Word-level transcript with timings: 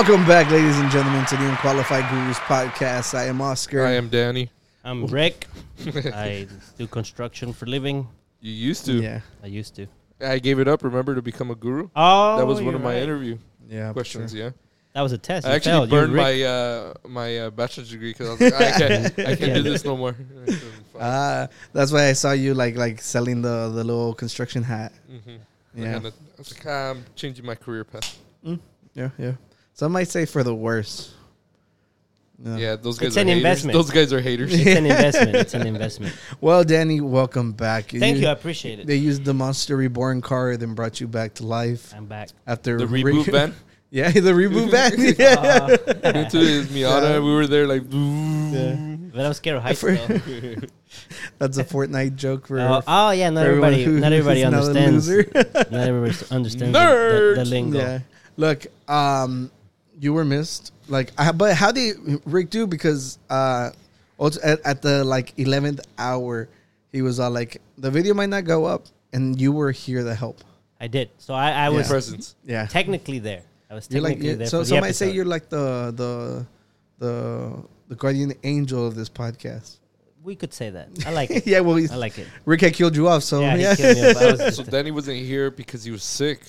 Welcome 0.00 0.26
back, 0.26 0.50
ladies 0.50 0.78
and 0.78 0.90
gentlemen, 0.90 1.26
to 1.26 1.36
the 1.36 1.46
Unqualified 1.46 2.10
Gurus 2.10 2.38
podcast. 2.38 3.14
I 3.14 3.24
am 3.26 3.42
Oscar. 3.42 3.84
I 3.84 3.90
am 3.90 4.08
Danny. 4.08 4.50
I'm 4.82 5.04
Ric. 5.04 5.46
I 5.86 6.48
do 6.78 6.86
construction 6.86 7.52
for 7.52 7.66
living. 7.66 8.08
You 8.40 8.50
used 8.50 8.86
to. 8.86 8.94
Yeah, 8.94 9.20
I 9.42 9.48
used 9.48 9.76
to. 9.76 9.86
I 10.18 10.38
gave 10.38 10.58
it 10.58 10.68
up. 10.68 10.84
Remember 10.84 11.14
to 11.14 11.20
become 11.20 11.50
a 11.50 11.54
guru. 11.54 11.90
Oh, 11.94 12.38
that 12.38 12.46
was 12.46 12.62
one 12.62 12.74
of 12.74 12.80
my 12.80 12.94
right. 12.94 13.02
interview 13.02 13.36
yeah. 13.68 13.92
questions. 13.92 14.32
sure. 14.32 14.40
Yeah, 14.40 14.50
That 14.94 15.02
was 15.02 15.12
a 15.12 15.18
test. 15.18 15.46
I 15.46 15.50
You 15.50 15.56
actually 15.56 15.72
failed. 15.72 15.90
You're 15.90 16.00
burned 16.00 16.14
Ric. 16.14 16.22
my 16.22 16.42
uh, 16.44 16.94
my 17.06 17.38
uh, 17.38 17.50
bachelor's 17.50 17.90
degree 17.90 18.12
because 18.14 18.28
I 18.28 18.30
was 18.30 18.40
like, 18.40 18.54
I 18.54 18.70
can't, 18.78 19.18
I 19.18 19.36
can't 19.36 19.54
do 19.54 19.62
this 19.62 19.84
no 19.84 19.98
more. 19.98 20.16
Ah, 20.98 21.48
that's 21.74 21.92
why 21.92 22.08
I 22.08 22.14
saw 22.14 22.32
you 22.32 22.54
like 22.54 22.74
like 22.74 23.02
selling 23.02 23.42
the 23.42 23.68
the 23.68 23.84
little 23.84 24.14
construction 24.14 24.62
hat. 24.62 24.92
hmm 25.06 25.36
Yeah, 25.74 25.96
I 25.96 25.98
was 26.38 26.56
like, 26.56 26.66
ah, 26.66 26.90
I'm 26.90 27.04
changing 27.16 27.44
my 27.44 27.54
career 27.54 27.84
path. 27.84 28.18
yeah, 28.94 29.10
yeah. 29.18 29.32
Some 29.80 29.92
might 29.92 30.08
say 30.08 30.26
for 30.26 30.42
the 30.44 30.54
worse. 30.54 31.10
No. 32.38 32.54
Yeah, 32.58 32.76
those 32.76 32.98
guys 32.98 33.06
It's 33.06 33.16
are 33.16 33.20
an 33.20 33.28
haters. 33.28 33.38
investment. 33.38 33.72
Those 33.72 33.90
guys 33.90 34.12
are 34.12 34.20
haters. 34.20 34.52
It's 34.52 34.76
an 34.76 34.84
investment. 34.94 35.34
It's 35.36 35.54
an 35.54 35.66
investment. 35.66 36.14
Well, 36.38 36.64
Danny, 36.64 37.00
welcome 37.00 37.52
back. 37.52 37.84
Thank 37.86 38.18
you. 38.18 38.26
I 38.26 38.32
appreciate 38.32 38.80
it. 38.80 38.86
They 38.86 38.96
used 38.96 39.24
the 39.24 39.32
Monster 39.32 39.78
Reborn 39.78 40.20
card 40.20 40.62
and 40.62 40.76
brought 40.76 41.00
you 41.00 41.08
back 41.08 41.32
to 41.36 41.46
life 41.46 41.94
I'm 41.96 42.04
back. 42.04 42.28
after 42.46 42.76
the 42.76 42.86
re- 42.86 43.02
reboot 43.04 43.24
van. 43.32 43.54
Yeah, 43.88 44.10
the 44.10 44.32
reboot 44.32 44.70
van. 44.76 45.14
yeah. 45.18 45.76
Uh, 46.04 46.18
Into 46.18 46.36
his 46.40 46.66
Miata, 46.66 47.12
Yeah. 47.14 47.18
we 47.20 47.32
were 47.32 47.46
there 47.46 47.66
like. 47.66 47.88
but 47.88 49.24
I'm 49.24 49.32
scared 49.32 49.56
of 49.56 49.62
heights. 49.62 49.80
For- 49.80 49.96
That's 51.38 51.56
a 51.56 51.64
Fortnite 51.64 52.16
joke 52.16 52.48
for. 52.48 52.60
Oh, 52.60 52.82
oh, 52.86 53.10
yeah, 53.12 53.30
not 53.30 53.46
everybody. 53.46 53.82
who- 53.82 53.98
not 53.98 54.12
everybody 54.12 54.42
who's 54.42 54.50
not 54.52 54.76
understands. 54.76 55.08
Not 55.08 55.72
everybody 55.72 56.14
understands 56.30 56.54
the, 56.54 56.66
the, 56.66 57.32
the 57.36 57.44
lingo. 57.46 57.78
Yeah. 57.78 57.98
Look, 58.36 58.66
um, 58.86 59.50
you 60.00 60.12
were 60.12 60.24
missed. 60.24 60.72
Like, 60.88 61.12
I, 61.18 61.30
but 61.32 61.54
how 61.54 61.70
did 61.72 61.96
Ric 62.24 62.50
do? 62.50 62.66
Because 62.66 63.18
uh, 63.28 63.70
at, 64.42 64.60
at 64.64 64.82
the 64.82 65.04
like 65.04 65.38
eleventh 65.38 65.80
hour, 65.98 66.48
he 66.90 67.02
was 67.02 67.20
all 67.20 67.30
like, 67.30 67.60
the 67.78 67.90
video 67.90 68.14
might 68.14 68.30
not 68.30 68.44
go 68.44 68.64
up, 68.64 68.86
and 69.12 69.40
you 69.40 69.52
were 69.52 69.70
here 69.70 70.02
to 70.02 70.14
help. 70.14 70.42
I 70.80 70.86
did. 70.88 71.10
So 71.18 71.34
I, 71.34 71.50
I 71.52 71.68
was 71.68 71.86
Yeah. 71.86 71.90
presence. 71.92 72.34
Yeah. 72.44 72.66
technically 72.66 73.18
there. 73.18 73.42
I 73.70 73.74
was 73.74 73.86
You're 73.90 74.00
like, 74.02 74.12
technically 74.14 74.30
yeah, 74.30 74.36
there. 74.36 74.46
so 74.48 74.64
for 74.64 74.74
the 74.74 74.80
might 74.80 74.96
say 74.96 75.10
you're 75.12 75.24
like 75.26 75.48
the 75.48 75.92
the 75.94 76.46
the 76.98 77.62
the 77.88 77.94
guardian 77.94 78.32
angel 78.42 78.86
of 78.86 78.94
this 78.94 79.08
podcast. 79.08 79.76
We 80.22 80.34
could 80.36 80.52
say 80.52 80.70
that. 80.70 80.88
I 81.06 81.12
like 81.12 81.30
it. 81.30 81.46
yeah, 81.52 81.60
well, 81.60 81.76
I 81.78 81.96
like 81.96 82.18
it. 82.18 82.26
Ric 82.44 82.60
had 82.62 82.74
killed 82.74 82.94
you 82.96 83.08
off, 83.08 83.22
so 83.22 83.40
yeah, 83.40 83.54
yeah, 83.56 83.74
killed 83.76 83.96
me. 83.96 84.10
off. 84.10 84.16
I 84.16 84.30
was 84.32 84.40
So 84.56 84.62
just- 84.62 84.70
Danny 84.70 84.90
wasn't 84.90 85.18
here 85.18 85.50
because 85.50 85.84
he 85.84 85.90
was 85.92 86.02
sick, 86.02 86.40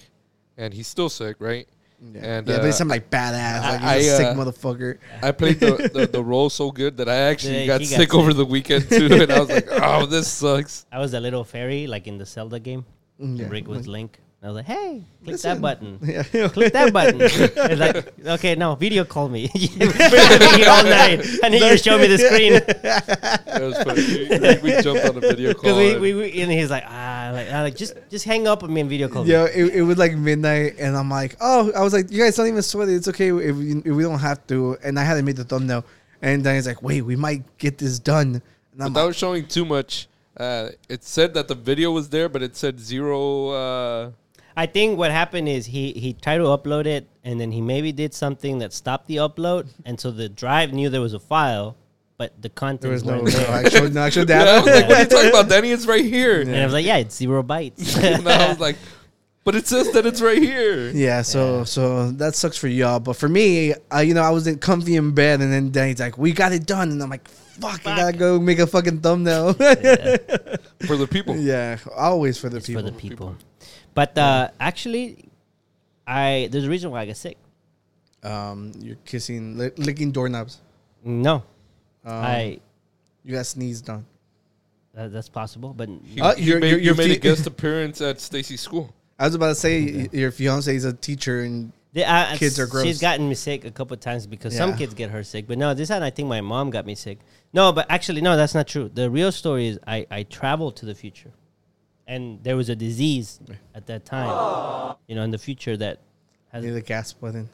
and 0.57 0.73
he's 0.73 0.87
still 0.87 1.09
sick, 1.09 1.35
right? 1.39 1.67
Yeah. 2.01 2.19
And, 2.39 2.47
yeah, 2.47 2.57
but 2.57 2.65
he 2.65 2.71
uh, 2.71 2.71
like 2.89 3.09
badass, 3.11 3.61
like 3.61 3.81
I- 3.81 3.97
he's 3.99 4.09
a 4.09 4.13
I, 4.13 4.17
sick 4.17 4.27
uh, 4.27 4.33
motherfucker. 4.33 4.97
I 5.21 5.31
played 5.31 5.59
the, 5.59 5.89
the, 5.93 6.07
the 6.07 6.23
role 6.23 6.49
so 6.49 6.71
good 6.71 6.97
that 6.97 7.07
I 7.07 7.15
actually 7.29 7.59
Yeah, 7.61 7.67
got 7.67 7.81
he 7.81 7.87
got 7.87 7.95
sick 7.97 8.09
sick. 8.11 8.15
over 8.15 8.33
the 8.33 8.45
weekend 8.45 8.89
too, 8.89 9.07
and 9.11 9.31
I 9.31 9.39
was 9.39 9.49
like, 9.49 9.67
"Oh, 9.71 10.05
this 10.07 10.27
sucks." 10.27 10.85
I 10.91 10.97
was 10.99 11.13
a 11.13 11.19
little 11.19 11.43
fairy, 11.43 11.85
like 11.85 12.07
in 12.07 12.17
the 12.17 12.25
Zelda 12.25 12.59
game. 12.59 12.85
Mm, 13.21 13.37
yeah. 13.39 13.47
Ric 13.49 13.67
was 13.67 13.87
Link. 13.87 14.17
I 14.43 14.47
was 14.47 14.55
like, 14.55 14.65
hey, 14.65 15.03
click 15.23 15.33
Listen. 15.33 15.53
that 15.53 15.61
button. 15.61 15.99
Yeah, 16.33 16.47
Click 16.49 16.73
that 16.73 16.91
button. 16.91 17.21
it's 17.21 17.79
like, 17.79 18.25
okay, 18.25 18.55
no, 18.55 18.73
video 18.73 19.03
call 19.05 19.29
me. 19.29 19.51
We're 19.53 19.69
gonna 19.87 20.39
be 20.39 20.45
here 20.57 20.67
all 20.67 20.83
night. 20.83 21.19
And 21.43 21.53
then 21.53 21.61
you 21.61 21.69
to 21.69 21.77
show 21.77 21.99
me 21.99 22.07
the 22.07 22.17
screen. 22.17 22.53
That 22.53 23.61
was 23.61 23.77
funny. 23.83 24.61
We, 24.63 24.73
we 24.75 24.81
jumped 24.81 25.05
on 25.05 25.17
a 25.17 25.19
video 25.19 25.53
call. 25.61 25.77
We, 25.77 25.91
and- 25.91 26.01
we, 26.01 26.13
we, 26.15 26.41
and 26.41 26.51
he's 26.51 26.71
like, 26.71 26.85
ah, 26.87 27.29
like, 27.33 27.49
ah, 27.51 27.61
like, 27.61 27.75
just, 27.75 27.93
just 28.09 28.25
hang 28.25 28.47
up 28.47 28.63
with 28.63 28.71
me 28.71 28.81
and 28.81 28.89
video 28.89 29.07
call 29.09 29.25
me. 29.25 29.31
Yeah, 29.31 29.43
it, 29.45 29.75
it 29.75 29.81
was 29.83 29.99
like 29.99 30.15
midnight, 30.17 30.77
and 30.79 30.97
I'm 30.97 31.09
like, 31.11 31.35
oh, 31.39 31.71
I 31.73 31.83
was 31.83 31.93
like, 31.93 32.09
you 32.09 32.23
guys 32.23 32.35
don't 32.35 32.47
even 32.47 32.63
sweat 32.63 32.89
it. 32.89 32.95
It's 32.95 33.07
okay 33.09 33.27
if 33.27 33.55
we, 33.55 33.73
if 33.85 33.85
we 33.95 34.01
don't 34.01 34.17
have 34.19 34.47
to. 34.47 34.75
And 34.83 34.97
I 34.97 35.03
hadn't 35.03 35.25
made 35.25 35.35
the 35.35 35.43
thumbnail, 35.43 35.85
and 36.23 36.43
then 36.43 36.55
he's 36.55 36.65
like, 36.65 36.81
wait, 36.81 37.01
we 37.03 37.15
might 37.15 37.43
get 37.59 37.77
this 37.77 37.99
done. 37.99 38.41
And 38.73 38.81
I'm 38.83 38.91
without 38.93 39.05
like, 39.05 39.15
showing 39.15 39.45
too 39.45 39.65
much, 39.65 40.07
uh, 40.35 40.69
it 40.89 41.03
said 41.03 41.35
that 41.35 41.47
the 41.47 41.53
video 41.55 41.91
was 41.91 42.09
there, 42.09 42.27
but 42.27 42.41
it 42.41 42.55
said 42.55 42.79
zero. 42.79 43.49
Uh, 43.49 44.11
I 44.55 44.65
think 44.65 44.97
what 44.97 45.11
happened 45.11 45.47
is 45.47 45.65
he, 45.65 45.91
he 45.93 46.13
tried 46.13 46.37
to 46.37 46.43
upload 46.45 46.85
it, 46.85 47.07
and 47.23 47.39
then 47.39 47.51
he 47.51 47.61
maybe 47.61 47.91
did 47.91 48.13
something 48.13 48.59
that 48.59 48.73
stopped 48.73 49.07
the 49.07 49.17
upload. 49.17 49.67
And 49.85 49.99
so 49.99 50.11
the 50.11 50.27
drive 50.29 50.73
knew 50.73 50.89
there 50.89 51.01
was 51.01 51.13
a 51.13 51.19
file, 51.19 51.77
but 52.17 52.39
the 52.41 52.49
content 52.49 52.81
there 52.81 52.91
was 52.91 53.03
no, 53.03 53.13
weren't 53.13 53.25
no 53.25 53.29
there. 53.31 53.65
actual, 53.65 53.89
no 53.89 54.01
actual 54.01 54.25
yeah, 54.29 54.41
I 54.41 54.45
data. 54.45 54.61
was 54.65 54.73
like, 54.75 54.87
"What 54.89 54.97
are 54.97 55.01
you 55.01 55.07
talking 55.09 55.29
about, 55.29 55.49
Danny? 55.49 55.71
It's 55.71 55.85
right 55.85 56.03
here." 56.05 56.41
And 56.41 56.55
I 56.55 56.63
was 56.65 56.73
like, 56.73 56.85
yeah, 56.85 56.97
it's 56.97 57.15
zero 57.15 57.41
bytes. 57.43 57.97
and 58.03 58.27
I 58.27 58.49
was 58.49 58.59
like, 58.59 58.75
"But 59.43 59.55
it 59.55 59.67
says 59.67 59.91
that 59.93 60.05
it's 60.05 60.21
right 60.21 60.41
here." 60.41 60.89
Yeah, 60.91 61.21
so 61.23 61.59
Yeah. 61.59 61.63
so 61.63 62.11
that 62.11 62.35
sucks 62.35 62.57
for 62.57 62.67
y'all, 62.67 62.99
but 62.99 63.15
for 63.15 63.29
me, 63.29 63.73
uh, 63.93 63.99
you 63.99 64.13
know, 64.13 64.21
I 64.21 64.29
was 64.31 64.45
in 64.47 64.59
comfy 64.59 64.95
in 64.97 65.11
bed, 65.13 65.41
and 65.41 65.51
then 65.51 65.71
Danny's 65.71 65.99
like, 65.99 66.17
"We 66.17 66.31
got 66.33 66.51
it 66.51 66.65
done," 66.67 66.91
and 66.91 67.01
I'm 67.01 67.09
like, 67.09 67.27
"Fuck, 67.27 67.87
I 67.87 67.95
gotta 67.95 68.17
go 68.17 68.39
make 68.39 68.59
a 68.59 68.67
fucking 68.67 68.99
thumbnail." 68.99 69.55
Yeah. 69.59 70.17
For 70.85 70.97
the 70.97 71.07
people. 71.09 71.35
yeah, 71.37 71.77
always 71.95 72.37
for 72.37 72.49
the 72.49 72.57
It's 72.57 72.67
people. 72.67 72.83
for 72.83 72.89
the 72.91 72.97
people. 72.97 73.35
But 73.93 74.17
uh, 74.17 74.49
actually, 74.59 75.25
I 76.07 76.49
there's 76.51 76.65
a 76.65 76.69
reason 76.69 76.91
why 76.91 77.01
I 77.01 77.05
get 77.05 77.17
sick. 77.17 77.37
Um, 78.23 78.71
you're 78.79 78.97
kissing, 79.05 79.57
li- 79.57 79.71
licking 79.77 80.11
doorknobs. 80.11 80.59
No, 81.03 81.35
Um, 82.05 82.13
I 82.13 82.59
you 83.23 83.35
got 83.35 83.45
sneezed 83.47 83.89
on. 83.89 84.05
that, 84.93 85.11
that's 85.11 85.29
possible, 85.29 85.73
but 85.73 85.89
He, 86.05 86.21
Uh, 86.21 86.35
he 86.35 86.43
your- 86.43 86.59
made, 86.59 86.69
your- 86.69 86.79
you 86.79 86.85
your 86.85 86.95
made 86.95 87.09
a 87.11 87.13
feet- 87.15 87.21
guest 87.21 87.47
appearance 87.53 87.99
at 88.01 88.19
Stacy's 88.19 88.61
school. 88.61 88.93
I 89.17 89.25
was 89.25 89.35
about 89.35 89.49
to 89.49 89.55
say 89.55 89.91
y 90.03 90.09
your 90.11 90.31
fiance 90.31 90.75
is 90.75 90.85
a 90.85 90.93
teacher, 90.93 91.41
and 91.41 91.71
the, 91.93 92.05
uh, 92.05 92.35
Kids 92.37 92.59
are 92.59 92.67
gross. 92.67 92.85
She's 92.85 93.01
gotten 93.01 93.27
me 93.27 93.35
sick 93.35 93.65
a 93.65 93.71
couple 93.71 93.93
of 93.95 93.99
times 93.99 94.25
because 94.27 94.53
Yeah. 94.53 94.59
some 94.59 94.77
kids 94.77 94.93
get 94.93 95.09
her 95.11 95.23
sick, 95.23 95.47
but 95.47 95.57
no, 95.57 95.73
this 95.73 95.89
time 95.89 96.01
I 96.03 96.09
think 96.11 96.27
my 96.29 96.41
mom 96.41 96.69
got 96.69 96.85
me 96.85 96.95
sick. 96.95 97.17
No, 97.53 97.71
but 97.71 97.85
actually, 97.89 98.21
no, 98.21 98.37
that's 98.37 98.53
not 98.55 98.67
true. 98.67 98.89
The 98.93 99.09
real 99.09 99.31
story 99.31 99.67
is 99.67 99.79
I 99.87 100.05
I 100.11 100.23
traveled 100.23 100.75
to 100.77 100.85
the 100.85 100.95
future, 100.95 101.31
and 102.07 102.43
there 102.43 102.55
was 102.55 102.69
a 102.69 102.75
disease 102.75 103.39
at 103.75 103.85
that 103.87 104.05
time, 104.05 104.95
you 105.07 105.15
know, 105.15 105.23
in 105.23 105.31
the 105.31 105.37
future 105.37 105.77
that 105.77 105.99
has 106.51 106.63
need 106.63 106.71
the 106.71 106.81
gas 106.81 107.13
button. 107.13 107.49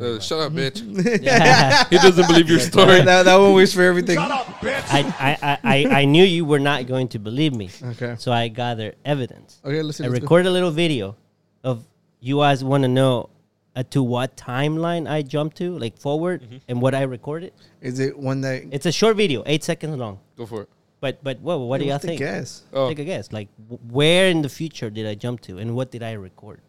Uh, 0.00 0.20
shut 0.20 0.38
up, 0.38 0.52
bitch. 0.52 0.78
He 1.90 1.98
doesn't 1.98 2.26
believe 2.28 2.48
your 2.48 2.60
story. 2.60 3.00
that, 3.02 3.24
that 3.24 3.36
one 3.36 3.52
waits 3.54 3.74
for 3.74 3.82
everything. 3.82 4.16
I, 4.16 5.36
I, 5.42 5.58
I, 5.64 5.86
I 6.02 6.04
knew 6.04 6.22
you 6.22 6.44
were 6.44 6.60
not 6.60 6.86
going 6.86 7.08
to 7.08 7.18
believe 7.18 7.52
me. 7.54 7.68
Okay. 7.82 8.14
So 8.16 8.30
I 8.30 8.46
gathered 8.46 8.94
evidence. 9.04 9.60
Okay, 9.64 9.82
listen. 9.82 10.04
I 10.06 10.08
let's 10.08 10.20
go. 10.20 10.22
recorded 10.22 10.46
a 10.48 10.52
little 10.52 10.70
video 10.70 11.16
of 11.64 11.84
you 12.20 12.36
guys 12.38 12.62
want 12.62 12.82
to 12.84 12.88
know 12.88 13.30
uh, 13.74 13.82
to 13.90 14.00
what 14.04 14.36
timeline 14.36 15.10
I 15.10 15.22
jumped 15.22 15.56
to, 15.56 15.76
like 15.76 15.98
forward, 15.98 16.42
Mm-hmm. 16.42 16.56
and 16.68 16.80
what 16.80 16.94
I 16.94 17.02
recorded. 17.02 17.52
Is 17.80 17.98
it 17.98 18.16
one 18.16 18.40
that? 18.42 18.66
It's 18.70 18.86
a 18.86 18.92
short 18.92 19.16
video, 19.16 19.42
eight 19.46 19.64
seconds 19.64 19.96
long. 19.96 20.20
Go 20.36 20.46
for 20.46 20.62
it. 20.62 20.68
But 21.00 21.22
but 21.22 21.40
what 21.40 21.60
what 21.60 21.78
do 21.78 21.84
y'all 21.84 21.94
What's 21.94 22.02
the 22.02 22.08
think? 22.08 22.18
Guess. 22.20 22.62
Oh, 22.72 22.88
Take 22.88 22.98
a 22.98 23.04
guess. 23.04 23.32
Like 23.32 23.48
w- 23.68 23.78
where 23.90 24.28
in 24.28 24.42
the 24.42 24.48
future 24.48 24.90
did 24.90 25.06
I 25.06 25.14
jump 25.14 25.40
to, 25.42 25.58
and 25.58 25.74
what 25.76 25.90
did 25.90 26.02
I 26.02 26.12
record? 26.12 26.60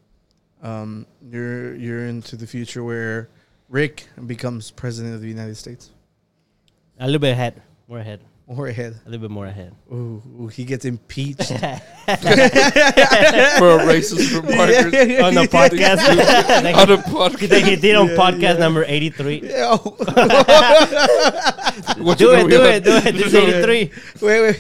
Um, 0.62 1.08
you're 1.32 1.76
you're 1.76 2.06
into 2.08 2.36
the 2.36 2.46
future 2.46 2.84
where 2.84 3.30
Ric 3.70 4.08
becomes 4.28 4.72
president 4.72 5.16
of 5.16 5.22
the 5.22 5.28
United 5.30 5.56
States, 5.56 5.92
A 7.00 7.06
little 7.06 7.20
bit 7.20 7.32
ahead, 7.32 7.62
more 7.88 8.00
ahead, 8.00 8.20
or 8.50 8.68
ahead. 8.68 8.96
a 9.06 9.10
little 9.10 9.22
bit 9.28 9.32
more 9.32 9.46
ahead. 9.46 9.74
Ooh, 9.94 10.22
ooh, 10.42 10.48
he 10.48 10.66
gets 10.66 10.84
impeached. 10.84 11.48
for 11.50 11.56
a 11.56 11.80
racist 13.86 14.34
remarkers 14.42 15.24
on 15.24 15.36
the 15.36 15.46
podcast, 15.48 16.02
like, 16.64 16.76
on 16.76 16.90
a 16.90 16.98
that 16.98 17.06
podcast. 17.06 17.64
he 17.70 17.76
did 17.76 17.96
on 17.96 18.08
Yeah, 18.10 18.16
podcast 18.16 18.42
yeah. 18.42 18.54
number 18.58 18.84
eighty 18.88 19.12
three. 19.12 19.42
Yeah, 19.44 19.78
oh. 19.78 19.96
What 22.04 22.18
Do 22.18 22.26
you 22.26 22.32
know 22.32 22.48
it, 22.48 22.50
do 22.50 22.64
it, 22.66 22.84
do 22.84 22.92
it. 22.98 23.14
This 23.16 23.34
eighty 23.36 23.62
three. 23.62 23.92
wait, 24.22 24.42
wait, 24.42 24.58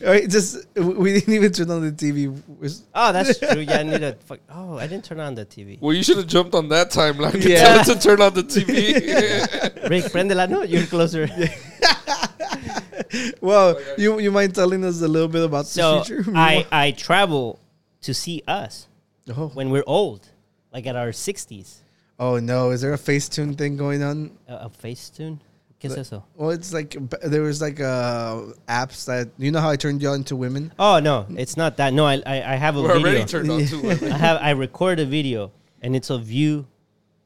wait. 0.00 0.30
Just 0.30 0.58
we 0.76 1.12
didn't 1.14 1.34
even 1.34 1.52
turn 1.52 1.70
on 1.70 1.82
the 1.84 1.90
TV. 1.92 2.40
Oh, 2.94 3.12
that's 3.12 3.36
true. 3.38 3.60
Yeah, 3.62 3.78
I 3.78 3.82
need 3.82 3.98
to. 4.00 4.14
Fuck. 4.26 4.38
Oh, 4.48 4.78
I 4.78 4.86
didn't 4.86 5.04
turn 5.04 5.18
on 5.20 5.34
the 5.34 5.44
TV. 5.44 5.78
Well, 5.80 5.92
you 5.92 6.02
should 6.04 6.16
have 6.18 6.28
jumped 6.28 6.54
on 6.54 6.68
that 6.68 6.90
timeline 6.90 7.32
to 7.42 7.50
Yeah. 7.50 7.64
tell 7.64 7.80
it 7.80 7.84
to 7.94 7.98
turn 8.00 8.20
on 8.22 8.32
the 8.34 8.44
TV. 8.44 8.94
Ric, 9.90 10.04
prende 10.04 10.34
la 10.36 10.46
no. 10.46 10.62
You're 10.62 10.86
closer. 10.86 11.28
Well, 13.40 13.80
you 13.98 14.18
you 14.20 14.30
mind 14.30 14.54
telling 14.54 14.84
us 14.84 15.02
a 15.02 15.08
little 15.08 15.28
bit 15.28 15.44
about 15.44 15.66
So 15.66 15.98
the 15.98 16.04
future? 16.04 16.30
I 16.34 16.66
I 16.72 16.90
travel 16.92 17.58
to 18.02 18.14
see 18.14 18.42
us 18.46 18.88
oh. 19.28 19.48
when 19.54 19.70
we're 19.70 19.84
old, 19.86 20.28
like 20.72 20.86
at 20.86 20.96
our 20.96 21.12
sixties. 21.12 21.82
oh 22.18 22.38
no, 22.38 22.70
is 22.70 22.80
there 22.80 22.92
a 22.94 22.98
Facetune 22.98 23.56
thing 23.56 23.76
going 23.76 24.02
on? 24.02 24.32
A, 24.48 24.66
a 24.66 24.70
Facetune. 24.70 25.40
¿Qué 25.80 25.90
es 25.90 25.98
eso? 25.98 26.22
Well, 26.36 26.50
it's 26.50 26.72
like 26.72 26.96
there 27.22 27.42
was 27.42 27.60
like 27.60 27.80
uh 27.80 28.54
apps 28.68 29.04
that 29.06 29.28
you 29.36 29.50
know 29.50 29.60
how 29.60 29.70
I 29.70 29.76
turned 29.76 30.00
you 30.00 30.08
on 30.10 30.22
to 30.24 30.36
women. 30.36 30.72
Oh 30.78 31.00
no, 31.00 31.26
it's 31.36 31.56
not 31.56 31.76
that. 31.78 31.92
No, 31.92 32.06
I 32.06 32.22
I, 32.24 32.54
I 32.54 32.56
have 32.56 32.76
a 32.76 32.82
We're 32.82 32.94
video. 32.94 33.08
already 33.08 33.24
turned 33.24 33.50
on 33.50 33.66
to 33.66 33.90
it. 33.90 34.02
I 34.04 34.16
have 34.16 34.38
I 34.40 34.50
record 34.50 35.00
a 35.00 35.04
video, 35.06 35.50
and 35.82 35.96
it's 35.96 36.08
of 36.10 36.30
you, 36.30 36.66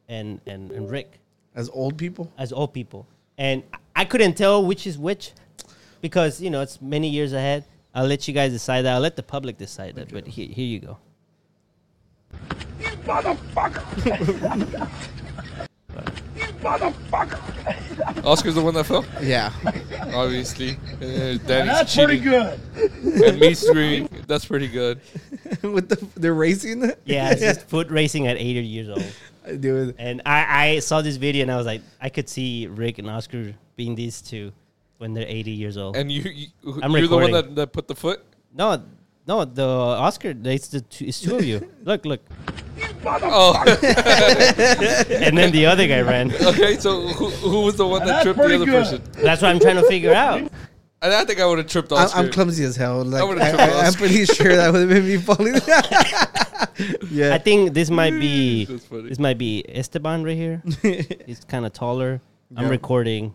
and 0.09 0.41
and 0.47 0.73
and 0.73 0.91
Ric 0.91 1.21
As 1.55 1.69
old 1.69 1.99
people, 1.99 2.33
as 2.39 2.51
old 2.53 2.73
people, 2.73 3.07
and 3.37 3.63
I 3.97 4.05
couldn't 4.05 4.35
tell 4.35 4.65
which 4.65 4.87
is 4.87 4.99
which, 4.99 5.33
because 6.03 6.41
you 6.41 6.51
know 6.51 6.61
it's 6.61 6.83
many 6.83 7.09
years 7.09 7.33
ahead. 7.33 7.65
I'll 7.95 8.07
let 8.07 8.29
you 8.29 8.35
guys 8.35 8.53
decide 8.53 8.83
that. 8.83 8.95
I'll 8.95 9.01
let 9.01 9.17
the 9.17 9.23
public 9.23 9.57
decide 9.57 9.95
that. 9.95 10.13
But 10.13 10.27
here, 10.27 10.49
here 10.49 10.67
you 10.67 10.81
go. 10.81 10.99
You 12.79 12.89
motherfucker! 13.09 13.83
you 16.37 16.45
motherfucker! 16.61 18.25
Oscar's 18.27 18.55
the 18.55 18.61
one 18.61 18.75
that 18.75 18.85
fell. 18.85 19.07
Yeah. 19.23 19.51
Obviously, 20.13 20.77
uh, 21.01 21.39
Danny's 21.47 21.91
cheating. 21.91 22.23
good. 22.23 22.61
And 23.03 23.41
me 23.41 23.55
screaming. 23.55 24.11
That's 24.27 24.45
pretty 24.45 24.69
good. 24.69 25.01
With 25.63 25.89
the 25.89 26.07
they're 26.17 26.35
racing. 26.35 26.93
Yeah, 27.07 27.31
it's 27.31 27.41
just 27.41 27.63
foot 27.63 27.89
racing 27.89 28.27
at 28.27 28.37
80 28.37 28.61
years 28.61 28.91
old. 28.91 29.07
Dude. 29.61 29.95
And 29.99 30.21
I, 30.27 30.67
I 30.67 30.79
saw 30.81 31.01
this 31.01 31.17
video 31.17 31.43
and 31.43 31.51
I 31.51 31.57
was 31.57 31.65
like, 31.65 31.81
I 31.99 32.11
could 32.11 32.29
see 32.29 32.67
Ric 32.67 32.99
and 32.99 33.09
Oscar 33.09 33.55
being 33.77 33.95
these 33.95 34.21
two 34.21 34.53
when 34.99 35.15
they're 35.15 35.27
80 35.29 35.51
years 35.51 35.77
old. 35.77 35.97
And 35.97 36.11
you, 36.11 36.23
you 36.23 36.49
I'm 36.83 36.91
you're 36.93 37.07
the 37.07 37.17
one 37.17 37.33
that, 37.33 37.55
that 37.55 37.73
put 37.73 37.87
the 37.89 37.95
foot. 37.95 38.25
no, 38.55 38.83
no, 39.27 39.45
the 39.45 39.67
Oscar, 39.67 40.35
it's 40.45 40.69
the 40.69 40.81
two, 40.83 41.05
it's 41.07 41.21
two 41.21 41.37
of 41.37 41.45
you. 41.45 41.69
look, 41.83 42.07
look. 42.07 42.21
Oh, 43.05 43.55
And 43.67 45.37
then 45.37 45.51
the 45.51 45.67
other 45.67 45.87
guy 45.89 46.01
ran. 46.01 46.33
okay. 46.33 46.79
So 46.79 47.09
who, 47.09 47.31
who 47.31 47.63
was 47.63 47.77
the 47.77 47.87
one 47.87 48.01
that 48.01 48.07
That's 48.07 48.23
tripped 48.23 48.39
the 48.39 48.55
other 48.55 48.65
good. 48.65 48.67
person? 48.67 49.03
That's 49.13 49.43
what 49.43 49.49
I'm 49.49 49.59
trying 49.59 49.77
to 49.77 49.87
figure 49.89 50.15
out. 50.27 50.41
And 51.03 51.13
I 51.13 51.25
think 51.25 51.41
I 51.41 51.47
would 51.47 51.59
have 51.59 51.67
tripped 51.67 51.93
I'm, 51.93 51.99
Oscar. 51.99 52.19
I'm 52.21 52.31
clumsy 52.31 52.65
as 52.65 52.77
hell. 52.77 53.05
Like, 53.05 53.27
would've 53.27 53.43
I, 53.43 53.49
tripped 53.51 53.63
I, 53.63 53.87
am 53.87 53.93
pretty 53.95 54.25
sure 54.27 54.57
that 54.57 54.73
would 54.73 54.81
have 54.81 54.89
been 54.89 55.07
me 55.07 55.17
falling. 55.19 55.55
yeah. 57.11 57.35
I 57.35 57.39
think 57.39 57.75
this 57.75 57.91
might 57.91 58.19
be 58.19 58.65
this 58.65 59.19
might 59.19 59.39
be 59.39 59.65
Esteban 59.69 60.23
right 60.23 60.37
here. 60.37 60.63
He's 61.27 61.45
kind 61.49 61.67
of 61.67 61.73
taller. 61.73 62.21
I'm 62.57 62.69
recording, 62.69 63.35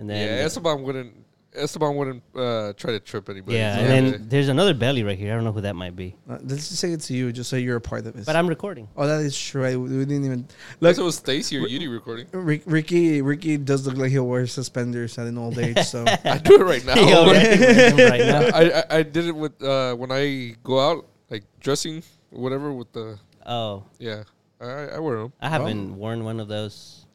and 0.00 0.08
yeah, 0.08 0.14
then 0.26 0.44
Esteban 0.46 0.82
wouldn't. 0.82 1.14
Esteban 1.52 1.96
wouldn't 1.96 2.22
uh, 2.36 2.72
try 2.74 2.92
to 2.92 3.00
trip 3.00 3.28
anybody. 3.28 3.56
yeah, 3.58 3.76
and 3.76 3.88
then 4.14 4.28
there's 4.28 4.46
another 4.48 4.72
belly 4.72 5.02
right 5.02 5.18
here. 5.18 5.32
I 5.32 5.34
don't 5.34 5.42
know 5.42 5.50
who 5.50 5.62
that 5.62 5.74
might 5.74 5.96
be, 5.96 6.14
Uh, 6.28 6.38
let's 6.44 6.68
just 6.68 6.76
say 6.76 6.92
it 6.92 7.00
to 7.00 7.12
you, 7.12 7.32
just 7.32 7.50
so 7.50 7.56
you're 7.56 7.74
a 7.74 7.80
part 7.80 8.06
of 8.06 8.14
it. 8.14 8.24
but 8.24 8.36
I'm 8.36 8.46
recording. 8.46 8.86
oh, 8.96 9.04
that 9.08 9.20
is 9.20 9.36
true. 9.36 9.64
I, 9.64 9.74
we 9.74 9.88
didn't 9.88 10.24
even 10.24 10.46
Unless 10.80 10.98
look. 10.98 11.02
it 11.02 11.06
was 11.06 11.16
Stacy 11.16 11.56
or 11.58 11.62
Yudi 11.66 11.90
recording. 11.90 12.28
Ric, 12.30 12.62
Ricky, 12.66 13.20
Ricky 13.20 13.56
does 13.56 13.84
look 13.84 13.96
like 13.96 14.12
he'll 14.12 14.28
wear 14.28 14.46
suspenders 14.46 15.18
at 15.18 15.26
an 15.26 15.36
old 15.38 15.58
age. 15.58 15.80
So 15.86 16.04
I 16.24 16.38
do 16.38 16.54
it 16.60 16.64
right 16.64 16.84
now. 16.90 16.94
He 16.94 17.12
already 17.12 18.00
right 18.04 18.20
now. 18.20 18.40
I, 18.56 18.62
I 18.78 18.98
I 18.98 19.02
did 19.02 19.26
it 19.26 19.34
with 19.34 19.60
uh, 19.60 19.96
when 19.96 20.12
I 20.12 20.54
go 20.62 20.78
out 20.78 21.06
like 21.30 21.42
dressing 21.58 22.04
whatever 22.30 22.72
with 22.72 22.92
the 22.92 23.18
Oh, 23.44 23.82
yeah 23.98 24.22
I 24.60 24.66
I 24.94 24.98
wear 25.00 25.16
them. 25.18 25.32
I 25.40 25.48
haven't 25.48 25.96
worn 25.96 26.22
one 26.22 26.38
of 26.38 26.46
those 26.46 27.06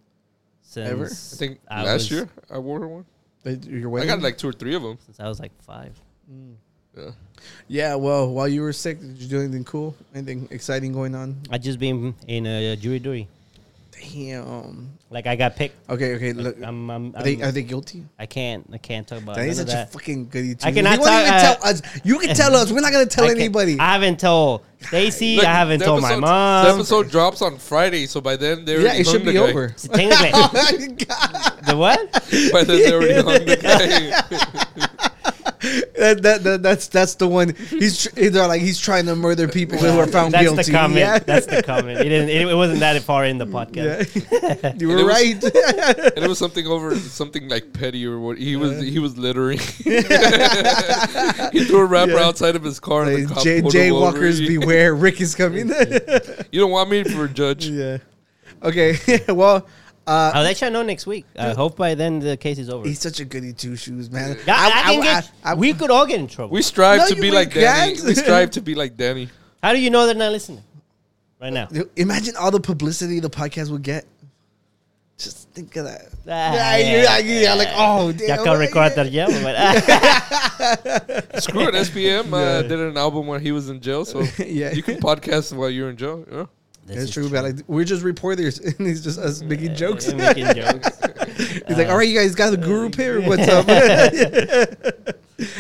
since 0.76 0.90
Ever? 0.92 1.06
I 1.06 1.38
think 1.38 1.60
I 1.70 1.84
last 1.84 1.94
was- 1.94 2.12
year 2.12 2.30
I 2.52 2.58
wore 2.60 2.88
one. 2.88 3.06
They- 3.44 3.60
you're 3.70 4.00
I 4.00 4.06
got 4.06 4.22
like 4.22 4.38
two 4.38 4.50
or 4.50 4.54
three 4.54 4.76
of 4.76 4.82
them. 4.82 4.98
since 5.06 5.20
I 5.20 5.28
was 5.28 5.40
like 5.40 5.52
five. 5.64 5.94
Mm. 6.32 6.56
Yeah. 6.98 7.12
yeah. 7.68 7.96
Well, 7.96 8.32
while 8.34 8.48
you 8.48 8.62
were 8.62 8.74
sick, 8.74 9.00
did 9.00 9.18
you 9.18 9.28
do 9.28 9.40
anything 9.42 9.64
cool? 9.64 9.96
Anything 10.14 10.48
exciting 10.52 10.92
going 10.94 11.14
on? 11.16 11.36
I 11.52 11.58
just 11.58 11.78
been 11.80 12.16
in 12.28 12.46
a 12.46 12.76
jury 12.76 13.00
duty. 13.00 13.28
Damn. 14.02 14.92
Like 15.10 15.28
I 15.28 15.36
got 15.36 15.56
picked. 15.56 15.90
Okay. 15.90 16.16
Okay. 16.16 16.34
Look. 16.34 16.58
I'm, 16.62 16.90
I'm, 16.90 17.16
Are 17.16 17.24
they, 17.24 17.36
I'm- 17.38 17.44
are 17.44 17.52
they 17.52 17.64
guilty? 17.64 18.04
I 18.20 18.26
can't. 18.26 18.68
I 18.74 18.78
can't 18.78 19.08
talk 19.08 19.22
about 19.22 19.36
That 19.38 19.48
is 19.48 19.58
none 19.58 19.68
of 19.68 19.72
such 19.72 19.88
a 19.88 19.92
fucking 19.92 20.30
goody 20.30 20.56
two. 20.56 20.68
I 20.68 20.72
cannot 20.72 20.94
You 20.96 21.00
won't 21.02 21.12
talk- 21.12 21.22
even 21.22 21.34
uh, 21.34 21.40
tell 21.56 21.70
us. 21.70 21.82
You 22.04 22.20
can 22.20 22.36
tell 22.36 22.56
us. 22.56 22.72
We're 22.72 22.82
not 22.82 22.92
gonna 22.92 23.06
tell 23.18 23.26
I 23.26 23.30
anybody. 23.32 23.80
I 23.80 23.94
haven't 23.94 24.20
told 24.20 24.64
Stacy. 24.82 25.40
I 25.42 25.46
haven't 25.46 25.82
told 25.82 26.02
my 26.02 26.10
episode- 26.10 26.22
The 26.22 26.28
mom. 26.28 26.66
episode 26.76 27.10
drops 27.12 27.42
on 27.42 27.58
Friday, 27.58 28.06
so 28.06 28.22
by 28.22 28.36
then 28.36 28.66
they're 28.66 28.82
yeah, 28.82 28.94
it 28.96 29.06
should 29.08 29.26
be 29.26 29.38
over. 29.38 29.74
So 29.78 29.88
technically, 29.94 30.30
oh 30.34 30.50
my 30.54 30.88
god. 31.06 31.66
the 31.66 31.78
what? 31.78 32.12
By 32.52 32.64
then 32.64 32.78
they 32.78 32.94
already 32.94 33.14
hung 33.16 33.46
the 33.46 33.58
guy. 33.62 34.88
That, 35.98 36.22
that, 36.24 36.44
that, 36.44 36.64
that's 36.64 36.88
that's 36.88 37.16
the 37.16 37.28
one. 37.28 37.54
He's 37.70 38.04
tr- 38.04 38.10
they're 38.30 38.48
like 38.48 38.62
he's 38.62 38.80
trying 38.80 39.06
to 39.08 39.16
murder 39.16 39.48
people 39.48 39.78
who 39.78 40.00
are 40.00 40.08
found 40.08 40.34
That's 40.34 40.44
guilty. 40.44 40.64
the 40.64 40.72
comment. 40.72 41.00
Yeah. 41.00 41.20
That's 41.20 41.46
the 41.48 41.62
comment. 41.64 42.00
It, 42.00 42.04
didn't, 42.10 42.30
it, 42.30 42.48
it 42.48 42.56
wasn't 42.56 42.80
that 42.80 43.02
far 43.04 43.26
in 43.26 43.38
the 43.38 43.46
podcast. 43.48 44.16
Yeah. 44.16 44.74
you 44.78 44.90
And 44.90 44.90
were 44.90 44.98
it 45.00 45.04
was- 45.04 45.14
right. 45.14 45.44
and 46.16 46.26
it 46.26 46.28
was 46.28 46.38
something 46.40 46.66
over 46.68 46.96
something 46.98 47.48
like 47.50 47.74
petty 47.74 48.06
or 48.06 48.20
what. 48.20 48.38
He 48.38 48.56
was 48.56 48.82
he 48.82 49.00
was 49.00 49.18
littering. 49.18 49.60
he 49.84 50.02
threw 51.66 51.80
a 51.80 51.86
wrapper 51.86 52.12
Yeah. 52.14 52.26
outside 52.26 52.56
of 52.56 52.64
his 52.64 52.80
car. 52.80 53.04
and 53.04 53.16
the 53.16 53.26
Like, 53.26 53.34
cop 53.36 53.44
Jay, 53.44 53.62
pulled 53.62 53.74
him 53.74 53.94
over. 53.96 54.32
beware. 54.48 54.96
Ric 54.96 55.22
is 55.22 55.36
coming. 55.36 55.70
You 56.52 56.60
don't 56.62 56.72
want 56.72 56.90
me 56.90 57.04
for 57.04 57.26
a 57.26 57.30
judge. 57.30 57.68
yeah. 57.68 57.98
Okay. 58.64 58.98
well, 59.30 59.68
uh, 60.08 60.32
I'll 60.34 60.44
let 60.44 60.62
you 60.62 60.70
know 60.70 60.84
next 60.84 61.08
week. 61.08 61.26
I 61.38 61.54
hope 61.54 61.76
by 61.78 61.96
then 61.96 62.20
the 62.20 62.38
case 62.38 62.58
is 62.60 62.70
over. 62.70 62.88
he's 62.88 63.00
such 63.00 63.20
a 63.20 63.26
goody 63.26 63.54
two 63.54 63.76
shoes, 63.76 64.10
man. 64.12 64.38
Yeah, 64.46 64.56
I, 64.58 64.94
can 64.94 65.02
get, 65.04 65.32
I- 65.44 65.52
I- 65.52 65.54
we 65.56 65.74
could 65.74 65.90
all 65.92 66.06
get 66.06 66.20
in 66.20 66.28
trouble. 66.28 66.54
We 66.54 66.62
strive 66.62 67.00
No, 67.00 67.08
to 67.08 67.16
you 67.16 67.22
be 67.22 67.32
like 67.32 67.48
ain't 67.48 67.56
Danny. 67.56 67.96
can't. 67.96 68.06
We 68.08 68.16
strive 68.16 68.52
to 68.52 68.62
be 68.62 68.76
like 68.76 68.96
Danny. 68.98 69.30
How 69.64 69.74
do 69.74 69.80
you 69.80 69.90
know 69.90 70.06
they're 70.06 70.16
not 70.16 70.32
listening 70.32 70.64
right 71.42 71.52
now? 71.52 71.68
Imagine 71.96 72.36
all 72.38 72.52
the 72.52 72.60
publicity 72.60 73.20
the 73.20 73.30
podcast 73.30 73.72
would 73.72 73.82
get. 73.84 74.06
Just 75.18 75.50
think 75.52 75.74
of 75.78 75.86
that. 75.86 76.10
Ah, 76.28 76.54
yeah, 76.54 76.78
you're, 76.78 77.02
yeah, 77.04 77.18
yeah, 77.20 77.40
yeah, 77.42 77.54
like, 77.54 77.70
oh, 77.72 78.12
damn. 78.12 78.28
Ya 78.28 78.36
acabo 78.36 78.60
de 78.60 78.68
recordar 78.68 79.10
ya, 79.12 79.28
but- 79.46 79.56
ah. 79.58 81.40
Screw 81.40 81.68
it. 81.70 81.74
SPM 81.76 82.34
uh, 82.34 82.38
Yeah. 82.38 82.62
did 82.64 82.80
an 82.80 82.98
album 82.98 83.26
when 83.26 83.40
he 83.42 83.54
was 83.54 83.70
in 83.70 83.80
jail, 83.80 84.04
so 84.04 84.24
Yeah. 84.38 84.74
you 84.74 84.84
can 84.84 84.98
podcast 85.00 85.54
while 85.56 85.70
you're 85.70 85.90
in 85.90 85.96
jail. 85.96 86.26
Yeah. 86.30 86.46
This 86.86 86.98
It's 86.98 87.06
is 87.06 87.12
true, 87.12 87.30
but 87.30 87.44
like 87.44 87.56
we're 87.68 87.84
just 87.84 88.04
reporters, 88.04 88.60
and 88.80 88.88
he's 88.88 89.04
just 89.04 89.18
us 89.18 89.42
making 89.42 89.76
jokes. 89.76 90.08
Yeah, 90.08 90.16
making 90.16 90.54
jokes. 90.54 90.90
He's 91.68 91.78
like, 91.78 91.90
"All 91.90 91.98
right, 91.98 92.08
you 92.08 92.18
guys 92.18 92.36
got 92.36 92.52
the 92.52 92.58
guru 92.58 92.90
pair. 92.90 93.20
What's 93.28 93.48
up?" 93.48 93.66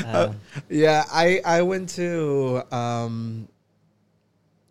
Uh, 0.06 0.34
yeah, 0.70 1.04
I 1.12 1.42
I 1.44 1.62
went 1.64 1.90
to 1.92 2.62
um, 2.72 3.48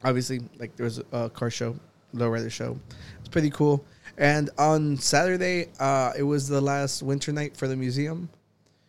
obviously 0.04 0.42
like 0.58 0.76
there 0.76 0.84
was 0.84 1.02
a 1.12 1.28
car 1.28 1.50
show, 1.50 1.76
lowrider 2.14 2.50
show. 2.50 2.78
It's 3.18 3.28
pretty 3.28 3.50
cool. 3.50 3.84
And 4.16 4.48
on 4.56 4.96
Saturday, 4.96 5.70
uh, 5.80 6.12
it 6.16 6.22
was 6.22 6.46
the 6.46 6.60
last 6.60 7.02
winter 7.02 7.32
night 7.32 7.56
for 7.56 7.66
the 7.66 7.76
museum, 7.76 8.28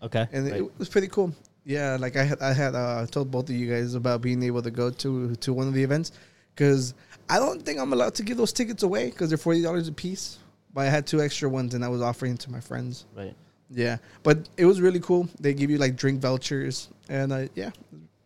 okay. 0.04 0.28
and 0.32 0.46
right. 0.46 0.62
it 0.62 0.80
was 0.80 0.88
pretty 0.88 1.08
cool. 1.08 1.34
Yeah, 1.66 1.98
like 2.00 2.16
I 2.16 2.24
had 2.24 2.42
I 2.42 2.54
had 2.54 2.76
uh, 2.76 3.08
told 3.08 3.32
both 3.32 3.50
of 3.50 3.56
you 3.56 3.68
guys 3.68 3.96
about 3.96 4.22
being 4.22 4.44
able 4.44 4.62
to 4.62 4.72
go 4.72 4.92
to 4.92 5.36
to 5.36 5.52
one 5.52 5.68
of 5.68 5.74
the 5.74 5.84
events 5.84 6.12
because 6.56 6.94
I 7.30 7.40
don't 7.40 7.62
think 7.64 7.80
I'm 7.80 7.92
allowed 7.94 8.16
to 8.16 8.24
give 8.24 8.38
those 8.38 8.54
tickets 8.54 8.84
away 8.84 9.10
because 9.10 9.30
they're 9.30 9.38
forty 9.38 9.62
dollars 9.62 9.88
a 9.88 9.92
piece. 9.92 10.40
But 10.74 10.82
I 10.82 10.90
had 10.90 11.08
two 11.08 11.22
extra 11.22 11.48
ones 11.50 11.74
and 11.74 11.86
I 11.86 11.88
was 11.88 12.02
offering 12.02 12.38
to 12.38 12.52
my 12.52 12.60
friends. 12.60 13.06
right. 13.16 13.34
Yeah, 13.72 13.98
but 14.22 14.48
it 14.58 14.66
was 14.66 14.80
really 14.80 15.00
cool. 15.00 15.28
They 15.40 15.54
give 15.54 15.72
you 15.72 15.80
like 15.80 15.96
drink 15.96 16.22
vouchers 16.22 16.90
and 17.10 17.34
uh, 17.34 17.48
yeah, 17.56 17.72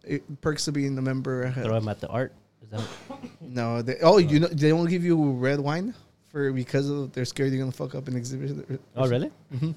it, 0.04 0.42
perks 0.42 0.68
of 0.68 0.74
being 0.74 0.98
a 0.98 1.02
member. 1.02 1.50
Throw 1.52 1.80
them 1.80 1.88
at 1.88 2.02
the 2.02 2.10
art. 2.10 2.34
Is 2.62 2.70
that 2.70 2.82
No, 3.42 3.82
they 3.82 3.96
oh 4.02 4.18
you 4.18 4.42
know 4.42 4.48
they 4.48 4.70
don't 4.70 4.90
give 4.90 5.06
you 5.06 5.32
red 5.32 5.60
wine 5.62 5.94
for 6.28 6.52
because 6.52 6.90
of 6.90 7.14
they're 7.14 7.24
scared 7.24 7.52
you're 7.52 7.60
gonna 7.60 7.72
fuck 7.72 7.96
up 7.96 8.08
an 8.10 8.18
exhibit. 8.18 8.82
oh, 8.98 9.08
really? 9.08 9.32
Mm-hmm. 9.54 9.72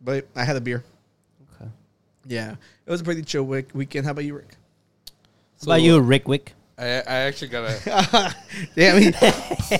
But 0.00 0.26
I 0.34 0.44
had 0.44 0.56
a 0.56 0.60
beer. 0.62 0.82
Okay. 1.60 1.70
Yeah, 2.26 2.52
it 2.86 2.90
was 2.90 3.02
a 3.02 3.04
pretty 3.04 3.22
chill 3.22 3.42
week, 3.42 3.68
weekend. 3.74 4.06
How 4.06 4.12
about 4.12 4.24
you, 4.24 4.34
Ric? 4.34 4.56
So 5.56 5.70
How 5.70 5.76
about 5.76 5.82
you, 5.84 6.00
Ric 6.00 6.26
Wick? 6.26 6.54
I, 6.80 6.84
I 6.86 7.16
actually 7.28 7.48
got 7.48 7.64
a. 7.70 8.34
Damn, 8.74 9.02
he, 9.02 9.10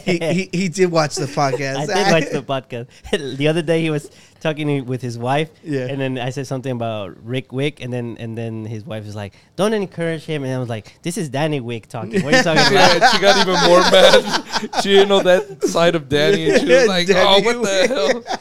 he, 0.04 0.18
he, 0.18 0.48
he 0.52 0.68
did 0.68 0.90
watch 0.92 1.16
the 1.16 1.24
podcast. 1.26 1.88
I 1.88 2.04
did 2.04 2.12
watch 2.12 2.30
the 2.30 2.42
podcast. 2.42 3.36
the 3.38 3.48
other 3.48 3.62
day 3.62 3.80
he 3.80 3.88
was 3.88 4.10
talking 4.40 4.84
with 4.84 5.00
his 5.00 5.16
wife, 5.16 5.48
Yeah. 5.62 5.86
and 5.86 5.98
then 6.00 6.18
I 6.18 6.28
said 6.30 6.46
something 6.46 6.72
about 6.72 7.16
Ric 7.24 7.52
Wick, 7.52 7.80
and 7.80 7.90
then 7.90 8.16
and 8.20 8.36
then 8.36 8.66
his 8.66 8.84
wife 8.84 9.06
was 9.06 9.16
like, 9.16 9.32
"Don't 9.56 9.72
encourage 9.72 10.24
him," 10.24 10.44
and 10.44 10.52
I 10.52 10.58
was 10.58 10.68
like, 10.68 10.98
"This 11.02 11.16
is 11.16 11.30
Danny 11.30 11.60
Wick 11.60 11.88
talking. 11.88 12.22
What 12.22 12.34
are 12.34 12.36
you 12.36 12.42
talking 12.42 12.66
about?" 12.72 13.00
Yeah, 13.00 13.08
she 13.10 13.18
got 13.18 13.40
even 13.48 13.54
more 13.68 13.80
mad. 13.80 14.82
She 14.82 14.90
didn't 14.90 15.08
know 15.08 15.20
that 15.22 15.64
side 15.64 15.94
of 15.94 16.08
Danny, 16.08 16.50
and 16.50 16.60
she 16.60 16.68
was 16.68 16.86
like, 16.86 17.06
Danny 17.06 17.20
"Oh, 17.26 17.40
what 17.40 17.62
the 17.62 17.86
hell?" 17.88 18.38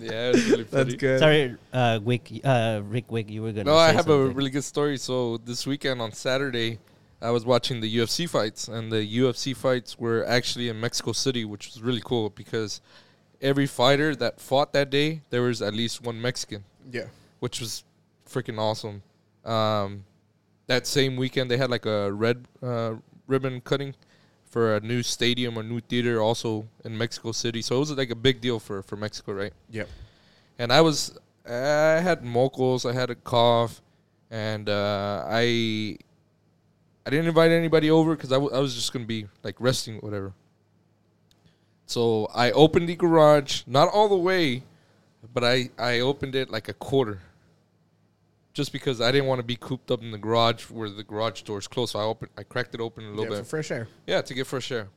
yeah, 0.00 0.28
it 0.28 0.34
was 0.34 0.50
really 0.50 0.64
funny. 0.64 0.84
That's 0.84 0.94
good. 0.94 1.18
Sorry, 1.18 1.56
uh, 1.72 1.98
Wick, 2.02 2.30
uh, 2.44 2.80
Ric 2.84 3.10
Wick, 3.10 3.28
you 3.28 3.42
were 3.42 3.50
gonna. 3.52 3.64
No, 3.64 3.76
I 3.76 3.90
say 3.90 3.96
have 3.96 4.08
a 4.08 4.26
really 4.28 4.50
good 4.50 4.64
story. 4.64 4.98
So 4.98 5.38
this 5.38 5.66
weekend 5.66 6.00
on 6.00 6.12
Saturday, 6.12 6.78
I 7.22 7.30
was 7.30 7.44
watching 7.46 7.80
the 7.80 7.96
UFC 7.98 8.28
fights, 8.28 8.68
and 8.68 8.90
the 8.90 9.04
UFC 9.18 9.54
fights 9.56 9.98
were 9.98 10.24
actually 10.26 10.68
in 10.68 10.80
Mexico 10.80 11.12
City, 11.12 11.44
which 11.44 11.66
was 11.68 11.80
really 11.82 12.02
cool 12.04 12.30
because 12.30 12.80
every 13.40 13.66
fighter 13.66 14.14
that 14.16 14.40
fought 14.40 14.72
that 14.72 14.90
day, 14.90 15.22
there 15.30 15.42
was 15.42 15.62
at 15.62 15.72
least 15.74 16.02
one 16.02 16.20
Mexican, 16.20 16.64
Yeah. 16.90 17.06
which 17.40 17.60
was 17.60 17.84
freaking 18.28 18.58
awesome. 18.58 19.02
Um, 19.44 20.04
that 20.66 20.86
same 20.86 21.16
weekend, 21.16 21.50
they 21.50 21.56
had 21.58 21.70
like 21.70 21.86
a 21.86 22.12
red 22.12 22.46
uh, 22.62 22.94
ribbon 23.26 23.60
cutting 23.60 23.94
for 24.44 24.76
a 24.76 24.80
new 24.80 25.02
stadium 25.02 25.56
or 25.58 25.62
new 25.62 25.80
theater, 25.80 26.20
also 26.20 26.66
in 26.84 26.96
Mexico 26.98 27.32
City. 27.32 27.62
So 27.62 27.76
it 27.76 27.80
was 27.80 27.90
like 27.96 28.10
a 28.10 28.14
big 28.28 28.40
deal 28.40 28.58
for 28.58 28.82
for 28.82 28.96
Mexico, 28.96 29.32
right? 29.32 29.52
Yep. 29.70 29.88
and 30.58 30.72
I 30.72 30.80
was 30.80 31.16
I 31.46 32.00
had 32.08 32.22
mocos, 32.22 32.88
I 32.88 32.92
had 32.94 33.10
a 33.10 33.14
cough, 33.16 33.80
and 34.30 34.68
uh, 34.68 35.24
I 35.26 35.98
I 37.04 37.10
didn't 37.10 37.26
invite 37.26 37.50
anybody 37.50 37.90
over 37.90 38.14
because 38.14 38.30
I, 38.32 38.36
w- 38.36 38.54
I 38.54 38.58
was 38.60 38.74
just 38.74 38.92
gonna 38.92 39.04
be 39.04 39.26
like 39.42 39.56
resting, 39.58 39.96
whatever. 39.98 40.32
So 41.86 42.26
I 42.34 42.50
opened 42.52 42.88
the 42.88 42.96
garage, 42.96 43.62
not 43.66 43.88
all 43.88 44.08
the 44.08 44.16
way, 44.16 44.62
but 45.34 45.44
I 45.44 45.70
I 45.78 46.00
opened 46.00 46.34
it 46.34 46.48
like 46.50 46.68
a 46.68 46.72
quarter, 46.74 47.20
just 48.54 48.72
because 48.72 49.00
I 49.00 49.10
didn't 49.12 49.26
want 49.26 49.40
to 49.40 49.44
be 49.46 49.56
cooped 49.56 49.90
up 49.90 50.00
in 50.02 50.10
the 50.10 50.18
garage 50.18 50.64
where 50.70 50.88
the 50.88 51.02
garage 51.02 51.42
door 51.42 51.58
is 51.58 51.66
closed. 51.66 51.92
So 51.92 51.98
I 51.98 52.04
opened, 52.04 52.30
I 52.38 52.44
cracked 52.44 52.74
it 52.74 52.80
open 52.80 53.04
a 53.04 53.10
little 53.10 53.26
bit. 53.26 53.38
for 53.38 53.44
fresh 53.44 53.70
air. 53.70 53.88
Yeah, 54.06 54.22
to 54.22 54.34
get 54.34 54.46
fresh 54.46 54.70
air. 54.70 54.88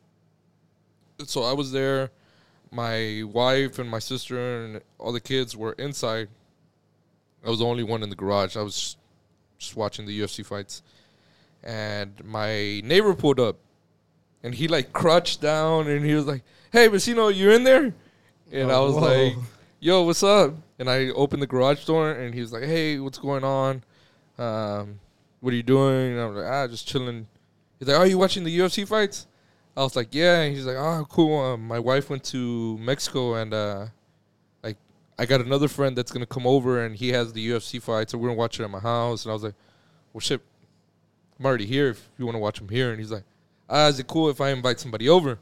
So 1.25 1.43
I 1.43 1.53
was 1.53 1.71
there. 1.71 2.11
my 2.71 3.23
wife 3.25 3.79
and 3.79 3.89
my 3.89 3.99
sister 3.99 4.65
and 4.65 4.81
all 4.99 5.11
the 5.13 5.21
kids 5.21 5.55
were 5.55 5.73
inside. 5.73 6.27
I 7.45 7.49
was 7.49 7.59
the 7.59 7.65
only 7.65 7.83
one 7.83 8.03
in 8.03 8.09
the 8.09 8.15
garage. 8.15 8.57
I 8.57 8.61
was 8.63 8.75
just, 8.75 8.97
just 9.57 9.75
watching 9.77 10.05
the 10.05 10.19
UFC 10.19 10.45
fights, 10.45 10.81
and 11.65 12.23
my 12.23 12.81
neighbor 12.83 13.13
pulled 13.13 13.39
up, 13.39 13.57
and 14.43 14.53
he 14.53 14.67
like 14.67 14.93
crouched 14.93 15.41
down 15.41 15.87
and 15.87 16.05
he 16.05 16.13
was 16.13 16.25
like, 16.25 16.43
"Hey, 16.71 16.87
Vecino, 16.87 17.33
you 17.33 17.51
in 17.51 17.63
there?" 17.63 17.93
And 18.51 18.71
I 18.71 18.79
was 18.79 18.95
Whoa. 18.95 19.01
like, 19.01 19.35
"Yo, 19.79 20.03
what's 20.03 20.23
up?" 20.23 20.53
And 20.77 20.89
I 20.89 21.09
opened 21.09 21.41
the 21.41 21.47
garage 21.47 21.85
door, 21.85 22.11
and 22.11 22.33
he 22.33 22.41
was 22.41 22.53
like, 22.53 22.63
"Hey, 22.63 22.99
what's 22.99 23.17
going 23.17 23.43
on? 23.43 23.83
Um, 24.37 24.99
what 25.39 25.53
are 25.53 25.57
you 25.57 25.63
doing?" 25.63 26.13
And 26.13 26.21
I 26.21 26.25
was 26.27 26.37
like, 26.37 26.45
"Ah, 26.45 26.67
just 26.67 26.87
chilling." 26.87 27.27
He's 27.79 27.87
like, 27.87 27.97
"Are 27.97 28.07
you 28.07 28.17
watching 28.17 28.43
the 28.43 28.57
UFC 28.59 28.87
fights?" 28.87 29.25
I 29.75 29.81
was 29.81 29.95
like, 29.95 30.09
"Yeah." 30.11 30.41
And 30.41 30.55
he's 30.55 30.65
like, 30.65 30.77
"Oh, 30.77 31.05
cool. 31.09 31.39
Um, 31.41 31.67
my 31.67 31.79
wife 31.79 32.09
went 32.09 32.23
to 32.25 32.77
Mexico, 32.77 33.33
and 33.35 33.53
uh, 33.53 33.87
like, 34.63 34.77
I 35.17 35.25
got 35.25 35.41
another 35.41 35.67
friend 35.67 35.97
that's 35.97 36.11
gonna 36.11 36.25
come 36.27 36.45
over, 36.45 36.85
and 36.85 36.95
he 36.95 37.09
has 37.09 37.33
the 37.33 37.49
UFC 37.49 37.81
fight, 37.81 38.11
so 38.11 38.17
we're 38.19 38.27
gonna 38.27 38.37
watch 38.37 38.59
it 38.59 38.63
at 38.63 38.69
my 38.69 38.79
house." 38.79 39.25
And 39.25 39.31
I 39.31 39.33
was 39.33 39.43
like, 39.43 39.55
"Well, 40.13 40.21
shit, 40.21 40.41
I'm 41.39 41.45
already 41.45 41.65
here. 41.65 41.89
If 41.89 42.09
you 42.17 42.25
want 42.25 42.35
to 42.35 42.39
watch 42.39 42.59
them 42.59 42.69
here." 42.69 42.91
And 42.91 42.99
he's 42.99 43.11
like, 43.11 43.23
"Ah, 43.69 43.87
is 43.87 43.99
it 43.99 44.07
cool 44.07 44.29
if 44.29 44.41
I 44.41 44.49
invite 44.49 44.79
somebody 44.79 45.09
over?" 45.09 45.39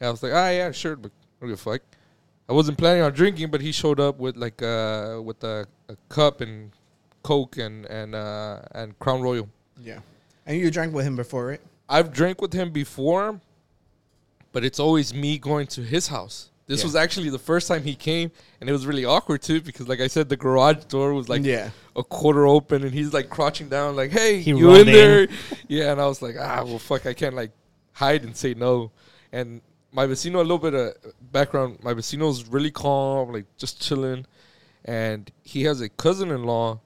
And 0.00 0.08
I 0.08 0.10
was 0.10 0.22
like, 0.22 0.32
"Ah, 0.32 0.50
yeah, 0.50 0.70
sure, 0.72 0.96
but 0.96 1.12
I 1.42 1.46
don't 1.46 1.56
fuck." 1.56 1.82
I 2.48 2.52
wasn't 2.52 2.78
planning 2.78 3.02
on 3.02 3.12
drinking, 3.12 3.50
but 3.50 3.60
he 3.60 3.72
showed 3.72 3.98
up 3.98 4.18
with 4.18 4.36
like 4.36 4.62
uh 4.62 5.20
with 5.22 5.42
a, 5.42 5.66
a 5.88 5.96
cup 6.08 6.40
and 6.40 6.70
Coke 7.22 7.56
and 7.58 7.86
and 7.86 8.14
uh 8.14 8.60
and 8.72 8.98
Crown 8.98 9.20
Royal. 9.20 9.48
Yeah. 9.82 10.00
And 10.46 10.58
you 10.58 10.70
drank 10.70 10.94
with 10.94 11.04
him 11.04 11.16
before, 11.16 11.46
right? 11.46 11.60
I've 11.88 12.12
drank 12.12 12.40
with 12.40 12.52
him 12.52 12.70
before, 12.70 13.40
but 14.52 14.64
it's 14.64 14.78
always 14.78 15.12
me 15.12 15.38
going 15.38 15.66
to 15.68 15.82
his 15.82 16.08
house. 16.08 16.50
This 16.66 16.80
Yeah. 16.80 16.86
was 16.86 16.96
actually 16.96 17.30
the 17.30 17.38
first 17.38 17.68
time 17.68 17.84
he 17.84 17.94
came, 17.94 18.32
and 18.60 18.68
it 18.68 18.72
was 18.72 18.86
really 18.86 19.04
awkward 19.04 19.40
too 19.42 19.60
because, 19.60 19.86
like 19.88 20.00
I 20.00 20.08
said, 20.08 20.28
the 20.28 20.36
garage 20.36 20.84
door 20.86 21.14
was 21.14 21.28
like 21.28 21.44
yeah. 21.44 21.70
a 21.94 22.02
quarter 22.02 22.46
open, 22.46 22.82
and 22.82 22.92
he's 22.92 23.12
like 23.12 23.28
crouching 23.30 23.68
down, 23.68 23.94
like, 23.94 24.10
"Hey, 24.10 24.40
He 24.40 24.50
you 24.50 24.74
in 24.74 24.80
in. 24.80 24.86
there?" 24.86 25.28
yeah, 25.68 25.92
and 25.92 26.00
I 26.00 26.06
was 26.06 26.20
like, 26.22 26.34
"Ah, 26.38 26.64
well, 26.64 26.80
fuck, 26.80 27.06
I 27.06 27.14
can't 27.14 27.36
like 27.36 27.52
hide 27.92 28.24
and 28.24 28.36
say 28.36 28.54
no." 28.54 28.90
And 29.32 29.60
my 29.92 30.06
vecino, 30.06 30.36
a 30.36 30.38
little 30.38 30.58
bit 30.58 30.74
of 30.74 30.94
background, 31.32 31.78
my 31.84 31.94
vecino's 31.94 32.46
really 32.48 32.72
calm, 32.72 33.32
like 33.32 33.46
just 33.56 33.80
chilling, 33.80 34.26
and 34.84 35.30
he 35.44 35.62
has 35.64 35.80
a 35.80 35.88
cousin-in-law 35.88 36.80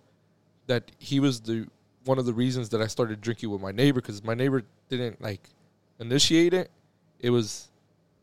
that 0.66 0.92
he 0.98 1.20
was 1.20 1.40
the 1.40 1.66
one 2.04 2.18
of 2.18 2.26
the 2.26 2.34
reasons 2.34 2.68
that 2.68 2.82
I 2.82 2.86
started 2.86 3.22
drinking 3.22 3.48
with 3.50 3.62
my 3.62 3.72
neighbor 3.72 4.00
because 4.02 4.22
my 4.22 4.34
neighbor 4.34 4.62
didn't 4.90 5.22
like 5.22 5.48
initiate 5.98 6.52
it. 6.52 6.70
It 7.18 7.30
was 7.30 7.69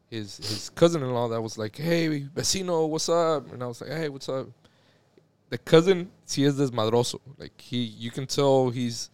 his 0.09 0.37
his 0.37 0.69
cousin-in-law 0.69 1.29
that 1.29 1.41
was 1.41 1.57
like, 1.57 1.75
"Hey, 1.75 2.21
vecino, 2.21 2.87
what's 2.87 3.09
up?" 3.09 3.51
And 3.51 3.61
I 3.63 3.67
was 3.67 3.81
like, 3.81 3.91
"Hey, 3.91 4.09
what's 4.09 4.29
up?" 4.29 4.47
The 5.49 5.57
cousin, 5.57 6.11
he 6.29 6.43
is 6.43 6.59
desmadroso. 6.59 7.19
Like 7.37 7.59
he, 7.59 7.83
you 7.83 8.11
can 8.11 8.27
tell 8.27 8.69
he's 8.69 9.09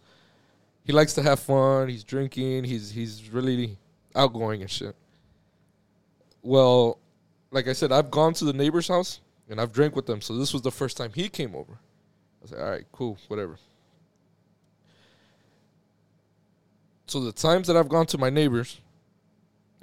he 0.84 0.92
likes 0.92 1.14
to 1.14 1.22
have 1.22 1.40
fun. 1.40 1.88
He's 1.88 2.04
drinking. 2.04 2.64
He's 2.64 2.90
he's 2.90 3.30
really 3.30 3.78
outgoing 4.14 4.60
and 4.60 4.70
shit. 4.70 4.94
Well, 6.42 6.98
like 7.50 7.68
I 7.68 7.72
said, 7.72 7.90
I've 7.90 8.10
gone 8.10 8.34
to 8.34 8.44
the 8.44 8.52
neighbor's 8.52 8.88
house 8.88 9.20
and 9.48 9.60
I've 9.60 9.72
drank 9.72 9.96
with 9.96 10.06
them. 10.06 10.20
So 10.20 10.36
this 10.36 10.52
was 10.52 10.62
the 10.62 10.70
first 10.70 10.96
time 10.96 11.12
he 11.14 11.28
came 11.28 11.54
over. 11.54 11.72
I 11.72 12.42
was 12.42 12.52
like, 12.52 12.60
all 12.60 12.70
right, 12.70 12.84
cool, 12.92 13.18
whatever. 13.28 13.58
So 17.06 17.20
the 17.20 17.32
times 17.32 17.66
that 17.68 17.76
I've 17.76 17.88
gone 17.88 18.06
to 18.06 18.18
my 18.18 18.30
neighbors, 18.30 18.80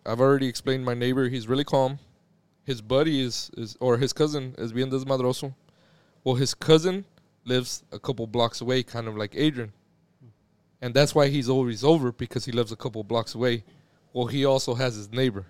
I've 0.06 0.20
already 0.20 0.48
explained 0.48 0.84
my 0.84 0.94
neighbor. 0.94 1.30
He's 1.30 1.48
really 1.48 1.64
calm. 1.64 2.00
His 2.64 2.82
buddy 2.82 3.22
is 3.22 3.52
is 3.58 3.78
or 3.80 3.98
his 3.98 4.14
cousin 4.14 4.56
is 4.58 4.72
bien 4.74 4.90
desmadroso. 4.90 5.54
Well, 6.24 6.36
his 6.36 6.54
cousin 6.54 7.06
lives 7.46 7.84
a 7.92 8.00
couple 8.00 8.28
blocks 8.28 8.62
away, 8.62 8.84
kind 8.84 9.08
of 9.08 9.18
like 9.18 9.34
Adrian, 9.36 9.74
and 10.82 10.94
that's 10.94 11.16
why 11.16 11.28
he's 11.28 11.50
always 11.50 11.84
over 11.84 12.12
because 12.12 12.46
he 12.46 12.52
lives 12.52 12.72
a 12.72 12.76
couple 12.76 13.04
blocks 13.04 13.36
away. 13.36 13.64
Well, 14.14 14.28
he 14.28 14.46
also 14.46 14.76
has 14.76 14.96
his 14.96 15.12
neighbor, 15.12 15.46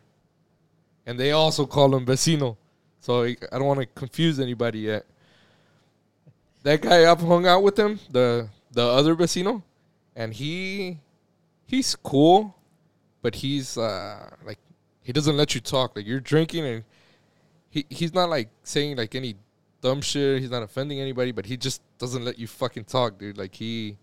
and 1.05 1.19
they 1.19 1.31
also 1.31 1.65
call 1.65 1.95
him 1.95 2.05
vecino. 2.05 2.57
So 2.99 3.23
I 3.23 3.35
don't 3.51 3.65
want 3.65 3.79
to 3.79 3.85
confuse 3.87 4.39
anybody 4.39 4.79
yet. 4.79 5.05
That 6.63 6.81
guy 6.81 7.09
I've 7.09 7.21
hung 7.21 7.47
out 7.47 7.63
with 7.63 7.77
him, 7.77 7.99
the 8.09 8.49
the 8.71 8.83
other 8.83 9.15
vecino, 9.15 9.63
and 10.15 10.33
he 10.33 10.99
he's 11.65 11.95
cool, 11.95 12.55
but 13.21 13.35
he's 13.35 13.77
uh 13.77 14.29
like 14.45 14.59
he 15.03 15.13
doesn't 15.13 15.37
let 15.37 15.55
you 15.55 15.61
talk. 15.61 15.95
Like 15.95 16.05
you're 16.05 16.19
drinking 16.19 16.65
and 16.65 16.83
he 17.69 17.85
he's 17.89 18.13
not 18.13 18.29
like 18.29 18.49
saying 18.63 18.97
like 18.97 19.15
any 19.15 19.35
dumb 19.81 20.01
shit. 20.01 20.41
He's 20.41 20.51
not 20.51 20.63
offending 20.63 20.99
anybody, 20.99 21.31
but 21.31 21.45
he 21.45 21.57
just 21.57 21.81
doesn't 21.97 22.23
let 22.23 22.39
you 22.39 22.47
fucking 22.47 22.85
talk, 22.85 23.17
dude. 23.17 23.37
Like 23.37 23.55
he 23.55 23.97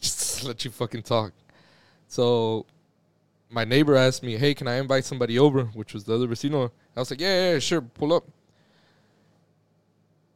just 0.00 0.44
let 0.44 0.64
you 0.64 0.70
fucking 0.70 1.02
talk. 1.02 1.32
So 2.08 2.66
my 3.50 3.64
neighbor 3.64 3.96
asked 3.96 4.22
me, 4.22 4.36
"Hey, 4.36 4.54
can 4.54 4.68
I 4.68 4.76
invite 4.76 5.04
somebody 5.04 5.38
over?" 5.38 5.64
Which 5.64 5.94
was 5.94 6.04
the 6.04 6.14
other 6.14 6.28
vecino. 6.28 6.70
I 6.96 7.00
was 7.00 7.10
like, 7.10 7.20
"Yeah, 7.20 7.52
yeah, 7.52 7.58
sure, 7.58 7.80
pull 7.80 8.12
up." 8.12 8.24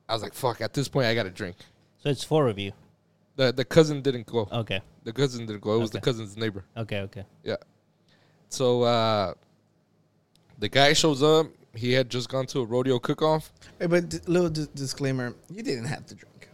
I 0.09 0.13
was 0.15 0.23
like, 0.23 0.35
"Fuck!" 0.35 0.61
At 0.61 0.75
this 0.75 0.89
point, 0.89 1.07
I 1.07 1.15
got 1.15 1.25
to 1.25 1.31
drink. 1.31 1.57
So 2.03 2.11
it's 2.11 2.25
four 2.25 2.49
of 2.49 2.59
you. 2.59 2.73
The 3.37 3.53
the 3.53 3.65
cousin 3.65 4.01
didn't 4.03 4.27
go. 4.27 4.49
Okay. 4.53 4.81
The 5.05 5.13
cousin 5.13 5.47
didn't 5.47 5.61
go. 5.61 5.75
It 5.75 5.79
was 5.81 5.91
the 5.91 6.01
cousin's 6.01 6.37
neighbor. 6.37 6.65
Okay. 6.77 7.01
Okay. 7.01 7.25
Yeah. 7.43 7.57
So 8.49 8.83
uh, 8.83 9.35
the 10.59 10.69
guy 10.69 10.93
shows 10.93 11.23
up. 11.23 11.47
He 11.75 11.93
had 11.93 12.09
just 12.09 12.29
gone 12.29 12.47
to 12.47 12.61
a 12.61 12.65
rodeo 12.65 13.01
cook-off. 13.01 13.53
Hey, 13.81 13.87
but 13.87 14.09
d- 14.09 14.19
little 14.27 14.49
d- 14.51 14.67
disclaimer: 14.75 15.35
you 15.51 15.63
didn't 15.65 15.87
have 15.87 16.07
to 16.07 16.15
drink. 16.15 16.49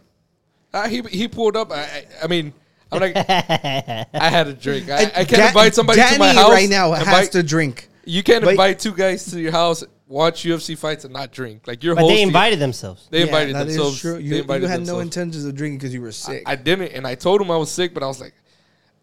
Uh, 0.73 0.87
he 0.87 1.01
he 1.03 1.27
pulled 1.27 1.55
up. 1.55 1.71
I 1.71 1.81
I, 1.83 2.05
I 2.23 2.27
mean, 2.27 2.53
I'm 2.91 2.99
like, 2.99 3.15
I 3.15 4.07
had 4.29 4.47
a 4.47 4.53
drink. 4.53 4.89
I, 4.89 5.03
I 5.15 5.23
can't 5.25 5.29
Da- 5.29 5.47
invite 5.49 5.75
somebody 5.75 5.99
Danny 5.99 6.13
to 6.13 6.19
my 6.19 6.33
house 6.33 6.49
right 6.49 6.69
now 6.69 6.91
has 6.93 7.05
invite- 7.05 7.31
to 7.33 7.43
drink. 7.43 7.89
You 8.05 8.23
can't 8.23 8.43
but- 8.43 8.51
invite 8.51 8.79
two 8.79 8.93
guys 8.95 9.23
to 9.29 9.39
your 9.39 9.51
house, 9.51 9.83
watch 10.11 10.43
UFC 10.43 10.77
fights, 10.77 11.05
and 11.05 11.13
not 11.13 11.31
drink. 11.31 11.65
Like 11.67 11.83
you're 11.83 11.95
But 11.95 12.01
hosting. 12.01 12.17
they 12.17 12.21
invited 12.23 12.59
themselves. 12.59 13.07
They 13.09 13.21
invited 13.23 13.55
that 13.55 13.67
is 13.67 13.75
themselves. 13.75 13.99
true. 14.01 14.13
They 14.17 14.21
You, 14.23 14.35
you 14.35 14.41
invited 14.41 14.69
had 14.69 14.79
no 14.81 14.85
themselves. 14.97 15.03
intentions 15.03 15.45
of 15.45 15.55
drinking 15.55 15.79
because 15.79 15.93
you 15.93 16.01
were 16.01 16.11
sick. 16.11 16.43
I 16.45 16.55
didn't, 16.55 16.89
and 16.91 17.07
I 17.07 17.15
told 17.15 17.41
him 17.41 17.49
I 17.49 17.57
was 17.57 17.71
sick, 17.71 17.93
but 17.93 18.03
I 18.03 18.07
was 18.07 18.19
like, 18.21 18.33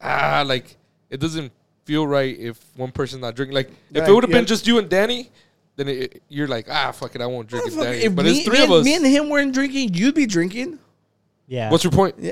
ah, 0.00 0.44
like 0.46 0.76
it 1.10 1.18
doesn't 1.20 1.50
feel 1.84 2.06
right 2.06 2.38
if 2.38 2.58
one 2.76 2.92
person's 2.92 3.22
not 3.22 3.34
drinking. 3.34 3.54
Like 3.54 3.70
if 3.90 4.00
Right, 4.02 4.08
it 4.08 4.12
would 4.14 4.24
have 4.24 4.30
yeah. 4.30 4.36
been 4.38 4.46
just 4.46 4.66
you 4.66 4.78
and 4.78 4.88
Danny, 4.88 5.30
then 5.76 5.88
it, 5.88 6.22
you're 6.28 6.48
like, 6.48 6.66
ah, 6.70 6.92
fuck 6.92 7.14
it, 7.14 7.20
I 7.22 7.26
won't 7.26 7.48
drink 7.48 7.66
it, 7.66 7.72
Motherfucker, 7.72 7.82
Danny. 7.84 7.98
if 8.04 8.14
But 8.14 8.24
me, 8.26 8.30
it's 8.32 8.44
three 8.44 8.58
me 8.58 8.64
of 8.64 8.70
and- 8.70 8.78
us. 8.80 8.84
Me 8.84 8.94
and 8.96 9.06
him 9.06 9.28
weren't 9.30 9.54
drinking. 9.54 9.94
You'd 9.94 10.14
be 10.14 10.26
drinking. 10.26 10.78
Yeah. 11.48 11.70
What's 11.70 11.82
your 11.82 11.90
point? 11.90 12.14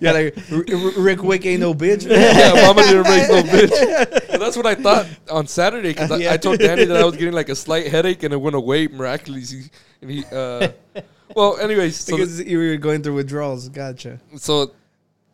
Yeah, 0.00 0.12
like 0.12 0.36
Ric 0.50 1.22
Wick 1.22 1.46
ain't 1.46 1.60
no 1.60 1.72
bitch. 1.74 2.06
yeah, 2.08 2.66
mama 2.66 2.82
didn't 2.82 3.04
raise 3.04 3.28
no 3.28 3.42
bitch. 3.42 4.28
And 4.28 4.42
that's 4.42 4.56
what 4.56 4.66
I 4.66 4.74
thought 4.74 5.06
on 5.30 5.46
Saturday 5.46 5.90
because 5.90 6.10
I. 6.10 6.34
I 6.34 6.36
told 6.36 6.58
Danny 6.58 6.84
that 6.84 6.96
I 6.96 7.04
was 7.04 7.16
getting 7.16 7.32
like 7.32 7.48
a 7.48 7.54
slight 7.54 7.86
headache 7.86 8.22
and 8.22 8.34
it 8.34 8.36
went 8.36 8.54
away 8.54 8.86
miraculously. 8.88 9.70
And 10.02 10.10
he, 10.10 10.24
uh, 10.26 10.68
well, 11.34 11.58
anyways, 11.58 11.98
so, 11.98 12.16
because 12.16 12.40
you 12.42 12.58
were 12.58 12.76
going 12.76 13.02
through 13.02 13.14
withdrawals. 13.14 13.68
Gotcha. 13.70 14.20
so 14.36 14.72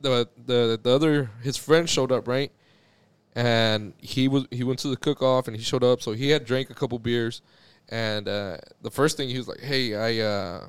the 0.01 0.29
the 0.47 0.79
the 0.81 0.91
other 0.91 1.31
his 1.43 1.57
friend 1.57 1.89
showed 1.89 2.13
up 2.13 2.29
right, 2.29 2.53
and 3.35 3.93
he 3.99 4.29
was 4.29 4.47
he 4.51 4.63
went 4.63 4.79
to 4.81 4.89
the 4.89 4.97
cook 4.97 5.23
off 5.23 5.49
and 5.49 5.57
he 5.57 5.63
showed 5.63 5.83
up. 5.83 6.01
So 6.01 6.13
he 6.13 6.31
had 6.31 6.45
drank 6.45 6.71
a 6.71 6.75
couple 6.75 6.99
beers, 6.99 7.43
and 7.89 8.29
uh, 8.29 8.59
the 8.83 8.91
first 8.91 9.17
thing 9.17 9.29
he 9.29 9.39
was 9.39 9.49
like, 9.49 9.61
"Hey, 9.61 9.95
I 9.95 10.25
uh, 10.25 10.69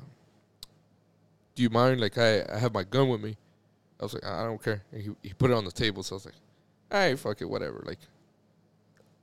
do 1.54 1.62
you 1.62 1.70
mind? 1.70 2.00
Like 2.00 2.18
I 2.18 2.44
I 2.52 2.58
have 2.58 2.72
my 2.72 2.84
gun 2.84 3.08
with 3.08 3.20
me." 3.20 3.36
I 4.00 4.04
was 4.04 4.14
like, 4.14 4.24
"I 4.24 4.44
don't 4.44 4.62
care." 4.62 4.82
And 4.92 5.02
he 5.02 5.10
he 5.22 5.34
put 5.34 5.50
it 5.50 5.54
on 5.54 5.64
the 5.64 5.72
table, 5.72 6.02
so 6.02 6.14
I 6.14 6.16
was 6.16 6.24
like, 6.26 6.34
"All 6.90 6.98
right, 6.98 7.18
fuck 7.18 7.40
it, 7.40 7.48
whatever." 7.48 7.82
Like. 7.86 7.98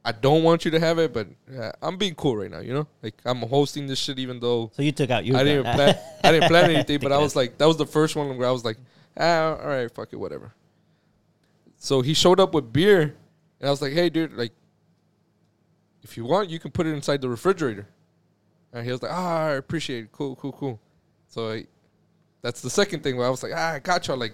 I 0.05 0.13
don't 0.13 0.43
want 0.43 0.63
you 0.63 0.71
to 0.71 0.79
have 0.79 0.97
it, 0.97 1.13
but 1.13 1.27
uh, 1.55 1.73
I'm 1.81 1.97
being 1.97 2.15
cool 2.15 2.37
right 2.37 2.49
now. 2.49 2.61
You 2.61 2.73
know, 2.73 2.87
like 3.03 3.15
I'm 3.25 3.41
hosting 3.41 3.85
this 3.85 3.99
shit, 3.99 4.17
even 4.17 4.39
though 4.39 4.71
so 4.73 4.81
you 4.81 4.93
took 4.93 5.09
out 5.09 5.25
your. 5.25 5.35
I 5.35 5.43
didn't 5.43 5.73
plan. 5.73 5.99
I 6.23 6.31
didn't 6.31 6.47
plan 6.47 6.71
anything, 6.71 6.99
but 6.99 7.11
I 7.11 7.17
was 7.17 7.35
like, 7.35 7.57
that 7.57 7.67
was 7.67 7.75
the 7.75 7.85
first 7.85 8.15
one 8.15 8.37
where 8.37 8.47
I 8.47 8.51
was 8.51 8.63
like, 8.63 8.77
ah, 9.19 9.57
all 9.57 9.67
right, 9.67 9.91
fuck 9.93 10.13
it, 10.13 10.15
whatever. 10.15 10.53
So 11.77 12.01
he 12.01 12.13
showed 12.13 12.39
up 12.39 12.53
with 12.53 12.71
beer, 12.71 13.15
and 13.59 13.67
I 13.67 13.69
was 13.69 13.81
like, 13.81 13.93
hey, 13.93 14.09
dude, 14.09 14.33
like, 14.33 14.53
if 16.01 16.17
you 16.17 16.25
want, 16.25 16.49
you 16.49 16.59
can 16.59 16.71
put 16.71 16.85
it 16.87 16.91
inside 16.91 17.21
the 17.21 17.29
refrigerator. 17.29 17.87
And 18.71 18.85
he 18.85 18.91
was 18.91 19.01
like, 19.01 19.11
ah, 19.11 19.45
I 19.45 19.51
appreciate 19.51 20.05
it, 20.05 20.11
cool, 20.11 20.35
cool, 20.35 20.51
cool. 20.51 20.79
So 21.27 21.51
I, 21.51 21.65
that's 22.41 22.61
the 22.61 22.69
second 22.69 23.03
thing 23.03 23.17
where 23.17 23.27
I 23.27 23.29
was 23.29 23.43
like, 23.43 23.51
ah, 23.55 23.73
I 23.73 23.79
got 23.79 24.07
y'all. 24.07 24.17
Like, 24.17 24.33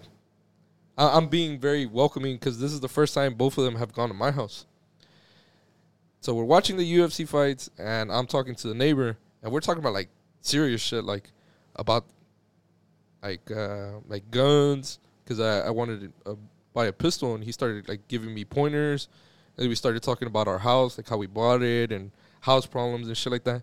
I, 0.98 1.18
I'm 1.18 1.28
being 1.28 1.60
very 1.60 1.86
welcoming 1.86 2.36
because 2.36 2.60
this 2.60 2.72
is 2.72 2.80
the 2.80 2.90
first 2.90 3.14
time 3.14 3.34
both 3.34 3.58
of 3.58 3.64
them 3.64 3.76
have 3.76 3.94
gone 3.94 4.10
to 4.10 4.14
my 4.14 4.32
house. 4.32 4.66
So 6.22 6.34
we're 6.34 6.44
watching 6.44 6.78
the 6.78 6.98
UFC 6.98 7.28
fights, 7.28 7.70
and 7.78 8.12
I'm 8.12 8.26
talking 8.26 8.56
to 8.56 8.68
the 8.68 8.74
neighbor, 8.74 9.18
and 9.44 9.52
we're 9.52 9.60
talking 9.60 9.82
about 9.82 9.94
like 9.94 10.10
serious 10.42 10.82
shit, 10.82 11.04
like 11.04 11.32
about 11.76 12.06
like 13.22 13.50
uh, 13.52 14.00
like 14.08 14.30
guns, 14.32 15.00
because 15.24 15.40
I, 15.40 15.68
I 15.68 15.70
wanted 15.70 16.14
to 16.26 16.32
uh, 16.32 16.36
buy 16.74 16.86
a 16.86 16.94
pistol, 16.94 17.36
and 17.36 17.44
he 17.44 17.52
started 17.52 17.88
like 17.88 18.08
giving 18.08 18.34
me 18.34 18.44
pointers, 18.44 19.08
and 19.58 19.70
we 19.70 19.76
started 19.76 20.02
talking 20.02 20.28
about 20.28 20.48
our 20.48 20.60
house, 20.60 20.98
like 20.98 21.08
how 21.08 21.18
we 21.18 21.28
bought 21.28 21.62
it, 21.62 21.92
and 21.92 22.12
house 22.42 22.66
problems 22.66 23.08
and 23.08 23.16
shit 23.16 23.32
like 23.32 23.44
that. 23.44 23.62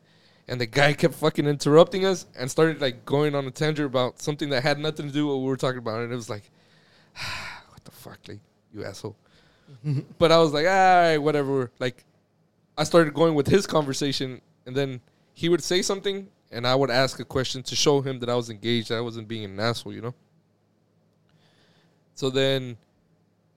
And 0.48 0.60
the 0.60 0.66
guy 0.66 0.92
kept 1.02 1.14
fucking 1.14 1.46
interrupting 1.46 2.04
us 2.04 2.26
and 2.38 2.50
started 2.50 2.80
like 2.80 3.04
going 3.04 3.34
on 3.34 3.46
a 3.46 3.50
tangent 3.50 3.86
about 3.86 4.20
something 4.20 4.50
that 4.50 4.62
had 4.62 4.78
nothing 4.78 5.06
to 5.06 5.12
do 5.12 5.26
with 5.26 5.36
what 5.36 5.42
we 5.42 5.48
were 5.48 5.56
talking 5.56 5.78
about. 5.78 6.00
And 6.00 6.12
it 6.12 6.16
was 6.16 6.30
like, 6.30 6.50
what 7.68 7.84
the 7.84 7.90
fuck, 7.90 8.18
like 8.28 8.40
you 8.72 8.84
asshole. 8.84 9.16
Mm-hmm. 9.86 10.00
but 10.18 10.30
I 10.30 10.38
was 10.38 10.52
like, 10.52 10.66
all 10.66 10.72
right, 10.72 11.18
whatever. 11.18 11.70
Like, 11.78 12.04
I 12.76 12.84
started 12.84 13.14
going 13.14 13.34
with 13.34 13.46
his 13.46 13.66
conversation, 13.66 14.40
and 14.66 14.76
then 14.76 15.00
he 15.34 15.48
would 15.48 15.62
say 15.62 15.82
something, 15.82 16.28
and 16.50 16.66
I 16.66 16.74
would 16.74 16.90
ask 16.90 17.20
a 17.20 17.24
question 17.24 17.62
to 17.64 17.76
show 17.76 18.00
him 18.00 18.18
that 18.20 18.28
I 18.28 18.34
was 18.34 18.50
engaged, 18.50 18.90
that 18.90 18.96
I 18.96 19.00
wasn't 19.00 19.28
being 19.28 19.44
an 19.44 19.58
asshole, 19.58 19.92
you 19.92 20.02
know. 20.02 20.14
So 22.14 22.30
then 22.30 22.76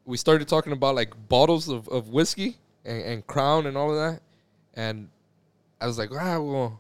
we 0.06 0.18
started 0.18 0.48
talking 0.48 0.74
about 0.74 0.96
like 0.96 1.14
bottles 1.28 1.68
of, 1.68 1.88
of 1.90 2.10
whiskey 2.10 2.58
and, 2.86 3.02
and 3.02 3.28
Crown 3.28 3.66
and 3.66 3.78
all 3.78 3.92
of 3.92 3.98
that, 3.98 4.22
and 4.74 5.10
I 5.80 5.88
was 5.88 5.98
like, 5.98 6.10
ah, 6.12 6.40
well, 6.40 6.80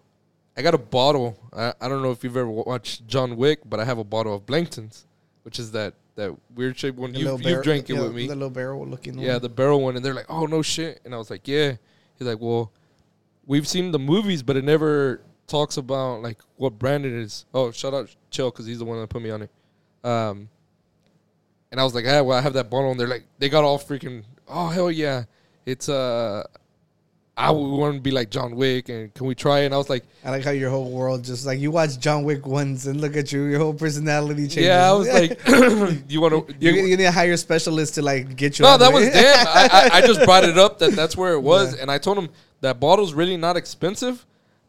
I 0.57 0.61
got 0.61 0.73
a 0.73 0.77
bottle. 0.79 1.37
I, 1.53 1.73
I 1.81 1.87
don't 1.89 2.01
know 2.01 2.11
if 2.11 2.23
you've 2.23 2.37
ever 2.37 2.49
watched 2.49 3.05
John 3.07 3.35
Wick, 3.35 3.59
but 3.65 3.79
I 3.79 3.85
have 3.85 3.97
a 3.97 4.03
bottle 4.03 4.33
of 4.33 4.45
Blanton's, 4.45 5.05
which 5.43 5.59
is 5.59 5.71
that 5.71 5.93
that 6.15 6.33
weird 6.55 6.77
shape 6.77 6.95
one. 6.95 7.11
The 7.11 7.19
You 7.19 7.37
you 7.37 7.61
drank 7.61 7.89
it 7.89 7.95
yeah, 7.95 8.01
with 8.03 8.15
me. 8.15 8.27
The 8.27 8.35
little 8.35 8.49
barrel 8.49 8.87
looking 8.87 9.19
Yeah, 9.19 9.33
one. 9.33 9.41
the 9.41 9.49
barrel 9.49 9.81
one, 9.81 9.95
and 9.97 10.05
they're 10.05 10.13
like, 10.13 10.27
"Oh 10.29 10.45
no 10.45 10.61
shit," 10.61 11.01
and 11.03 11.13
I 11.13 11.17
was 11.17 11.29
like, 11.29 11.45
"Yeah." 11.47 11.73
He's 12.17 12.27
like, 12.27 12.39
"Well, 12.39 12.71
we've 13.45 13.67
seen 13.67 13.91
the 13.91 13.99
movies, 13.99 14.41
but 14.41 14.55
it 14.55 14.63
never 14.63 15.21
talks 15.47 15.75
about 15.77 16.21
like 16.21 16.39
what 16.55 16.79
brand 16.79 17.05
it 17.05 17.11
is." 17.11 17.45
Oh, 17.53 17.71
shout 17.71 17.93
out 17.93 18.15
Chill 18.31 18.49
because 18.49 18.65
he's 18.65 18.79
the 18.79 18.85
one 18.85 18.99
that 19.01 19.09
put 19.09 19.21
me 19.21 19.29
on 19.29 19.41
it. 19.41 19.49
Um, 20.05 20.47
and 21.69 21.81
I 21.81 21.83
was 21.83 21.93
like, 21.93 22.05
"Ah, 22.07 22.23
well, 22.23 22.37
I 22.37 22.41
have 22.41 22.53
that 22.53 22.69
bottle," 22.69 22.91
and 22.91 22.99
they're 22.99 23.07
like, 23.07 23.25
they 23.39 23.49
got 23.49 23.65
all 23.65 23.77
freaking, 23.77 24.23
"Oh 24.47 24.69
hell 24.69 24.89
yeah, 24.89 25.25
it's 25.65 25.89
uh." 25.89 26.43
I 27.37 27.51
would 27.51 27.67
want 27.77 27.95
to 27.95 28.01
be 28.01 28.11
like 28.11 28.29
John 28.29 28.55
Wick, 28.55 28.87
and 28.87 29.13
can 29.13 29.27
we 29.27 29.35
try? 29.35 29.59
it? 29.59 29.65
And 29.65 29.73
I 29.73 29.77
was 29.77 29.89
like, 29.89 30.05
I 30.23 30.29
like 30.31 30.45
how 30.45 30.51
your 30.51 30.69
whole 30.69 30.89
world 30.89 31.23
just 31.25 31.45
like 31.45 31.59
you 31.59 31.69
watch 31.69 31.99
John 31.99 32.23
Wick 32.23 32.47
once 32.47 32.85
and 32.85 33.01
look 33.01 33.17
at 33.17 33.31
you, 33.33 33.43
your 33.43 33.59
whole 33.59 33.73
personality 33.73 34.43
changes. 34.47 34.65
"Yeah." 34.67 34.89
I 34.89 34.93
was 34.93 35.07
like, 35.11 35.41
"You 36.09 36.21
want 36.21 36.47
to?" 36.47 36.53
gonna- 36.53 36.87
you 36.87 36.95
need 36.95 37.03
a 37.03 37.11
higher 37.11 37.35
specialist 37.35 37.95
to 37.95 38.01
like 38.01 38.37
get 38.37 38.57
you. 38.57 38.63
No, 38.63 38.77
that 38.77 38.93
was 38.93 39.11
them. 39.11 39.47
I, 39.49 39.89
I, 39.93 39.97
I 39.97 40.01
just 40.07 40.23
brought 40.23 40.45
it 40.45 40.57
up 40.57 40.79
that 40.79 40.93
that's 40.93 41.17
where 41.17 41.33
it 41.33 41.41
was, 41.41 41.73
and 41.75 41.91
I 41.91 41.97
told 41.97 42.17
him 42.17 42.29
that 42.61 42.79
bottle's 42.79 43.13
really 43.13 43.35
not 43.35 43.57
expensive, 43.57 44.25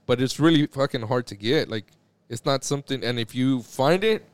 but 0.07 0.21
it's 0.21 0.41
really 0.41 0.67
fucking 0.67 1.03
hard 1.03 1.27
to 1.29 1.37
get. 1.37 1.69
Like, 1.69 1.85
it's 2.29 2.45
not 2.45 2.65
something, 2.65 3.05
and 3.05 3.21
if 3.21 3.33
you 3.33 3.63
find 3.63 4.03
it, 4.03 4.25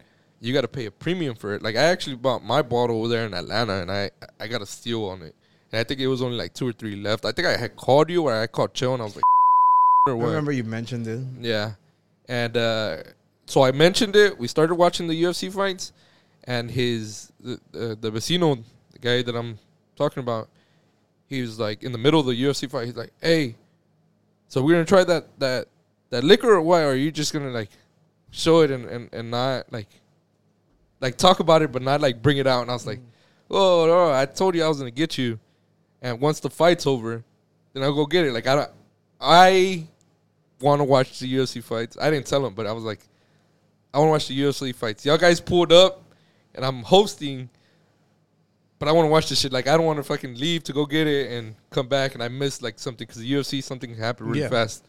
you 0.41 0.55
got 0.55 0.63
to 0.63 0.69
pay 0.69 0.87
a 0.87 0.91
premium 0.91 1.35
for 1.35 1.55
it. 1.55 1.63
Like, 1.63 1.77
I 1.77 1.83
actually 1.83 2.17
bought 2.17 2.43
my 2.43 2.63
bottle 2.63 3.01
over 3.01 3.09
there 3.09 3.27
in 3.27 3.35
Atlanta, 3.35 3.75
and 3.83 3.93
I 3.93 4.11
I 4.41 4.47
got 4.47 4.63
a 4.63 4.67
steal 4.67 5.05
on 5.05 5.21
it, 5.21 5.35
and 5.73 5.81
I 5.81 5.85
think 5.85 6.01
it 6.01 6.07
was 6.07 6.23
only 6.23 6.37
like 6.37 6.53
two 6.53 6.69
or 6.69 6.73
three 6.73 6.97
left. 6.97 7.25
I 7.25 7.33
think 7.33 7.49
I 7.49 7.57
had 7.57 7.77
called 7.77 8.11
you, 8.11 8.25
or 8.25 8.35
I 8.35 8.47
called 8.47 8.75
Chill, 8.75 8.93
and 8.93 9.03
I 9.03 9.07
was 9.07 9.17
like, 9.17 9.25
or 10.07 10.23
I 10.23 10.27
remember 10.27 10.53
you 10.53 10.65
mentioned 10.65 11.07
it. 11.07 11.21
Yeah. 11.41 11.73
And 12.29 12.57
uh, 12.57 12.99
so 13.47 13.63
I 13.63 13.73
mentioned 13.73 14.15
it. 14.15 14.39
We 14.39 14.49
started 14.49 14.75
watching 14.75 15.07
the 15.07 15.23
UFC 15.23 15.53
fights, 15.53 15.93
and 16.45 16.71
his 16.71 17.33
the 17.41 17.55
uh, 17.75 17.95
the 18.01 18.13
vecino, 18.13 18.63
the 18.93 18.99
guy 18.99 19.23
that 19.23 19.35
I'm 19.35 19.59
talking 19.97 20.23
about, 20.23 20.49
he 21.27 21.41
was 21.41 21.59
like 21.59 21.83
in 21.83 21.93
the 21.93 21.99
middle 21.99 22.21
of 22.21 22.27
the 22.27 22.35
UFC 22.35 22.71
fight. 22.71 22.87
He's 22.87 22.97
like, 22.97 23.13
"Hey, 23.21 23.57
so 24.49 24.63
we're 24.63 24.73
gonna 24.73 24.85
try 24.85 25.05
that 25.05 25.39
that 25.41 25.69
that 26.11 26.23
liquor 26.23 26.53
or 26.53 26.61
what? 26.61 26.83
Or 26.83 26.91
are 26.91 26.95
you 26.95 27.11
just 27.11 27.33
gonna 27.33 27.51
like 27.51 27.71
show 28.31 28.61
it 28.61 28.71
and 28.71 28.85
and, 28.85 29.09
and 29.13 29.31
not 29.31 29.73
like 29.73 29.89
like 31.01 31.17
talk 31.17 31.41
about 31.41 31.63
it, 31.63 31.73
but 31.73 31.81
not 31.81 32.03
like 32.03 32.21
bring 32.21 32.37
it 32.37 32.47
out?" 32.47 32.63
And 32.63 32.71
I 32.71 32.75
was 32.75 32.87
like, 32.87 33.01
"Oh, 33.51 33.87
no, 33.87 34.13
I 34.13 34.27
told 34.27 34.55
you 34.55 34.63
I 34.65 34.69
was 34.69 34.79
gonna 34.79 34.91
get 34.91 35.17
you." 35.17 35.39
And 36.03 36.21
once 36.21 36.41
the 36.41 36.51
fight's 36.51 36.87
over, 36.87 37.25
then 37.73 37.83
I'll 37.83 37.95
go 37.95 38.05
get 38.07 38.27
it. 38.27 38.33
Like 38.33 38.47
I 38.47 38.57
don't, 38.57 38.71
I 39.21 39.87
want 40.61 40.81
to 40.81 40.85
watch 40.85 41.19
the 41.21 41.33
UFC 41.33 41.63
fights. 41.63 41.97
I 42.01 42.11
didn't 42.11 42.27
tell 42.27 42.45
him, 42.45 42.55
but 42.55 42.67
I 42.67 42.73
was 42.73 42.85
like, 42.85 43.01
I 43.95 43.99
want 43.99 44.09
to 44.09 44.11
watch 44.13 44.29
the 44.29 44.39
UFC 44.41 44.75
fights. 44.75 45.07
Y'all 45.07 45.17
guys 45.19 45.41
pulled 45.41 45.73
up, 45.73 46.03
and 46.55 46.65
I'm 46.65 46.83
hosting, 46.83 47.49
but 48.79 48.89
I 48.89 48.93
want 48.93 49.07
to 49.07 49.11
watch 49.11 49.29
this 49.29 49.39
shit. 49.41 49.53
Like, 49.53 49.69
I 49.69 49.77
don't 49.77 49.87
want 49.87 49.99
to 49.99 50.03
fucking 50.03 50.35
leave 50.39 50.65
to 50.65 50.73
go 50.73 50.87
get 50.87 51.07
it 51.07 51.31
and 51.31 51.55
come 51.71 51.87
back, 51.89 52.15
and 52.15 52.23
I 52.23 52.29
miss 52.29 52.63
like 52.63 52.79
something 52.79 53.07
because 53.07 53.21
the 53.23 53.33
UFC 53.33 53.63
something 53.63 53.95
happened 53.95 54.29
really 54.31 54.41
Yeah. 54.43 54.49
fast. 54.49 54.85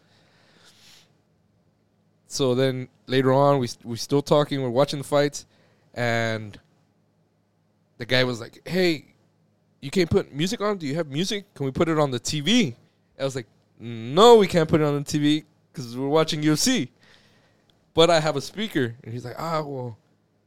So 2.26 2.54
then 2.54 2.88
later 3.06 3.32
on, 3.32 3.58
we 3.60 3.68
we 3.84 3.96
still 3.96 4.22
talking. 4.22 4.60
We're 4.62 4.68
watching 4.70 4.98
the 4.98 5.04
fights, 5.04 5.46
and 5.92 6.58
the 7.98 8.06
guy 8.06 8.24
was 8.24 8.40
like, 8.40 8.66
"Hey, 8.66 9.13
you 9.84 9.90
can't 9.90 10.08
put 10.08 10.32
music 10.34 10.62
on. 10.62 10.78
Do 10.78 10.86
you 10.86 10.94
have 10.94 11.08
music? 11.08 11.52
Can 11.54 11.66
we 11.66 11.70
put 11.70 11.90
it 11.90 11.98
on 11.98 12.10
the 12.10 12.18
TV?" 12.18 12.74
I 13.20 13.24
was 13.24 13.36
like, 13.36 13.46
"No, 13.78 14.36
we 14.36 14.46
can't 14.46 14.66
put 14.66 14.80
it 14.80 14.84
on 14.84 14.94
the 14.94 15.04
TV 15.04 15.44
because 15.70 15.94
we're 15.96 16.08
watching 16.08 16.40
UFC." 16.42 16.88
But 17.92 18.08
I 18.08 18.18
have 18.18 18.34
a 18.34 18.40
speaker, 18.40 18.96
and 19.04 19.12
he's 19.12 19.26
like, 19.26 19.36
"Ah, 19.38 19.60
well, 19.60 19.98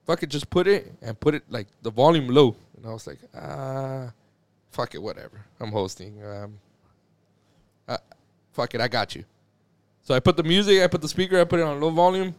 if 0.04 0.10
I 0.10 0.16
could 0.16 0.32
just 0.32 0.50
put 0.50 0.68
it 0.68 0.92
and 1.04 1.18
put 1.20 1.36
it 1.36 1.44
like 1.50 1.68
the 1.84 1.92
volume 1.92 2.28
low," 2.30 2.56
and 2.76 2.88
I 2.88 2.90
was 2.90 3.06
like, 3.06 3.20
"Ah, 3.36 4.12
fuck 4.72 4.96
it, 4.96 5.02
whatever. 5.02 5.46
I'm 5.60 5.72
hosting. 5.72 6.26
Um, 6.26 6.60
uh, 7.88 7.98
fuck 8.54 8.74
it, 8.74 8.82
I 8.82 8.88
got 8.88 9.16
you." 9.16 9.24
So 10.02 10.16
I 10.16 10.20
put 10.20 10.36
the 10.36 10.44
music, 10.44 10.82
I 10.82 10.88
put 10.88 11.02
the 11.02 11.08
speaker, 11.08 11.40
I 11.40 11.44
put 11.44 11.60
it 11.60 11.64
on 11.64 11.80
low 11.80 11.92
volume, 11.92 12.34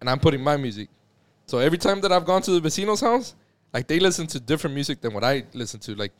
and 0.00 0.10
I'm 0.10 0.20
putting 0.20 0.42
my 0.42 0.58
music. 0.58 0.90
So 1.46 1.58
every 1.58 1.78
time 1.78 2.02
that 2.02 2.12
I've 2.12 2.26
gone 2.26 2.42
to 2.42 2.60
the 2.60 2.68
vecino's 2.68 3.00
house, 3.00 3.34
like 3.74 3.86
they 3.88 3.98
listen 4.00 4.26
to 4.28 4.40
different 4.40 4.72
music 4.74 5.00
than 5.02 5.12
what 5.12 5.24
I 5.24 5.44
listen 5.52 5.80
to. 5.80 5.94
Like 5.94 6.12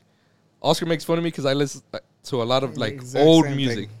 Oscar 0.61 0.85
makes 0.85 1.03
fun 1.03 1.17
of 1.17 1.23
me 1.23 1.29
because 1.31 1.45
I 1.45 1.53
listen 1.53 1.81
uh, 1.93 1.99
to 2.25 2.43
a 2.43 2.47
lot 2.53 2.63
of 2.63 2.77
like 2.77 2.93
Exact 2.93 3.25
old 3.25 3.45
same 3.45 3.55
music. 3.57 3.89
thing. 3.89 3.97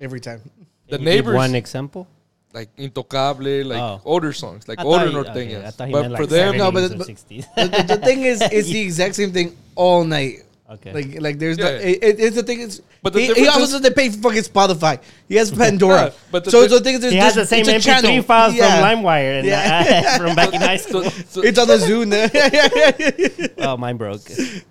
Every 0.00 0.20
time. 0.20 0.40
The 0.88 0.98
Can 0.98 1.06
you 1.06 1.12
give 1.12 1.14
neighbors, 1.24 1.34
One 1.36 1.54
example. 1.54 2.06
like 2.52 2.74
Intocable, 2.76 3.64
like 3.64 3.80
Oh. 3.80 4.00
older 4.04 4.32
songs, 4.32 4.68
like 4.68 4.78
I 4.78 4.82
older 4.84 5.10
thought 5.10 5.36
he- 5.36 5.40
norteñas. 5.46 5.56
okay, 5.56 5.66
I 5.66 5.70
thought 5.70 5.86
he 5.88 5.92
but 5.92 6.02
meant 6.02 6.16
for 6.16 6.22
like 6.22 6.30
them, 6.30 6.56
No, 6.58 6.70
but- 6.70 6.90
70s 6.90 6.94
or 6.94 6.98
but- 6.98 7.06
60s. 7.08 7.54
the, 7.56 7.64
the- 7.76 7.96
the 7.96 8.04
thing 8.04 8.22
is, 8.22 8.40
it's 8.42 8.68
the 8.68 8.80
exact 8.88 9.14
same 9.16 9.32
thing 9.32 9.56
all 9.74 10.04
night. 10.04 10.43
Okay. 10.70 10.92
Like, 10.92 11.20
like 11.20 11.38
there's 11.38 11.58
Yeah. 11.58 11.64
no. 11.64 11.70
It, 11.76 11.98
it- 12.02 12.20
it's 12.20 12.36
the 12.36 12.42
thing 12.42 12.60
is, 12.60 12.82
But 13.02 13.12
the 13.12 13.20
he, 13.20 13.32
he 13.34 13.48
also 13.48 13.76
is- 13.76 13.82
they 13.82 13.90
pay 13.90 14.08
for 14.10 14.18
fucking 14.30 14.42
Spotify. 14.42 15.00
He 15.28 15.36
has 15.36 15.50
Pandora. 15.62 16.04
Yeah, 16.06 16.10
but 16.30 16.44
the 16.44 16.50
so, 16.50 16.62
di- 16.62 16.68
so 16.68 16.78
the 16.78 16.84
thing 16.84 16.94
is, 16.96 17.10
he 17.12 17.16
has 17.16 17.34
the 17.34 17.44
there's- 17.44 17.48
same 17.50 17.60
it's 17.68 17.84
MP3 17.86 18.02
channel. 18.02 18.22
files 18.22 18.54
Yeah. 18.54 18.70
from 18.92 19.04
LimeWire 19.04 19.38
and 19.40 19.46
Yeah. 19.46 20.02
uh, 20.14 20.18
from 20.26 20.34
back 20.36 20.52
in 20.54 20.60
high 20.60 20.76
school. 20.78 21.04
so, 21.04 21.10
so, 21.28 21.42
It's 21.42 21.58
on 21.58 21.68
the 21.68 21.76
Zune. 21.78 23.54
oh, 23.58 23.76
mine 23.76 23.96
broke. 23.96 24.22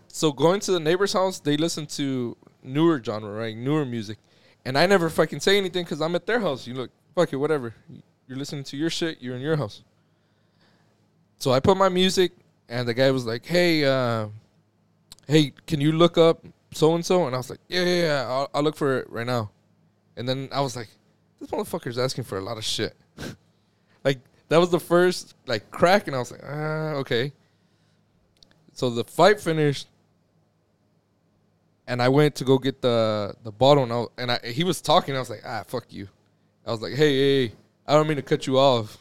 so 0.08 0.32
going 0.32 0.60
to 0.62 0.72
the 0.72 0.80
neighbor's 0.80 1.14
house, 1.14 1.40
they 1.40 1.58
listen 1.58 1.86
to 1.88 2.36
newer 2.64 3.02
genre, 3.04 3.32
right? 3.32 3.56
Newer 3.56 3.86
music, 3.86 4.18
and 4.66 4.78
I 4.78 4.86
never 4.86 5.10
fucking 5.10 5.40
say 5.42 5.58
anything 5.58 5.84
because 5.84 6.02
I'm 6.02 6.16
at 6.16 6.26
their 6.26 6.40
house. 6.40 6.66
You 6.68 6.74
look, 6.76 6.92
fuck 7.16 7.32
it, 7.34 7.36
whatever. 7.38 7.74
You're 8.28 8.38
listening 8.38 8.64
to 8.66 8.78
your 8.78 8.90
shit. 8.90 9.22
You're 9.22 9.36
in 9.36 9.42
your 9.42 9.58
house. 9.58 9.82
So 11.40 11.52
I 11.52 11.60
put 11.60 11.76
my 11.78 11.90
music, 11.90 12.32
and 12.70 12.88
the 12.88 12.94
guy 12.94 13.12
was 13.12 13.26
like, 13.26 13.46
"Hey, 13.46 13.84
uh, 13.84 14.28
hey, 15.28 15.54
can 15.68 15.82
you 15.82 15.92
look 15.92 16.18
up 16.18 16.46
so 16.72 16.96
and 16.96 17.06
so?" 17.06 17.26
And 17.26 17.36
I 17.36 17.38
was 17.38 17.50
like, 17.50 17.60
"Yeah, 17.68 17.84
yeah, 17.84 18.02
yeah. 18.04 18.26
I'll, 18.28 18.50
I'll 18.54 18.64
look 18.64 18.76
for 18.76 19.00
it 19.00 19.10
right 19.10 19.26
now." 19.26 19.52
And 20.16 20.28
then 20.28 20.50
I 20.52 20.62
was 20.62 20.76
like, 20.76 20.90
"This 21.40 21.50
motherfucker's 21.50 21.98
asking 21.98 22.26
for 22.26 22.38
a 22.38 22.42
lot 22.42 22.58
of 22.58 22.64
shit." 22.64 22.96
like 24.04 24.20
that 24.50 24.58
was 24.58 24.70
the 24.70 24.80
first 24.80 25.36
like 25.46 25.72
crack, 25.72 26.08
and 26.08 26.16
I 26.16 26.20
was 26.20 26.32
like, 26.32 26.42
"Ah, 26.44 26.94
okay." 27.02 27.34
So 28.74 28.90
the 28.90 29.04
fight 29.04 29.40
finished, 29.40 29.88
and 31.88 32.02
I 32.02 32.10
went 32.10 32.36
to 32.36 32.44
go 32.44 32.58
get 32.58 32.82
the 32.82 33.36
the 33.44 33.52
bottle, 33.52 33.84
and 33.84 33.94
I, 33.94 34.06
and 34.18 34.32
I, 34.32 34.40
he 34.48 34.64
was 34.64 34.82
talking. 34.82 35.16
I 35.16 35.20
was 35.20 35.30
like, 35.30 35.44
"Ah, 35.46 35.64
fuck 35.68 35.86
you." 35.90 36.08
I 36.66 36.72
was 36.72 36.82
like, 36.82 36.94
"Hey, 36.94 37.18
hey, 37.18 37.48
hey, 37.48 37.54
I 37.88 37.94
don't 37.94 38.08
mean 38.08 38.18
to 38.18 38.24
cut 38.24 38.48
you 38.48 38.58
off." 38.58 38.98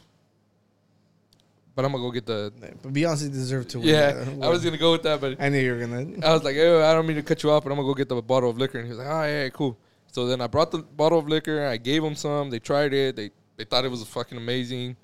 But 1.75 1.85
I'm 1.85 1.91
gonna 1.91 2.03
go 2.03 2.11
get 2.11 2.25
the 2.27 2.53
but 2.83 2.93
Beyonce 2.93 3.31
deserved 3.31 3.69
to 3.71 3.79
win. 3.79 3.87
yeah. 3.87 4.25
I 4.43 4.49
was 4.49 4.63
gonna 4.63 4.77
go 4.77 4.91
with 4.91 5.03
that, 5.03 5.19
but 5.19 5.41
I 5.41 5.49
knew 5.49 5.59
you 5.59 5.73
were 5.73 5.79
gonna. 5.79 6.25
I 6.25 6.33
was 6.33 6.43
like, 6.43 6.55
hey, 6.55 6.81
I 6.83 6.93
don't 6.93 7.07
mean 7.07 7.15
to 7.15 7.23
cut 7.23 7.41
you 7.41 7.49
off, 7.49 7.63
but 7.63 7.71
I'm 7.71 7.77
gonna 7.77 7.87
go 7.87 7.95
get 7.95 8.09
the 8.09 8.21
bottle 8.21 8.49
of 8.51 8.57
liquor. 8.57 8.77
And 8.77 8.85
he 8.87 8.89
was 8.91 8.99
like, 8.99 9.07
oh 9.07 9.23
yeah, 9.23 9.49
cool. 9.49 9.77
So 10.11 10.27
then 10.27 10.39
I 10.41 10.47
brought 10.47 10.69
the 10.69 10.79
bottle 10.79 11.17
of 11.17 11.27
liquor. 11.27 11.65
I 11.65 11.77
gave 11.77 12.03
them 12.03 12.15
some. 12.15 12.51
They 12.51 12.59
tried 12.59 12.93
it. 12.93 13.15
They 13.15 13.31
they 13.57 13.63
thought 13.63 13.85
it 13.85 13.89
was 13.89 14.03
fucking 14.03 14.37
amazing. 14.37 14.95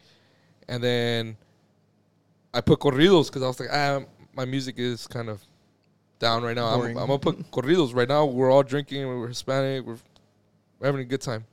And 0.68 0.84
then 0.84 1.38
I 2.54 2.62
put 2.62 2.80
corridos 2.80 3.28
because 3.28 3.42
I 3.42 3.48
was 3.48 3.60
like, 3.60 3.70
ah, 3.72 4.02
my 4.36 4.46
music 4.46 4.76
is 4.78 5.08
kind 5.08 5.30
of 5.30 5.42
down 6.20 6.44
right 6.44 6.56
now. 6.56 6.68
I'm, 6.68 6.82
I'm 6.98 7.08
gonna 7.08 7.18
put 7.18 7.50
corridos 7.52 7.96
right 7.96 8.08
now. 8.08 8.26
We're 8.26 8.52
all 8.52 8.62
drinking. 8.64 9.08
We're 9.08 9.28
Hispanic. 9.28 9.86
We're, 9.86 9.98
we're 10.80 10.86
having 10.86 11.02
a 11.02 11.06
good 11.06 11.22
time. 11.22 11.46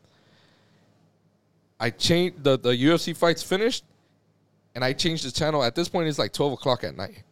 I 1.80 1.90
changed 1.90 2.42
the 2.44 2.58
the 2.58 2.70
UFC 2.70 3.16
fights 3.16 3.42
finished, 3.42 3.84
and 4.76 4.84
I 4.84 4.92
changed 4.92 5.24
the 5.24 5.32
channel. 5.32 5.64
At 5.64 5.74
this 5.74 5.88
point, 5.88 6.06
it's 6.06 6.18
like 6.18 6.34
twelve 6.34 6.52
o'clock 6.52 6.84
at 6.84 6.94
night, 6.94 7.22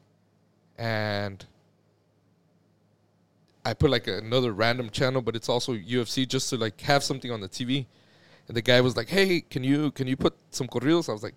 and 0.79 1.45
I 3.67 3.75
put 3.75 3.91
like 3.91 4.07
another 4.07 4.53
random 4.53 4.89
channel, 4.89 5.21
but 5.21 5.37
it's 5.37 5.51
also 5.51 5.75
UFC 5.75 6.27
just 6.27 6.49
to 6.51 6.57
like 6.57 6.81
have 6.81 7.05
something 7.05 7.31
on 7.31 7.41
the 7.43 7.49
TV. 7.49 7.87
And 8.49 8.57
the 8.57 8.63
guy 8.63 8.81
was 8.81 8.97
like, 8.97 9.11
"Hey, 9.11 9.43
can 9.43 9.63
you 9.63 9.91
can 9.93 10.09
you 10.09 10.17
put 10.17 10.35
some 10.51 10.67
corridos?" 10.67 11.11
I 11.11 11.13
was 11.13 11.23
like, 11.23 11.35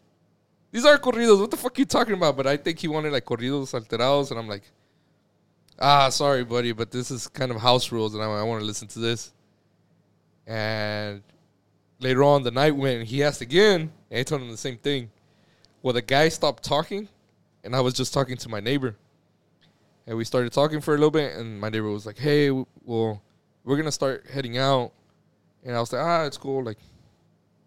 "These 0.72 0.86
are 0.86 0.98
corridos. 0.98 1.42
What 1.42 1.52
the 1.52 1.58
fuck 1.58 1.78
are 1.78 1.82
you 1.82 1.86
talking 1.86 2.14
about?" 2.14 2.38
But 2.38 2.48
I 2.48 2.56
think 2.56 2.80
he 2.80 2.88
wanted 2.88 3.12
like 3.12 3.26
corridos 3.26 3.74
alterados, 3.74 4.32
and 4.32 4.40
I'm 4.40 4.48
like, 4.48 4.64
ah, 5.78 6.08
sorry, 6.08 6.46
buddy, 6.46 6.72
but 6.72 6.90
this 6.90 7.12
is 7.12 7.28
kind 7.28 7.52
of 7.52 7.58
house 7.58 7.92
rules, 7.92 8.14
and 8.16 8.24
I, 8.24 8.28
I 8.28 8.44
want 8.44 8.62
to 8.62 8.66
listen 8.66 8.88
to 8.90 9.00
this. 9.00 9.34
And 10.46 11.22
later 12.00 12.24
on, 12.24 12.44
the 12.44 12.52
night 12.52 12.78
when 12.78 13.06
he 13.06 13.24
asked 13.24 13.42
again, 13.42 13.92
I 14.10 14.24
told 14.24 14.42
him 14.42 14.50
the 14.50 14.56
same 14.56 14.78
thing. 14.78 15.12
Well, 15.82 15.94
the 15.94 16.02
guy 16.02 16.30
stopped 16.30 16.64
talking, 16.64 17.08
and 17.64 17.76
I 17.76 17.82
was 17.82 17.94
just 17.94 18.14
talking 18.14 18.38
to 18.38 18.50
my 18.50 18.60
neighbor. 18.60 18.96
And 20.06 20.18
we 20.18 20.24
started 20.24 20.54
talking 20.54 20.82
for 20.82 20.94
a 20.94 20.98
little 20.98 21.12
bit, 21.12 21.36
and 21.36 21.60
my 21.60 21.70
neighbor 21.70 21.90
was 21.90 22.06
like, 22.06 22.18
"Hey, 22.18 22.50
well, 22.86 23.22
we're 23.64 23.78
gonna 23.78 23.92
start 23.92 24.26
heading 24.32 24.58
out." 24.58 24.92
And 25.64 25.76
I 25.76 25.80
was 25.80 25.92
like, 25.92 26.02
"Ah, 26.02 26.24
it's 26.24 26.38
cool. 26.38 26.64
Like, 26.64 26.78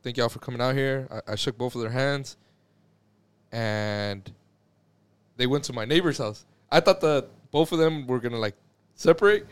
thank 0.03 0.17
y'all 0.17 0.29
for 0.29 0.39
coming 0.39 0.61
out 0.61 0.75
here." 0.75 1.07
I, 1.11 1.33
I 1.33 1.35
shook 1.37 1.59
both 1.59 1.75
of 1.75 1.83
their 1.83 1.91
hands, 1.91 2.37
and 3.53 4.31
they 5.37 5.47
went 5.47 5.65
to 5.65 5.73
my 5.73 5.85
neighbor's 5.85 6.19
house. 6.19 6.45
I 6.71 6.81
thought 6.81 7.01
that 7.03 7.29
both 7.51 7.73
of 7.73 7.79
them 7.79 8.07
were 8.07 8.21
gonna 8.21 8.39
like 8.39 8.57
separate, 8.95 9.47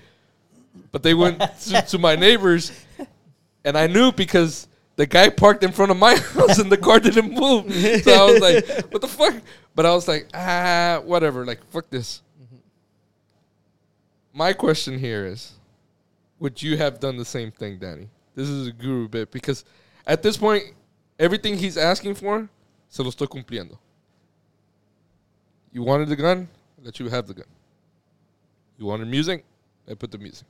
but 0.91 1.03
they 1.03 1.15
went 1.15 1.41
to, 1.41 1.83
to 1.83 1.99
my 1.99 2.17
neighbor's, 2.17 2.73
and 3.65 3.77
I 3.77 3.87
knew 3.87 4.13
because 4.13 4.67
the 4.99 5.07
guy 5.07 5.29
parked 5.29 5.63
in 5.63 5.71
front 5.71 5.93
of 5.93 5.97
my 5.97 6.17
house 6.35 6.59
and 6.59 6.73
the 6.73 6.77
car 6.77 6.99
didn't 6.99 7.33
move. 7.33 7.73
So 8.03 8.13
I 8.13 8.33
was 8.33 8.41
like, 8.41 8.67
"What 8.93 9.01
the 9.01 9.07
fuck?" 9.07 9.35
But 9.75 9.87
I 9.87 9.95
was 9.95 10.09
like, 10.09 10.29
"Ah, 10.35 11.01
whatever. 11.05 11.47
Like, 11.47 11.65
fuck 11.71 11.89
this." 11.89 12.21
My 14.33 14.53
question 14.53 14.99
here 14.99 15.25
is, 15.25 15.53
would 16.41 16.61
you 16.63 16.77
have 16.77 16.99
done 16.99 17.17
the 17.17 17.25
same 17.25 17.53
thing, 17.53 17.79
Danny? 17.79 18.09
This 18.35 18.49
is 18.49 18.67
a 18.67 18.73
guru 18.73 19.09
bit 19.09 19.31
because 19.31 19.65
at 20.05 20.23
this 20.23 20.37
point, 20.37 20.65
everything 21.19 21.57
he's 21.57 21.77
asking 21.77 22.15
for, 22.15 22.49
se 22.89 23.03
lo 23.03 23.11
estoy 23.11 23.29
cumpliendo. 23.29 23.79
You 25.73 25.85
wanted 25.85 26.09
the 26.09 26.17
gun, 26.17 26.49
I 26.77 26.87
let 26.87 26.99
you 26.99 27.09
have 27.09 27.27
the 27.29 27.35
gun. 27.35 27.51
You 28.79 28.87
wanted 28.87 29.07
music, 29.09 29.45
I 29.89 29.95
put 29.95 30.11
the 30.11 30.19
music. 30.19 30.47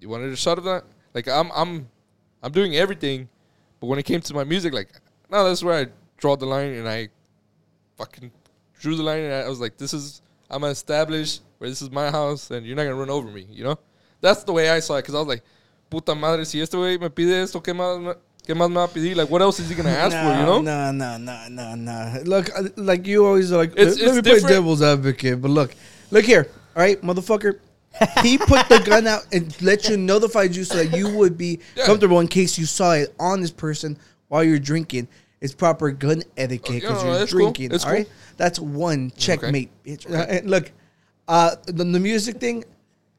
You 0.00 0.10
wanted 0.10 0.32
a 0.32 0.36
shot 0.36 0.58
of 0.58 0.64
that, 0.64 0.84
like 1.14 1.28
I'm, 1.28 1.50
I'm, 1.54 1.88
I'm 2.42 2.52
doing 2.52 2.76
everything, 2.76 3.28
but 3.84 3.90
when 3.90 3.98
it 3.98 4.04
came 4.04 4.20
to 4.22 4.32
my 4.34 4.44
music, 4.44 4.72
like, 4.72 4.88
no, 5.30 5.44
that's 5.44 5.62
where 5.62 5.74
I 5.74 5.86
draw 6.16 6.36
the 6.36 6.46
line, 6.46 6.72
and 6.72 6.88
I 6.88 7.08
fucking 7.98 8.30
drew 8.80 8.96
the 8.96 9.02
line, 9.02 9.20
and 9.24 9.34
I 9.34 9.46
was 9.48 9.60
like, 9.60 9.76
this 9.76 9.92
is, 9.92 10.22
I'm 10.50 10.62
gonna 10.62 10.74
where 11.58 11.68
this 11.68 11.82
is 11.82 11.90
my 11.90 12.10
house, 12.10 12.50
and 12.50 12.64
you're 12.64 12.76
not 12.76 12.84
gonna 12.84 12.94
run 12.94 13.10
over 13.10 13.28
me, 13.28 13.46
you 13.50 13.62
know? 13.62 13.78
That's 14.22 14.42
the 14.44 14.52
way 14.52 14.70
I 14.70 14.80
saw 14.80 14.94
it, 14.96 15.02
because 15.02 15.14
I 15.14 15.18
was 15.18 15.28
like, 15.28 15.42
puta 15.90 16.14
madre, 16.14 16.44
si 16.46 16.62
este 16.62 16.72
güey 16.72 16.98
me 16.98 17.10
pide 17.10 17.42
esto, 17.42 17.60
¿qué 17.60 17.74
más, 17.74 18.16
qué 18.46 18.54
más 18.54 18.70
me 18.70 18.76
va 18.76 18.84
a 18.84 18.88
pedir? 18.88 19.16
Like, 19.16 19.28
what 19.30 19.42
else 19.42 19.60
is 19.60 19.68
he 19.68 19.74
gonna 19.74 19.90
ask 19.90 20.16
for, 20.16 20.32
you 20.40 20.46
know? 20.46 20.62
No, 20.62 20.90
no, 20.90 21.18
no, 21.18 21.48
no, 21.50 21.74
no. 21.74 22.22
Look, 22.24 22.48
uh, 22.58 22.68
like 22.76 23.06
you 23.06 23.26
always 23.26 23.52
are 23.52 23.58
like, 23.58 23.72
It's- 23.72 23.98
let, 23.98 24.06
it's 24.08 24.16
me 24.16 24.22
play 24.22 24.34
different. 24.36 24.48
devil's 24.48 24.80
advocate. 24.82 25.42
But 25.42 25.50
look, 25.50 25.74
look 26.10 26.24
here. 26.24 26.48
All 26.74 26.82
right, 26.82 27.00
motherfucker. 27.02 27.58
He 28.22 28.38
put 28.38 28.68
the 28.68 28.80
gun 28.84 29.06
out 29.06 29.26
and 29.32 29.60
let 29.62 29.88
you 29.88 29.96
notified 29.96 30.54
you 30.56 30.64
so 30.64 30.76
that 30.82 30.96
you 30.96 31.14
would 31.16 31.36
be 31.38 31.60
Yeah. 31.76 31.86
comfortable 31.86 32.20
in 32.20 32.28
case 32.28 32.58
you 32.58 32.66
saw 32.66 32.92
it 32.92 33.14
on 33.18 33.40
this 33.40 33.50
person 33.50 33.98
while 34.28 34.42
you're 34.44 34.58
drinking. 34.58 35.08
It's 35.40 35.54
proper 35.54 35.90
gun 35.90 36.22
etiquette 36.36 36.82
yeah, 36.82 36.88
because 36.88 37.04
no, 37.04 37.12
you're 37.12 37.22
it's 37.22 37.32
cool. 37.32 37.40
drinking. 37.52 37.70
Right, 37.70 38.06
cool. 38.06 38.12
that's 38.36 38.58
one 38.58 39.12
checkmate. 39.16 39.70
bitch. 39.84 40.10
Uh, 40.10 40.24
and 40.28 40.48
look, 40.50 40.72
uh, 41.28 41.56
the, 41.66 41.84
the 41.84 42.00
music 42.00 42.38
thing, 42.38 42.64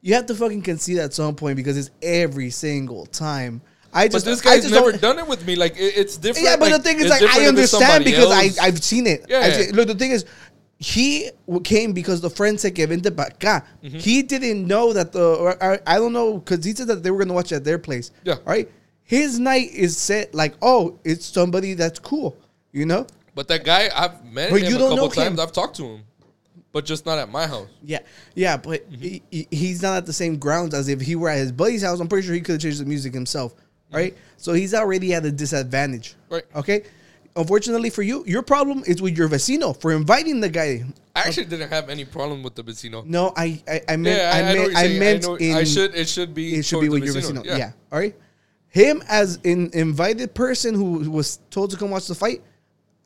you 0.02 0.14
have 0.14 0.26
to 0.26 0.34
fucking 0.34 0.62
concede 0.62 0.98
at 0.98 1.14
some 1.14 1.34
point 1.36 1.56
because 1.56 1.76
it's 1.76 1.90
every 2.02 2.50
single 2.50 3.06
time. 3.06 3.60
I 3.92 4.08
But 4.08 4.12
just 4.12 4.24
this 4.26 4.40
I 4.40 4.44
guy's 4.56 4.62
just 4.68 4.74
never 4.74 4.92
done 4.92 5.18
it 5.20 5.26
with 5.26 5.46
me. 5.46 5.56
Like, 5.56 5.76
it, 5.76 5.96
it's 5.96 6.16
different. 6.16 6.44
yeah, 6.46 6.56
but 6.56 6.70
like, 6.70 6.82
the 6.82 6.88
thing 6.88 7.00
is, 7.00 7.08
like, 7.08 7.22
I 7.22 7.46
understand 7.46 8.04
because 8.04 8.24
else. 8.30 8.58
I 8.58 8.66
I've 8.66 8.82
seen 8.82 9.06
it. 9.06 9.24
Yeah. 9.28 9.40
I've 9.40 9.54
seen- 9.54 9.74
look, 9.74 9.86
the 9.88 9.94
thing 9.94 10.10
is, 10.10 10.24
he 10.78 11.30
came 11.64 11.92
because 11.92 12.20
the 12.20 12.28
friend 12.30 12.60
said 12.60 12.74
que 12.74 12.86
vente 12.86 13.08
acá. 13.10 13.64
Mm-hmm. 13.82 13.98
He 13.98 14.22
didn't 14.22 14.66
know 14.66 14.92
that 14.92 15.12
the 15.12 15.24
or, 15.24 15.56
I 15.86 15.96
don't 15.96 16.12
know 16.12 16.38
because 16.38 16.64
he 16.64 16.72
said 16.74 16.88
that 16.88 17.02
they 17.02 17.10
were 17.10 17.18
gonna 17.18 17.32
watch 17.34 17.52
at 17.52 17.64
their 17.64 17.78
place. 17.78 18.10
Yeah. 18.24 18.36
right. 18.44 18.70
His 19.02 19.38
night 19.38 19.70
is 19.72 19.96
set 19.96 20.34
like, 20.34 20.54
oh, 20.60 20.98
it's 21.04 21.24
somebody 21.24 21.74
that's 21.74 21.98
cool. 21.98 22.36
You 22.72 22.86
know. 22.86 23.06
But 23.34 23.48
that 23.48 23.64
guy, 23.64 23.88
I've 23.94 24.24
met 24.24 24.50
But 24.50 24.62
him 24.62 24.70
you 24.70 24.76
a 24.76 24.80
couple 24.80 24.96
know 24.96 25.04
him. 25.06 25.10
times. 25.12 25.40
I've 25.40 25.52
talked 25.52 25.76
to 25.76 25.84
him, 25.84 26.02
but 26.72 26.84
just 26.84 27.06
not 27.06 27.18
at 27.18 27.30
my 27.30 27.46
house. 27.46 27.68
Yeah, 27.82 28.00
yeah, 28.34 28.56
but 28.56 28.90
Mm-hmm. 28.90 29.00
he, 29.02 29.22
he- 29.30 29.48
he's 29.50 29.82
not 29.82 29.96
at 29.98 30.06
the 30.06 30.12
same 30.12 30.36
grounds 30.38 30.74
as 30.74 30.88
if 30.88 31.00
he 31.00 31.16
were 31.16 31.28
at 31.30 31.38
his 31.38 31.52
buddy's 31.52 31.82
house. 31.82 32.00
I'm 32.00 32.08
pretty 32.08 32.26
sure 32.26 32.34
he 32.34 32.40
could 32.40 32.52
have 32.54 32.60
changed 32.62 32.80
the 32.80 32.84
music 32.86 33.14
himself, 33.14 33.54
right? 33.92 34.14
So 34.38 34.52
he's 34.52 34.74
already 34.74 35.14
at 35.14 35.24
a 35.24 35.30
disadvantage. 35.32 36.14
Mm-hmm. 36.24 36.34
Right. 36.34 36.44
Okay. 36.56 36.82
Unfortunately 37.36 37.90
for 37.90 38.02
you, 38.02 38.24
your 38.26 38.42
problem 38.42 38.82
is 38.86 39.02
with 39.02 39.16
your 39.16 39.28
vecino 39.28 39.78
for 39.78 39.92
inviting 39.92 40.40
the 40.40 40.48
guy. 40.48 40.84
I 41.14 41.20
actually 41.28 41.44
didn't 41.46 41.68
have 41.68 41.90
any 41.90 42.04
problem 42.06 42.42
with 42.42 42.54
the 42.54 42.62
vecino. 42.64 43.04
No, 43.04 43.32
I 43.36 43.62
I, 43.68 43.80
I 43.90 43.96
meant 43.96 44.18
yeah, 44.18 44.32
I, 44.34 44.38
I, 44.38 44.58
what 44.58 44.72
meant 44.72 44.76
I 44.76 44.88
meant 44.98 45.22
know- 45.24 45.34
in 45.36 45.54
I 45.54 45.64
should. 45.64 45.94
It 45.94 46.08
should 46.08 46.34
be. 46.34 46.54
it 46.56 46.64
should 46.64 46.80
be 46.80 46.88
with 46.88 47.04
your 47.04 47.14
vecino. 47.14 47.44
Yeah. 47.44 47.72
All 47.92 47.98
right. 47.98 48.16
Him 48.68 49.02
as 49.08 49.38
an 49.44 49.70
invited 49.72 50.34
person 50.34 50.74
who 50.74 51.10
was 51.10 51.38
told 51.50 51.70
to 51.70 51.76
come 51.76 51.90
watch 51.90 52.06
the 52.08 52.14
fight. 52.14 52.42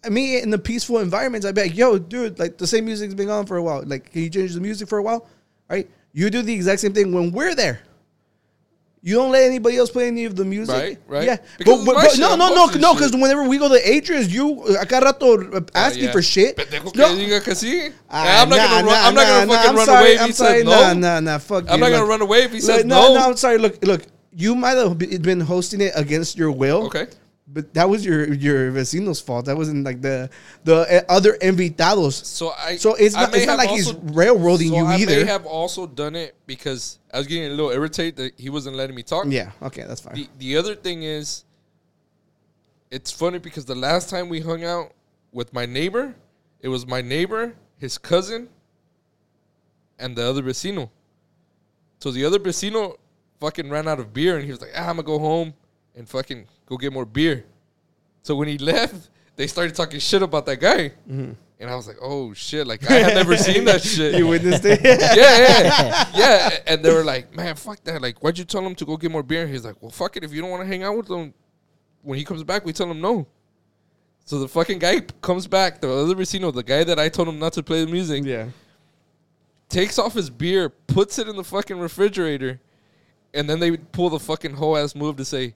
I 0.04 0.08
mean, 0.08 0.42
in 0.42 0.50
the 0.50 0.58
peaceful 0.58 0.98
environments, 0.98 1.44
I'd 1.44 1.54
be 1.54 1.62
like, 1.62 1.76
"Yo, 1.76 1.98
dude, 1.98 2.38
like 2.38 2.56
the 2.56 2.66
same 2.66 2.84
music's 2.86 3.14
been 3.14 3.28
on 3.30 3.46
for 3.46 3.56
a 3.56 3.62
while. 3.62 3.82
Like, 3.84 4.12
can 4.12 4.22
you 4.22 4.30
change 4.30 4.54
the 4.54 4.60
music 4.60 4.88
for 4.88 4.98
a 4.98 5.02
while?" 5.02 5.26
Right? 5.68 5.90
You 6.12 6.30
do 6.30 6.42
the 6.42 6.54
exact 6.54 6.80
same 6.80 6.92
thing 6.92 7.12
when 7.12 7.30
we're 7.32 7.54
there. 7.54 7.82
You 9.02 9.14
don't 9.16 9.32
let 9.32 9.44
anybody 9.44 9.78
else 9.78 9.88
play 9.90 10.08
any 10.08 10.26
of 10.26 10.36
the 10.36 10.44
music, 10.44 10.74
Right, 10.76 10.98
right. 11.08 11.24
Yeah, 11.24 11.36
Because 11.56 11.86
but, 11.86 11.94
but, 11.94 12.04
but 12.04 12.18
no, 12.18 12.36
no, 12.36 12.52
no, 12.54 12.66
no. 12.66 12.92
Because 12.92 13.12
whenever 13.12 13.48
we 13.48 13.56
go 13.56 13.68
to 13.68 13.80
Adrian's, 13.80 14.28
you 14.32 14.60
uh, 14.62 14.84
acá 14.84 15.00
rato 15.00 15.40
uh, 15.56 15.60
asking 15.74 16.04
yeah. 16.04 16.12
for 16.12 16.20
shit. 16.20 16.54
Pendejo 16.56 16.92
que 16.92 17.00
No. 17.00 17.08
diga 17.16 17.40
que 17.42 17.54
sí. 17.56 17.92
Ah, 18.10 18.42
I'm 18.42 18.50
not 18.50 18.56
nah, 18.56 18.68
gonna 18.68 18.76
run. 18.76 18.92
nah, 18.92 19.06
I'm 19.08 19.14
not 19.14 19.26
gonna 19.26 19.46
nah, 19.46 19.52
fucking 19.56 19.70
I'm 19.70 19.76
run 19.76 19.86
sorry, 19.86 20.00
away 20.00 20.12
if 20.12 20.20
I'm 20.20 20.26
he 20.26 20.32
sorry, 20.32 20.58
says 20.60 20.64
Nah, 20.68 20.92
no. 20.92 21.00
nah, 21.00 21.20
nah. 21.20 21.38
Fuck 21.38 21.64
I'm 21.70 21.78
you. 21.78 21.80
not 21.80 21.90
gonna 21.90 22.02
Look, 22.02 22.10
run 22.10 22.20
away 22.20 22.38
if 22.44 22.52
he 22.52 22.60
says 22.60 22.84
no, 22.84 23.00
no. 23.00 23.14
no. 23.14 23.20
I'm 23.30 23.36
sorry. 23.36 23.56
Look, 23.56 23.80
look. 23.84 24.02
You 24.36 24.54
might 24.54 24.76
have 24.76 24.98
been 24.98 25.40
hosting 25.40 25.80
it 25.80 25.92
against 25.96 26.36
your 26.36 26.52
will. 26.52 26.86
Okay. 26.92 27.08
But 27.48 27.74
that 27.74 27.88
was 27.90 28.04
your 28.06 28.30
your 28.36 28.70
vecino's 28.70 29.18
fault. 29.18 29.46
That 29.46 29.56
wasn't 29.56 29.82
like 29.82 29.98
the 30.04 30.30
the 30.62 30.86
uh, 30.86 31.02
other 31.10 31.34
invitados. 31.40 32.20
So 32.22 32.52
I. 32.52 32.76
So 32.76 32.94
it's 32.94 33.16
I 33.16 33.24
not 33.26 33.34
it's 33.34 33.46
not 33.48 33.58
like 33.58 33.70
he's 33.70 33.90
railroading 34.14 34.70
so 34.70 34.76
you 34.76 34.84
I 34.86 34.96
either. 35.02 35.16
may 35.18 35.24
have 35.24 35.46
also 35.46 35.88
done 35.88 36.14
it 36.14 36.36
because 36.46 36.99
I 37.12 37.18
was 37.18 37.26
getting 37.26 37.46
a 37.46 37.50
little 37.50 37.70
irritated 37.70 38.16
that 38.16 38.38
he 38.40 38.50
wasn't 38.50 38.76
letting 38.76 38.94
me 38.94 39.02
talk. 39.02 39.26
yeah. 39.28 39.50
Okay, 39.62 39.84
that's 39.84 40.00
fine. 40.00 40.14
The 40.14 40.28
the 40.38 40.56
other 40.56 40.74
thing 40.74 41.02
is, 41.02 41.44
it's 42.90 43.10
funny 43.10 43.38
because 43.38 43.64
the 43.64 43.74
last 43.74 44.08
time 44.10 44.28
we 44.28 44.40
hung 44.40 44.64
out 44.64 44.92
with 45.32 45.52
my 45.52 45.66
neighbor, 45.66 46.14
it 46.60 46.68
was 46.68 46.86
my 46.86 47.00
neighbor, 47.00 47.54
his 47.78 47.98
cousin, 47.98 48.48
and 49.98 50.16
the 50.16 50.24
other 50.28 50.42
vecino. 50.42 50.90
So 52.00 52.10
the 52.10 52.24
other 52.24 52.38
vecino 52.38 52.96
fucking 53.40 53.70
ran 53.70 53.86
out 53.88 54.00
of 54.00 54.12
beer 54.12 54.36
and 54.36 54.44
he 54.44 54.50
was 54.50 54.60
like, 54.60 54.70
ah, 54.76 54.88
I'm 54.88 54.96
gonna 54.96 55.02
go 55.02 55.18
home 55.18 55.54
and 55.94 56.08
fucking 56.08 56.46
go 56.66 56.76
get 56.76 56.92
more 56.92 57.04
beer. 57.06 57.44
So 58.22 58.34
when 58.36 58.48
he 58.48 58.58
left, 58.72 59.10
they 59.36 59.46
started 59.46 59.74
talking 59.74 60.00
shit 60.00 60.22
about 60.22 60.46
that 60.46 60.60
guy. 60.60 60.92
And 61.60 61.68
I 61.68 61.76
was 61.76 61.86
like, 61.86 61.98
oh 62.00 62.32
shit, 62.32 62.66
like 62.66 62.90
I 62.90 62.94
had 62.94 63.14
never 63.14 63.36
seen 63.36 63.66
that 63.66 63.82
shit. 63.94 64.14
you 64.14 64.26
witnessed 64.26 64.64
it. 64.64 64.80
yeah, 64.82 65.14
yeah, 65.14 66.10
yeah. 66.14 66.50
And 66.66 66.82
they 66.82 66.90
were 66.90 67.04
like, 67.04 67.36
man, 67.36 67.54
fuck 67.54 67.84
that. 67.84 68.00
Like, 68.00 68.22
why'd 68.22 68.38
you 68.38 68.44
tell 68.44 68.64
him 68.64 68.74
to 68.76 68.86
go 68.86 68.96
get 68.96 69.10
more 69.10 69.22
beer? 69.22 69.42
And 69.42 69.50
he's 69.50 69.64
like, 69.64 69.76
well, 69.82 69.90
fuck 69.90 70.16
it. 70.16 70.24
If 70.24 70.32
you 70.32 70.40
don't 70.40 70.50
want 70.50 70.62
to 70.62 70.66
hang 70.66 70.82
out 70.82 70.96
with 70.96 71.10
him, 71.10 71.34
when 72.02 72.18
he 72.18 72.24
comes 72.24 72.42
back, 72.42 72.64
we 72.64 72.72
tell 72.72 72.90
him 72.90 73.02
no. 73.02 73.26
So 74.24 74.38
the 74.38 74.48
fucking 74.48 74.78
guy 74.78 75.00
comes 75.20 75.46
back, 75.46 75.80
the 75.80 75.90
other 75.92 76.14
vecino, 76.14 76.54
the 76.54 76.62
guy 76.62 76.82
that 76.84 76.98
I 76.98 77.08
told 77.08 77.28
him 77.28 77.38
not 77.38 77.52
to 77.54 77.62
play 77.62 77.84
the 77.84 77.90
music, 77.90 78.24
yeah. 78.24 78.46
takes 79.68 79.98
off 79.98 80.14
his 80.14 80.30
beer, 80.30 80.70
puts 80.70 81.18
it 81.18 81.28
in 81.28 81.36
the 81.36 81.44
fucking 81.44 81.78
refrigerator, 81.78 82.60
and 83.34 83.50
then 83.50 83.60
they 83.60 83.76
pull 83.76 84.08
the 84.08 84.20
fucking 84.20 84.54
whole 84.54 84.76
ass 84.76 84.94
move 84.94 85.16
to 85.16 85.24
say, 85.24 85.54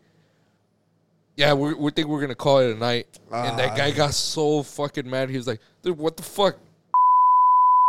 yeah, 1.37 1.53
we 1.55 1.75
we 1.75 1.91
think 1.91 2.09
we're 2.09 2.21
gonna 2.21 2.35
call 2.35 2.59
it 2.59 2.75
a 2.77 2.79
night. 2.79 3.07
and 3.33 3.59
that 3.59 3.73
Ah. 3.73 3.77
guy 3.77 3.91
got 3.91 4.15
so 4.15 4.63
fucking 4.63 5.09
mad. 5.09 5.31
He 5.31 5.37
was 5.37 5.47
like, 5.47 5.61
dude, 5.83 5.99
what 5.99 6.17
the 6.17 6.23
fuck? 6.23 6.59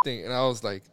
Thing. 0.04 0.24
And 0.26 0.34
I 0.34 0.46
was 0.48 0.64
like, 0.64 0.84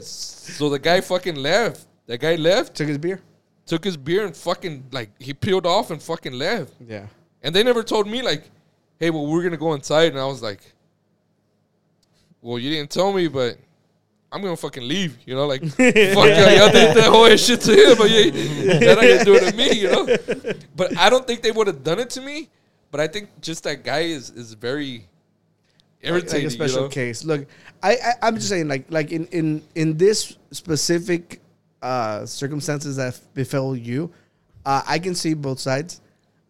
so 0.00 0.68
the 0.68 0.78
guy 0.80 1.00
fucking 1.00 1.36
left. 1.36 1.86
That 2.06 2.18
guy 2.20 2.36
left, 2.36 2.74
Took 2.74 2.88
his 2.88 2.98
beer. 2.98 3.20
took 3.66 3.84
his 3.84 3.96
beer 3.96 4.24
and 4.24 4.34
fucking 4.36 4.84
like 4.92 5.10
he 5.20 5.34
peeled 5.34 5.66
off 5.66 5.90
and 5.90 6.02
fucking 6.02 6.32
left. 6.32 6.72
Yeah. 6.86 7.06
And 7.42 7.54
they 7.54 7.62
never 7.62 7.82
told 7.82 8.06
me 8.08 8.22
like, 8.22 8.44
hey, 8.98 9.10
well, 9.10 9.26
we're 9.26 9.42
gonna 9.42 9.56
go 9.56 9.74
inside. 9.74 10.12
And 10.12 10.18
I 10.20 10.24
was 10.26 10.42
like, 10.42 10.60
well, 12.42 12.58
you 12.58 12.70
didn't 12.70 12.90
tell 12.90 13.12
me, 13.12 13.28
but 13.28 13.56
I'm 14.30 14.42
gonna 14.42 14.56
fucking 14.56 14.86
leave. 14.86 15.18
You 15.24 15.34
know, 15.34 15.46
like, 15.46 15.62
fuck 15.66 15.78
y'all, 15.78 16.24
y'all 16.24 16.70
did 16.70 16.96
that 16.96 17.08
whole 17.10 17.34
shit 17.36 17.60
to 17.62 17.72
him, 17.72 17.96
but 17.96 18.10
yeah, 18.10 18.78
they're 18.78 19.16
not 19.16 19.24
do 19.24 19.34
it 19.34 19.50
to 19.50 19.56
me. 19.56 19.72
You 19.72 19.90
know. 19.90 20.54
But 20.76 20.96
I 20.98 21.08
don't 21.08 21.26
think 21.26 21.42
they 21.42 21.50
would 21.50 21.66
have 21.66 21.82
done 21.82 21.98
it 21.98 22.10
to 22.10 22.20
me. 22.20 22.48
But 22.90 23.00
I 23.00 23.08
think 23.08 23.28
just 23.40 23.64
that 23.64 23.84
guy 23.84 24.00
is 24.00 24.30
is 24.30 24.54
very 24.54 25.06
irritating. 26.02 26.44
like 26.44 26.46
a 26.46 26.50
special 26.50 26.76
you 26.76 26.82
know? 26.82 26.88
case. 26.88 27.24
Look, 27.24 27.46
I, 27.82 27.92
I 27.92 28.12
I'm 28.22 28.34
just 28.36 28.48
saying 28.48 28.68
like 28.68 28.86
like 28.90 29.12
in 29.12 29.26
in 29.26 29.62
in 29.74 29.96
this 29.96 30.36
specific 30.50 31.40
uh 31.82 32.26
circumstances 32.26 32.96
that 32.96 33.18
befell 33.34 33.76
you, 33.76 34.10
uh, 34.66 34.82
I 34.86 34.98
can 34.98 35.14
see 35.14 35.34
both 35.34 35.58
sides. 35.58 36.00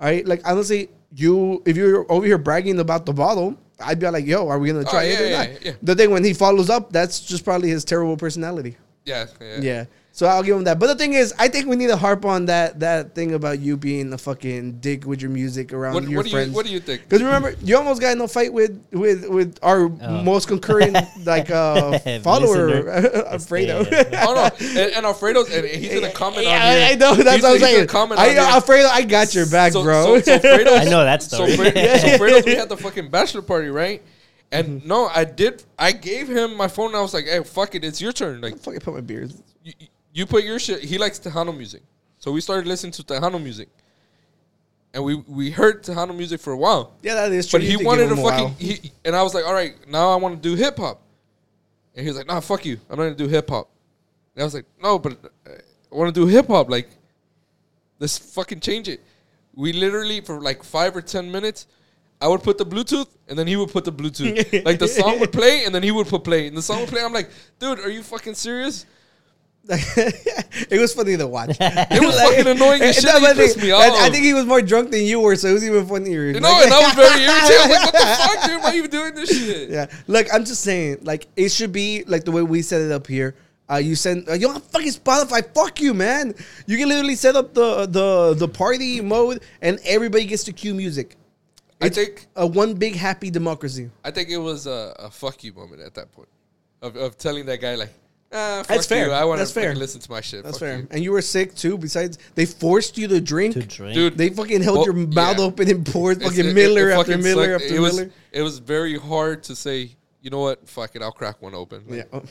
All 0.00 0.06
right, 0.06 0.26
like 0.26 0.42
honestly, 0.44 0.90
you 1.14 1.62
if 1.64 1.76
you're 1.76 2.10
over 2.10 2.26
here 2.26 2.38
bragging 2.38 2.80
about 2.80 3.06
the 3.06 3.12
bottle, 3.12 3.56
I'd 3.80 3.98
be 4.00 4.08
like, 4.08 4.26
"Yo, 4.26 4.48
are 4.48 4.58
we 4.58 4.68
gonna 4.68 4.84
oh, 4.86 4.90
try 4.90 5.06
Oh, 5.06 5.10
it 5.10 5.20
or 5.20 5.26
yeah, 5.26 5.38
not?" 5.38 5.48
yeah, 5.50 5.58
yeah. 5.62 5.72
The 5.82 5.94
thing 5.94 6.10
when 6.10 6.24
he 6.24 6.34
follows 6.34 6.68
up, 6.70 6.92
that's 6.92 7.20
just 7.20 7.44
probably 7.44 7.68
his 7.70 7.84
terrible 7.84 8.16
personality. 8.16 8.76
Yeah, 9.04 9.26
yeah. 9.40 9.60
Yeah. 9.60 9.84
So 10.18 10.26
I'll 10.26 10.42
give 10.42 10.56
him 10.56 10.64
that. 10.64 10.80
But 10.80 10.88
the 10.88 10.96
thing 10.96 11.12
is, 11.12 11.32
I 11.38 11.46
think 11.46 11.68
we 11.68 11.76
need 11.76 11.86
to 11.86 11.96
harp 11.96 12.24
on 12.24 12.46
that 12.46 12.80
that 12.80 13.14
thing 13.14 13.34
about 13.34 13.60
you 13.60 13.76
being 13.76 14.12
a 14.12 14.18
fucking 14.18 14.80
dick 14.80 15.06
with 15.06 15.22
your 15.22 15.30
music 15.30 15.72
around 15.72 15.94
What, 15.94 16.08
your 16.08 16.16
what 16.16 16.22
do 16.24 16.30
you 16.30 16.34
friends. 16.36 16.50
What 16.56 16.66
do 16.66 16.72
you 16.72 16.80
think? 16.80 17.02
Because 17.02 17.22
remember, 17.22 17.54
you 17.62 17.76
almost 17.76 18.00
got 18.00 18.16
in 18.16 18.20
a 18.20 18.26
fight 18.26 18.52
with 18.52 18.84
with 18.90 19.28
with 19.28 19.58
our 19.62 19.84
Oh. 19.84 20.22
most 20.24 20.48
concurrent 20.48 20.96
like 21.24 21.50
uh, 21.50 22.00
follower, 22.24 22.90
Alfredo. 23.30 23.84
Oh 24.26 24.34
no, 24.34 24.50
and, 24.66 24.92
and 24.96 25.06
Alfredo's 25.06 25.54
and 25.54 25.64
he's 25.64 25.94
gonna 26.00 26.10
comment 26.12 26.42
Yeah, 26.46 26.54
on 26.56 26.62
I, 26.62 26.74
here. 26.74 26.88
I 26.90 26.94
know 26.96 27.14
that's 27.14 27.30
He's- 27.30 27.42
what 27.42 27.48
I'm 27.48 27.52
he's 27.52 27.60
gonna 27.62 27.72
saying. 27.76 27.86
comment 27.86 28.20
I, 28.20 28.24
on 28.24 28.30
here. 28.32 28.40
Alfredo, 28.42 28.88
I 28.88 29.02
got 29.04 29.32
your 29.36 29.46
back, 29.46 29.70
So- 29.72 29.84
bro. 29.84 30.04
So, 30.04 30.20
so 30.22 30.32
Alfredo's- 30.32 30.80
I 30.80 30.84
know 30.90 31.04
that 31.04 31.22
So, 31.22 31.46
story. 31.46 31.70
So 31.70 32.18
Fredo's, 32.18 32.44
we 32.44 32.56
had 32.56 32.68
the 32.68 32.76
fucking 32.76 33.08
bachelor 33.10 33.42
party, 33.42 33.68
right? 33.68 34.02
And 34.50 34.80
Mm-hmm. 34.80 34.88
no, 34.88 35.06
I 35.14 35.22
did. 35.24 35.62
I 35.78 35.92
gave 35.92 36.26
him 36.28 36.56
my 36.56 36.66
phone. 36.66 36.88
and 36.88 36.96
I 36.96 37.02
was 37.02 37.14
like, 37.14 37.26
"Hey, 37.26 37.44
fuck 37.44 37.76
it, 37.76 37.84
it's 37.84 38.00
your 38.00 38.10
turn. 38.12 38.40
Like, 38.40 38.58
fucking 38.58 38.80
put 38.80 38.94
my 38.94 39.00
beard. 39.00 39.32
you, 39.62 39.74
you 40.18 40.26
put 40.26 40.44
your 40.44 40.58
shit." 40.58 40.82
He 40.84 40.98
likes 40.98 41.18
Tejano 41.18 41.56
music, 41.56 41.82
so 42.18 42.32
we 42.32 42.40
started 42.40 42.66
listening 42.66 42.92
to 42.92 43.02
Tejano 43.02 43.42
music, 43.42 43.68
and 44.92 45.04
we 45.04 45.14
we 45.26 45.50
heard 45.50 45.82
Tejano 45.84 46.16
music 46.16 46.40
for 46.40 46.52
a 46.52 46.56
while. 46.56 46.94
Yeah, 47.02 47.14
that 47.14 47.32
is 47.32 47.46
true. 47.46 47.58
But 47.58 47.66
he 47.66 47.76
wanted 47.76 48.08
to 48.08 48.16
fucking. 48.16 48.54
He, 48.58 48.92
and 49.04 49.14
I 49.14 49.22
was 49.22 49.34
like, 49.34 49.46
"All 49.46 49.54
right, 49.54 49.74
now 49.88 50.10
I 50.10 50.16
want 50.16 50.42
to 50.42 50.48
do 50.48 50.54
hip 50.56 50.76
hop," 50.78 51.00
and 51.94 52.04
he 52.04 52.10
was 52.10 52.16
like, 52.16 52.26
"Nah, 52.26 52.40
fuck 52.40 52.64
you. 52.64 52.78
I'm 52.90 52.98
not 52.98 53.04
gonna 53.04 53.14
do 53.14 53.28
hip 53.28 53.48
hop." 53.48 53.68
And 54.34 54.42
I 54.42 54.44
was 54.44 54.54
like, 54.54 54.66
"No, 54.82 54.98
but 54.98 55.12
uh, 55.46 55.50
I 55.92 55.94
want 55.94 56.14
to 56.14 56.20
do 56.20 56.26
hip 56.26 56.48
hop. 56.48 56.68
Like, 56.68 56.88
let's 57.98 58.18
fucking 58.18 58.60
change 58.60 58.88
it." 58.88 59.00
We 59.54 59.72
literally 59.72 60.20
for 60.20 60.40
like 60.40 60.62
five 60.62 60.96
or 60.96 61.02
ten 61.02 61.30
minutes. 61.30 61.66
I 62.20 62.26
would 62.26 62.42
put 62.42 62.58
the 62.58 62.66
Bluetooth, 62.66 63.06
and 63.28 63.38
then 63.38 63.46
he 63.46 63.54
would 63.54 63.70
put 63.70 63.84
the 63.84 63.92
Bluetooth. 63.92 64.64
like 64.70 64.80
the 64.80 64.88
song 64.88 65.20
would 65.20 65.32
play, 65.32 65.64
and 65.64 65.72
then 65.72 65.84
he 65.84 65.92
would 65.92 66.08
put 66.08 66.24
play, 66.24 66.48
and 66.48 66.56
the 66.56 66.62
song 66.62 66.80
would 66.80 66.88
play. 66.88 67.00
I'm 67.00 67.12
like, 67.12 67.30
dude, 67.60 67.78
are 67.78 67.90
you 67.90 68.02
fucking 68.02 68.34
serious? 68.34 68.86
it 70.70 70.80
was 70.80 70.94
funny 70.94 71.16
to 71.16 71.26
watch. 71.26 71.50
It 71.60 72.00
was 72.00 72.16
like, 72.16 72.28
fucking 72.36 72.46
annoying 72.46 72.82
as 72.82 72.94
shit. 72.96 73.04
that- 73.04 73.36
He 73.36 73.42
pissed 73.42 73.58
I- 73.58 73.62
me 73.62 73.72
I, 73.72 74.06
I 74.06 74.10
think 74.10 74.24
he 74.24 74.32
was 74.34 74.46
more 74.46 74.62
drunk 74.62 74.90
than 74.90 75.04
you 75.04 75.20
were, 75.20 75.36
so 75.36 75.48
it 75.48 75.52
was 75.52 75.64
even 75.64 75.86
funnier. 75.86 76.24
You 76.24 76.40
know, 76.40 76.48
and 76.62 76.72
I 76.72 76.80
was 76.80 76.94
very 76.94 77.22
irritated. 77.22 77.60
I'm 77.60 77.70
like, 77.70 77.84
what 77.84 77.92
the 77.92 78.06
fuck, 78.06 78.44
dude? 78.46 78.62
Why 78.62 78.70
are 78.70 78.74
you 78.74 78.88
doing 78.88 79.14
this 79.14 79.28
shit? 79.30 79.70
Yeah, 79.70 79.86
look, 80.06 80.26
I'm 80.32 80.44
just 80.44 80.62
saying, 80.62 80.98
like 81.02 81.26
it 81.36 81.50
should 81.50 81.72
be 81.72 82.04
like 82.06 82.24
the 82.24 82.30
way 82.32 82.42
we 82.42 82.62
set 82.62 82.80
it 82.80 82.90
up 82.92 83.06
here. 83.06 83.34
Uh, 83.70 83.76
you 83.76 83.94
send 83.94 84.26
uh, 84.28 84.32
you 84.32 84.46
don't 84.46 84.54
have 84.54 84.64
fucking 84.64 84.92
Spotify. 84.92 85.44
Fuck 85.54 85.82
you, 85.82 85.92
man. 85.92 86.34
You 86.66 86.78
can 86.78 86.88
literally 86.88 87.14
set 87.16 87.36
up 87.36 87.52
the 87.52 87.84
the 87.84 88.34
the 88.34 88.48
party 88.48 89.02
mode, 89.02 89.42
and 89.60 89.78
everybody 89.84 90.24
gets 90.24 90.44
to 90.44 90.52
cue 90.54 90.74
music. 90.74 91.16
I 91.80 91.90
think 91.90 92.26
A 92.34 92.46
one 92.46 92.74
big 92.74 92.96
happy 92.96 93.30
democracy. 93.30 93.90
I 94.02 94.10
think 94.10 94.30
it 94.30 94.38
was 94.38 94.66
a, 94.66 94.94
a 94.98 95.10
fuck 95.10 95.44
you 95.44 95.52
moment 95.52 95.82
at 95.82 95.94
that 95.94 96.10
point 96.10 96.28
of, 96.82 96.96
of 96.96 97.16
telling 97.18 97.46
that 97.46 97.60
guy 97.60 97.74
like, 97.76 97.92
fuck 98.30 98.66
That's 98.66 98.86
fair. 98.86 99.06
you. 99.06 99.12
I 99.12 99.24
want 99.24 99.38
That's 99.38 99.52
to 99.52 99.60
fair. 99.60 99.74
listen 99.74 100.00
to 100.00 100.10
my 100.10 100.20
shit. 100.20 100.44
That's 100.44 100.58
Fuck 100.58 100.68
fair. 100.68 100.78
you." 100.80 100.88
And 100.90 101.02
you 101.02 101.12
were 101.12 101.22
sick 101.22 101.54
too. 101.54 101.78
Besides, 101.78 102.18
they 102.34 102.44
forced 102.46 102.98
you 102.98 103.08
to 103.08 103.20
drink. 103.20 103.54
to 103.54 103.62
drink. 103.62 103.94
Dude, 103.94 104.18
They 104.18 104.28
fucking 104.30 104.62
held 104.62 104.78
Well, 104.78 104.84
your 104.86 104.94
mouth 104.94 105.38
yeah. 105.38 105.44
open 105.44 105.70
and 105.70 105.86
poured 105.86 106.22
fucking 106.22 106.46
it- 106.46 106.54
Miller 106.54 106.90
it 106.90 106.94
after 106.94 107.12
fucking 107.12 107.24
Miller 107.24 107.52
sucked. 107.58 107.64
after 107.64 107.76
it 107.76 107.80
was, 107.80 108.00
It 108.32 108.42
was 108.42 108.58
very 108.58 108.98
hard 108.98 109.42
to 109.44 109.56
say. 109.56 109.96
You 110.20 110.30
know 110.30 110.40
what? 110.40 110.68
Fuck 110.68 110.94
it. 110.96 111.02
I'll 111.02 111.12
crack 111.12 111.40
one 111.40 111.54
open. 111.54 111.84
Yeah. 111.88 111.96
Like, 111.96 112.08
Oh, 112.12 112.22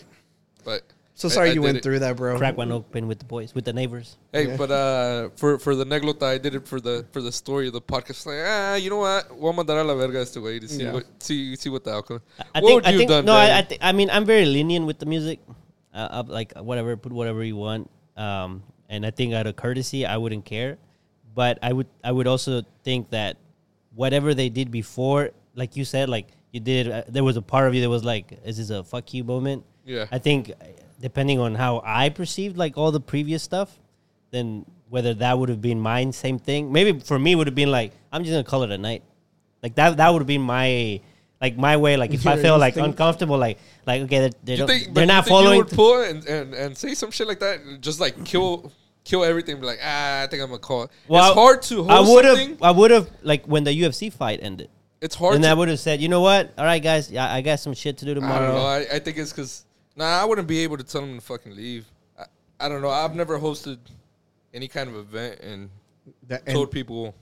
But 0.66 0.84
So 1.16 1.30
sorry 1.30 1.50
I 1.50 1.54
you 1.54 1.64
went 1.64 1.78
it. 1.78 1.84
through 1.84 2.00
that, 2.00 2.16
bro. 2.16 2.38
crack 2.38 2.58
one 2.58 2.72
open 2.72 3.08
with 3.08 3.18
the 3.18 3.26
boys, 3.26 3.56
with 3.56 3.66
the 3.66 3.74
neighbors. 3.74 4.18
Hey, 4.32 4.50
Yeah. 4.50 4.58
but 4.58 4.70
uh, 4.70 5.30
for 5.38 5.58
for 5.58 5.74
the 5.74 5.86
neglota, 5.86 6.24
I 6.24 6.38
did 6.38 6.54
it 6.54 6.68
for 6.68 6.80
the 6.80 7.06
for 7.12 7.22
the 7.24 7.32
story 7.32 7.66
of 7.66 7.74
the 7.74 7.82
podcast. 7.82 8.28
Like, 8.28 8.44
ah, 8.46 8.76
you 8.76 8.92
know 8.92 8.98
what? 9.08 9.30
Voy 9.32 9.50
a 9.50 9.54
mandar 9.54 9.80
a 9.80 9.84
la 9.84 9.96
verga 9.96 10.20
este 10.20 10.38
way 10.38 10.60
to 10.60 10.68
see 10.68 10.84
Yeah. 10.84 10.94
what 10.94 11.06
see 11.24 11.56
see 11.56 11.70
what 11.70 11.84
the 11.86 11.94
outcome. 11.98 12.22
I 12.54 12.60
what 12.62 12.68
think. 12.70 12.76
would 12.76 12.86
I 12.86 12.98
think. 12.98 13.10
have 13.10 13.26
done? 13.26 13.26
no, 13.26 13.34
I. 13.34 13.58
I, 13.60 13.62
th- 13.64 13.82
I 13.82 13.92
mean, 13.94 14.10
I'm 14.12 14.26
very 14.26 14.46
lenient 14.46 14.86
with 14.86 15.00
the 15.00 15.08
music. 15.08 15.40
Uh, 15.98 16.22
up, 16.22 16.30
like 16.30 16.54
whatever, 16.56 16.96
put 16.96 17.12
whatever 17.12 17.44
you 17.44 17.56
want. 17.56 17.90
Um, 18.16 18.62
and 18.88 19.04
I 19.04 19.10
think 19.10 19.34
out 19.34 19.48
of 19.48 19.56
courtesy, 19.56 20.06
I 20.06 20.18
wouldn't 20.18 20.46
care. 20.46 20.78
But 21.34 21.58
I 21.64 21.74
would. 21.74 21.88
I 22.04 22.12
would 22.12 22.28
also 22.28 22.62
think 22.84 23.10
that 23.10 23.38
whatever 23.96 24.36
they 24.36 24.50
did 24.50 24.70
before, 24.70 25.32
like 25.56 25.76
you 25.76 25.86
said, 25.86 26.08
like 26.08 26.28
you 26.52 26.60
did, 26.60 26.92
uh, 26.92 27.04
there 27.08 27.24
was 27.24 27.36
a 27.36 27.42
part 27.42 27.68
of 27.68 27.74
you 27.74 27.82
that 27.82 27.90
was 27.90 28.04
like, 28.04 28.38
"Is 28.46 28.58
this 28.58 28.70
a 28.70 28.84
fuck 28.84 29.12
you 29.14 29.24
moment?" 29.24 29.66
yeah. 29.86 30.06
I 30.12 30.20
think 30.20 30.52
uh, 30.52 30.66
depending 31.02 31.40
on 31.40 31.56
how 31.56 31.82
I 31.84 32.10
perceived 32.10 32.58
like 32.58 32.78
all 32.78 32.92
the 32.92 33.00
previous 33.00 33.42
stuff, 33.42 33.80
then 34.30 34.66
whether 34.90 35.14
that 35.16 35.40
would 35.40 35.50
have 35.50 35.62
been 35.62 35.80
mine, 35.80 36.12
same 36.12 36.38
thing. 36.38 36.72
Maybe 36.72 37.00
for 37.00 37.18
me 37.18 37.36
would 37.36 37.48
have 37.48 37.56
been 37.56 37.72
like 37.72 37.92
I'm 38.12 38.24
just 38.24 38.34
gonna 38.34 38.44
call 38.44 38.64
it 38.64 38.72
a 38.72 38.78
night. 38.78 39.04
Like 39.64 39.76
that 39.76 39.98
that 39.98 40.10
would 40.14 40.20
have 40.20 40.28
been 40.28 40.42
my 40.42 41.02
like 41.42 41.58
my 41.58 41.78
way. 41.78 41.98
Like 41.98 42.14
if 42.14 42.26
I 42.26 42.38
feel 42.42 42.58
like 42.58 42.78
uncomfortable, 42.78 43.38
like 43.38 43.58
like 43.86 44.02
okay, 44.04 44.20
they're, 44.20 44.30
they 44.44 44.52
You 44.54 44.58
don't, 44.60 44.68
think, 44.68 44.94
they're 44.94 45.04
you 45.04 45.08
not 45.08 45.26
think 45.26 45.32
You 45.32 45.38
following. 45.44 45.58
would 45.60 45.70
pull 45.70 46.02
and, 46.02 46.26
and, 46.26 46.54
and 46.54 46.78
say 46.78 46.94
some 46.94 47.12
shit 47.12 47.28
like 47.28 47.40
that, 47.40 47.62
and 47.62 47.82
just 47.82 48.00
like 48.00 48.24
kill 48.26 48.72
kill 49.04 49.24
everything. 49.24 49.60
Be 49.60 49.66
like, 49.66 49.80
ah, 49.84 50.24
I 50.24 50.28
think 50.28 50.42
I'm 50.42 50.50
gonna 50.50 50.60
call. 50.60 50.90
Well, 51.08 51.26
it's 51.28 51.36
hard 51.36 51.62
to 51.64 51.84
hold 51.84 51.92
I 51.92 52.00
would 52.00 52.26
have 52.26 52.62
I 52.62 52.72
would 52.72 52.92
have 52.92 53.10
like 53.22 53.46
when 53.46 53.64
the 53.64 53.72
UFC 53.72 54.12
fight 54.12 54.40
ended. 54.42 54.70
It's 55.00 55.14
hard. 55.16 55.36
And 55.36 55.44
to, 55.44 55.50
I 55.50 55.54
would 55.54 55.68
have 55.70 55.80
said, 55.80 56.02
you 56.02 56.10
know 56.10 56.22
what? 56.22 56.54
All 56.58 56.66
right, 56.66 56.82
guys, 56.82 57.12
yeah, 57.12 57.32
I 57.32 57.42
got 57.42 57.60
some 57.60 57.76
shit 57.76 58.00
to 58.00 58.06
do 58.06 58.12
I 58.12 58.14
don't 58.16 58.24
tomorrow. 58.24 58.54
know. 58.54 58.66
I, 58.66 58.86
I 58.94 59.00
think 59.00 59.18
it's 59.18 59.32
because 59.32 59.64
nah, 59.96 60.06
I 60.06 60.26
wouldn't 60.26 60.48
be 60.48 60.60
able 60.60 60.78
to 60.78 60.84
tell 60.84 61.02
them 61.02 61.20
to 61.20 61.22
fucking 61.24 61.56
leave. 61.56 61.86
I, 62.18 62.26
I 62.60 62.68
don't 62.68 62.82
know. 62.82 62.90
I've 62.90 63.14
never 63.16 63.38
hosted 63.40 63.78
any 64.56 64.68
kind 64.68 64.90
of 64.90 64.96
event 64.96 65.40
and 65.42 65.70
That- 66.28 66.42
and- 66.48 66.56
told 66.56 66.72
people, 66.72 67.14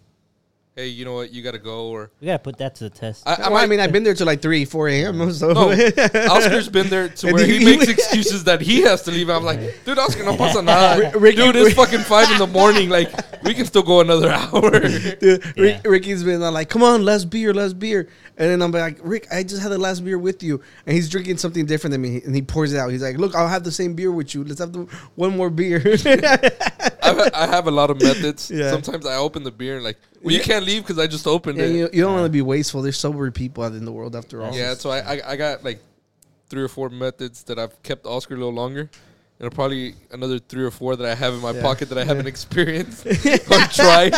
hey, 0.75 0.88
you 0.88 1.05
know 1.05 1.13
what, 1.15 1.31
you 1.31 1.41
got 1.41 1.51
to 1.51 1.57
go 1.59 1.88
or. 1.88 2.11
We 2.19 2.27
gotta 2.27 2.39
put 2.39 2.57
that 2.57 2.75
to 2.75 2.83
the 2.85 2.89
test. 2.89 3.23
I, 3.25 3.49
No, 3.49 3.55
I, 3.55 3.65
mean, 3.65 3.79
I've 3.79 3.91
been 3.93 4.03
there 4.03 4.13
till 4.13 4.25
like 4.27 4.41
three, 4.41 4.65
four 4.65 4.88
a.m. 4.89 5.31
So 5.33 5.53
No, 5.53 5.69
Oscar's 5.71 6.67
been 6.69 6.89
there 6.89 7.09
to 7.09 7.27
where 7.33 7.45
he- 7.45 7.59
he 7.59 7.65
makes 7.77 7.88
excuses 7.88 8.43
that 8.43 8.59
he 8.61 8.81
has 8.81 9.01
to 9.03 9.11
leave. 9.11 9.29
I'm 9.29 9.43
like, 9.43 9.83
dude, 9.85 9.97
Oscar, 9.97 10.23
no 10.25 10.35
pasa 10.35 10.61
nada. 10.61 11.17
Ricky- 11.17 11.38
dude, 11.38 11.55
it's 11.55 11.75
fucking 11.75 12.01
five 12.01 12.29
in 12.31 12.38
the 12.39 12.47
morning. 12.47 12.89
Like, 12.89 13.09
we 13.43 13.53
can 13.53 13.65
still 13.65 13.83
go 13.83 14.01
another 14.01 14.31
hour. 14.31 14.79
Dude, 14.79 15.45
Ric, 15.57 15.57
Yeah. 15.57 15.81
Ricky's 15.85 16.23
been 16.23 16.41
uh, 16.41 16.51
like, 16.51 16.67
"Come 16.69 16.83
on, 16.83 17.05
last 17.05 17.29
beer, 17.29 17.53
last 17.53 17.77
beer," 17.79 18.09
and 18.38 18.49
then 18.49 18.61
I'm 18.61 18.71
like, 18.71 18.97
"Ric, 19.03 19.27
I 19.31 19.43
just 19.43 19.61
had 19.61 19.71
the 19.71 19.77
last 19.77 20.03
beer 20.03 20.17
with 20.17 20.41
you," 20.43 20.61
and 20.85 20.95
he's 20.95 21.09
drinking 21.09 21.38
something 21.38 21.65
different 21.65 21.91
than 21.91 22.01
me, 22.01 22.21
and 22.25 22.35
he 22.35 22.41
pours 22.41 22.73
it 22.73 22.77
out. 22.79 22.89
He's 22.91 23.03
like, 23.03 23.17
"Look, 23.17 23.35
I'll 23.35 23.47
have 23.47 23.63
the 23.63 23.71
same 23.71 23.93
beer 23.93 24.11
with 24.11 24.33
you. 24.33 24.43
Let's 24.43 24.59
have 24.59 24.73
the, 24.73 24.88
one 25.15 25.38
more 25.38 25.49
beer." 25.49 25.79
I've, 27.03 27.19
I 27.33 27.45
have 27.47 27.67
a 27.67 27.71
lot 27.71 27.91
of 27.91 28.01
methods. 28.01 28.49
Yeah. 28.49 28.71
Sometimes 28.71 29.05
I 29.05 29.15
open 29.17 29.43
the 29.43 29.51
beer 29.51 29.75
and 29.75 29.83
like, 29.83 29.97
well, 30.25 30.33
you 30.33 30.41
can't 30.41 30.65
leave 30.65 30.81
because 30.83 30.99
I 30.99 31.07
just 31.07 31.25
opened 31.27 31.59
and 31.59 31.73
it. 31.73 31.77
you, 31.77 31.89
you 31.93 32.01
don't 32.03 32.13
want 32.13 32.25
to 32.25 32.29
be 32.29 32.41
wasteful. 32.41 32.81
There's 32.81 32.97
sober 32.97 33.29
people 33.31 33.63
out 33.63 33.73
in 33.73 33.85
the 33.85 33.91
world 33.91 34.15
after 34.15 34.41
all. 34.43 34.53
Yeah, 34.55 34.73
so 34.73 34.89
I, 34.89 34.99
I 35.15 35.31
I 35.31 35.35
got 35.35 35.63
like 35.63 35.79
three 36.49 36.61
or 36.63 36.67
four 36.67 36.89
methods 36.89 37.43
that 37.45 37.57
I've 37.59 37.81
kept 37.83 38.05
Oscar 38.05 38.35
a 38.35 38.38
little 38.38 38.53
longer, 38.53 38.89
and 39.39 39.51
probably 39.53 39.95
another 40.11 40.39
three 40.39 40.63
or 40.63 40.71
four 40.71 40.95
that 40.95 41.05
I 41.09 41.15
have 41.15 41.33
in 41.33 41.39
my 41.41 41.51
Yeah. 41.51 41.61
pocket 41.61 41.89
that 41.89 41.97
I 41.97 42.03
haven't 42.05 42.27
experienced 42.27 43.05
or 43.51 43.59
tried. 43.73 44.13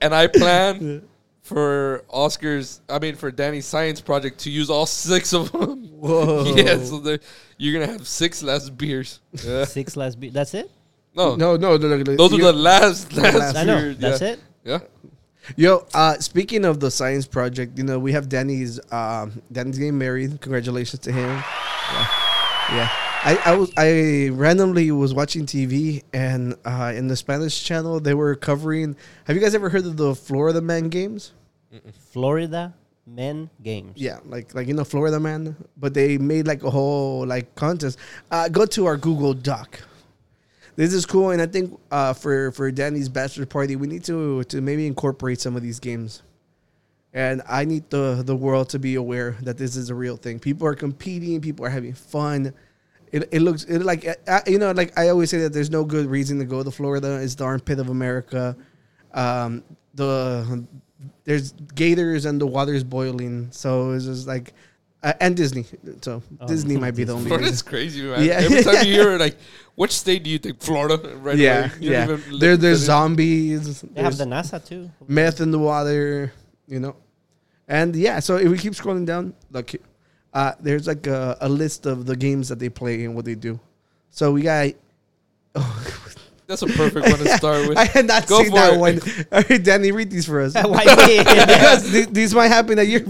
and 0.00 0.14
I 0.14 0.26
plan 0.26 1.02
for 1.42 2.04
Oscar's, 2.10 2.80
I 2.88 2.98
mean 2.98 3.14
for 3.14 3.30
Danny's 3.30 3.66
science 3.66 4.00
project 4.00 4.40
to 4.40 4.50
use 4.50 4.68
all 4.68 4.84
six 4.86 5.32
of 5.32 5.52
them. 5.52 5.84
Whoa. 5.88 6.44
yeah, 6.56 6.78
so 6.82 6.98
the- 6.98 7.20
you're 7.56 7.72
gonna 7.80 7.90
have 7.92 8.06
six 8.06 8.42
last 8.42 8.76
beers. 8.76 9.20
Yeah. 9.44 9.64
Six 9.64 9.96
last 9.96 10.18
beat. 10.20 10.32
That's 10.32 10.54
it. 10.54 10.70
No, 11.14 11.34
No, 11.36 11.56
no, 11.56 11.76
no, 11.78 11.88
no, 11.88 11.96
no. 11.96 12.16
those 12.16 12.32
are 12.32 12.36
You- 12.36 12.42
the 12.44 12.52
last 12.52 13.12
last, 13.16 13.34
last. 13.38 13.56
I 13.56 13.64
know. 13.64 13.78
beers. 13.80 13.96
That's 13.98 14.20
yeah. 14.20 14.28
it. 14.32 14.40
Yeah. 14.66 14.80
Yo, 15.54 15.86
uh, 15.94 16.18
speaking 16.18 16.64
of 16.64 16.80
the 16.80 16.90
science 16.90 17.24
project, 17.24 17.78
you 17.78 17.84
know, 17.84 18.00
we 18.00 18.10
have 18.12 18.28
Danny's 18.28 18.80
um, 18.92 19.40
Danny's 19.52 19.78
getting 19.78 19.96
married. 19.96 20.40
Congratulations 20.40 21.00
to 21.02 21.12
him. 21.12 21.28
Yeah. 21.28 22.08
yeah. 22.72 22.88
I, 23.22 23.38
I 23.44 23.56
was 23.56 23.72
I 23.76 24.28
randomly 24.32 24.90
was 24.90 25.14
watching 25.14 25.46
TV 25.46 26.02
and 26.12 26.56
uh, 26.64 26.92
in 26.94 27.06
the 27.06 27.16
Spanish 27.16 27.62
channel 27.62 28.00
they 28.00 28.14
were 28.14 28.34
covering. 28.34 28.96
Have 29.24 29.36
you 29.36 29.42
guys 29.42 29.54
ever 29.54 29.68
heard 29.68 29.86
of 29.86 29.96
the 29.96 30.16
Florida 30.16 30.60
Man 30.60 30.88
Games? 30.88 31.32
Florida 32.10 32.74
Men 33.06 33.48
Games. 33.62 33.92
Yeah, 33.96 34.18
like 34.26 34.52
like 34.52 34.66
you 34.66 34.74
know 34.74 34.84
Florida 34.84 35.20
Man, 35.20 35.54
but 35.76 35.94
they 35.94 36.18
made 36.18 36.48
like 36.48 36.64
a 36.64 36.70
whole 36.70 37.24
like 37.24 37.54
contest. 37.54 37.98
Uh, 38.32 38.48
go 38.48 38.66
to 38.66 38.86
our 38.86 38.96
Google 38.96 39.32
Doc. 39.32 39.80
This 40.76 40.92
is 40.92 41.06
cool, 41.06 41.30
and 41.30 41.40
I 41.40 41.46
think 41.46 41.78
uh, 41.90 42.12
for 42.12 42.52
for 42.52 42.70
Danny's 42.70 43.08
bachelor 43.08 43.46
party, 43.46 43.76
we 43.76 43.86
need 43.86 44.04
to 44.04 44.44
to 44.44 44.60
maybe 44.60 44.86
incorporate 44.86 45.40
some 45.40 45.56
of 45.56 45.62
these 45.62 45.80
games. 45.80 46.22
And 47.14 47.42
I 47.48 47.64
need 47.64 47.88
the 47.88 48.22
the 48.24 48.36
world 48.36 48.68
to 48.70 48.78
be 48.78 48.94
aware 48.94 49.36
that 49.42 49.56
this 49.56 49.74
is 49.74 49.88
a 49.88 49.94
real 49.94 50.18
thing. 50.18 50.38
People 50.38 50.66
are 50.66 50.74
competing. 50.74 51.40
People 51.40 51.64
are 51.64 51.70
having 51.70 51.94
fun. 51.94 52.52
It, 53.10 53.26
it 53.32 53.40
looks 53.40 53.64
it 53.64 53.82
like 53.82 54.06
uh, 54.28 54.40
you 54.46 54.58
know 54.58 54.72
like 54.72 54.98
I 54.98 55.08
always 55.08 55.30
say 55.30 55.38
that 55.38 55.52
there's 55.54 55.70
no 55.70 55.82
good 55.82 56.06
reason 56.06 56.38
to 56.40 56.44
go 56.44 56.62
to 56.62 56.70
Florida. 56.70 57.20
It's 57.22 57.34
the 57.36 57.44
armpit 57.44 57.78
of 57.78 57.88
America. 57.88 58.54
Um, 59.14 59.64
the 59.94 60.66
there's 61.24 61.52
gators 61.74 62.26
and 62.26 62.38
the 62.38 62.46
water's 62.46 62.84
boiling, 62.84 63.48
so 63.50 63.92
it's 63.92 64.04
just 64.04 64.26
like 64.26 64.52
uh, 65.06 65.12
and 65.20 65.36
Disney. 65.36 65.64
So 66.02 66.22
Oh, 66.40 66.46
Disney 66.46 66.76
might 66.76 66.96
be 66.96 67.04
the 67.04 67.12
only. 67.14 67.28
Florida's 67.28 67.50
reason. 67.52 67.68
crazy, 67.68 68.02
man. 68.02 68.24
Yeah. 68.24 68.34
Every 68.44 68.62
time 68.64 68.84
you 68.86 68.92
hear 68.92 69.12
it, 69.14 69.20
like, 69.26 69.36
which 69.76 69.92
state 69.92 70.22
do 70.24 70.30
you 70.30 70.38
think? 70.38 70.60
Florida, 70.60 70.96
right? 71.22 71.36
yeah, 71.38 71.58
away. 71.66 71.70
You 71.80 71.90
yeah. 71.92 72.06
don't 72.06 72.18
even 72.20 72.38
There, 72.40 72.52
look 72.52 72.60
there's 72.60 72.82
at 72.82 72.86
zombies. 72.86 73.80
They 73.82 74.02
have 74.02 74.16
the 74.18 74.24
NASA 74.24 74.58
too. 74.64 74.90
meth 75.06 75.40
in 75.40 75.50
the 75.50 75.58
water. 75.58 76.32
You 76.68 76.80
know, 76.80 76.96
And 77.68 77.94
yeah, 77.94 78.18
so 78.20 78.36
if 78.36 78.48
we 78.50 78.58
keep 78.58 78.72
scrolling 78.72 79.06
down, 79.06 79.34
like, 79.52 79.80
uh, 80.34 80.52
there's 80.60 80.86
like 80.88 81.06
a, 81.06 81.36
a 81.40 81.48
list 81.48 81.86
of 81.86 82.04
the 82.06 82.16
games 82.16 82.48
that 82.48 82.58
they 82.58 82.68
play 82.68 83.04
and 83.04 83.14
what 83.14 83.24
they 83.24 83.36
do. 83.36 83.60
So 84.10 84.32
we 84.32 84.42
got. 84.42 84.70
That's 86.48 86.62
a 86.62 86.66
perfect 86.66 87.08
one 87.08 87.18
to 87.18 87.28
start 87.36 87.68
with. 87.68 87.76
I 87.76 87.86
had 87.86 88.06
not 88.06 88.26
Go 88.28 88.38
seen 88.42 88.50
for 88.50 88.56
that 88.56 88.74
it. 88.74 88.78
one. 88.78 89.00
All 89.32 89.42
right, 89.50 89.62
Danny, 89.64 89.90
read 89.90 90.10
these 90.10 90.26
for 90.26 90.40
us. 90.40 90.54
Why 90.54 90.84
because 90.84 91.90
th- 91.90 92.08
these 92.10 92.34
might 92.34 92.48
happen 92.48 92.76
that 92.76 92.86
you're. 92.86 93.00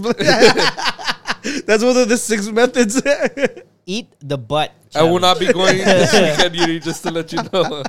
That's 1.65 1.83
one 1.83 1.97
of 1.97 2.09
the 2.09 2.17
six 2.17 2.47
methods. 2.49 3.01
Eat 3.85 4.07
the 4.19 4.37
butt. 4.37 4.73
I 4.95 5.03
will 5.03 5.19
not 5.19 5.39
be 5.39 5.51
going 5.51 5.77
this 5.77 6.13
weekend, 6.37 6.55
Yuri, 6.55 6.79
just 6.79 7.03
to 7.03 7.11
let 7.11 7.31
you 7.31 7.39
know. 7.53 7.83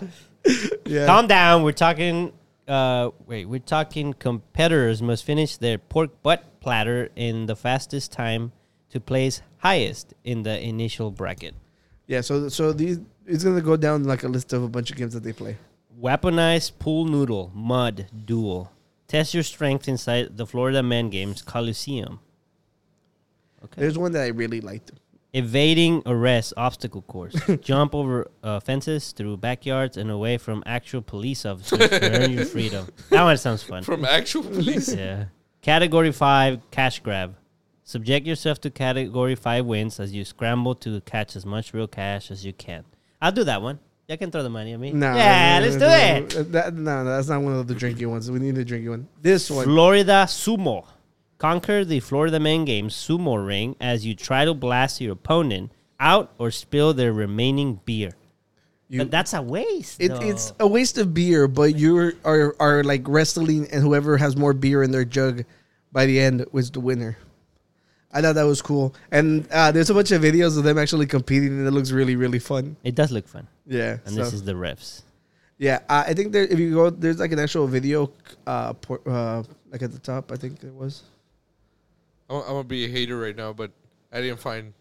yeah. 0.86 1.06
Calm 1.06 1.26
down. 1.26 1.62
We're 1.62 1.72
talking. 1.72 2.32
Uh, 2.66 3.10
wait, 3.26 3.46
we're 3.46 3.58
talking. 3.58 4.12
Competitors 4.12 5.02
must 5.02 5.24
finish 5.24 5.56
their 5.56 5.78
pork 5.78 6.22
butt 6.22 6.60
platter 6.60 7.08
in 7.16 7.46
the 7.46 7.56
fastest 7.56 8.12
time 8.12 8.52
to 8.90 9.00
place 9.00 9.42
highest 9.58 10.14
in 10.24 10.42
the 10.42 10.60
initial 10.60 11.10
bracket. 11.10 11.54
Yeah, 12.06 12.20
so 12.20 12.48
so 12.48 12.72
these 12.72 13.00
it's 13.26 13.44
gonna 13.44 13.60
go 13.60 13.76
down 13.76 14.04
like 14.04 14.22
a 14.22 14.28
list 14.28 14.52
of 14.52 14.62
a 14.62 14.68
bunch 14.68 14.90
of 14.90 14.96
games 14.96 15.14
that 15.14 15.22
they 15.22 15.32
play. 15.32 15.56
Weaponized 16.00 16.78
pool 16.78 17.04
noodle 17.04 17.50
mud 17.54 18.06
duel. 18.24 18.72
Test 19.08 19.34
your 19.34 19.42
strength 19.42 19.88
inside 19.88 20.36
the 20.36 20.46
Florida 20.46 20.82
Man 20.82 21.10
Games 21.10 21.42
Coliseum. 21.42 22.20
Okay. 23.64 23.80
There's 23.80 23.98
one 23.98 24.12
that 24.12 24.22
I 24.22 24.28
really 24.28 24.60
liked. 24.60 24.92
Evading 25.34 26.02
arrest 26.06 26.54
obstacle 26.56 27.02
course. 27.02 27.34
Jump 27.60 27.94
over 27.94 28.30
uh, 28.42 28.60
fences 28.60 29.12
through 29.12 29.36
backyards 29.36 29.96
and 29.96 30.10
away 30.10 30.38
from 30.38 30.62
actual 30.64 31.02
police 31.02 31.44
officers 31.44 31.90
to 31.90 32.22
earn 32.22 32.32
your 32.32 32.46
freedom. 32.46 32.88
That 33.10 33.22
one 33.22 33.36
sounds 33.36 33.62
fun. 33.62 33.82
From 33.82 34.04
actual 34.04 34.42
police. 34.42 34.94
Yeah. 34.94 35.26
Category 35.60 36.12
5 36.12 36.70
cash 36.70 37.00
grab. 37.00 37.36
Subject 37.84 38.26
yourself 38.26 38.60
to 38.62 38.70
category 38.70 39.34
5 39.34 39.66
wins 39.66 40.00
as 40.00 40.12
you 40.12 40.24
scramble 40.24 40.74
to 40.76 41.00
catch 41.02 41.36
as 41.36 41.44
much 41.44 41.74
real 41.74 41.88
cash 41.88 42.30
as 42.30 42.44
you 42.44 42.52
can. 42.52 42.84
I'll 43.20 43.32
do 43.32 43.44
that 43.44 43.60
one. 43.60 43.80
You 44.08 44.16
can 44.16 44.30
throw 44.30 44.42
the 44.42 44.48
money 44.48 44.72
at 44.72 44.80
me. 44.80 44.92
No, 44.92 45.14
yeah, 45.14 45.58
no, 45.58 45.66
let's 45.66 45.76
no, 45.76 45.80
do 46.30 46.38
it. 46.40 46.52
That, 46.52 46.74
no, 46.74 47.04
that's 47.04 47.28
not 47.28 47.42
one 47.42 47.52
of 47.52 47.66
the 47.66 47.74
drinky 47.74 48.06
ones. 48.06 48.30
We 48.30 48.38
need 48.38 48.56
a 48.56 48.64
drinky 48.64 48.88
one. 48.88 49.06
This 49.20 49.50
one. 49.50 49.64
Florida 49.64 50.24
Sumo. 50.26 50.86
Conquer 51.38 51.84
the 51.84 52.00
Florida 52.00 52.40
Man 52.40 52.64
Game 52.64 52.88
sumo 52.88 53.44
ring 53.44 53.76
as 53.80 54.04
you 54.04 54.14
try 54.14 54.44
to 54.44 54.54
blast 54.54 55.00
your 55.00 55.12
opponent 55.12 55.70
out 56.00 56.32
or 56.38 56.50
spill 56.50 56.92
their 56.94 57.12
remaining 57.12 57.80
beer. 57.84 58.12
You- 58.88 59.00
but 59.00 59.10
that's 59.10 59.34
a 59.34 59.42
waste. 59.42 60.00
It, 60.00 60.10
it's 60.22 60.52
a 60.58 60.66
waste 60.66 60.98
of 60.98 61.12
beer, 61.14 61.46
but 61.46 61.76
you 61.76 62.14
are 62.24 62.56
are 62.58 62.82
like 62.82 63.02
wrestling, 63.06 63.68
and 63.70 63.82
whoever 63.82 64.16
has 64.16 64.36
more 64.36 64.52
beer 64.54 64.82
in 64.82 64.90
their 64.90 65.04
jug 65.04 65.44
by 65.92 66.06
the 66.06 66.18
end 66.18 66.44
was 66.52 66.70
the 66.70 66.80
winner. 66.80 67.16
I 68.10 68.22
thought 68.22 68.36
that 68.36 68.44
was 68.44 68.62
cool, 68.62 68.94
and 69.12 69.46
uh, 69.52 69.70
there's 69.70 69.90
a 69.90 69.94
bunch 69.94 70.10
of 70.12 70.22
videos 70.22 70.56
of 70.56 70.64
them 70.64 70.78
actually 70.78 71.06
competing, 71.06 71.50
and 71.58 71.66
it 71.66 71.70
looks 71.72 71.90
really 71.92 72.16
really 72.16 72.38
fun. 72.38 72.76
It 72.82 72.94
does 72.94 73.12
look 73.12 73.28
fun. 73.28 73.46
Yeah, 73.66 73.98
And 74.06 74.14
so- 74.14 74.24
this 74.24 74.32
is 74.32 74.42
the 74.42 74.54
refs. 74.54 75.02
yeah. 75.58 75.80
Uh, 75.88 76.04
I 76.06 76.14
think 76.14 76.32
there, 76.32 76.44
if 76.44 76.58
you 76.58 76.72
go, 76.72 76.88
there's 76.88 77.18
like 77.20 77.32
an 77.32 77.38
actual 77.38 77.66
video, 77.66 78.10
uh, 78.46 78.72
por- 78.72 79.02
uh, 79.06 79.42
like 79.70 79.82
at 79.82 79.92
the 79.92 79.98
top. 79.98 80.32
I 80.32 80.36
think 80.36 80.64
it 80.64 80.72
was. 80.72 81.02
I'm, 82.28 82.36
I'm 82.36 82.46
gonna 82.46 82.64
be 82.64 82.84
a 82.84 82.88
hater 82.88 83.18
right 83.18 83.36
now, 83.36 83.52
but 83.52 83.70
I 84.12 84.20
didn't 84.20 84.40
find 84.40 84.72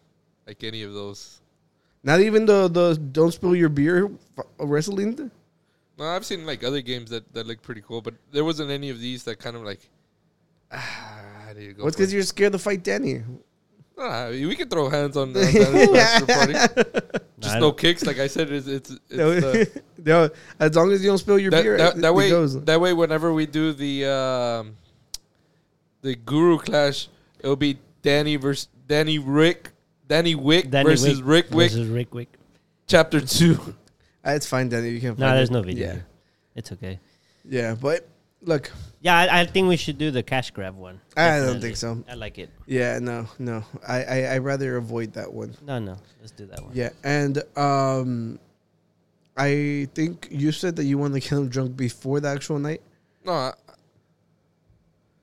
like 0.46 0.62
any 0.64 0.82
of 0.82 0.92
those. 0.92 1.40
Not 2.02 2.20
even 2.20 2.46
the 2.46 2.68
the 2.68 2.94
don't 2.94 3.32
spill 3.32 3.54
your 3.54 3.68
beer 3.68 4.10
wrestling. 4.58 5.30
No, 5.98 6.04
I've 6.04 6.24
seen 6.24 6.46
like 6.46 6.62
other 6.62 6.80
games 6.80 7.10
that, 7.10 7.32
that 7.34 7.46
look 7.46 7.60
pretty 7.60 7.80
cool, 7.80 8.00
but 8.00 8.14
there 8.30 8.44
wasn't 8.44 8.70
any 8.70 8.90
of 8.90 9.00
these 9.00 9.24
that 9.24 9.38
kind 9.38 9.56
of 9.56 9.62
like. 9.62 9.80
Ah, 10.70 11.48
I 11.48 11.54
need 11.54 11.78
go. 11.78 11.84
What's 11.84 11.96
because 11.96 12.12
you're 12.12 12.22
scared 12.22 12.52
to 12.52 12.58
fight 12.58 12.84
Danny? 12.84 13.22
Nah, 13.96 14.28
we 14.28 14.54
can 14.54 14.68
throw 14.68 14.88
hands 14.90 15.16
on, 15.16 15.28
on 15.28 15.32
that 15.32 15.90
bachelor 15.92 16.34
party. 16.34 17.22
Just 17.40 17.56
I 17.56 17.58
no 17.58 17.72
kicks, 17.72 18.04
like 18.04 18.18
I 18.18 18.26
said. 18.26 18.52
It's 18.52 18.66
it's, 18.66 18.90
it's 18.90 19.10
No, 19.10 19.30
uh, 19.32 19.64
no, 20.04 20.30
as 20.60 20.76
long 20.76 20.92
as 20.92 21.02
you 21.02 21.08
don't 21.08 21.18
spill 21.18 21.38
your 21.38 21.50
that, 21.50 21.62
beer, 21.62 21.78
that, 21.78 21.96
that 21.96 22.08
it 22.08 22.14
way. 22.14 22.28
goes. 22.28 22.62
That 22.64 22.80
way, 22.80 22.92
whenever 22.92 23.32
we 23.32 23.46
do 23.46 23.72
the 23.72 24.04
um, 24.06 24.76
the 26.02 26.14
Guru 26.14 26.58
Clash, 26.58 27.08
it'll 27.40 27.56
be 27.56 27.78
Danny 28.02 28.36
versus 28.36 28.68
Danny 28.86 29.18
Ric, 29.18 29.70
Danny 30.06 30.34
Wick 30.34 30.70
Danny 30.70 30.88
versus 30.90 31.22
Wick 31.22 31.46
Ric 31.46 31.54
Wick, 31.54 31.70
versus 31.72 31.88
Ric 31.88 32.14
Wick. 32.14 32.28
chapter 32.86 33.20
two. 33.20 33.74
Uh, 34.26 34.30
it's 34.32 34.46
fine, 34.46 34.68
Danny. 34.68 34.90
You 34.90 35.00
can. 35.00 35.10
No, 35.10 35.26
find 35.26 35.38
there's 35.38 35.50
it. 35.50 35.52
no 35.52 35.62
video. 35.62 35.86
Yeah, 35.86 35.92
here. 35.94 36.06
It's 36.54 36.72
okay. 36.72 36.98
yeah, 37.44 37.74
but 37.80 38.06
look, 38.42 38.70
Yeah, 39.00 39.16
I, 39.16 39.40
I 39.40 39.46
think 39.46 39.68
we 39.68 39.76
should 39.76 39.96
do 39.98 40.10
the 40.10 40.22
cash 40.22 40.50
grab 40.50 40.76
one. 40.76 41.00
I 41.16 41.38
don't 41.38 41.60
think 41.60 41.76
so. 41.76 42.02
I 42.08 42.14
like 42.14 42.38
it. 42.38 42.50
Yeah, 42.66 42.98
no, 42.98 43.26
no. 43.38 43.64
I 43.86 44.02
I 44.04 44.18
I 44.34 44.38
rather 44.38 44.76
avoid 44.76 45.12
that 45.14 45.32
one. 45.32 45.54
No, 45.64 45.78
no, 45.78 45.96
let's 46.20 46.32
do 46.32 46.46
that 46.46 46.62
one. 46.62 46.72
Yeah, 46.74 46.90
and 47.04 47.42
um, 47.56 48.38
I 49.36 49.88
think 49.94 50.28
you 50.30 50.50
said 50.52 50.76
that 50.76 50.84
you 50.84 50.98
want 50.98 51.14
to 51.14 51.20
kill 51.20 51.38
him 51.42 51.48
drunk 51.48 51.76
before 51.76 52.20
the 52.20 52.28
actual 52.28 52.58
night. 52.58 52.82
No, 53.24 53.32
I, 53.32 53.52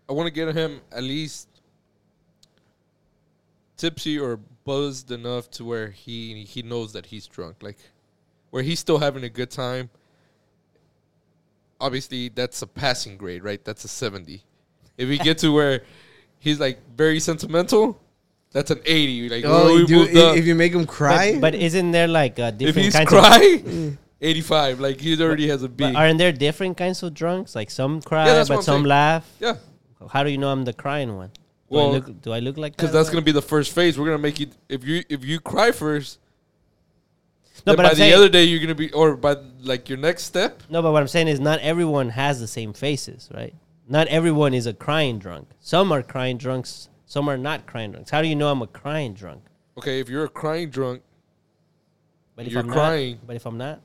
I 0.09 0.13
want 0.13 0.27
to 0.27 0.31
get 0.33 0.53
him 0.55 0.79
at 0.91 1.03
least 1.03 1.49
tipsy 3.77 4.17
or 4.19 4.37
buzzed 4.63 5.11
enough 5.11 5.49
to 5.51 5.63
where 5.65 5.89
he 5.89 6.43
he 6.43 6.61
knows 6.61 6.93
that 6.93 7.07
he's 7.07 7.27
drunk, 7.27 7.57
like 7.61 7.77
where 8.51 8.63
he's 8.63 8.79
still 8.79 8.97
having 8.99 9.23
a 9.23 9.29
good 9.29 9.51
time. 9.51 9.89
Obviously, 11.79 12.29
that's 12.29 12.61
a 12.61 12.67
passing 12.67 13.17
grade, 13.17 13.43
right? 13.43 13.63
That's 13.63 13.83
a 13.83 13.87
seventy. 13.89 14.43
If 14.97 15.09
we 15.09 15.17
get 15.17 15.37
to 15.39 15.51
where 15.53 15.83
he's 16.39 16.59
like 16.59 16.79
very 16.95 17.19
sentimental, 17.19 17.99
that's 18.51 18.71
an 18.71 18.79
eighty. 18.85 19.27
Like 19.29 19.43
Oh, 19.45 19.73
we 19.73 19.79
you 19.81 19.87
do, 19.87 19.95
moved 19.99 20.17
up. 20.17 20.37
if 20.37 20.45
you 20.45 20.55
make 20.55 20.73
him 20.73 20.85
cry, 20.85 21.33
But, 21.33 21.41
but 21.41 21.55
isn't 21.55 21.91
there 21.91 22.07
like 22.07 22.39
uh, 22.39 22.51
if 22.53 22.57
different 22.57 22.85
he's 22.85 22.93
kinds 22.95 23.09
cry, 23.09 23.39
Mm. 23.59 23.97
eighty-five. 24.21 24.79
Like 24.79 25.01
he 25.01 25.21
already 25.21 25.49
has 25.49 25.63
a 25.63 25.65
of? 25.65 25.75
B. 25.75 25.83
But 25.83 25.95
aren't 25.97 26.17
there 26.17 26.31
different 26.31 26.77
kinds 26.77 27.03
of 27.03 27.13
drunks? 27.13 27.55
Like 27.55 27.69
some 27.69 28.01
cry, 28.01 28.23
that's 28.25 28.49
what 28.49 28.57
but 28.57 28.63
some 28.63 28.75
saying. 28.77 28.85
laugh. 28.85 29.29
yeah, 29.41 29.57
How 30.09 30.23
do 30.23 30.29
you 30.29 30.37
know 30.37 30.49
I'm 30.49 30.63
the 30.63 30.73
crying 30.73 31.17
one? 31.17 31.31
Do 31.69 31.75
Well, 31.75 31.87
I 31.87 31.91
look, 31.93 32.21
do 32.21 32.31
I 32.31 32.39
look 32.39 32.57
like 32.57 32.73
that? 32.73 32.77
because 32.77 32.93
that's 32.93 33.09
gonna 33.09 33.21
be 33.23 33.31
the 33.31 33.41
first 33.41 33.73
phase. 33.73 33.97
We're 33.97 34.05
gonna 34.05 34.17
make 34.19 34.39
you 34.39 34.47
if 34.69 34.83
you 34.83 35.03
if 35.09 35.25
you 35.25 35.39
cry 35.39 35.71
first. 35.71 36.19
no, 37.65 37.71
then 37.71 37.75
but 37.77 37.83
by 37.83 37.89
I'm 37.89 37.95
the 37.95 37.99
saying, 38.01 38.13
other 38.13 38.29
day 38.29 38.43
you're 38.43 38.59
gonna 38.59 38.75
be, 38.75 38.91
or 38.91 39.15
by 39.17 39.35
like 39.61 39.89
your 39.89 39.97
next 39.97 40.23
step. 40.23 40.61
no, 40.69 40.81
but 40.81 40.91
what 40.91 41.01
I'm 41.01 41.07
saying 41.07 41.27
is 41.27 41.39
not 41.39 41.59
everyone 41.61 42.09
has 42.09 42.39
the 42.39 42.47
same 42.47 42.71
faces, 42.73 43.29
right? 43.33 43.53
Not 43.87 44.07
everyone 44.07 44.53
is 44.53 44.65
a 44.67 44.73
crying 44.73 45.17
drunk. 45.19 45.47
Some 45.59 45.91
are 45.91 46.01
crying 46.03 46.37
drunks. 46.37 46.89
Some 47.07 47.27
are 47.29 47.37
not 47.37 47.65
crying 47.67 47.91
drunks. 47.91 48.09
How 48.11 48.21
do 48.21 48.27
you 48.27 48.35
know 48.35 48.49
I'm 48.49 48.61
a 48.61 48.67
crying 48.67 49.13
drunk? 49.13 49.43
Okay, 49.77 49.99
if 49.99 50.09
you're 50.09 50.23
a 50.25 50.29
crying 50.29 50.69
drunk, 50.69 51.01
But 52.35 52.45
if 52.47 52.51
You're 52.53 52.61
I'm 52.61 52.69
crying. 52.69 53.15
Not, 53.15 53.27
but 53.27 53.35
if 53.35 53.45
I'm 53.45 53.57
not, 53.57 53.79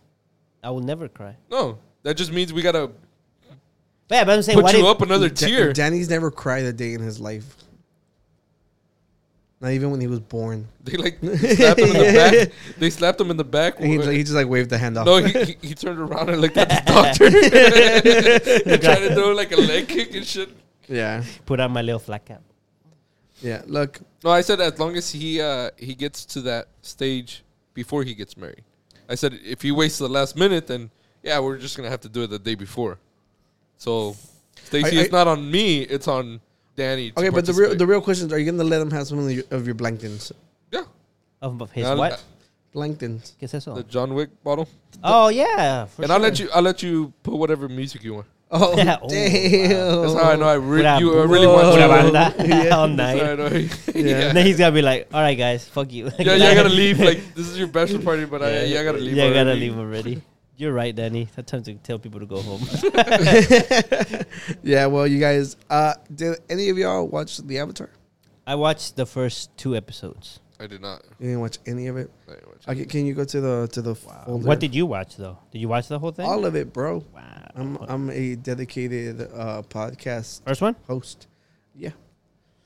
I 0.62 0.70
will 0.70 0.80
never 0.80 1.08
cry. 1.08 1.36
no, 1.50 1.78
that 2.02 2.14
just 2.16 2.32
means 2.32 2.52
we 2.52 2.60
gotta 2.62 2.90
But 4.08 4.14
yeah, 4.16 4.24
but 4.24 4.32
I'm 4.36 4.42
saying 4.42 4.56
put 4.56 4.64
what 4.64 4.72
you 4.74 4.80
if, 4.80 4.86
up 4.86 5.00
another 5.02 5.28
Da- 5.28 5.46
tier. 5.46 5.72
Danny's 5.72 6.08
never 6.10 6.30
cried 6.30 6.64
a 6.64 6.72
day 6.72 6.92
in 6.94 7.00
his 7.00 7.18
life. 7.20 7.56
Not 9.60 9.72
even 9.72 9.90
when 9.90 10.00
he 10.00 10.06
was 10.06 10.20
born. 10.20 10.68
They 10.84 10.96
like 10.96 11.18
slapped 11.20 11.80
him 11.80 11.90
in 11.90 11.98
the 11.98 12.12
back. 12.14 12.52
They 12.78 12.90
slapped 12.90 13.20
him 13.20 13.30
in 13.30 13.36
the 13.36 13.44
back. 13.44 13.78
And 13.78 13.86
he, 13.88 14.16
he 14.16 14.22
just 14.22 14.34
like 14.34 14.48
waved 14.48 14.70
the 14.70 14.78
hand 14.78 14.96
off. 14.96 15.04
no, 15.06 15.18
he, 15.18 15.44
he, 15.44 15.68
he 15.68 15.74
turned 15.74 15.98
around 15.98 16.30
and 16.30 16.40
looked 16.40 16.56
at 16.56 16.68
the 16.70 16.82
doctor. 16.86 17.26
and 18.70 18.82
tried 18.82 19.08
to 19.08 19.14
do 19.14 19.34
like 19.34 19.52
a 19.52 19.56
leg 19.56 19.86
kick 19.88 20.14
and 20.14 20.26
shit. 20.26 20.48
yeah, 20.88 21.22
put 21.46 21.60
on 21.60 21.70
my 21.72 21.82
little 21.82 21.98
flat 21.98 22.24
cap. 22.24 22.42
yeah. 23.42 23.62
Look, 23.66 24.00
No, 24.24 24.30
I 24.30 24.40
said 24.40 24.60
as 24.60 24.78
long 24.78 24.96
as 24.96 25.10
he 25.12 25.40
uh, 25.40 25.70
he 25.76 25.94
gets 25.94 26.24
to 26.26 26.40
that 26.42 26.68
stage 26.82 27.42
before 27.74 28.02
he 28.02 28.14
gets 28.14 28.36
married. 28.36 28.64
I 29.08 29.14
said 29.14 29.38
if 29.44 29.60
he 29.62 29.72
waits 29.72 29.98
to 29.98 30.04
the 30.04 30.08
last 30.12 30.36
minute, 30.36 30.66
then 30.68 30.90
yeah, 31.22 31.38
we're 31.38 31.58
just 31.58 31.76
gonna 31.76 31.90
have 31.90 32.00
to 32.00 32.08
do 32.08 32.22
it 32.22 32.28
the 32.30 32.38
day 32.38 32.54
before. 32.54 32.98
So, 33.76 34.16
Stacy, 34.64 34.96
it's 34.98 35.12
not 35.12 35.26
on 35.28 35.50
me; 35.50 35.80
it's 35.82 36.08
on 36.08 36.40
Danny. 36.76 37.10
to 37.10 37.18
okay, 37.20 37.28
but 37.30 37.44
the 37.46 37.52
real 37.52 37.74
the 37.74 37.86
real 37.86 38.00
question 38.00 38.26
is: 38.26 38.32
Are 38.32 38.38
you 38.38 38.50
gonna 38.50 38.64
let 38.64 38.80
him 38.80 38.90
have 38.90 39.06
some 39.06 39.18
of 39.18 39.30
your, 39.30 39.44
of 39.50 39.66
your 39.66 39.74
Blanton's? 39.74 40.32
yeah, 40.72 40.84
Of 41.42 41.60
of 41.60 41.70
his 41.72 41.86
I'll- 41.86 41.96
what? 41.96 42.22
Blanton's. 42.72 43.34
¿Qué 43.40 43.44
es 43.44 43.54
eso? 43.54 43.74
the 43.74 43.82
John 43.82 44.14
Wick 44.14 44.30
bottle, 44.44 44.68
oh 45.02 45.28
yeah, 45.28 45.86
for 45.86 46.02
and 46.02 46.12
I'll 46.12 46.18
sure. 46.18 46.22
let 46.28 46.38
you 46.38 46.48
I'll 46.54 46.62
let 46.62 46.82
you 46.82 47.12
put 47.22 47.34
whatever 47.34 47.68
music 47.68 48.04
you 48.04 48.14
want. 48.14 48.26
Oh, 48.52 48.76
Yeah, 48.76 48.98
oh, 49.02 49.08
damn! 49.10 50.02
That's 50.02 50.14
how 50.14 50.30
I 50.30 50.36
know 50.36 50.46
I 50.46 50.54
re- 50.54 50.82
Pura- 50.82 50.98
you 51.00 51.18
uh, 51.20 51.26
really 51.26 51.46
want 51.46 51.74
pura 51.74 51.86
to. 51.86 52.10
banda 52.12 52.34
Yeah. 52.46 52.76
all 52.76 52.88
That's 52.88 53.18
how 53.18 53.26
I 53.26 53.34
night. 53.34 53.38
know. 53.38 53.48
Yeah. 53.94 54.28
And 54.28 54.36
then 54.36 54.46
he's 54.46 54.58
gonna 54.58 54.74
be 54.74 54.82
like, 54.82 55.08
"All 55.12 55.20
right, 55.20 55.34
guys, 55.38 55.66
fuck 55.68 55.92
you." 55.92 56.10
yeah, 56.18 56.34
yeah, 56.34 56.46
I 56.50 56.54
gotta 56.54 56.68
leave. 56.68 56.98
Like 57.00 57.18
this 57.34 57.46
is 57.48 57.58
your 57.58 57.66
bachelor 57.68 58.02
party, 58.02 58.24
but 58.26 58.42
I 58.42 58.64
yeah, 58.64 58.80
I 58.80 58.84
gotta 58.84 58.98
leave. 58.98 59.14
Yeah, 59.16 59.24
I 59.26 59.32
gotta 59.34 59.50
already. 59.50 59.60
leave 59.70 59.78
already. 59.78 60.22
You're 60.60 60.74
right, 60.74 60.94
Danny. 60.94 61.26
That 61.36 61.46
time 61.46 61.62
to 61.62 61.74
tell 61.76 61.98
people 61.98 62.20
to 62.20 62.26
go 62.26 62.42
home. 62.42 62.60
yeah, 64.62 64.84
well, 64.84 65.06
you 65.06 65.18
guys, 65.18 65.56
uh, 65.70 65.94
did 66.14 66.38
any 66.50 66.68
of 66.68 66.76
y'all 66.76 67.08
watch 67.08 67.38
the 67.38 67.58
Avatar? 67.58 67.88
I 68.46 68.56
watched 68.56 68.96
the 68.96 69.06
first 69.06 69.56
two 69.56 69.74
episodes. 69.74 70.40
I 70.60 70.66
did 70.66 70.82
not. 70.82 71.02
You 71.18 71.28
didn't 71.28 71.40
watch 71.40 71.56
any 71.64 71.86
of 71.86 71.96
it. 71.96 72.10
I 72.28 72.32
didn't 72.32 72.48
watch 72.48 72.58
it. 72.60 72.70
Okay, 72.72 72.84
can 72.84 73.06
you 73.06 73.14
go 73.14 73.24
to 73.24 73.40
the 73.40 73.68
to 73.72 73.80
the 73.80 73.94
folder? 73.94 74.46
What 74.46 74.60
did 74.60 74.74
you 74.74 74.84
watch 74.84 75.16
though? 75.16 75.38
Did 75.50 75.60
you 75.60 75.68
watch 75.68 75.88
the 75.88 75.98
whole 75.98 76.10
thing? 76.10 76.26
all 76.26 76.44
of 76.44 76.54
it, 76.54 76.74
bro? 76.74 77.06
wow. 77.14 77.50
I'm 77.54 77.78
I'm 77.88 78.10
a 78.10 78.34
dedicated 78.34 79.22
uh, 79.22 79.62
podcast 79.62 80.44
First 80.44 80.60
one. 80.60 80.76
host. 80.86 81.26
Yeah, 81.74 81.92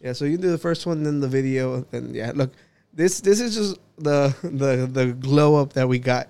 Yeah, 0.01 0.15
so 0.15 0.25
you 0.25 0.37
do 0.37 0.51
the 0.51 0.59
first 0.59 0.85
one, 0.85 1.05
then 1.05 1.21
the 1.21 1.29
video, 1.29 1.87
and 1.93 2.13
yeah, 2.13 2.33
look, 2.35 2.51
this 2.93 3.21
this 3.21 3.41
is 3.41 3.55
just 3.55 3.79
the 3.99 4.35
the 4.43 4.89
the 4.91 5.13
glow 5.13 5.55
up 5.55 5.75
that 5.75 5.89
we 5.89 6.01
got. 6.01 6.27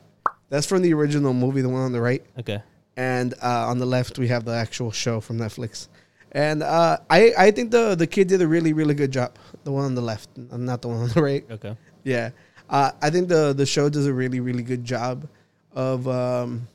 That's 0.54 0.66
from 0.70 0.82
the 0.86 0.94
original 0.94 1.34
movie, 1.34 1.62
the 1.62 1.68
one 1.68 1.82
on 1.82 1.90
the 1.90 2.00
right, 2.00 2.22
Okay. 2.38 2.62
and 2.96 3.34
uh, 3.42 3.66
on 3.70 3.78
the 3.82 3.86
left 3.96 4.18
we 4.22 4.28
have 4.28 4.44
the 4.44 4.54
actual 4.54 4.92
show 4.92 5.20
from 5.20 5.36
Netflix. 5.38 5.88
And 6.30 6.62
uh, 6.62 6.98
I 7.10 7.32
I 7.46 7.50
think 7.50 7.70
the 7.76 7.94
the 7.96 8.06
kid 8.06 8.28
did 8.28 8.40
a 8.40 8.46
really 8.46 8.72
really 8.72 8.94
good 8.94 9.10
job. 9.10 9.30
The 9.66 9.72
one 9.72 9.84
on 9.90 9.94
the 9.94 10.02
left, 10.12 10.28
not 10.36 10.78
the 10.82 10.88
one 10.88 10.98
on 11.04 11.08
the 11.08 11.22
right. 11.22 11.44
Okay. 11.56 11.74
Yeah, 12.04 12.30
uh, 12.70 12.90
I 13.02 13.10
think 13.10 13.26
the 13.28 13.52
the 13.52 13.66
show 13.66 13.88
does 13.88 14.06
a 14.06 14.12
really 14.22 14.38
really 14.38 14.62
good 14.62 14.84
job 14.84 15.26
of 15.74 16.06
um, 16.06 16.68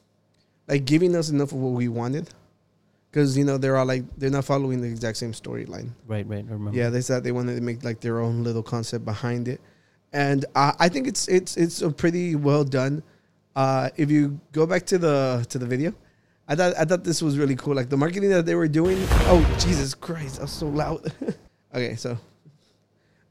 like 0.68 0.84
giving 0.86 1.16
us 1.16 1.30
enough 1.30 1.52
of 1.56 1.60
what 1.60 1.72
we 1.82 1.88
wanted, 1.88 2.28
because 3.12 3.38
you 3.38 3.46
know 3.48 3.58
they're 3.58 3.78
all 3.80 3.86
like 3.86 4.04
they're 4.18 4.30
not 4.40 4.46
following 4.46 4.82
the 4.82 4.88
exact 4.88 5.18
same 5.24 5.32
storyline. 5.34 5.90
Right. 6.08 6.28
Right. 6.28 6.46
I 6.50 6.52
remember. 6.52 6.78
Yeah, 6.78 6.90
they 6.90 7.02
said 7.02 7.24
they 7.24 7.32
wanted 7.40 7.56
to 7.56 7.62
make 7.70 7.84
like 7.84 8.00
their 8.02 8.20
own 8.20 8.44
little 8.44 8.64
concept 8.64 9.04
behind 9.06 9.48
it, 9.48 9.60
and 10.12 10.44
uh, 10.56 10.74
I 10.80 10.88
think 10.90 11.08
it's 11.08 11.28
it's 11.28 11.56
it's 11.58 11.82
a 11.82 11.92
pretty 11.92 12.36
well 12.36 12.64
done. 12.64 13.04
Uh, 13.56 13.90
if 13.98 14.10
you 14.12 14.40
go 14.52 14.66
back 14.66 14.86
to 14.88 14.98
the 14.98 15.46
to 15.50 15.58
the 15.58 15.66
video, 15.66 15.94
I 16.48 16.56
thought 16.56 16.74
I 16.78 16.86
thought 16.86 17.04
this 17.04 17.22
was 17.22 17.38
really 17.38 17.56
cool. 17.56 17.76
Like 17.76 17.90
the 17.90 17.98
marketing 17.98 18.30
that 18.30 18.46
they 18.46 18.56
were 18.56 18.68
doing. 18.68 18.98
Oh 19.28 19.58
Jesus 19.60 19.94
Christ, 19.94 20.36
that 20.36 20.44
was 20.44 20.52
so 20.52 20.68
loud. 20.68 21.12
okay, 21.74 21.96
so 21.96 22.18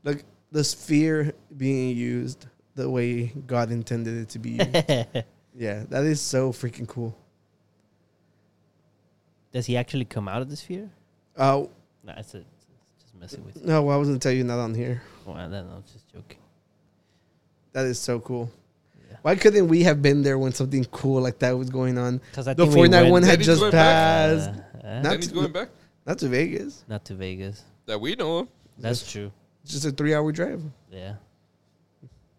look 0.05 0.23
the 0.53 0.65
sphere 0.65 1.35
being 1.57 1.97
used 1.97 2.47
the 2.75 2.89
way 2.89 3.33
God 3.47 3.71
intended 3.71 4.17
it 4.19 4.29
to 4.31 4.39
be 4.39 4.51
used. 4.51 4.75
yeah, 5.55 5.85
that 5.89 6.05
is 6.05 6.21
so 6.21 6.53
freaking 6.53 6.87
cool. 6.87 7.17
Does 9.53 9.67
he 9.67 9.77
actually 9.77 10.05
come 10.05 10.29
out 10.29 10.43
of 10.43 10.51
the 10.51 10.57
sphere? 10.57 10.91
Uh, 11.37 11.65
no, 12.05 12.15
it's, 12.17 12.35
a, 12.35 12.39
it's 12.39 12.67
just 13.01 13.15
messing 13.15 13.45
with 13.45 13.57
you. 13.57 13.63
no, 13.65 13.89
I 13.89 13.97
wasn't 13.97 14.23
tell 14.23 14.33
you 14.33 14.45
not 14.45 14.59
on 14.59 14.75
here. 14.75 15.03
Well, 15.25 15.37
then. 15.49 15.67
I'm 15.75 15.83
just 15.83 16.07
joking. 16.13 16.39
That 17.73 17.87
is 17.87 17.99
so 17.99 18.21
cool. 18.21 18.51
Yeah. 19.19 19.31
Why 19.31 19.37
couldn't 19.37 19.69
we 19.69 19.83
have 19.83 20.01
been 20.03 20.23
there 20.23 20.39
when 20.39 20.53
something 20.53 20.85
cool 20.87 21.21
like 21.21 21.39
that 21.41 21.53
was 21.57 21.71
going 21.71 21.99
on? 21.99 22.19
Because 22.31 22.49
I 22.49 22.55
The 22.55 22.65
think 22.65 22.77
we 22.77 22.83
Fortnite 22.83 23.01
went, 23.03 23.11
one 23.13 23.23
had 23.23 23.39
Then 23.39 23.45
just 23.45 23.61
going 23.61 23.73
back. 23.73 24.39
passed. 24.39 24.51
Uh, 24.51 24.87
uh, 24.87 25.01
Not 25.03 25.03
Then 25.03 25.21
to- 25.21 25.31
going 25.35 25.53
back. 25.53 25.69
Not 26.07 26.19
to 26.19 26.29
Vegas. 26.29 26.85
not 26.89 27.05
to 27.07 27.15
Vegas. 27.15 27.63
That 27.87 28.01
we 28.01 28.15
know 28.17 28.39
of. 28.39 28.49
That's 28.79 29.11
true. 29.11 29.31
It's 29.63 29.73
just 29.73 29.85
a 29.85 29.91
three-hour 29.91 30.33
drive. 30.33 30.63
Yeah. 30.91 31.15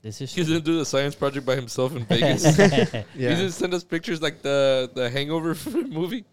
This 0.01 0.21
is 0.21 0.33
He 0.33 0.43
true. 0.43 0.53
didn't 0.53 0.65
do 0.65 0.77
the 0.79 0.85
science 0.85 1.13
project 1.13 1.45
by 1.45 1.55
himself 1.55 1.95
in 1.95 2.05
Vegas. 2.09 2.43
He 2.57 2.63
Yeah. 3.23 3.35
didn't 3.35 3.51
send 3.51 3.73
us 3.73 3.83
pictures 3.83 4.21
like 4.21 4.41
the 4.41 4.89
the 4.93 5.09
Hangover 5.09 5.55
movie. 5.99 6.25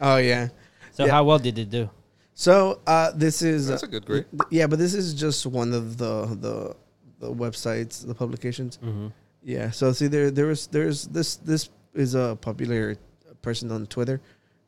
Oh 0.00 0.16
yeah. 0.16 0.48
so 0.92 1.04
Yeah. 1.04 1.12
how 1.12 1.24
well 1.24 1.38
did 1.38 1.58
it 1.58 1.68
do? 1.70 1.90
So 2.34 2.80
uh, 2.86 3.10
this 3.14 3.42
is 3.42 3.66
That's 3.68 3.82
a 3.82 3.88
good 3.88 4.06
grade. 4.06 4.24
yeah, 4.50 4.66
but 4.66 4.78
this 4.78 4.94
is 4.94 5.12
just 5.12 5.44
one 5.44 5.74
of 5.74 5.98
the 5.98 6.26
the 6.40 6.76
the 7.18 7.34
websites, 7.34 8.06
the 8.06 8.14
publications. 8.14 8.78
Mm-hmm. 8.78 9.08
Yeah. 9.42 9.70
So 9.70 9.92
see, 9.92 10.06
there 10.06 10.30
there 10.30 10.46
was 10.46 10.66
there's 10.66 11.06
this 11.08 11.36
this 11.36 11.70
is 11.94 12.14
a 12.14 12.36
popular 12.40 12.96
person 13.42 13.70
on 13.72 13.86
Twitter, 13.86 14.20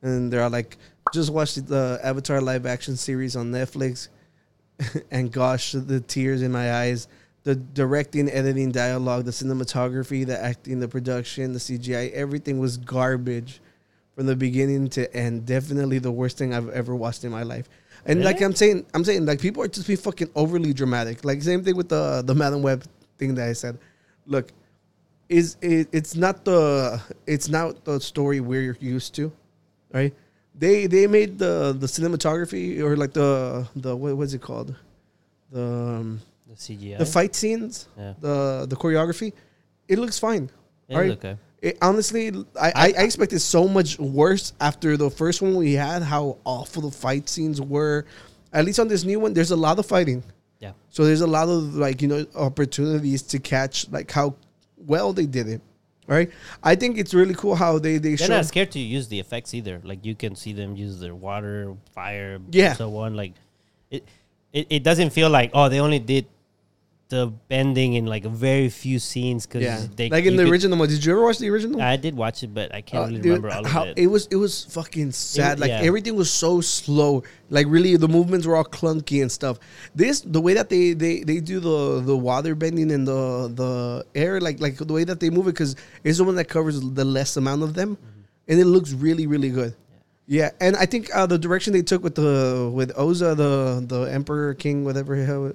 and 0.03 0.33
they're 0.33 0.43
all 0.43 0.51
like, 0.51 0.79
just 1.13 1.31
watch 1.31 1.55
the 1.55 2.01
Avatar 2.03 2.41
live 2.41 2.67
action 2.67 2.97
series 2.97 3.37
on 3.37 3.53
Netflix, 3.53 4.09
and 5.11 5.31
gosh, 5.31 5.73
the 5.73 6.01
tears 6.01 6.43
in 6.43 6.53
my 6.53 6.75
eyes. 6.75 7.09
The 7.45 7.57
directing, 7.57 8.31
editing, 8.31 8.71
dialogue, 8.71 9.25
the 9.25 9.33
cinematography, 9.33 10.25
the 10.25 10.41
acting, 10.41 10.79
the 10.79 10.87
production, 10.87 11.53
the 11.53 11.59
CGI, 11.59 12.13
everything 12.13 12.61
was 12.61 12.77
garbage 12.77 13.61
from 14.15 14.27
the 14.27 14.37
beginning 14.37 14.89
to 14.91 15.13
end. 15.13 15.45
Definitely 15.45 15.99
the 15.99 16.13
worst 16.13 16.39
thing 16.39 16.55
I've 16.55 16.69
ever 16.69 16.95
watched 16.95 17.25
in 17.25 17.33
my 17.33 17.43
life. 17.43 17.69
And 18.07 18.23
like 18.23 18.41
I'm 18.41 18.55
saying, 18.55 18.87
I'm 18.95 19.05
saying 19.05 19.27
like 19.27 19.41
people 19.41 19.63
are 19.63 19.69
just 19.69 19.87
being 19.87 19.99
fucking 19.99 20.31
overly 20.37 20.73
dramatic. 20.73 21.25
Like 21.25 21.43
same 21.43 21.63
thing 21.63 21.77
with 21.77 21.89
the 21.89 22.23
the 22.25 22.35
Madame 22.35 22.63
Web 22.63 22.85
thing 23.19 23.35
that 23.35 23.49
I 23.49 23.53
said. 23.53 23.79
Look, 24.27 24.53
is 25.33 25.57
it, 25.63 25.89
it's 25.93 26.15
not 26.15 26.45
the 26.45 27.01
it's 27.27 27.49
not 27.49 27.85
the 27.85 27.99
story 28.01 28.41
we're 28.41 28.77
used 28.81 29.15
to, 29.17 29.33
right? 29.93 30.13
They 30.55 30.87
they 30.87 31.07
made 31.07 31.39
the 31.39 31.73
the 31.79 31.87
cinematography 31.87 32.81
or 32.81 32.97
like 32.97 33.13
the 33.15 33.67
the 33.75 33.97
what 33.97 34.17
was 34.17 34.35
it 34.35 34.43
called, 34.43 34.75
the 35.51 35.63
um, 36.01 36.21
The 36.49 36.55
CGI. 36.55 36.99
the 36.99 37.07
fight 37.07 37.35
scenes, 37.35 37.89
Yeah. 37.97 38.15
the 38.21 38.67
the 38.69 38.77
choreography, 38.77 39.33
it 39.89 39.99
looks 39.99 40.19
fine. 40.19 40.51
Yeah, 40.89 40.97
Alright. 40.97 41.13
okay. 41.19 41.37
It, 41.63 41.79
honestly, 41.81 42.33
I, 42.61 42.69
I, 42.75 42.87
I 42.99 43.03
expected 43.07 43.39
so 43.41 43.69
much 43.69 43.97
worse 43.99 44.53
after 44.61 44.97
the 44.97 45.09
first 45.11 45.41
one 45.41 45.55
we 45.55 45.75
had. 45.75 46.03
How 46.03 46.37
awful 46.45 46.83
the 46.83 46.91
fight 46.91 47.29
scenes 47.29 47.61
were. 47.61 48.05
At 48.53 48.65
least 48.67 48.81
on 48.81 48.89
this 48.89 49.05
new 49.05 49.21
one, 49.21 49.33
there's 49.33 49.53
a 49.53 49.57
lot 49.57 49.79
of 49.79 49.87
fighting. 49.87 50.23
Yeah. 50.59 50.73
So 50.91 51.05
there's 51.07 51.23
a 51.23 51.27
lot 51.39 51.49
of 51.49 51.75
like 51.79 52.03
you 52.03 52.09
know 52.09 52.27
opportunities 52.35 53.23
to 53.33 53.39
catch 53.39 53.89
like 53.91 54.11
how 54.11 54.35
well 54.87 55.13
they 55.13 55.27
did 55.27 55.49
it. 55.49 55.61
Right. 56.09 56.31
I 56.63 56.75
think 56.75 56.99
it's 56.99 57.15
really 57.15 57.33
cool 57.35 57.55
how 57.55 57.79
they 57.79 57.97
they 57.99 58.15
They're 58.17 58.27
show. 58.27 58.37
not 58.37 58.45
scared 58.47 58.73
to 58.73 58.81
use 58.81 59.07
the 59.09 59.21
effects 59.21 59.55
either. 59.55 59.81
Like 59.85 60.05
you 60.05 60.15
can 60.17 60.35
see 60.35 60.53
them 60.53 60.75
use 60.77 60.99
their 60.99 61.15
water, 61.15 61.75
fire, 61.95 62.39
Yeah. 62.51 62.73
so 62.75 62.95
on. 62.99 63.15
Like 63.15 63.33
it, 63.91 64.05
it, 64.53 64.67
it 64.69 64.83
doesn't 64.83 65.11
feel 65.11 65.31
like 65.31 65.51
oh 65.55 65.69
they 65.69 65.79
only 65.81 66.01
did 66.01 66.27
the 67.13 67.29
bending 67.53 67.93
in 67.95 68.07
like 68.09 68.25
a 68.25 68.33
very 68.33 68.69
few 68.73 68.99
scenes 68.99 69.45
because 69.47 69.63
yeah. 69.63 69.85
they 69.97 70.09
like 70.09 70.25
in 70.25 70.35
the 70.37 70.43
could- 70.45 70.53
original 70.53 70.79
one. 70.81 70.89
Did 70.89 71.05
you 71.05 71.13
ever 71.13 71.23
watch 71.23 71.39
the 71.39 71.51
original? 71.53 71.81
I 71.81 71.97
did 71.97 72.17
watch 72.17 72.43
it, 72.43 72.53
but 72.53 72.75
I 72.75 72.81
can't 72.81 73.05
Uh, 73.05 73.07
really 73.09 73.21
dude, 73.21 73.27
remember 73.45 73.51
all 73.53 73.65
how 73.65 73.83
of 73.85 73.89
it. 73.91 73.99
It 73.99 74.09
was 74.09 74.27
it 74.33 74.37
was 74.37 74.65
fucking 74.73 75.13
sad. 75.13 75.61
like 75.61 75.69
yeah. 75.69 75.89
everything 75.89 76.17
was 76.17 76.31
so 76.31 76.61
slow. 76.61 77.23
Like 77.51 77.67
really, 77.69 77.97
the 77.97 78.09
movements 78.09 78.47
were 78.49 78.57
all 78.57 78.65
clunky 78.65 79.21
and 79.21 79.31
stuff. 79.31 79.59
This 79.95 80.23
the 80.25 80.41
way 80.41 80.55
that 80.55 80.69
they 80.73 80.95
they, 80.95 81.21
they 81.23 81.39
do 81.41 81.61
the 81.61 82.01
the 82.01 82.17
water 82.17 82.55
bending 82.55 82.91
and 82.91 83.07
the 83.07 83.53
the 83.55 83.71
air 84.15 84.41
like 84.41 84.59
like 84.65 84.77
the 84.79 84.93
way 84.93 85.05
that 85.05 85.21
they 85.21 85.29
move 85.31 85.47
it 85.47 85.53
because 85.55 85.77
it's 86.03 86.19
the 86.19 86.25
one 86.25 86.37
that 86.41 86.49
covers 86.49 86.81
the 86.81 87.05
less 87.05 87.37
amount 87.37 87.63
of 87.63 87.75
them, 87.75 87.91
Mm-hmm. 88.01 88.49
and 88.51 88.57
it 88.59 88.67
looks 88.67 88.91
really 88.97 89.27
really 89.29 89.51
good. 89.51 89.75
Yeah, 90.27 90.51
and 90.63 90.77
I 90.79 90.87
think 90.87 91.11
uh, 91.13 91.27
the 91.27 91.37
direction 91.37 91.73
they 91.75 91.83
took 91.83 92.01
with 92.03 92.15
the 92.15 92.71
with 92.73 92.95
Ozai, 92.97 93.37
the 93.37 93.85
the 93.85 94.01
Emperor 94.09 94.55
King, 94.55 94.85
whatever, 94.87 95.13
hell, 95.19 95.53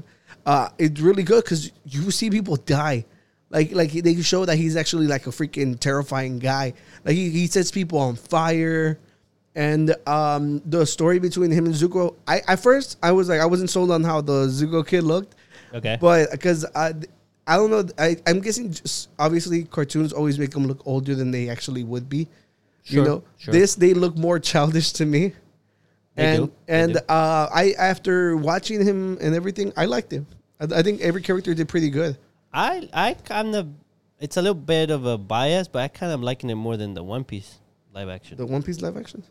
uh, 0.48 0.70
it's 0.78 1.02
really 1.02 1.24
good 1.24 1.44
because 1.44 1.72
you 1.86 2.10
see 2.10 2.30
people 2.30 2.56
die. 2.56 3.06
Like 3.50 3.74
like 3.74 3.92
they 3.92 4.16
show 4.22 4.46
that 4.46 4.56
he's 4.56 4.78
actually 4.78 5.06
like 5.06 5.28
a 5.28 5.30
freaking 5.30 5.78
terrifying 5.78 6.40
guy. 6.40 6.74
Like 7.04 7.16
he, 7.16 7.30
he 7.30 7.48
sets 7.48 7.70
people 7.70 8.00
on 8.00 8.16
fire, 8.16 8.98
and 9.56 9.94
um, 10.08 10.62
the 10.66 10.86
story 10.86 11.20
between 11.20 11.52
him 11.52 11.66
and 11.66 11.76
Zuko. 11.76 12.16
I 12.28 12.42
at 12.48 12.62
first 12.62 12.98
I 13.04 13.12
was 13.12 13.28
like 13.28 13.42
I 13.42 13.46
wasn't 13.46 13.70
sold 13.70 13.92
on 13.92 14.04
how 14.04 14.22
the 14.22 14.48
Zuko 14.48 14.88
kid 14.88 15.04
looked, 15.04 15.36
okay, 15.74 15.98
but 16.00 16.32
because 16.32 16.66
I 16.76 16.94
I 17.46 17.58
don't 17.58 17.70
know 17.70 17.86
I 17.98 18.16
I'm 18.26 18.40
guessing 18.40 18.72
just 18.72 19.10
obviously 19.20 19.66
cartoons 19.66 20.14
always 20.14 20.40
make 20.40 20.52
them 20.52 20.66
look 20.66 20.82
older 20.86 21.14
than 21.14 21.32
they 21.32 21.50
actually 21.50 21.84
would 21.84 22.08
be. 22.08 22.28
Sure, 22.84 23.00
you 23.00 23.04
know 23.04 23.24
sure. 23.38 23.54
this 23.54 23.76
they 23.76 23.94
look 23.94 24.18
more 24.18 24.40
childish 24.40 24.94
to 24.94 25.06
me. 25.06 25.34
They 26.16 26.26
and 26.26 26.46
do, 26.48 26.54
and 26.70 26.98
uh, 27.10 27.50
I 27.54 27.76
after 27.78 28.36
watching 28.38 28.86
him 28.86 29.18
and 29.22 29.36
everything, 29.36 29.74
I 29.76 29.86
liked 29.86 30.12
him. 30.12 30.26
I, 30.60 30.66
I 30.80 30.82
think 30.84 31.02
every 31.02 31.22
character 31.22 31.54
did 31.54 31.68
pretty 31.70 31.90
good. 31.90 32.18
I 32.54 32.90
I 32.94 33.14
kind 33.14 33.56
of 33.56 33.68
it's 34.20 34.38
a 34.38 34.42
little 34.42 34.56
bit 34.56 34.90
of 34.90 35.06
a 35.06 35.18
bias, 35.18 35.68
but 35.68 35.80
I 35.84 35.88
kind 35.88 36.12
of 36.12 36.22
liking 36.22 36.50
it 36.50 36.56
more 36.56 36.78
than 36.78 36.94
the 36.94 37.04
One 37.04 37.24
Piece 37.24 37.60
live 37.94 38.10
action. 38.10 38.38
The 38.38 38.46
One 38.46 38.64
Piece 38.64 38.82
live 38.82 38.98
action. 38.98 39.24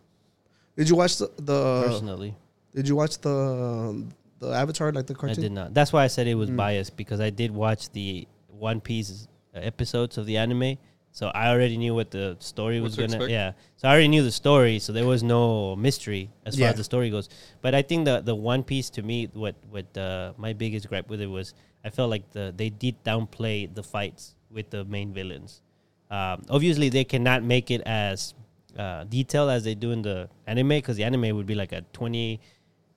Did 0.77 0.89
you 0.89 0.97
watch 0.97 1.17
the, 1.19 1.31
the 1.39 1.83
personally, 1.87 2.35
Did 2.75 2.87
you 2.87 2.97
watch 2.97 3.19
the 3.21 4.05
the 4.39 4.51
Avatar 4.53 4.93
like 4.93 5.07
the 5.07 5.15
cartoon? 5.15 5.39
I 5.39 5.43
did 5.43 5.53
not. 5.53 5.73
That's 5.75 5.93
why 5.93 6.05
I 6.05 6.09
said 6.09 6.27
it 6.27 6.35
was 6.35 6.51
Mm. 6.51 6.57
biased 6.57 6.97
because 6.97 7.21
I 7.21 7.31
did 7.31 7.51
watch 7.51 7.91
the 7.91 8.29
One 8.49 8.81
Piece 8.81 9.27
episodes 9.55 10.19
of 10.19 10.27
the 10.27 10.37
anime, 10.37 10.77
so 11.17 11.29
I 11.33 11.49
already 11.53 11.77
knew 11.83 11.95
what 11.99 12.11
the 12.11 12.37
story 12.41 12.77
What 12.79 12.89
was 12.93 12.97
gonna. 13.01 13.17
expect. 13.17 13.31
Yeah, 13.39 13.53
so 13.81 13.89
I 13.89 13.93
already 13.93 14.09
knew 14.13 14.23
the 14.31 14.37
story, 14.45 14.77
so 14.85 14.93
there 14.93 15.07
was 15.15 15.23
no 15.23 15.75
mystery 15.87 16.29
as 16.45 16.53
far 16.61 16.69
as 16.69 16.77
the 16.77 16.85
story 16.93 17.09
goes. 17.17 17.27
But 17.65 17.73
I 17.75 17.83
think 17.89 18.05
the 18.05 18.17
the 18.31 18.35
One 18.53 18.63
Piece 18.63 18.89
to 18.97 19.01
me, 19.11 19.29
what 19.33 19.57
what 19.75 19.89
uh, 19.97 20.33
my 20.37 20.53
biggest 20.53 20.85
gripe 20.91 21.09
with 21.09 21.21
it 21.27 21.31
was, 21.39 21.55
I 21.87 21.89
felt 21.97 22.11
like 22.15 22.25
the 22.37 22.53
they 22.61 22.69
did 22.85 22.95
downplay 23.11 23.57
the 23.79 23.83
fights 23.95 24.37
with 24.57 24.69
the 24.75 24.85
main 24.85 25.09
villains. 25.19 25.63
Um, 26.11 26.37
obviously, 26.57 26.89
they 26.91 27.05
cannot 27.05 27.43
make 27.43 27.71
it 27.77 27.81
as 27.87 28.35
uh, 28.79 29.05
detailed 29.09 29.51
as 29.57 29.65
they 29.65 29.75
do 29.75 29.91
in 29.97 30.03
the 30.03 30.29
anime 30.47 30.69
because 30.81 30.97
the 31.01 31.05
anime 31.09 31.35
would 31.37 31.47
be 31.47 31.57
like 31.63 31.73
a 31.73 31.81
twenty 31.97 32.41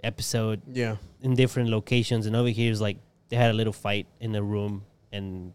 episode 0.03 0.61
Yeah. 0.72 0.95
in 1.22 1.36
different 1.36 1.70
locations, 1.70 2.26
and 2.28 2.36
over 2.36 2.49
here 2.49 2.72
is 2.72 2.82
like 2.82 2.97
they 3.30 3.36
had 3.38 3.51
a 3.51 3.57
little 3.61 3.74
fight 3.74 4.07
in 4.20 4.32
the 4.32 4.43
room, 4.43 4.84
and 5.11 5.53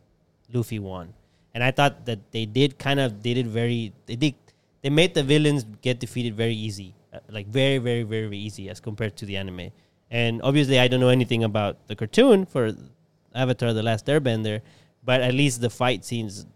Luffy 0.52 0.78
won. 0.78 1.12
And 1.54 1.62
I 1.62 1.70
thought 1.70 2.04
that 2.06 2.32
they 2.32 2.46
did 2.46 2.78
kind 2.78 2.98
of 2.98 3.22
did 3.22 3.38
it 3.38 3.46
very 3.46 3.92
they 4.06 4.16
did 4.16 4.34
they 4.82 4.90
made 4.90 5.14
the 5.14 5.22
villains 5.22 5.64
get 5.80 5.98
defeated 6.00 6.34
very 6.34 6.54
easy, 6.54 6.94
uh, 7.12 7.20
like 7.30 7.46
very 7.46 7.78
very 7.78 8.02
very 8.02 8.26
very 8.26 8.38
easy 8.38 8.68
as 8.68 8.80
compared 8.80 9.16
to 9.16 9.24
the 9.26 9.36
anime. 9.36 9.70
And 10.10 10.42
obviously, 10.42 10.78
I 10.78 10.88
don't 10.88 11.00
know 11.00 11.08
anything 11.08 11.42
about 11.44 11.86
the 11.88 11.96
cartoon 11.96 12.44
for 12.44 12.72
Avatar: 13.34 13.72
The 13.72 13.82
Last 13.82 14.06
Airbender, 14.06 14.60
but 15.04 15.20
at 15.22 15.34
least 15.34 15.60
the 15.60 15.70
fight 15.70 16.04
scenes 16.04 16.46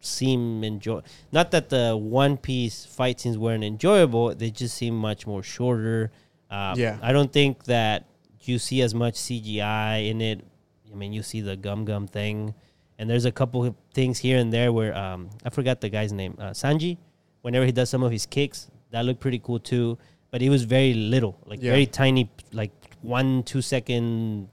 seem 0.00 0.62
enjoy. 0.64 1.00
Not 1.32 1.50
that 1.52 1.70
the 1.70 1.96
One 1.96 2.36
Piece 2.36 2.84
fight 2.84 3.20
scenes 3.20 3.38
weren't 3.38 3.64
enjoyable; 3.64 4.34
they 4.34 4.50
just 4.50 4.76
seem 4.76 4.94
much 4.96 5.26
more 5.26 5.42
shorter. 5.42 6.10
Um, 6.50 6.78
Yeah. 6.78 6.98
I 7.02 7.12
don't 7.12 7.32
think 7.32 7.64
that 7.64 8.04
you 8.42 8.58
see 8.58 8.82
as 8.82 8.94
much 8.94 9.14
CGI 9.14 10.08
in 10.10 10.20
it. 10.20 10.44
I 10.92 10.94
mean, 10.94 11.12
you 11.12 11.22
see 11.22 11.40
the 11.40 11.56
gum 11.56 11.84
gum 11.84 12.06
thing, 12.06 12.54
and 12.98 13.08
there's 13.08 13.24
a 13.24 13.32
couple 13.32 13.64
of 13.64 13.74
things 13.94 14.18
here 14.18 14.38
and 14.38 14.52
there 14.52 14.72
where 14.72 14.94
um, 14.96 15.30
I 15.44 15.50
forgot 15.50 15.80
the 15.80 15.88
guy's 15.88 16.12
name, 16.12 16.36
uh, 16.38 16.50
Sanji. 16.50 16.98
Whenever 17.42 17.64
he 17.64 17.72
does 17.72 17.88
some 17.90 18.02
of 18.02 18.10
his 18.10 18.26
kicks, 18.26 18.68
that 18.90 19.04
looked 19.04 19.20
pretty 19.20 19.38
cool 19.38 19.60
too. 19.60 19.96
But 20.30 20.42
it 20.42 20.50
was 20.50 20.64
very 20.64 20.92
little, 20.94 21.38
like 21.46 21.62
Yeah. 21.62 21.72
very 21.72 21.86
tiny, 21.86 22.30
like 22.52 22.72
one 23.00 23.42
two 23.44 23.62
second 23.62 24.48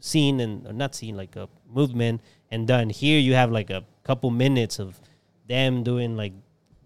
scene 0.00 0.40
and 0.40 0.66
or 0.66 0.72
not 0.72 0.94
scene, 0.94 1.16
like 1.16 1.36
a 1.36 1.48
movement 1.68 2.20
and 2.50 2.66
done. 2.66 2.88
Here 2.90 3.18
you 3.18 3.34
have 3.34 3.50
like 3.50 3.70
a 3.70 3.84
couple 4.04 4.30
minutes 4.30 4.78
of 4.78 4.98
them 5.48 5.82
doing 5.82 6.16
like 6.16 6.32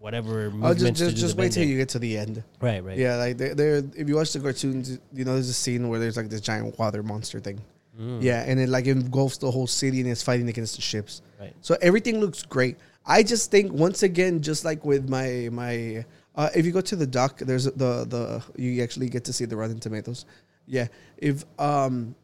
whatever 0.01 0.47
Oh, 0.47 0.51
movements. 0.51 0.80
just 0.82 0.97
to 0.99 1.05
just, 1.11 1.16
just 1.16 1.36
wait 1.36 1.53
till 1.53 1.64
you 1.64 1.76
get 1.76 1.91
to 1.91 1.99
the 1.99 2.16
end. 2.18 2.43
right, 2.61 2.82
right. 2.82 2.97
Yeah, 2.99 3.16
like 3.16 3.36
there. 3.36 3.82
If 3.97 4.09
you 4.09 4.16
watch 4.16 4.32
the 4.32 4.41
cartoons, 4.41 4.99
you 5.12 5.24
know 5.24 5.34
there's 5.34 5.49
a 5.49 5.53
scene 5.55 5.89
where 5.89 6.01
there's 6.01 6.16
like 6.16 6.30
this 6.30 6.41
giant 6.41 6.76
water 6.78 7.03
monster 7.03 7.39
thing. 7.41 7.61
Mm. 7.99 8.22
Yeah, 8.22 8.44
and 8.46 8.61
it 8.61 8.68
like 8.68 8.86
engulfs 8.86 9.38
the 9.38 9.51
whole 9.51 9.66
city 9.66 10.01
and 10.01 10.09
it's 10.09 10.22
fighting 10.22 10.49
against 10.49 10.76
the 10.76 10.82
ships. 10.82 11.22
Right. 11.40 11.55
So 11.61 11.76
everything 11.82 12.20
looks 12.20 12.42
great. 12.42 12.76
I 13.05 13.22
just 13.22 13.51
think 13.51 13.72
once 13.72 14.03
again, 14.03 14.40
just 14.40 14.64
like 14.64 14.84
with 14.84 15.09
my 15.09 15.49
my, 15.51 16.05
uh, 16.36 16.51
if 16.55 16.64
you 16.64 16.72
go 16.72 16.80
to 16.80 16.96
the 16.96 17.07
doc, 17.07 17.38
there's 17.38 17.64
the 17.64 18.05
the 18.07 18.42
you 18.57 18.82
actually 18.82 19.09
get 19.09 19.24
to 19.24 19.32
see 19.32 19.46
the 19.46 19.57
Rotten 19.57 19.80
Tomatoes. 19.80 20.26
Yeah, 20.66 20.88
if 21.16 21.44
um, 21.59 22.14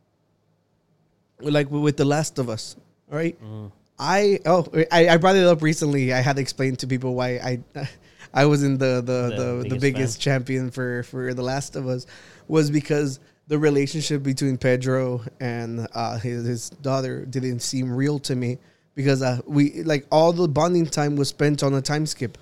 like 1.40 1.70
with 1.70 1.96
the 1.96 2.04
Last 2.04 2.38
of 2.38 2.48
Us, 2.48 2.76
all 3.10 3.16
right. 3.16 3.40
Mm. 3.42 3.72
I 3.98 4.40
oh 4.46 4.66
I, 4.90 5.08
I 5.08 5.16
brought 5.16 5.36
it 5.36 5.46
up 5.46 5.62
recently. 5.62 6.12
I 6.12 6.20
had 6.20 6.36
to 6.36 6.42
explain 6.42 6.76
to 6.76 6.86
people 6.86 7.14
why 7.14 7.38
I 7.38 7.60
I 8.34 8.46
wasn't 8.46 8.78
the 8.78 8.96
the 8.96 9.02
The 9.02 9.36
the, 9.36 9.62
the 9.62 9.62
biggest 9.62 9.80
biggest, 9.80 10.20
champion 10.20 10.70
for 10.70 11.04
for 11.04 11.32
The 11.34 11.42
Last 11.42 11.76
of 11.76 11.86
Us 11.86 12.06
was 12.48 12.70
because 12.70 13.20
the 13.46 13.58
relationship 13.58 14.22
between 14.22 14.56
Pedro 14.56 15.22
and 15.40 15.86
uh, 15.94 16.18
his 16.18 16.46
his 16.46 16.70
daughter 16.70 17.24
didn't 17.26 17.60
seem 17.60 17.92
real 17.92 18.18
to 18.20 18.34
me 18.34 18.58
because 18.94 19.22
uh, 19.22 19.40
we 19.46 19.82
like 19.82 20.06
all 20.10 20.32
the 20.32 20.48
bonding 20.48 20.86
time 20.86 21.16
was 21.16 21.28
spent 21.28 21.62
on 21.62 21.74
a 21.74 21.82
time 21.82 22.06
skip, 22.06 22.38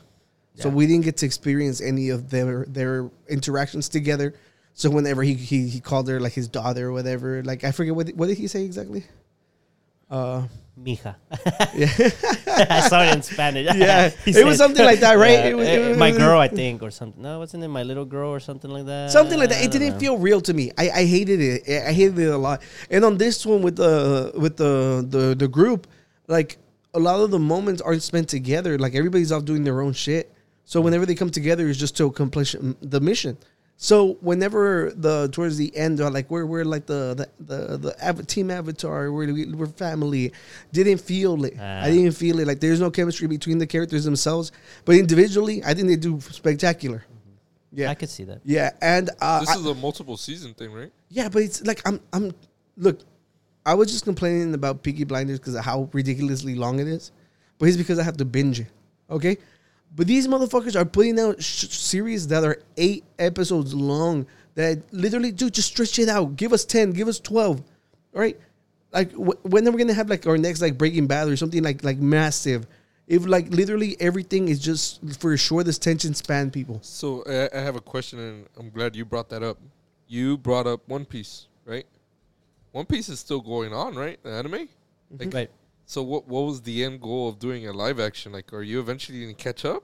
so 0.54 0.68
we 0.68 0.86
didn't 0.86 1.04
get 1.04 1.16
to 1.18 1.26
experience 1.26 1.80
any 1.80 2.10
of 2.10 2.30
their 2.30 2.64
their 2.66 3.10
interactions 3.28 3.88
together. 3.88 4.34
So 4.74 4.90
whenever 4.90 5.22
he, 5.22 5.34
he 5.34 5.68
he 5.68 5.80
called 5.80 6.08
her 6.08 6.20
like 6.20 6.32
his 6.32 6.48
daughter 6.48 6.88
or 6.88 6.92
whatever, 6.92 7.42
like 7.42 7.64
I 7.64 7.72
forget 7.72 7.94
what 7.94 8.08
what 8.10 8.28
did 8.28 8.38
he 8.38 8.46
say 8.46 8.64
exactly. 8.64 9.04
Uh, 10.10 10.46
Mija. 10.80 11.16
I 11.30 12.86
saw 12.88 13.02
it 13.04 13.14
in 13.14 13.22
Spanish. 13.22 13.66
Yeah, 13.76 14.10
it 14.26 14.44
was 14.46 14.56
something 14.58 14.84
like 14.84 15.00
that, 15.00 15.14
right? 15.18 15.32
Yeah, 15.32 15.46
It 15.52 15.56
was- 15.56 15.68
it 15.68 15.88
was- 15.88 15.98
my 15.98 16.10
girl, 16.10 16.38
I 16.40 16.48
think, 16.48 16.82
or 16.82 16.90
something. 16.90 17.22
No, 17.22 17.38
wasn't 17.38 17.62
it 17.64 17.68
my 17.68 17.82
little 17.82 18.04
girl 18.04 18.30
or 18.30 18.40
something 18.40 18.70
like 18.70 18.86
that? 18.86 19.10
something 19.10 19.38
like 19.38 19.50
that. 19.50 19.62
It 19.62 19.70
didn't 19.70 19.94
know. 19.94 19.98
feel 19.98 20.18
real 20.18 20.40
to 20.42 20.54
me. 20.54 20.72
I, 20.78 20.90
I 20.90 21.04
hated 21.04 21.40
it. 21.40 21.62
I 21.68 21.88
I 21.90 21.92
hated 21.92 22.18
it 22.18 22.30
a 22.30 22.38
lot. 22.38 22.62
And 22.90 23.04
on 23.04 23.18
this 23.18 23.44
one 23.44 23.62
with 23.62 23.76
the 23.76 24.32
with 24.34 24.56
the 24.56 25.04
the 25.08 25.34
the 25.34 25.48
group, 25.48 25.86
like 26.26 26.58
a 26.94 26.98
lot 26.98 27.20
of 27.20 27.30
the 27.30 27.38
moments 27.38 27.80
aren't 27.82 28.02
spent 28.02 28.28
together. 28.28 28.78
Like 28.78 28.94
everybody's 28.94 29.30
off 29.32 29.44
doing 29.44 29.64
their 29.64 29.80
own 29.82 29.92
shit. 29.92 30.32
So 30.64 30.80
whenever 30.80 31.04
they 31.06 31.14
come 31.14 31.30
together, 31.30 31.68
it's 31.68 31.78
just 31.78 31.96
to 31.98 32.06
accomplish 32.06 32.54
mm, 32.54 32.74
the 32.80 33.00
mission. 33.00 33.36
So 33.82 34.14
whenever 34.20 34.92
the 34.94 35.28
towards 35.32 35.56
the 35.56 35.76
end, 35.76 35.98
they're 35.98 36.08
like 36.08 36.30
we're 36.30 36.46
we're 36.46 36.64
like 36.64 36.86
the 36.86 37.14
the 37.18 37.26
the, 37.44 37.76
the 37.78 38.08
av- 38.08 38.24
team 38.28 38.48
avatar. 38.48 39.10
We're 39.10 39.32
we- 39.34 39.52
we're 39.52 39.66
family. 39.66 40.32
Didn't 40.72 40.98
feel 41.00 41.44
it. 41.44 41.54
Ah. 41.58 41.82
I 41.82 41.90
didn't 41.90 42.12
feel 42.12 42.38
it. 42.38 42.46
Like 42.46 42.60
there's 42.60 42.78
no 42.78 42.92
chemistry 42.92 43.26
between 43.26 43.58
the 43.58 43.66
characters 43.66 44.04
themselves. 44.04 44.52
But 44.84 44.94
individually, 44.96 45.64
I 45.64 45.74
think 45.74 45.88
they 45.88 45.96
do 45.96 46.20
spectacular. 46.20 47.04
Yeah, 47.72 47.90
I 47.90 47.94
could 47.96 48.08
see 48.10 48.22
that. 48.24 48.40
yeah, 48.44 48.70
and 48.80 49.10
uh, 49.20 49.40
This 49.40 49.56
is 49.56 49.66
a 49.66 49.74
multiple 49.74 50.16
season 50.16 50.54
thing, 50.54 50.72
right? 50.72 50.92
yeah, 51.08 51.28
but 51.28 51.42
it's 51.42 51.66
like 51.66 51.82
I'm 51.84 51.98
I'm 52.12 52.32
look, 52.76 53.00
I 53.66 53.74
was 53.74 53.90
just 53.90 54.04
complaining 54.04 54.54
about 54.54 54.84
Peaky 54.84 55.02
Blinders 55.04 55.40
because 55.40 55.56
of 55.56 55.64
how 55.64 55.88
ridiculously 55.92 56.54
long 56.54 56.78
it 56.78 56.86
is, 56.86 57.10
but 57.58 57.66
it's 57.68 57.76
because 57.78 57.98
I 57.98 58.04
have 58.04 58.18
to 58.18 58.24
binge 58.24 58.60
it. 58.60 58.68
Okay, 59.10 59.38
but 59.94 60.06
these 60.06 60.26
motherfuckers 60.28 60.74
are 60.80 60.84
putting 60.84 61.18
out 61.20 61.42
sh- 61.42 61.68
series 61.68 62.28
that 62.28 62.44
are 62.44 62.58
eight 62.76 63.04
episodes 63.18 63.74
long. 63.74 64.26
That 64.54 64.82
literally, 64.92 65.32
dude, 65.32 65.54
just 65.54 65.68
stretch 65.68 65.98
it 65.98 66.08
out. 66.08 66.36
Give 66.36 66.52
us 66.52 66.64
ten. 66.64 66.90
Give 66.90 67.08
us 67.08 67.18
twelve. 67.18 67.62
All 68.14 68.20
right, 68.20 68.38
like 68.92 69.12
wh- 69.12 69.42
when 69.44 69.66
are 69.66 69.70
we 69.70 69.78
gonna 69.78 69.94
have 69.94 70.10
like 70.10 70.26
our 70.26 70.36
next 70.36 70.60
like 70.60 70.76
Breaking 70.76 71.06
Bad 71.06 71.28
or 71.28 71.36
something 71.36 71.62
like 71.62 71.82
like 71.82 71.98
massive? 71.98 72.66
If 73.08 73.26
like 73.26 73.48
literally 73.50 73.96
everything 74.00 74.48
is 74.48 74.58
just 74.60 75.00
for 75.20 75.36
sure 75.36 75.64
this 75.64 75.78
tension 75.78 76.14
span, 76.14 76.50
people. 76.50 76.78
So 76.82 77.24
I, 77.26 77.48
I 77.56 77.60
have 77.60 77.76
a 77.76 77.80
question, 77.80 78.18
and 78.18 78.46
I'm 78.58 78.70
glad 78.70 78.94
you 78.94 79.04
brought 79.04 79.28
that 79.30 79.42
up. 79.42 79.58
You 80.06 80.36
brought 80.38 80.66
up 80.66 80.86
One 80.88 81.04
Piece, 81.06 81.46
right? 81.64 81.86
One 82.72 82.86
Piece 82.86 83.08
is 83.08 83.18
still 83.20 83.40
going 83.40 83.72
on, 83.72 83.94
right? 83.94 84.22
The 84.22 84.30
anime. 84.30 84.68
Like, 85.18 85.34
Right. 85.34 85.50
So 85.86 86.02
what? 86.02 86.26
What 86.28 86.42
was 86.46 86.62
the 86.62 86.84
end 86.84 87.00
goal 87.00 87.28
of 87.28 87.38
doing 87.38 87.66
a 87.66 87.72
live 87.72 88.00
action? 88.00 88.32
Like, 88.32 88.52
are 88.52 88.62
you 88.62 88.80
eventually 88.80 89.20
gonna 89.22 89.34
catch 89.34 89.64
up? 89.64 89.82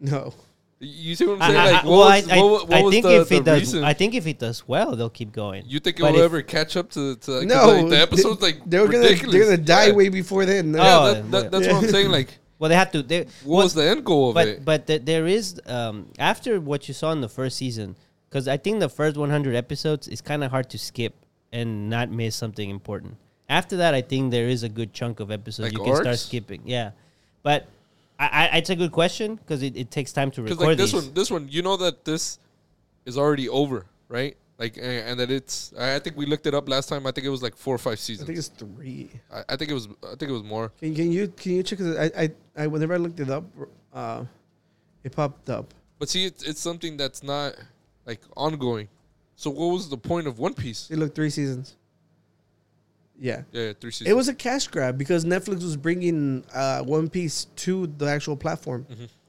No. 0.00 0.32
You 0.78 1.14
see 1.14 1.24
what 1.26 1.40
I'm 1.40 1.50
saying? 1.50 1.56
I- 1.60 1.70
like, 1.72 1.84
I- 1.84 1.86
what 1.86 1.92
well, 1.92 2.02
I, 2.02 2.16
was, 2.20 2.28
I, 2.30 2.36
what, 2.42 2.68
what 2.68 2.76
I 2.78 2.82
was 2.82 2.92
think 2.94 3.06
the, 3.06 3.20
if 3.22 3.28
the 3.30 3.36
it 3.36 3.44
does, 3.44 3.60
reason? 3.60 3.84
I 3.84 3.92
think 3.94 4.14
if 4.14 4.26
it 4.26 4.38
does 4.38 4.68
well, 4.68 4.94
they'll 4.94 5.08
keep 5.08 5.32
going. 5.32 5.64
you 5.66 5.80
think 5.80 5.98
it 5.98 6.02
but 6.02 6.12
will 6.12 6.20
ever 6.22 6.42
catch 6.42 6.76
up 6.76 6.90
to, 6.90 7.16
to 7.16 7.26
'cause, 7.26 7.44
No, 7.46 7.66
like, 7.80 7.88
the 7.88 7.98
episodes 7.98 8.42
like 8.42 8.60
they, 8.68 8.76
are 8.76 8.86
gonna 8.86 8.98
ridiculous. 9.04 9.32
they're 9.34 9.44
gonna 9.44 9.56
die 9.56 9.86
yeah. 9.86 9.92
way 9.94 10.08
before 10.10 10.44
then. 10.44 10.74
Yeah, 10.74 10.80
Oh, 10.98 11.14
that, 11.14 11.30
that, 11.30 11.42
yeah. 11.44 11.48
that's 11.48 11.66
what 11.68 11.82
I'm 11.84 11.88
saying. 11.90 12.10
Like, 12.10 12.38
Well, 12.58 12.68
they 12.70 12.76
have 12.76 12.90
to. 12.92 13.02
They, 13.02 13.20
what 13.20 13.28
well, 13.44 13.62
was 13.64 13.74
the 13.74 13.84
end 13.84 14.04
goal 14.04 14.30
of 14.30 14.34
but 14.34 14.48
it? 14.48 14.64
but 14.64 14.86
th- 14.86 15.02
there 15.04 15.26
is 15.26 15.60
um, 15.66 16.10
after 16.18 16.58
what 16.60 16.88
you 16.88 16.94
saw 16.94 17.10
in 17.12 17.20
the 17.20 17.28
first 17.28 17.56
season, 17.58 17.96
because 18.28 18.46
I 18.48 18.56
think 18.58 18.80
the 18.80 18.88
first 18.88 19.16
100 19.18 19.54
episodes 19.54 20.08
is 20.08 20.20
kind 20.22 20.42
of 20.44 20.50
hard 20.50 20.68
to 20.70 20.78
skip 20.78 21.14
and 21.52 21.88
not 21.90 22.10
miss 22.10 22.34
something 22.36 22.68
important. 22.70 23.16
After 23.48 23.76
that, 23.78 23.94
I 23.94 24.02
think 24.02 24.30
there 24.32 24.48
is 24.48 24.62
a 24.62 24.68
good 24.68 24.92
chunk 24.92 25.20
of 25.20 25.30
episodes 25.30 25.72
Like 25.72 25.78
you 25.78 25.84
can 25.84 26.02
start 26.02 26.18
skipping. 26.18 26.62
Yeah, 26.64 26.90
but 27.42 27.68
I, 28.18 28.48
I, 28.52 28.56
it's 28.58 28.70
a 28.70 28.76
good 28.76 28.92
question 28.92 29.36
because 29.36 29.62
it, 29.62 29.76
it 29.76 29.90
takes 29.90 30.12
time 30.12 30.30
to 30.32 30.42
record 30.42 30.60
like 30.60 30.76
this 30.76 30.92
these. 30.92 31.04
one, 31.04 31.14
this 31.14 31.30
one, 31.30 31.48
you 31.50 31.62
know 31.62 31.76
that 31.76 32.04
this 32.04 32.38
is 33.04 33.16
already 33.16 33.48
over, 33.48 33.86
right? 34.08 34.36
Like, 34.58 34.78
and, 34.78 34.86
and 34.86 35.20
that 35.20 35.30
it's. 35.30 35.72
I 35.78 35.96
I 35.96 35.98
think 35.98 36.16
we 36.16 36.24
looked 36.24 36.46
it 36.46 36.54
up 36.54 36.68
last 36.68 36.88
time. 36.88 37.06
I 37.06 37.12
think 37.12 37.26
it 37.26 37.30
was 37.30 37.42
like 37.42 37.56
four 37.56 37.74
or 37.74 37.78
five 37.78 38.00
seasons. 38.00 38.24
I 38.24 38.26
think 38.26 38.38
it's 38.38 38.48
three. 38.48 39.10
I, 39.32 39.44
I 39.50 39.56
think 39.56 39.70
it 39.70 39.74
was. 39.74 39.86
I 40.02 40.16
think 40.16 40.30
it 40.30 40.32
was 40.32 40.42
more. 40.42 40.72
Can, 40.80 40.94
can 40.94 41.12
you 41.12 41.28
can 41.28 41.52
you 41.52 41.62
check? 41.62 41.78
it? 41.80 42.12
I, 42.16 42.22
I 42.22 42.64
I 42.64 42.66
whenever 42.66 42.94
I 42.94 42.96
looked 42.96 43.20
it 43.20 43.28
up, 43.28 43.44
uh, 43.92 44.24
it 45.04 45.12
popped 45.14 45.50
up. 45.50 45.74
But 45.98 46.08
see, 46.08 46.24
it's 46.24 46.42
it's 46.42 46.60
something 46.60 46.96
that's 46.96 47.22
not 47.22 47.54
like 48.06 48.22
ongoing. 48.34 48.88
So 49.36 49.50
what 49.50 49.66
was 49.66 49.90
the 49.90 49.98
point 49.98 50.26
of 50.26 50.38
One 50.38 50.54
Piece? 50.54 50.90
It 50.90 50.96
looked 50.96 51.14
three 51.14 51.30
seasons. 51.30 51.76
Yeah, 53.18 53.42
Yeah, 53.52 53.72
three 53.80 53.90
seasons. 53.90 54.10
it 54.10 54.14
was 54.16 54.28
a 54.28 54.34
cash 54.34 54.68
grab 54.68 54.98
because 54.98 55.24
Netflix 55.24 55.62
was 55.62 55.76
bringing 55.76 56.44
uh, 56.52 56.82
One 56.82 57.08
Piece 57.08 57.46
to 57.56 57.86
the 57.86 58.06
actual 58.06 58.36
platform. 58.36 58.86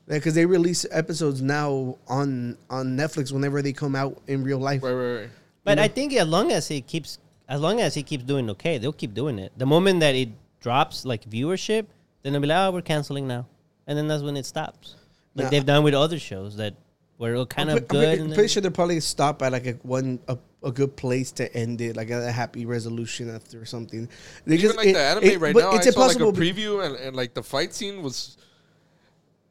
Because 0.07 0.35
they 0.35 0.45
release 0.45 0.85
episodes 0.91 1.41
now 1.41 1.97
on 2.07 2.57
on 2.69 2.95
Netflix 2.95 3.31
whenever 3.33 3.61
they 3.61 3.73
come 3.73 3.93
out 3.95 4.21
in 4.27 4.41
real 4.43 4.57
life. 4.57 4.81
right, 4.83 4.91
right, 4.93 5.15
right. 5.21 5.29
But 5.65 5.75
know? 5.75 5.83
I 5.83 5.89
think 5.89 6.13
as 6.13 6.27
long 6.27 6.51
as 6.53 6.67
he 6.69 6.79
keeps, 6.79 7.19
as 7.49 7.59
long 7.59 7.81
as 7.81 7.93
he 7.93 8.03
keeps 8.03 8.23
doing 8.23 8.49
okay, 8.51 8.77
they'll 8.77 8.93
keep 8.93 9.13
doing 9.13 9.37
it. 9.37 9.51
The 9.57 9.65
moment 9.65 9.99
that 9.99 10.15
it 10.15 10.29
drops 10.61 11.03
like 11.03 11.29
viewership, 11.29 11.87
then 12.23 12.31
they'll 12.31 12.41
be 12.41 12.47
like, 12.47 12.57
"Oh, 12.57 12.71
we're 12.71 12.81
canceling 12.83 13.27
now," 13.27 13.47
and 13.85 13.97
then 13.97 14.07
that's 14.07 14.23
when 14.23 14.37
it 14.37 14.45
stops. 14.45 14.95
Like 15.35 15.45
Nah. 15.45 15.49
they've 15.51 15.65
done 15.65 15.83
with 15.83 15.93
other 15.93 16.19
shows 16.19 16.55
that 16.55 16.75
were 17.17 17.45
kind 17.45 17.69
I'm 17.69 17.77
of 17.77 17.87
pre- 17.89 17.97
I'm 17.99 18.03
good. 18.05 18.15
pre- 18.17 18.25
and 18.25 18.33
pretty 18.33 18.47
sure 18.47 18.61
they'll 18.61 18.71
probably 18.71 19.01
stop 19.01 19.41
at 19.41 19.51
like 19.51 19.65
a 19.67 19.73
one 19.83 20.19
a, 20.29 20.37
a 20.67 20.71
good 20.71 20.95
place 20.95 21.31
to 21.33 21.51
end 21.55 21.81
it, 21.81 21.95
like 21.95 22.09
a, 22.09 22.31
happy 22.31 22.65
resolution 22.65 23.33
after 23.33 23.65
something. 23.65 24.07
They 24.45 24.55
Even 24.55 24.75
like 24.75 24.93
the 24.93 24.99
anime 24.99 25.39
right 25.39 25.53
but 25.53 25.61
now, 25.61 25.71
I 25.71 25.75
it's 25.77 25.93
saw 25.93 26.01
like 26.01 26.17
a 26.17 26.19
impossible. 26.19 26.33
preview 26.33 26.85
and, 26.85 26.95
and 26.95 27.15
like 27.15 27.33
the 27.33 27.43
fight 27.43 27.73
scene 27.73 28.03
was. 28.03 28.37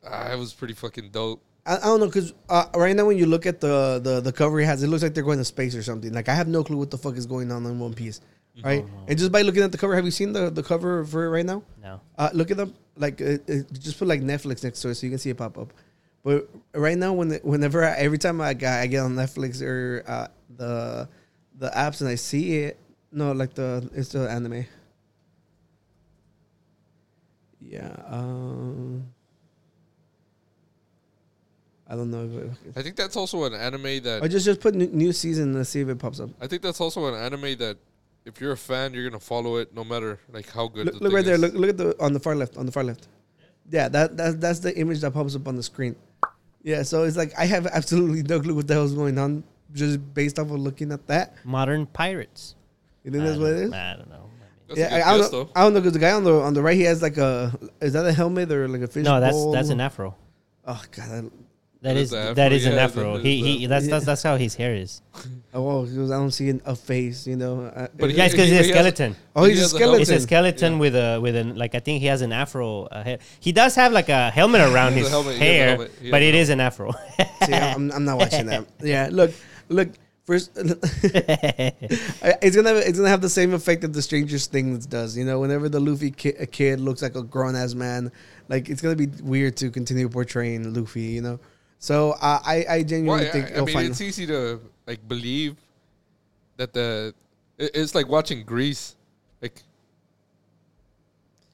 Uh, 0.05 0.31
it 0.33 0.39
was 0.39 0.55
pretty 0.55 0.75
fucking 0.75 1.11
dope. 1.11 1.43
I, 1.64 1.77
I 1.79 1.81
don't 1.81 1.99
know 2.01 2.07
because 2.07 2.33
uh, 2.49 2.67
right 2.77 2.95
now 2.95 3.07
when 3.07 3.19
you 3.19 3.27
look 3.27 3.45
at 3.45 3.61
the, 3.61 4.01
the 4.03 4.21
the 4.21 4.33
cover 4.33 4.61
it 4.61 4.67
has, 4.67 4.83
it 4.83 4.89
looks 4.89 5.03
like 5.03 5.14
they're 5.14 5.25
going 5.25 5.39
to 5.39 5.45
space 5.45 5.75
or 5.75 5.83
something. 5.83 6.12
Like 6.12 6.29
I 6.29 6.35
have 6.35 6.47
no 6.47 6.62
clue 6.62 6.77
what 6.77 6.91
the 6.91 6.99
fuck 6.99 7.17
is 7.17 7.27
going 7.27 7.51
on 7.51 7.67
in 7.67 7.79
One 7.81 7.95
Piece, 7.95 8.21
right? 8.62 8.85
And 9.09 9.19
just 9.19 9.33
by 9.33 9.43
looking 9.43 9.62
at 9.62 9.73
the 9.73 9.79
cover, 9.79 9.97
have 9.97 10.05
you 10.05 10.12
seen 10.12 10.33
the, 10.33 10.51
the 10.51 10.62
cover 10.62 11.05
for 11.05 11.25
it 11.25 11.31
right 11.31 11.47
now? 11.47 11.62
no. 11.83 12.01
Uh, 12.17 12.31
look 12.33 12.51
at 12.51 12.57
them. 12.57 12.75
Like 12.97 13.21
uh, 13.21 13.39
uh, 13.49 13.62
just 13.73 13.99
put 13.99 14.07
like 14.07 14.21
Netflix 14.23 14.62
next 14.62 14.81
to 14.83 14.91
it 14.91 14.95
so 14.95 15.07
you 15.07 15.11
can 15.11 15.19
see 15.19 15.31
it 15.31 15.37
pop 15.37 15.59
up. 15.59 15.73
But 16.23 16.49
right 16.75 16.99
now, 16.99 17.12
when 17.12 17.33
whenever 17.43 17.85
I, 17.85 17.95
every 17.97 18.19
time 18.19 18.41
I, 18.41 18.55
got, 18.55 18.81
I 18.81 18.87
get 18.87 19.01
on 19.01 19.14
Netflix 19.14 19.62
or 19.62 20.03
uh, 20.07 20.29
the 20.55 21.09
the 21.59 21.70
apps 21.70 22.01
and 22.01 22.11
I 22.11 22.14
see 22.14 22.59
it, 22.59 22.78
no, 23.12 23.32
like 23.32 23.55
the 23.55 23.88
it's 23.94 24.11
the 24.11 24.30
anime. 24.30 24.66
Yeah. 27.61 27.94
Um, 28.07 29.07
I 31.88 31.94
don't 31.94 32.11
know. 32.11 32.53
If 32.66 32.76
I 32.76 32.82
think 32.82 32.97
that's 32.97 33.16
also 33.16 33.44
an 33.44 33.55
anime 33.55 34.03
that 34.03 34.20
I 34.22 34.28
just 34.28 34.44
just 34.44 34.61
put 34.61 34.74
new, 34.74 34.86
new 34.88 35.12
season 35.12 35.55
and 35.55 35.66
see 35.66 35.80
if 35.80 35.88
it 35.88 35.99
pops 35.99 36.20
up. 36.20 36.30
I 36.40 36.47
think 36.47 36.62
that's 36.62 36.80
also 36.80 37.07
an 37.07 37.14
anime 37.14 37.57
that 37.59 37.78
if 38.24 38.40
you're 38.40 38.53
a 38.53 38.57
fan, 38.57 38.92
you're 38.92 39.09
gonna 39.09 39.20
follow 39.20 39.57
it 39.57 39.74
no 39.74 39.84
matter 39.84 40.18
like 40.32 40.51
how 40.51 40.68
good. 40.68 40.86
Look, 40.86 40.99
the 40.99 41.05
look 41.05 41.12
right 41.12 41.24
there. 41.24 41.38
Look, 41.38 41.55
look 41.55 41.70
at 41.70 41.76
the 41.76 41.97
on 42.01 42.12
the 42.12 42.20
far 42.20 42.34
left. 42.34 42.57
On 42.57 42.66
the 42.66 42.72
far 42.72 42.84
left. 42.84 43.09
Yeah, 43.70 43.88
that 43.88 44.16
that's 44.16 44.36
that's 44.36 44.59
the 44.61 44.76
image 44.78 45.01
that 45.01 45.12
pops 45.12 45.36
up 45.36 45.47
on 45.47 45.57
the 45.57 45.62
screen. 45.62 45.97
Yeah, 46.62 46.82
so 46.82 47.05
it's 47.05 47.16
like 47.16 47.32
I 47.38 47.47
have 47.47 47.66
absolutely 47.66 48.22
no 48.24 48.40
clue 48.40 48.55
what 48.55 48.66
the 48.66 48.74
hell's 48.74 48.94
going 48.94 49.18
on. 49.18 49.44
Just 49.73 50.14
based 50.14 50.39
off 50.39 50.47
of 50.51 50.59
looking 50.59 50.93
at 50.93 51.07
that. 51.09 51.35
Modern 51.45 51.87
pirates. 51.87 52.55
You 53.05 53.11
think 53.11 53.23
I 53.25 53.27
that's 53.27 53.39
what 53.39 53.53
it 53.53 53.61
don't- 53.62 53.75
I 53.75 53.97
don't 53.97 54.11
know. 54.11 54.23
That's 54.69 54.81
yeah, 54.81 54.87
a 54.87 54.91
good 54.91 54.95
I, 54.97 54.99
I 55.14 55.19
guess, 55.19 55.31
don't 55.31 55.47
know. 55.47 55.53
I 55.55 55.62
don't 55.62 55.75
know 55.75 55.81
because 55.81 55.93
the 55.93 55.99
guy 56.01 56.11
on 56.12 56.25
the 56.25 56.41
on 56.41 56.53
the 56.55 56.61
right 56.62 56.77
he 56.77 56.83
has 56.83 57.01
like 57.01 57.19
a 57.19 57.57
is 57.81 57.93
that 57.93 58.05
a 58.05 58.12
helmet 58.12 58.51
or 58.51 58.67
like 58.67 58.81
a 58.83 58.89
fish? 58.89 59.05
No, 59.05 59.21
that's 59.21 59.33
bowl? 59.37 59.53
that's 59.53 59.69
an 59.69 59.81
afro. 59.81 60.17
Oh 60.67 60.83
god, 60.91 61.05
I, 61.09 61.21
That 61.21 61.31
That 61.83 61.97
is 61.99 62.03
is 62.03 62.11
the 62.11 62.35
that 62.35 62.53
an 62.53 62.79
afro. 62.81 63.19
that 63.19 63.25
He 63.25 63.39
is 63.39 63.47
he 63.47 63.59
the- 63.59 63.67
that's 63.69 63.87
that's 63.87 64.05
that's 64.07 64.23
how 64.25 64.37
his 64.37 64.57
hair 64.57 64.75
is. 64.75 65.03
oh 65.55 65.62
well, 65.62 65.83
because 65.85 66.11
I 66.11 66.17
don't 66.17 66.33
see 66.33 66.49
an, 66.49 66.61
a 66.64 66.75
face. 66.75 67.29
You 67.29 67.37
know. 67.37 67.71
But 67.97 68.11
Yeah, 68.11 68.25
it's 68.25 68.35
because 68.35 68.49
he's 68.49 68.59
a 68.59 68.62
he 68.64 68.69
has- 68.71 68.77
skeleton. 68.77 69.14
oh, 69.37 69.45
he's 69.45 69.59
he 69.59 69.64
a 69.64 69.69
skeleton. 69.69 69.89
helmet. 69.89 70.01
It's 70.01 70.11
a 70.11 70.21
skeleton 70.21 70.79
with 70.81 70.97
a 70.97 71.21
with 71.21 71.37
an 71.37 71.55
like 71.55 71.77
I 71.77 71.79
think 71.79 72.01
he 72.01 72.07
has 72.07 72.23
an 72.23 72.33
afro 72.33 72.87
uh, 72.87 73.05
hair. 73.05 73.19
He 73.39 73.53
does 73.53 73.77
have 73.77 73.93
like 73.93 74.09
a 74.09 74.31
helmet 74.31 74.62
around 74.73 74.95
his 74.95 75.07
a 75.07 75.11
helmet, 75.11 75.37
he 75.37 75.43
a 75.43 75.45
hair, 75.45 75.69
helmet, 75.69 75.93
he 76.03 76.11
but 76.11 76.23
has 76.23 76.29
it 76.29 76.35
a 76.35 76.39
is 76.39 76.49
an 76.49 76.61
afro. 76.61 76.91
See, 77.45 77.55
I'm, 77.55 77.93
I'm 77.93 78.05
not 78.05 78.19
watching 78.19 78.47
that. 78.47 78.67
Yeah, 78.83 79.11
look, 79.12 79.31
look. 79.69 79.89
First, 80.25 80.51
it's 80.57 80.75
gonna 82.57 82.75
it's 82.75 82.99
gonna 82.99 83.09
have 83.09 83.21
the 83.21 83.29
same 83.29 83.55
effect 83.55 83.83
that 83.83 83.93
the 83.93 84.03
Stranger 84.03 84.39
Things 84.39 84.85
does. 84.85 85.17
You 85.17 85.25
know, 85.25 85.39
whenever 85.39 85.69
the 85.69 85.79
Luffy 85.79 86.11
ki- 86.11 86.35
a 86.41 86.47
kid 86.47 86.81
looks 86.81 87.01
like 87.01 87.14
a 87.14 87.23
grown 87.23 87.55
ass 87.55 87.75
man, 87.75 88.11
like 88.49 88.69
it's 88.69 88.83
gonna 88.83 88.97
be 88.97 89.07
weird 89.23 89.57
to 89.59 89.71
continue 89.71 90.09
portraying 90.09 90.75
Luffy. 90.75 91.03
You 91.03 91.23
know, 91.23 91.39
so 91.79 92.17
uh, 92.21 92.41
I 92.45 92.64
I 92.69 92.83
genuinely 92.83 93.27
Well, 93.27 93.33
think 93.33 93.53
I, 93.53 93.61
I 93.61 93.64
mean, 93.64 93.75
find. 93.75 93.89
it's 93.89 94.01
easy 94.01 94.27
to 94.27 94.61
like 94.89 95.07
believe 95.07 95.55
that 96.57 96.73
the 96.73 97.14
it's 97.57 97.95
like 97.95 98.09
watching 98.09 98.43
Grease. 98.43 98.97
Like 99.41 99.62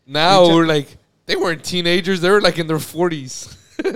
now 0.06 0.48
we're 0.48 0.64
like 0.66 0.96
they 1.26 1.36
weren't 1.36 1.62
teenagers; 1.62 2.22
they 2.22 2.30
were 2.30 2.40
like 2.40 2.58
in 2.58 2.68
their 2.68 2.78
forties. 2.78 3.54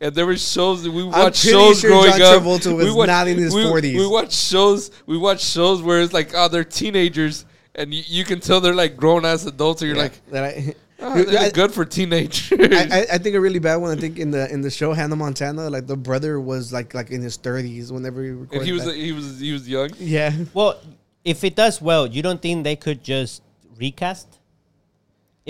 and 0.00 0.14
there 0.14 0.26
were 0.26 0.36
shows 0.36 0.82
that 0.82 0.90
we 0.90 1.04
watched 1.04 1.36
shows 1.44 1.80
sure 1.80 1.90
growing 1.90 2.12
John 2.18 2.36
up. 2.36 2.42
Travolta 2.42 2.74
was 2.74 2.84
we 2.86 2.92
watched, 2.92 3.08
not 3.08 3.28
in 3.28 3.38
his 3.38 3.54
we, 3.54 3.62
40s. 3.64 3.96
We 3.98 4.06
watched 4.06 4.32
shows. 4.32 4.90
We 5.06 5.18
watched 5.18 5.44
shows 5.44 5.82
where 5.82 6.00
it's 6.00 6.12
like, 6.12 6.32
oh, 6.34 6.48
they're 6.48 6.64
teenagers, 6.64 7.44
and 7.74 7.92
you, 7.92 8.02
you 8.06 8.24
can 8.24 8.40
tell 8.40 8.60
they're 8.60 8.74
like 8.74 8.96
grown 8.96 9.24
ass 9.24 9.44
adults. 9.46 9.82
And 9.82 9.88
you're 9.88 9.96
Yeah, 9.96 10.02
like, 10.04 10.26
that 10.30 10.44
I, 10.44 10.74
oh, 11.00 11.22
they 11.22 11.36
I- 11.36 11.50
good 11.50 11.72
for 11.72 11.84
teenagers. 11.84 12.52
I, 12.52 12.88
I, 12.90 13.06
I 13.14 13.18
think 13.18 13.36
a 13.36 13.40
really 13.40 13.58
bad 13.58 13.76
one. 13.76 13.96
I 13.96 14.00
think 14.00 14.18
in 14.18 14.30
the 14.30 14.50
in 14.52 14.60
the 14.62 14.70
show 14.70 14.92
Hannah 14.92 15.16
Montana, 15.16 15.68
like 15.70 15.86
the 15.86 15.96
brother 15.96 16.40
was 16.40 16.72
like 16.72 16.94
like 16.94 17.10
in 17.10 17.20
his 17.22 17.36
thirties 17.36 17.92
whenever 17.92 18.22
he 18.24 18.30
recorded. 18.30 18.56
and 18.58 18.66
he 18.66 18.72
was 18.72 18.84
that. 18.86 18.96
he 18.96 19.12
was 19.12 19.38
he 19.40 19.52
was 19.52 19.68
young. 19.68 19.90
yeah. 19.98 20.32
well, 20.54 20.80
if 21.24 21.44
it 21.44 21.54
does 21.56 21.80
well, 21.82 22.06
you 22.06 22.22
don't 22.22 22.40
think 22.40 22.64
they 22.64 22.76
could 22.76 23.04
just 23.04 23.42
recast? 23.78 24.38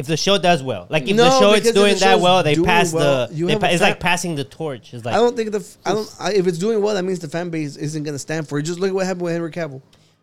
If 0.00 0.06
the 0.06 0.16
show 0.16 0.38
does 0.38 0.62
well, 0.62 0.86
like 0.88 1.06
if 1.08 1.14
No, 1.14 1.24
the 1.24 1.38
show 1.38 1.52
is 1.52 1.72
doing 1.72 1.98
that 1.98 2.20
well, 2.20 2.42
they 2.42 2.54
doing 2.54 2.64
pass 2.66 2.90
well, 2.90 3.26
the. 3.28 3.34
you 3.34 3.46
they 3.46 3.52
have 3.52 3.60
pa- 3.60 3.66
a 3.66 3.72
it's 3.72 3.82
like 3.82 4.00
passing 4.00 4.34
the 4.34 4.44
torch. 4.44 4.94
It's 4.94 5.04
like 5.04 5.14
I 5.14 5.18
don't 5.18 5.36
think 5.36 5.52
the 5.52 5.58
f- 5.58 5.76
I 5.84 5.92
don't 5.92 6.16
I, 6.18 6.32
if 6.32 6.46
it's 6.46 6.56
doing 6.56 6.80
well, 6.80 6.94
that 6.94 7.04
means 7.04 7.18
the 7.18 7.28
fan 7.28 7.50
base 7.50 7.76
isn't 7.76 8.02
gonna 8.02 8.18
stand 8.18 8.48
for 8.48 8.58
it. 8.58 8.62
Just 8.62 8.78
look 8.80 8.88
at 8.88 8.94
what 8.94 9.04
happened 9.04 9.24
with 9.24 9.34
Henry 9.34 9.50
Cavill. 9.50 9.82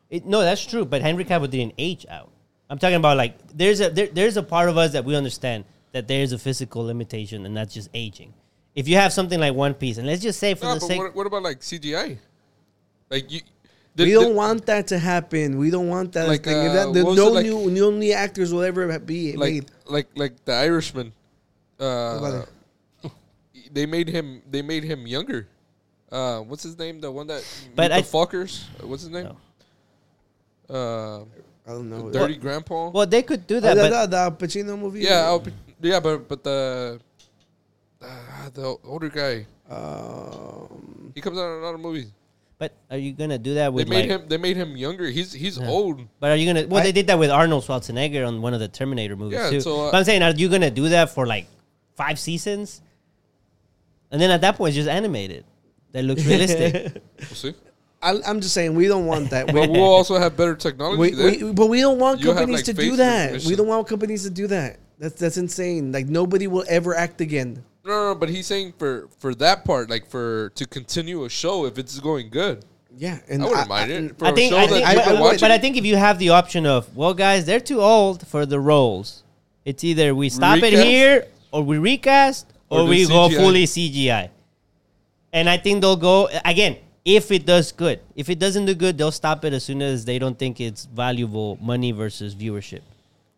It, 0.10 0.26
no, 0.26 0.42
that's 0.42 0.66
true. 0.66 0.84
But 0.84 1.04
Henry 1.04 1.26
Cavill 1.26 1.48
didn't 1.50 1.76
age 1.78 2.08
out. 2.10 2.32
I'm 2.72 2.80
talking 2.80 2.96
about 2.96 3.18
like 3.18 3.38
there's 3.56 3.80
a 3.80 3.92
there, 3.92 4.08
there's 4.08 4.36
a 4.36 4.42
part 4.44 4.68
of 4.68 4.78
us 4.78 4.94
that 4.94 5.06
we 5.06 5.16
understand 5.16 5.64
that 5.92 6.08
there's 6.08 6.32
a 6.32 6.40
physical 6.40 6.84
limitation, 6.84 7.46
and 7.46 7.56
that's 7.56 7.74
just 7.74 7.90
aging. 7.94 8.34
If 8.74 8.88
you 8.88 8.96
have 8.96 9.14
something 9.14 9.40
like 9.40 9.54
One 9.54 9.76
Piece, 9.76 10.00
and 10.00 10.08
let's 10.08 10.24
just 10.24 10.40
say 10.40 10.56
for 10.56 10.66
No, 10.66 10.74
the 10.74 10.80
but 10.80 10.88
sake, 10.88 11.00
what, 11.00 11.16
what 11.16 11.28
about 11.28 11.44
like 11.44 11.60
CGI? 11.60 12.18
Like 13.12 13.32
you, 13.32 13.42
the- 13.98 14.06
we 14.06 14.14
don't 14.14 14.36
want 14.36 14.66
that 14.68 14.88
to 14.94 14.98
happen. 15.00 15.58
We 15.58 15.70
don't 15.70 15.90
want 15.90 16.14
that 16.14 16.28
Like, 16.30 16.44
thing. 16.46 16.56
Uh, 16.56 16.74
that, 16.74 16.94
the, 16.94 17.04
what 17.04 17.16
no 17.18 17.28
like- 17.30 17.46
new 17.46 17.70
no 17.70 17.92
new 17.92 18.14
actors 18.14 18.54
will 18.54 18.64
ever 18.64 18.88
be 19.00 19.34
like 19.36 19.54
made. 19.54 19.66
like 19.90 20.08
like 20.16 20.34
the 20.46 20.54
Irishman. 20.54 21.12
Uh, 21.80 22.46
they 23.76 23.86
made 23.86 24.08
him 24.08 24.42
they 24.50 24.62
made 24.62 24.84
him 24.86 25.06
younger. 25.06 25.48
Uh, 26.10 26.40
what's 26.40 26.64
his 26.64 26.78
name? 26.80 27.02
The 27.02 27.12
one 27.12 27.28
that 27.28 27.44
But 27.76 27.90
but 27.90 27.92
I- 27.92 28.02
the 28.02 28.08
Fockers. 28.08 28.64
What's 28.82 29.04
his 29.04 29.12
name? 29.12 29.36
Uh, 30.70 31.22
I 31.68 31.72
don't 31.76 31.90
know. 31.90 32.10
Dirty 32.12 32.36
Grandpa. 32.38 32.90
well, 32.92 33.06
they 33.06 33.24
could 33.24 33.46
do 33.48 33.58
Oh, 33.58 33.60
that, 33.60 33.76
the, 33.76 33.90
but 33.90 34.10
the, 34.12 34.30
the 34.40 34.46
Pacino 34.48 34.80
movie. 34.80 35.02
yeah, 35.02 35.28
I'll 35.28 35.44
yeah, 35.82 36.00
but 36.00 36.28
but 36.28 36.44
the 36.44 37.00
uh, 38.02 38.50
the 38.54 38.76
older 38.86 39.10
guy 39.10 39.46
Um, 39.70 41.12
he 41.16 41.20
comes 41.22 41.38
out 41.38 41.48
in 41.58 41.60
a 41.62 41.66
lot 41.66 41.76
of 41.76 41.80
movies. 41.82 42.08
But 42.60 42.74
are 42.90 42.98
you 42.98 43.14
gonna 43.14 43.38
do 43.38 43.54
that 43.56 43.74
with? 43.74 43.88
They 43.88 43.90
with 43.96 43.98
made 44.06 44.10
like? 44.12 44.22
him 44.22 44.30
they 44.30 44.38
made 44.38 44.58
him 44.58 44.76
younger. 44.78 45.06
He's 45.08 45.32
he's 45.34 45.58
Yeah. 45.58 45.68
old. 45.68 46.02
But 46.20 46.32
are 46.32 46.36
you 46.36 46.46
gonna? 46.52 46.68
Well, 46.68 46.82
I- 46.82 46.84
they 46.84 46.92
did 46.92 47.08
that 47.08 47.20
with 47.20 47.30
Arnold 47.30 47.64
Schwarzenegger 47.66 48.28
on 48.28 48.42
one 48.42 48.54
of 48.54 48.60
the 48.60 48.68
Terminator 48.68 49.16
movies 49.16 49.40
Yeah, 49.40 49.50
too. 49.50 49.62
so, 49.62 49.88
uh, 49.88 49.92
but 49.92 49.98
I'm 49.98 50.04
saying, 50.04 50.24
are 50.24 50.32
you 50.32 50.50
gonna 50.50 50.72
do 50.72 50.90
that 50.90 51.10
for 51.12 51.26
like 51.28 51.46
five 51.96 52.18
seasons? 52.20 52.82
And 54.12 54.22
then 54.22 54.32
at 54.32 54.42
that 54.42 54.56
point, 54.56 54.70
it's 54.70 54.78
just 54.78 54.90
animated. 54.90 55.46
That 55.92 56.04
looks 56.06 56.26
realistic. 56.32 57.02
We'll 57.20 57.28
see. 57.30 57.54
I, 58.02 58.20
I'm 58.28 58.42
just 58.42 58.54
saying 58.54 58.76
we 58.76 58.88
don't 58.88 59.06
want 59.08 59.32
that. 59.32 59.48
But 59.48 59.70
we'll 59.70 59.84
also 59.84 60.18
have 60.18 60.38
better 60.38 60.56
technology. 60.56 61.00
We, 61.00 61.10
then. 61.12 61.46
we, 61.48 61.52
but 61.54 61.66
we 61.68 61.82
don't 61.82 61.98
want 62.00 62.22
You'll 62.22 62.34
have, 62.34 62.42
companies 62.42 62.68
like, 62.68 62.76
to 62.78 62.82
do 62.82 62.96
that. 62.98 63.18
recognition. 63.22 63.50
We 63.50 63.56
don't 63.56 63.68
want 63.68 63.88
companies 63.88 64.24
to 64.24 64.30
do 64.30 64.48
that. 64.48 64.78
That's 65.00 65.16
that's 65.20 65.38
insane. 65.38 65.92
Like 65.92 66.08
nobody 66.08 66.48
will 66.48 66.64
ever 66.70 66.96
act 66.96 67.22
again. 67.22 67.64
No, 67.88 67.94
no, 67.94 68.14
no, 68.14 68.16
but 68.20 68.30
he's 68.30 68.48
saying 68.48 68.74
for 68.78 69.08
for 69.20 69.34
that 69.36 69.64
part, 69.64 69.90
like 69.90 70.06
for 70.10 70.50
to 70.56 70.66
continue 70.66 71.24
a 71.24 71.30
show 71.30 71.66
if 71.66 71.78
it's 71.78 72.00
going 72.00 72.30
good. 72.30 72.66
Yeah, 72.98 73.20
and 73.30 73.44
I 73.44 73.46
wouldn't 73.48 73.70
mind 73.70 73.92
it. 73.92 74.18
For 74.20 74.26
I 74.26 74.30
a 74.30 74.34
think, 74.34 74.52
show 74.52 74.58
I 74.58 74.68
that 74.68 74.96
think, 74.96 75.06
but, 75.06 75.20
watch 75.20 75.40
but 75.40 75.52
I 75.52 75.58
think 75.58 75.78
if 75.78 75.86
you 75.86 75.96
have 75.96 76.18
the 76.20 76.30
option 76.30 76.66
of, 76.66 76.96
well, 76.98 77.14
guys, 77.14 77.46
they're 77.46 77.60
too 77.60 77.80
old 77.80 78.26
for 78.28 78.46
the 78.46 78.60
roles. 78.60 79.24
It's 79.66 79.84
either 79.84 80.16
we 80.16 80.30
stop 80.30 80.60
it 80.64 80.74
here, 80.74 81.28
or 81.52 81.62
we 81.64 81.78
recast, 81.78 82.48
or, 82.70 82.82
Or 82.82 82.86
we 82.86 83.06
go 83.06 83.30
CGI. 83.30 83.36
fully 83.36 83.64
CGI. 83.66 84.30
And 85.32 85.50
I 85.50 85.58
think 85.58 85.82
they'll 85.82 85.96
go 85.96 86.30
again 86.44 86.78
if 87.06 87.32
it 87.32 87.46
does 87.46 87.72
good. 87.72 88.00
If 88.16 88.30
it 88.30 88.40
doesn't 88.40 88.66
do 88.66 88.74
good, 88.74 88.98
they'll 88.98 89.12
stop 89.12 89.46
it 89.46 89.54
as 89.54 89.64
soon 89.64 89.82
as 89.82 90.04
they 90.04 90.20
don't 90.20 90.38
think 90.38 90.60
it's 90.60 90.86
valuable 90.86 91.58
money 91.62 91.92
versus 91.92 92.34
viewership. 92.34 92.82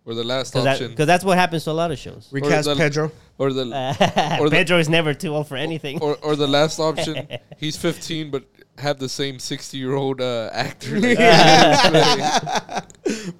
Or 0.10 0.16
the 0.16 0.24
last 0.24 0.51
Because 0.51 0.66
option, 0.66 0.89
Because 0.91 1.05
that's 1.07 1.24
what 1.24 1.38
happens 1.38 1.64
to 1.66 1.72
a 1.72 1.74
lot 1.74 1.91
of 1.91 1.99
shows. 1.99 2.28
recast 2.32 2.68
the- 2.68 2.76
Pedro. 2.76 3.12
or 3.38 3.53
the 3.53 3.62
Or 4.41 4.49
the- 4.49 4.55
Pedro 4.57 4.80
is 4.80 4.89
never 4.89 5.14
too 5.14 5.36
old 5.36 5.47
for 5.47 5.55
anything. 5.55 6.01
or 6.01 6.18
or 6.24 6.36
the 6.36 6.47
last 6.47 6.80
option, 6.80 7.28
he's 7.57 7.78
15 7.78 8.32
but 8.32 8.43
have 8.80 8.97
the 8.97 9.10
same 9.10 9.38
60 9.39 9.78
year 9.78 9.93
old 9.93 10.20
uh, 10.22 10.49
actor. 10.51 10.99
Like, 10.99 11.20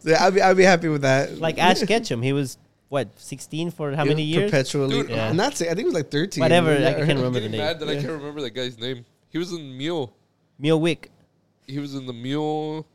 Yeah, 0.04 0.26
I'd 0.26 0.34
be 0.34 0.42
I'd 0.42 0.58
be 0.58 0.64
happy 0.64 0.88
with 0.90 1.02
that. 1.02 1.40
like 1.40 1.58
Ash 1.58 1.82
Ketchum, 1.84 2.22
he 2.22 2.34
was 2.34 2.58
what 2.90 3.08
16 3.20 3.72
for 3.72 3.96
how 3.96 4.04
Yeah, 4.04 4.10
many 4.10 4.24
years? 4.24 4.50
Perpetually. 4.52 5.02
Dude, 5.02 5.10
Yeah. 5.10 5.30
I'm 5.30 5.36
not 5.36 5.56
saying. 5.58 5.72
I 5.72 5.76
think 5.76 5.86
it 5.86 5.94
was 5.94 5.94
like 5.96 6.12
13. 6.12 6.42
Whatever, 6.42 6.74
Yeah. 6.78 6.90
I 6.90 6.94
can't 6.94 7.02
I'm 7.12 7.18
remember 7.18 7.40
the 7.40 7.48
getting 7.48 7.52
name. 7.52 7.62
mad 7.68 7.80
that 7.80 7.90
I 7.90 7.96
can't 7.96 8.08
remember 8.10 8.42
that 8.42 8.52
guy's 8.52 8.78
name. 8.80 9.06
He 9.30 9.38
was 9.38 9.54
in 9.54 9.78
Mule. 9.78 10.12
Mule 10.58 10.80
Wick. 10.82 11.12
He 11.68 11.78
was 11.80 11.94
in 11.96 12.06
the 12.08 12.14
Mule. 12.14 12.86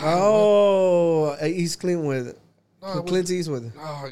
Oh, 0.00 1.36
uh, 1.40 1.44
East 1.44 1.80
Clint 1.80 2.02
with 2.04 2.38
No, 2.82 3.02
Clint 3.02 3.30
Eastwood. 3.30 3.72
Oh, 3.78 4.08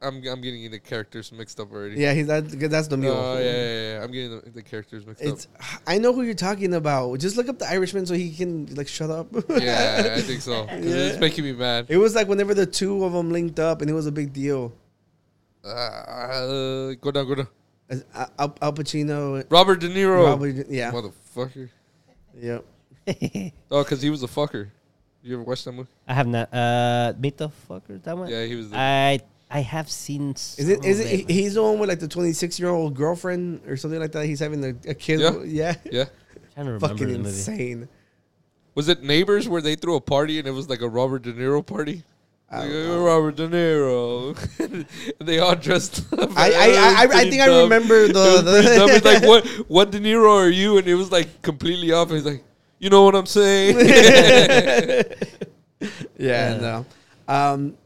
I'm 0.00 0.24
I'm 0.28 0.40
getting 0.40 0.70
the 0.70 0.78
characters 0.78 1.32
mixed 1.32 1.58
up 1.58 1.72
already. 1.72 1.96
Yeah, 2.00 2.12
he's 2.14 2.28
that. 2.28 2.48
That's 2.48 2.86
the 2.86 2.96
mule. 2.96 3.12
Oh 3.16 3.36
yeah, 3.38 3.44
yeah, 3.44 3.92
yeah. 3.98 4.04
I'm 4.04 4.12
getting 4.12 4.30
the, 4.40 4.50
the 4.50 4.62
characters 4.62 5.04
mixed 5.04 5.24
up. 5.24 5.32
It's. 5.32 5.48
I 5.88 5.98
know 5.98 6.12
who 6.12 6.22
you're 6.22 6.34
talking 6.34 6.72
about. 6.74 7.18
Just 7.18 7.36
look 7.36 7.48
up 7.48 7.58
the 7.58 7.68
Irishman 7.68 8.06
so 8.06 8.14
he 8.14 8.32
can 8.32 8.72
like 8.76 8.86
shut 8.86 9.10
up. 9.10 9.34
up. 9.34 9.44
Yeah, 9.48 10.14
I 10.16 10.20
think 10.28 10.40
so. 10.42 10.66
'Cause 10.66 10.84
It's 10.84 11.18
making 11.18 11.42
me 11.44 11.52
mad. 11.52 11.86
It 11.88 11.96
was 11.96 12.14
like 12.14 12.28
whenever 12.28 12.54
the 12.54 12.66
two 12.66 13.02
of 13.04 13.12
them 13.12 13.32
linked 13.32 13.58
up, 13.58 13.80
and 13.80 13.90
it 13.90 13.94
was 13.94 14.06
a 14.06 14.12
big 14.12 14.32
deal. 14.32 14.72
Uh, 15.64 16.92
go 17.00 17.10
down, 17.10 17.26
go 17.26 17.34
down. 17.34 17.48
Al, 17.90 18.30
Al 18.38 18.56
Al 18.62 18.72
Pacino. 18.74 19.44
Robert 19.50 19.80
De 19.80 19.88
Niro. 19.88 20.24
Robert, 20.26 20.66
yeah, 20.70 20.92
Motherfucker. 20.92 21.68
yep. 22.38 22.64
Oh, 23.70 23.82
because 23.82 24.00
he 24.02 24.10
was 24.10 24.22
a 24.22 24.26
fucker. 24.28 24.68
You 25.22 25.34
ever 25.34 25.42
watched 25.42 25.64
that 25.64 25.72
movie? 25.72 25.88
I 26.06 26.14
have 26.14 26.26
not. 26.26 26.52
Uh, 26.54 27.12
meet 27.18 27.36
the 27.36 27.48
fucker. 27.68 28.02
That 28.02 28.16
one. 28.16 28.28
Yeah, 28.30 28.44
he 28.44 28.54
was. 28.54 28.70
The, 28.70 28.76
I 28.78 29.20
I 29.50 29.60
have 29.60 29.90
seen. 29.90 30.30
Is 30.32 30.68
it? 30.68 30.84
Is 30.84 31.00
it? 31.00 31.22
of 31.24 31.28
He's 31.30 31.54
the 31.54 31.62
one 31.62 31.78
with 31.78 31.88
like 31.88 32.00
the 32.00 32.08
26 32.08 32.58
year 32.60 32.68
old 32.70 32.94
girlfriend 32.94 33.62
or 33.66 33.76
something 33.76 34.00
like 34.00 34.12
that. 34.12 34.24
He's 34.26 34.40
having 34.40 34.64
a, 34.64 34.68
a 34.90 34.94
kid. 34.94 35.20
Yeah. 35.20 35.34
Yeah. 35.44 35.74
yeah. 35.90 36.04
I'm 36.04 36.06
trying 36.54 36.66
to 36.66 36.72
remember 36.72 36.88
Fucking 36.88 37.06
the 37.08 37.18
movie. 37.18 37.28
insane. 37.30 37.88
Was 38.74 38.88
it 38.88 39.02
Neighbors 39.02 39.48
where 39.48 39.60
they 39.60 39.74
threw 39.74 39.96
a 39.96 40.00
party 40.00 40.38
and 40.38 40.46
it 40.46 40.52
was 40.52 40.68
like 40.68 40.82
a 40.82 40.88
Robert 40.88 41.22
De 41.22 41.32
Niro 41.32 41.66
party? 41.66 42.04
Like, 42.50 42.70
"Oh. 42.72 43.04
Robert 43.04 43.34
De 43.36 43.48
Niro. 43.48 44.60
and 44.60 44.86
they 45.26 45.38
all 45.40 45.56
dressed 45.56 46.10
up. 46.12 46.30
I- 46.36 46.52
I- 46.52 46.52
I- 46.54 47.02
I 47.02 47.06
pretty 47.08 47.30
think 47.30 47.42
I 47.42 47.60
remember 47.62 48.06
the- 48.06 48.12
It 48.12 48.44
was 48.44 48.44
the- 48.44 48.94
It's 48.94 49.04
like, 49.04 49.22
what, 49.24 49.46
what 49.68 49.90
De 49.90 49.98
Niro 50.00 50.30
are 50.30 50.48
you? 50.48 50.78
And 50.78 50.86
it 50.86 50.94
was 50.94 51.10
like 51.10 51.42
completely 51.42 51.90
off. 51.92 52.10
He's 52.10 52.24
like, 52.24 52.44
you 52.78 52.90
know 52.90 53.02
what 53.04 53.14
I'm 53.14 53.26
saying? 53.26 53.76
Yeah, 55.80 55.86
Yeah. 56.18 56.58
no. 56.60 56.86
Um, 57.28 57.76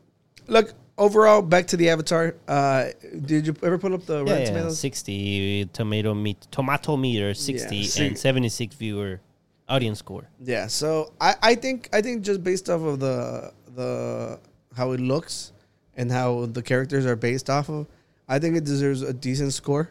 look, 0.47 0.72
overall, 0.97 1.43
back 1.43 1.66
to 1.68 1.76
the 1.76 1.90
Avatar. 1.90 2.34
Uh, 2.49 2.86
did 3.26 3.47
you 3.47 3.55
ever 3.62 3.76
pull 3.78 3.93
up 3.95 4.07
the 4.07 4.14
Yeah, 4.24 4.30
Rotten 4.32 4.38
yeah, 4.40 4.45
Tomatoes? 4.47 4.78
sixty 4.80 5.66
tomato 5.66 6.14
meat, 6.14 6.38
tomato 6.51 6.97
meter, 6.97 7.34
sixty, 7.34 7.84
see- 7.84 8.07
and 8.07 8.18
seventy-six 8.18 8.74
viewer 8.76 9.20
audience 9.68 9.99
score. 9.99 10.24
Yeah, 10.40 10.68
so 10.68 11.12
I, 11.20 11.34
I 11.43 11.55
think 11.55 11.88
I 11.93 12.01
think 12.01 12.22
just 12.22 12.43
based 12.43 12.70
off 12.70 12.80
of 12.82 13.01
the 13.01 13.53
the 13.74 14.38
how 14.76 14.93
it 14.93 15.01
looks 15.01 15.53
and 15.97 16.11
how 16.11 16.47
the 16.47 16.62
characters 16.62 17.05
are 17.05 17.16
based 17.16 17.51
off 17.51 17.68
of, 17.68 17.86
I 18.28 18.38
think 18.38 18.57
it 18.57 18.64
deserves 18.64 19.03
a 19.03 19.12
decent 19.12 19.53
score. 19.53 19.90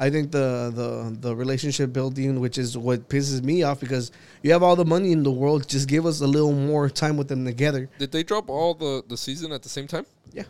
I 0.00 0.10
think 0.10 0.30
the 0.30 0.70
the 0.74 1.16
the 1.28 1.34
relationship 1.34 1.92
building, 1.92 2.38
which 2.38 2.56
is 2.56 2.78
what 2.78 3.08
pisses 3.08 3.42
me 3.42 3.64
off, 3.64 3.80
because 3.80 4.12
you 4.44 4.52
have 4.52 4.62
all 4.62 4.76
the 4.76 4.84
money 4.84 5.10
in 5.12 5.22
the 5.24 5.32
world, 5.32 5.68
just 5.68 5.88
give 5.88 6.06
us 6.06 6.20
a 6.20 6.26
little 6.26 6.52
more 6.52 6.88
time 6.88 7.16
with 7.16 7.26
them 7.28 7.44
together. 7.44 7.88
Did 7.98 8.12
they 8.12 8.22
drop 8.22 8.48
all 8.48 8.74
the 8.74 9.02
the 9.08 9.16
season 9.16 9.50
at 9.52 9.62
the 9.62 9.68
same 9.68 9.88
time? 9.88 10.06
Yeah. 10.32 10.44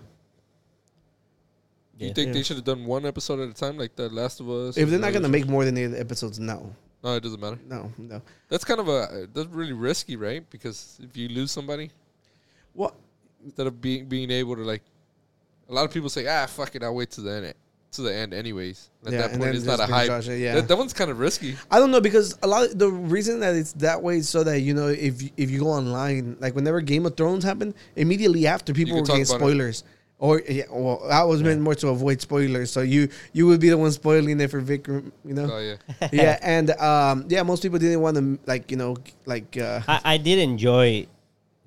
Do 1.99 2.05
you 2.05 2.09
Yeah. 2.09 2.14
think 2.14 2.26
Yeah. 2.28 2.32
they 2.34 2.42
should 2.42 2.57
have 2.57 2.64
done 2.64 2.84
one 2.84 3.07
episode 3.07 3.40
at 3.40 3.49
a 3.49 3.55
time, 3.55 3.76
like 3.78 3.96
The 3.96 4.09
Last 4.11 4.40
of 4.40 4.49
Us? 4.51 4.76
If 4.76 4.88
they're 4.90 4.99
not 4.99 5.12
gonna 5.12 5.28
make 5.28 5.49
more 5.49 5.64
than 5.64 5.76
eight 5.78 5.94
episodes, 5.94 6.38
no, 6.38 6.74
no, 7.03 7.14
it 7.16 7.22
doesn't 7.22 7.40
matter. 7.40 7.59
no, 7.66 7.90
no. 7.96 8.22
That's 8.49 8.64
kind 8.64 8.80
of 8.80 8.88
a 8.88 9.28
that's 9.32 9.49
really 9.49 9.72
risky, 9.72 10.16
right? 10.16 10.49
Because 10.51 10.99
if 11.03 11.16
you 11.16 11.28
lose 11.28 11.51
somebody, 11.51 11.90
Well, 12.74 12.94
instead 13.44 13.66
of 13.66 13.80
being 13.80 14.07
being 14.07 14.30
able 14.30 14.55
to 14.57 14.62
like, 14.62 14.82
a 15.68 15.72
lot 15.72 15.84
of 15.84 15.90
people 15.90 16.09
say, 16.11 16.26
ah, 16.28 16.46
fuck 16.46 16.74
it, 16.76 16.82
I'll 16.82 16.94
wait 16.94 17.11
till 17.11 17.24
the 17.24 17.32
end, 17.32 17.55
to 17.93 18.03
the 18.03 18.14
end, 18.14 18.34
anyways. 18.34 18.91
At 19.07 19.12
Yeah, 19.12 19.18
that 19.18 19.30
and 19.30 19.41
point, 19.41 19.43
then 19.53 19.57
it's 19.57 19.64
not 19.64 19.80
a 19.80 19.86
bring 19.86 19.91
hype. 19.99 20.07
Josh 20.09 20.28
yeah. 20.28 20.55
That, 20.57 20.68
that 20.68 20.76
one's 20.78 20.93
kind 20.93 21.11
of 21.11 21.18
risky. 21.18 21.57
I 21.70 21.78
don't 21.78 21.91
know 21.91 22.01
because 22.01 22.36
a 22.43 22.47
lot 22.47 22.64
of 22.70 22.78
the 22.78 22.91
reason 22.91 23.41
that 23.41 23.55
it's 23.55 23.72
that 23.74 24.03
way 24.03 24.18
is 24.18 24.28
so 24.28 24.45
that 24.45 24.61
you 24.61 24.74
know 24.74 24.89
if 24.89 25.22
you- 25.22 25.30
if 25.36 25.51
you 25.51 25.61
go 25.61 25.68
online, 25.68 26.36
like 26.41 26.55
whenever 26.55 26.80
Game 26.80 27.07
of 27.07 27.16
Thrones 27.16 27.45
happened, 27.45 27.74
immediately 27.97 28.47
after 28.47 28.72
people 28.74 28.97
were 28.97 29.01
talk 29.07 29.16
getting 29.16 29.24
about 29.34 29.36
it. 29.36 29.39
spoilers. 29.53 29.84
Or 30.20 30.43
yeah, 30.49 30.64
well, 30.68 31.01
I 31.09 31.22
was 31.22 31.45
meant 31.45 31.61
more 31.61 31.76
to 31.76 31.89
avoid 31.91 32.20
spoilers, 32.20 32.72
so 32.72 32.80
you 32.80 33.09
you 33.32 33.47
would 33.47 33.61
be 33.61 33.68
the 33.68 33.78
one 33.78 33.93
spoiling 33.93 34.41
it 34.41 34.51
for 34.51 34.61
Vikram, 34.61 35.12
you 35.24 35.32
know. 35.32 35.49
Oh 35.49 35.59
yeah, 35.61 36.09
yeah, 36.12 36.39
and 36.43 36.70
um, 36.72 37.24
yeah, 37.28 37.45
most 37.45 37.62
people 37.62 37.78
didn't 37.78 38.01
want 38.01 38.16
to 38.16 38.36
like 38.45 38.68
you 38.72 38.76
know 38.76 38.97
like 39.26 39.57
uh, 39.57 39.80
I, 39.86 40.01
I 40.14 40.16
did 40.16 40.41
enjoy 40.41 41.07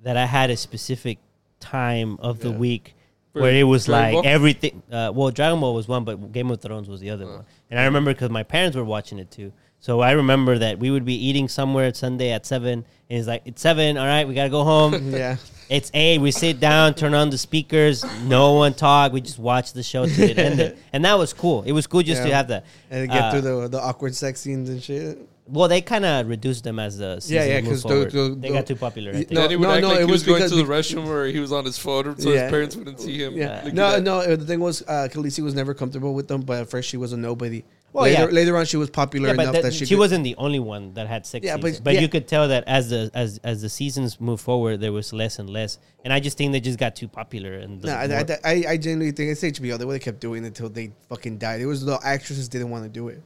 that 0.02 0.18
I 0.18 0.26
had 0.26 0.50
a 0.50 0.56
specific 0.58 1.16
time 1.60 2.18
of 2.20 2.40
the 2.40 2.52
week 2.52 2.88
For 2.88 3.01
where 3.32 3.52
it 3.54 3.64
was 3.64 3.86
Dragon 3.86 4.14
like 4.16 4.24
Ball? 4.24 4.32
everything. 4.32 4.82
Uh, 4.90 5.10
well, 5.14 5.30
Dragon 5.30 5.60
Ball 5.60 5.74
was 5.74 5.88
one, 5.88 6.04
but 6.04 6.32
Game 6.32 6.50
of 6.50 6.60
Thrones 6.60 6.88
was 6.88 7.00
the 7.00 7.10
other 7.10 7.24
Uh. 7.26 7.36
one. 7.36 7.44
And 7.70 7.80
I 7.80 7.84
remember 7.84 8.12
because 8.12 8.30
my 8.30 8.42
parents 8.42 8.76
were 8.76 8.84
watching 8.84 9.18
it 9.18 9.30
too. 9.30 9.52
So 9.80 10.00
I 10.00 10.12
remember 10.12 10.58
that 10.58 10.78
we 10.78 10.90
would 10.92 11.04
be 11.04 11.14
eating 11.14 11.48
somewhere 11.48 11.86
at 11.86 11.96
Sunday 11.96 12.30
at 12.30 12.46
seven, 12.46 12.84
and 13.10 13.18
it's 13.18 13.26
like 13.26 13.42
it's 13.44 13.60
seven. 13.60 13.96
All 13.98 14.06
right, 14.06 14.28
we 14.28 14.32
gotta 14.34 14.48
go 14.50 14.62
home. 14.62 15.10
yeah. 15.12 15.36
it's 15.68 15.90
eight. 15.92 16.20
We 16.20 16.30
sit 16.30 16.60
down, 16.60 16.94
turn 16.94 17.14
on 17.14 17.30
the 17.30 17.38
speakers. 17.38 18.04
No 18.22 18.52
one 18.52 18.74
talk. 18.74 19.12
We 19.12 19.20
just 19.20 19.40
watch 19.40 19.72
the 19.72 19.82
show 19.82 20.06
till 20.06 20.30
it 20.30 20.38
ended, 20.38 20.78
and 20.92 21.04
that 21.04 21.18
was 21.18 21.32
cool. 21.32 21.62
It 21.64 21.72
was 21.72 21.88
cool 21.88 22.02
just 22.02 22.22
to 22.22 22.28
Yeah. 22.28 22.36
have 22.36 22.48
that. 22.48 22.64
and 22.92 23.10
get 23.10 23.22
Uh, 23.22 23.30
through 23.32 23.40
the 23.40 23.68
the 23.68 23.80
awkward 23.80 24.14
sex 24.14 24.40
scenes 24.40 24.68
and 24.68 24.80
shit. 24.80 25.18
Well, 25.46 25.66
they 25.68 25.80
kind 25.80 26.04
of 26.04 26.28
reduced 26.28 26.62
them 26.64 26.78
as 26.78 26.98
the 26.98 27.18
season 27.20 27.36
Yeah, 27.36 27.44
yeah, 27.44 27.54
moved 27.60 27.68
'cause 27.68 27.82
the- 27.82 28.10
forward. 28.10 28.40
they 28.42 28.50
got 28.50 28.66
too 28.66 28.76
popular. 28.76 29.10
I 29.10 29.14
y- 29.14 29.18
think. 29.20 29.32
No, 29.32 29.40
then 29.42 29.50
he 29.50 29.56
would 29.56 29.68
no, 29.68 29.74
act 29.74 29.82
no, 29.82 29.88
like 29.88 29.96
it 29.96 30.06
he 30.06 30.12
was 30.12 30.24
was 30.26 30.38
going 30.38 30.48
to 30.48 30.54
the 30.54 30.62
restroom 30.62 31.04
where 31.06 31.26
he 31.26 31.40
was 31.40 31.52
on 31.52 31.64
his 31.64 31.76
phone, 31.78 32.16
so 32.18 32.30
Yeah. 32.30 32.42
his 32.44 32.50
parents 32.50 32.76
wouldn't 32.76 33.00
see 33.00 33.18
him. 33.22 33.34
Yeah, 33.36 33.56
looking 33.64 33.74
no, 33.74 33.86
at- 33.88 34.02
no. 34.04 34.18
uh, 34.20 34.36
The 34.36 34.46
thing 34.46 34.60
was, 34.60 34.82
uh, 34.86 35.08
Khaleesi 35.12 35.42
was 35.42 35.54
never 35.54 35.74
comfortable 35.74 36.14
with 36.14 36.28
them, 36.28 36.42
but 36.42 36.60
at 36.60 36.70
first 36.70 36.88
she 36.88 36.96
was 36.96 37.12
a 37.12 37.16
nobody. 37.16 37.64
Well, 37.92 38.04
later, 38.04 38.22
yeah. 38.22 38.26
later 38.30 38.56
on, 38.56 38.64
she 38.66 38.78
was 38.78 38.88
popular 38.88 39.28
yeah, 39.30 39.34
but 39.34 39.42
enough 39.42 39.54
that, 39.56 39.62
that 39.64 39.74
she, 39.74 39.84
she, 39.84 39.96
wasn't 39.96 40.24
the 40.24 40.34
only 40.36 40.60
one 40.60 40.94
that 40.94 41.08
had 41.08 41.26
sex 41.26 41.44
Yeah, 41.44 41.56
scenes. 41.56 41.76
but- 41.78 41.84
But, 41.84 41.94
yeah. 41.94 42.00
you 42.00 42.08
could 42.08 42.26
tell 42.26 42.48
that 42.48 42.64
as 42.66 42.88
the 42.88 43.10
as 43.12 43.38
as 43.44 43.60
the 43.60 43.68
seasons 43.68 44.18
moved 44.20 44.42
forward, 44.42 44.80
there 44.80 44.92
was 44.92 45.12
less 45.12 45.38
and 45.38 45.50
less. 45.50 45.76
And 46.04 46.10
I 46.12 46.18
just 46.20 46.38
think 46.38 46.52
they 46.52 46.60
just 46.60 46.78
got 46.78 46.96
too 46.96 47.08
popular. 47.08 47.52
And 47.54 47.82
No, 47.82 47.92
I, 47.92 48.04
I, 48.04 48.38
I, 48.44 48.64
I 48.70 48.76
genuinely 48.78 49.10
think 49.10 49.30
it's 49.32 49.42
HBO. 49.42 49.76
They 49.76 49.84
would 49.84 49.92
have 49.94 50.02
kept 50.02 50.20
doing 50.20 50.44
it 50.44 50.46
until 50.46 50.70
they 50.70 50.92
fucking 51.10 51.36
died. 51.38 51.60
It 51.60 51.66
was 51.66 51.84
the 51.84 51.98
actresses 52.02 52.48
didn't 52.48 52.70
want 52.70 52.84
to 52.84 52.88
do 52.88 53.08
it. 53.08 53.20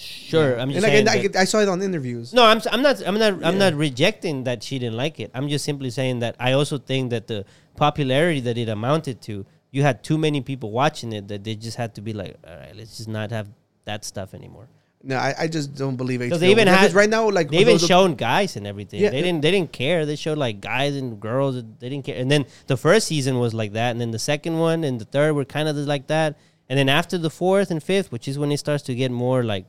Sure, 0.00 0.54
I'm 0.54 0.70
And 0.70 0.72
just 0.72 0.82
like, 0.82 0.92
saying. 0.92 1.08
I, 1.08 1.22
that- 1.28 1.36
I, 1.36 1.42
I 1.42 1.44
saw 1.44 1.58
it 1.60 1.68
on 1.68 1.82
interviews. 1.82 2.32
No, 2.32 2.44
I'm, 2.44 2.60
I'm 2.70 2.82
not. 2.82 3.02
I'm 3.06 3.18
not. 3.18 3.32
I'm 3.34 3.40
Yeah. 3.58 3.70
not 3.70 3.74
rejecting 3.74 4.44
that 4.44 4.62
she 4.62 4.78
didn't 4.78 4.96
like 4.96 5.20
it. 5.20 5.30
I'm 5.34 5.48
just 5.48 5.64
simply 5.64 5.90
saying 5.90 6.20
that 6.20 6.36
I 6.40 6.52
also 6.52 6.78
think 6.78 7.10
that 7.10 7.26
the 7.26 7.44
popularity 7.76 8.40
that 8.40 8.56
it 8.58 8.68
amounted 8.68 9.20
to, 9.22 9.46
you 9.70 9.82
had 9.82 10.02
too 10.02 10.18
many 10.18 10.40
people 10.40 10.70
watching 10.70 11.12
it 11.12 11.28
that 11.28 11.44
they 11.44 11.54
just 11.54 11.76
had 11.76 11.94
to 11.96 12.00
be 12.00 12.12
like, 12.12 12.36
all 12.46 12.54
right, 12.56 12.74
let's 12.76 12.96
just 12.96 13.08
not 13.08 13.30
have 13.30 13.48
that 13.84 14.04
stuff 14.04 14.34
anymore. 14.34 14.68
No, 15.02 15.16
I, 15.16 15.34
I 15.38 15.46
just 15.48 15.74
don't 15.74 15.96
believe 15.96 16.20
HBO. 16.20 16.24
Because 16.24 16.40
they 16.40 16.50
even 16.50 16.68
had 16.68 16.92
right 16.92 17.08
now, 17.08 17.30
like 17.30 17.50
they 17.50 17.58
even 17.58 17.78
shown 17.78 18.16
guys 18.16 18.56
and 18.56 18.66
everything. 18.66 19.00
Yeah. 19.00 19.08
They 19.10 19.22
didn't. 19.22 19.40
They 19.40 19.50
didn't 19.50 19.72
care. 19.72 20.04
They 20.04 20.16
showed 20.16 20.36
like 20.36 20.60
guys 20.60 20.94
and 20.94 21.18
girls. 21.18 21.54
They 21.78 21.88
didn't 21.88 22.04
care. 22.04 22.16
And 22.20 22.30
then 22.30 22.44
the 22.66 22.76
first 22.76 23.06
season 23.06 23.38
was 23.38 23.54
like 23.54 23.72
that, 23.72 23.92
and 23.92 24.00
then 24.00 24.10
the 24.10 24.18
second 24.18 24.58
one 24.58 24.84
and 24.84 25.00
the 25.00 25.06
third 25.06 25.32
were 25.34 25.46
kind 25.46 25.68
of 25.68 25.76
like 25.76 26.06
that. 26.08 26.38
And 26.68 26.78
then 26.78 26.88
after 26.90 27.16
the 27.18 27.30
fourth 27.30 27.70
and 27.70 27.82
fifth, 27.82 28.12
which 28.12 28.28
is 28.28 28.38
when 28.38 28.52
it 28.52 28.58
starts 28.58 28.84
to 28.84 28.94
get 28.94 29.10
more 29.10 29.42
like 29.42 29.64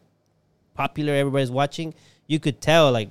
popular, 0.73 1.13
everybody's 1.13 1.51
watching. 1.51 1.93
You 2.27 2.39
could 2.39 2.61
tell 2.61 2.91
like, 2.91 3.09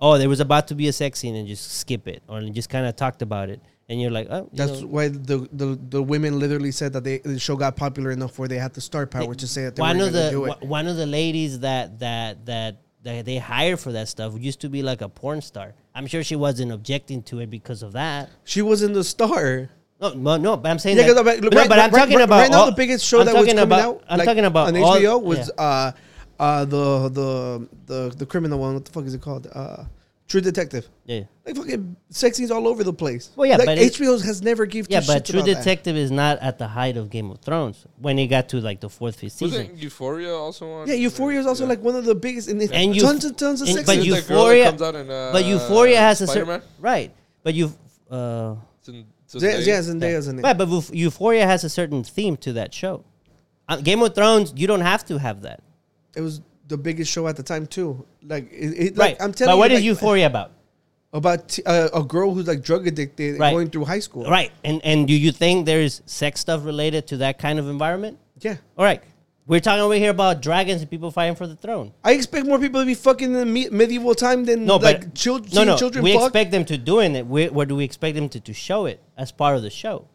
oh, 0.00 0.18
there 0.18 0.28
was 0.28 0.40
about 0.40 0.68
to 0.68 0.74
be 0.74 0.88
a 0.88 0.92
sex 0.92 1.18
scene, 1.18 1.34
and 1.34 1.46
just 1.46 1.70
skip 1.80 2.08
it, 2.08 2.22
or 2.28 2.40
just 2.42 2.68
kind 2.70 2.86
of 2.86 2.96
talked 2.96 3.22
about 3.22 3.48
it, 3.50 3.60
and 3.88 4.00
you're 4.00 4.10
like, 4.10 4.28
oh, 4.30 4.42
you 4.42 4.50
That's 4.52 4.80
know, 4.80 4.86
why 4.88 5.08
the, 5.08 5.48
the 5.52 5.78
the 5.90 6.02
women 6.02 6.38
literally 6.38 6.72
said 6.72 6.92
that 6.94 7.04
they 7.04 7.18
the 7.18 7.38
show 7.38 7.56
got 7.56 7.76
popular 7.76 8.10
enough 8.10 8.38
where 8.38 8.48
they 8.48 8.58
had 8.58 8.74
the 8.74 8.80
star 8.80 9.06
power 9.06 9.34
to 9.34 9.46
say 9.46 9.64
that 9.64 9.76
they 9.76 9.80
one 9.82 9.98
were 9.98 10.06
of 10.06 10.12
the 10.12 10.30
do 10.30 10.44
it. 10.44 10.48
one- 10.48 10.68
one 10.68 10.86
of 10.86 10.96
the 10.96 11.06
ladies 11.06 11.60
that 11.60 11.98
that 12.00 12.44
that 12.46 12.76
that 13.02 13.24
they 13.24 13.38
hired 13.38 13.78
for 13.78 13.92
that 13.92 14.08
stuff 14.08 14.34
used 14.38 14.60
to 14.60 14.68
be 14.68 14.82
like 14.82 15.00
a 15.00 15.08
porn 15.08 15.40
star. 15.40 15.74
I'm 15.94 16.06
sure 16.06 16.24
she 16.24 16.34
wasn't 16.36 16.72
objecting 16.72 17.22
to 17.24 17.38
it 17.38 17.48
because 17.50 17.82
of 17.82 17.92
that. 17.92 18.30
She 18.44 18.62
wasn't 18.62 18.94
the 18.94 19.04
star. 19.04 19.70
No, 20.00 20.12
no, 20.12 20.36
no, 20.36 20.56
but 20.56 20.70
I'm 20.70 20.78
saying 20.78 20.96
Yeah, 26.38 26.64
that. 26.64 26.68
because 26.68 26.72
no, 26.72 26.86
right, 26.86 26.98
but 26.98 27.00
I'm 27.00 27.00
right- 27.00 27.06
talking 27.06 27.08
right- 27.08 27.08
about 27.08 27.08
right 27.08 27.08
now 27.08 27.08
all- 27.08 27.10
the 27.10 27.60
biggest 27.60 27.86
show 27.86 27.86
I'm 27.86 27.86
that 27.86 27.86
was 27.86 27.96
talking 27.96 27.96
coming 27.96 27.96
about, 27.96 27.96
out. 27.96 27.96
I'm 27.96 27.96
like, 27.96 27.96
talking 27.96 27.96
about 27.96 27.96
on 27.96 27.96
all- 27.96 27.96
HBO 27.96 27.96
was 27.96 27.96
yeah. 27.96 27.98
uh 27.98 28.04
the 28.04 28.06
the 28.08 28.08
the 28.08 28.16
the 28.16 28.26
criminal 28.26 28.58
one. 28.58 28.74
What 28.74 28.84
the 28.84 28.92
fuck 28.92 29.04
is 29.06 29.14
it 29.14 29.20
called? 29.22 29.46
Uh, 29.52 29.84
True 30.28 30.40
Detective. 30.40 30.88
yeah. 31.04 31.20
Like 31.46 31.54
fucking 31.56 31.96
sex 32.10 32.36
scenes 32.36 32.50
all 32.50 32.66
over 32.66 32.82
the 32.82 32.92
place. 32.92 33.30
Well, 33.36 33.46
yeah, 33.48 33.58
like 33.58 33.66
but 33.66 33.78
it- 33.78 33.92
HBO 33.92 34.20
has 34.24 34.42
never 34.42 34.66
given. 34.66 34.90
Yeah, 34.90 35.00
but 35.06 35.24
True. 35.24 35.40
Detective 35.42 35.94
is 35.96 36.10
not 36.10 36.40
at 36.40 36.58
the 36.58 36.66
height 36.66 36.96
of 36.96 37.10
Game 37.10 37.30
of 37.30 37.38
Thrones 37.40 37.86
when 38.00 38.18
it 38.18 38.26
got 38.26 38.48
to 38.48 38.60
like 38.60 38.80
the 38.80 38.88
fourth, 38.90 39.20
fifth 39.20 39.34
season. 39.34 39.60
Wasn't 39.68 39.78
Euphoria 39.78 40.34
also 40.34 40.68
on? 40.68 40.88
Yeah, 40.88 40.94
Euphoria 40.94 41.38
is 41.38 41.46
also 41.46 41.62
Yeah. 41.62 41.68
like 41.68 41.80
one 41.84 41.94
of 41.94 42.04
the 42.04 42.16
biggest, 42.16 42.48
and, 42.48 42.60
And 42.60 42.96
you- 42.96 43.02
tons 43.02 43.24
and 43.24 43.38
tons 43.38 43.60
of 43.62 43.68
and- 43.68 43.76
sex 43.76 43.86
but 43.86 43.92
Isn't 43.98 44.02
scenes. 44.02 44.06
you- 44.06 44.14
that 44.20 44.26
girl 44.26 44.36
that 44.46 44.50
Euphoria- 44.56 44.64
comes 44.70 44.82
out 44.82 44.94
in, 44.96 45.10
uh, 45.10 45.30
but 45.32 45.44
Euphoria 45.44 45.98
has 46.00 46.20
a 46.20 46.26
certain 46.26 46.42
Spider-Man? 46.46 46.62
right. 46.80 47.12
But 47.44 47.54
you, 47.54 47.72
uh, 48.10 48.54
Zend- 48.84 48.96
Yeah, 48.96 49.38
Zendaya? 49.52 49.66
yeah, 49.66 49.78
Zendaya's 49.80 50.26
in 50.28 50.38
it. 50.40 50.42
right. 50.42 50.58
But 50.58 50.68
Euph- 50.68 50.92
Euphoria 50.92 51.46
has 51.46 51.62
a 51.62 51.68
certain 51.68 52.02
theme 52.02 52.36
to 52.38 52.52
that 52.54 52.74
show. 52.74 53.04
Uh, 53.68 53.76
Game 53.76 54.02
of 54.02 54.12
Thrones, 54.14 54.52
you 54.56 54.66
don't 54.66 54.80
have 54.80 55.04
to 55.06 55.18
have 55.18 55.42
that. 55.42 55.60
It 56.16 56.20
was 56.22 56.40
the 56.68 56.76
biggest 56.76 57.12
show 57.12 57.28
at 57.28 57.36
the 57.36 57.42
time 57.42 57.66
too. 57.66 58.04
Like, 58.22 58.50
it, 58.52 58.56
it, 58.56 58.96
Right. 58.96 59.10
like 59.12 59.22
I'm 59.22 59.32
telling 59.32 59.50
but 59.52 59.54
you, 59.56 59.58
what 59.60 59.70
is 59.72 59.78
like, 59.80 59.84
Euphoria 59.84 60.26
about? 60.26 60.52
about 61.12 61.48
t- 61.48 61.62
uh, 61.64 61.88
a 61.94 62.02
girl 62.02 62.34
who's 62.34 62.46
like 62.48 62.62
drug 62.62 62.86
addicted 62.86 63.38
Right. 63.38 63.52
going 63.52 63.70
through 63.70 63.84
high 63.84 64.00
school. 64.00 64.24
Right. 64.28 64.50
And 64.64 64.80
and 64.84 65.06
do 65.06 65.14
you 65.14 65.30
think 65.32 65.64
there's 65.66 66.02
sex 66.06 66.40
stuff 66.40 66.64
related 66.64 67.06
to 67.08 67.18
that 67.18 67.38
kind 67.38 67.58
of 67.58 67.68
environment? 67.68 68.18
Yeah. 68.40 68.56
All 68.76 68.84
right. 68.84 69.02
We're 69.46 69.60
talking 69.60 69.80
over 69.80 69.94
here 69.94 70.10
about 70.10 70.42
dragons 70.42 70.80
and 70.82 70.90
people 70.90 71.12
fighting 71.12 71.36
for 71.36 71.46
the 71.46 71.54
throne. 71.54 71.92
I 72.02 72.12
expect 72.12 72.46
more 72.46 72.58
people 72.58 72.80
to 72.80 72.86
be 72.86 72.94
fucking 72.94 73.28
in 73.28 73.32
the 73.34 73.46
me- 73.46 73.68
medieval 73.70 74.14
time 74.16 74.44
than 74.44 74.64
No, 74.66 74.76
like 74.76 75.00
but 75.02 75.14
chil- 75.14 75.38
no, 75.54 75.62
no. 75.62 75.76
children 75.78 76.02
we 76.02 76.14
fuck. 76.14 76.24
expect 76.24 76.50
them 76.50 76.64
to 76.64 76.76
doing 76.76 77.14
it. 77.14 77.24
Where, 77.26 77.52
where 77.52 77.64
do 77.64 77.76
we 77.76 77.84
expect 77.84 78.16
them 78.16 78.28
to, 78.30 78.40
to 78.40 78.52
show 78.52 78.86
it 78.86 79.00
as 79.16 79.30
part 79.30 79.54
of 79.56 79.62
the 79.62 79.70
show? 79.70 80.08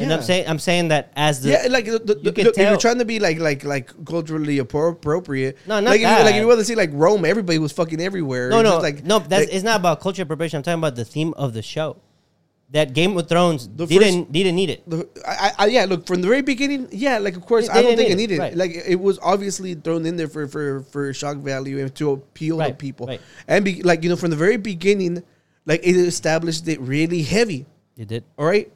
And 0.00 0.12
I'm 0.12 0.22
saying 0.22 0.48
I'm 0.48 0.58
saying 0.58 0.88
that 0.88 1.12
as 1.16 1.42
the 1.42 1.50
yeah, 1.50 1.66
like 1.70 1.84
the, 1.86 1.98
the, 1.98 2.32
you 2.42 2.52
the, 2.52 2.52
you're 2.56 2.76
trying 2.78 2.98
to 2.98 3.04
be 3.04 3.18
like 3.20 3.38
like 3.38 3.64
like 3.64 3.90
culturally 4.04 4.58
appropriate. 4.58 5.56
No, 5.66 5.80
not 5.80 5.90
like 5.90 6.00
If, 6.00 6.06
that. 6.06 6.24
like 6.24 6.34
if 6.34 6.40
you 6.40 6.46
want 6.48 6.58
to 6.60 6.64
see 6.64 6.74
like 6.74 6.90
Rome, 6.92 7.24
everybody 7.24 7.58
was 7.58 7.72
fucking 7.72 8.00
everywhere. 8.00 8.50
no 8.50 8.62
no 8.62 8.78
like 8.78 9.04
no 9.04 9.18
that's 9.20 9.46
like, 9.46 9.54
it's 9.54 9.64
not 9.64 9.78
about 9.80 10.00
culture 10.00 10.22
appropriation. 10.22 10.56
I'm 10.58 10.62
talking 10.62 10.78
about 10.80 10.96
the 10.96 11.04
theme 11.04 11.32
of 11.36 11.52
the 11.54 11.62
show. 11.62 11.96
That 12.70 12.92
Game 12.92 13.16
of 13.16 13.28
Thrones 13.28 13.68
The 13.68 13.86
didn't 13.86 14.32
didn't 14.32 14.56
need 14.56 14.70
it. 14.70 14.88
the, 14.88 15.06
I, 15.28 15.52
I, 15.58 15.66
yeah, 15.66 15.84
look 15.84 16.06
from 16.08 16.22
the 16.22 16.26
very 16.28 16.42
beginning. 16.42 16.88
Yeah, 16.90 17.18
like 17.18 17.36
of 17.36 17.46
course 17.46 17.68
They 17.68 17.74
I 17.78 17.82
don't 17.82 17.94
think 17.96 18.10
it 18.10 18.16
need 18.16 18.32
it, 18.32 18.34
needed. 18.34 18.38
right. 18.40 18.56
Like 18.56 18.72
it 18.74 18.98
was 18.98 19.20
obviously 19.22 19.74
thrown 19.74 20.04
in 20.06 20.16
there 20.16 20.26
for 20.26 20.48
for 20.48 20.80
for 20.90 21.12
shock 21.14 21.36
value 21.36 21.78
and 21.78 21.94
to 21.96 22.12
appeal 22.12 22.58
to 22.58 22.72
people. 22.74 23.06
right. 23.06 23.20
And 23.46 23.64
be, 23.64 23.82
like 23.82 24.02
you 24.02 24.08
know 24.10 24.16
from 24.16 24.30
the 24.30 24.36
very 24.36 24.56
beginning, 24.56 25.22
like 25.66 25.86
it 25.86 25.94
established 25.94 26.66
it 26.66 26.80
really 26.80 27.22
heavy. 27.22 27.66
It 27.96 28.08
did. 28.08 28.24
All 28.36 28.46
right. 28.46 28.72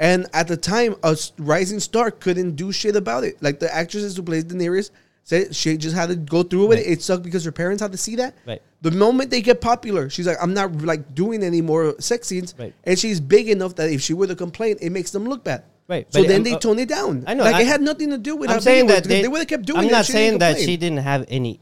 And 0.00 0.26
at 0.32 0.48
the 0.48 0.56
time, 0.56 0.96
a 1.02 1.16
rising 1.38 1.78
star 1.78 2.10
couldn't 2.10 2.56
do 2.56 2.72
shit 2.72 2.96
about 2.96 3.22
it. 3.22 3.40
Like 3.42 3.60
the 3.60 3.72
actresses 3.72 4.16
who 4.16 4.22
plays 4.22 4.44
Daenerys 4.44 4.90
said, 5.24 5.54
she 5.54 5.76
just 5.76 5.94
had 5.94 6.08
to 6.08 6.16
go 6.16 6.42
through 6.42 6.68
with 6.68 6.78
it. 6.78 6.86
It 6.86 7.02
sucked 7.02 7.22
because 7.22 7.44
her 7.44 7.52
parents 7.52 7.82
had 7.82 7.92
to 7.92 7.98
see 7.98 8.16
that. 8.16 8.34
Right. 8.46 8.62
The 8.80 8.92
moment 8.92 9.30
they 9.30 9.42
get 9.42 9.60
popular, 9.60 10.08
she's 10.08 10.26
like, 10.26 10.38
I'm 10.40 10.54
not 10.54 10.72
like 10.80 11.14
doing 11.14 11.42
any 11.42 11.60
more 11.60 12.00
sex 12.00 12.28
scenes. 12.28 12.54
Right. 12.58 12.72
And 12.84 12.98
she's 12.98 13.20
big 13.20 13.50
enough 13.50 13.76
that 13.76 13.90
if 13.90 14.00
she 14.00 14.14
were 14.14 14.26
to 14.26 14.34
complain, 14.34 14.78
it 14.80 14.90
makes 14.90 15.10
them 15.10 15.26
look 15.26 15.44
bad. 15.44 15.64
Right, 15.86 16.06
So 16.10 16.22
then 16.22 16.36
um, 16.36 16.42
they 16.44 16.54
uh, 16.54 16.58
tone 16.60 16.78
it 16.78 16.88
down. 16.88 17.24
I 17.26 17.34
know, 17.34 17.44
Like 17.44 17.56
I- 17.56 17.62
it 17.62 17.66
had 17.66 17.82
nothing 17.82 18.10
to 18.10 18.18
do 18.18 18.36
with. 18.36 18.48
I'm 18.48 18.60
saying 18.60 18.86
big 18.86 18.90
it 18.90 18.94
was, 18.94 19.02
that 19.02 19.08
they, 19.08 19.22
they 19.22 19.28
would 19.28 19.40
have 19.40 19.48
kept 19.48 19.66
doing 19.66 19.80
I'm 19.80 19.88
not 19.88 20.06
saying 20.06 20.38
that 20.38 20.58
she 20.58 20.76
didn't 20.76 20.98
have 20.98 21.26
any 21.28 21.60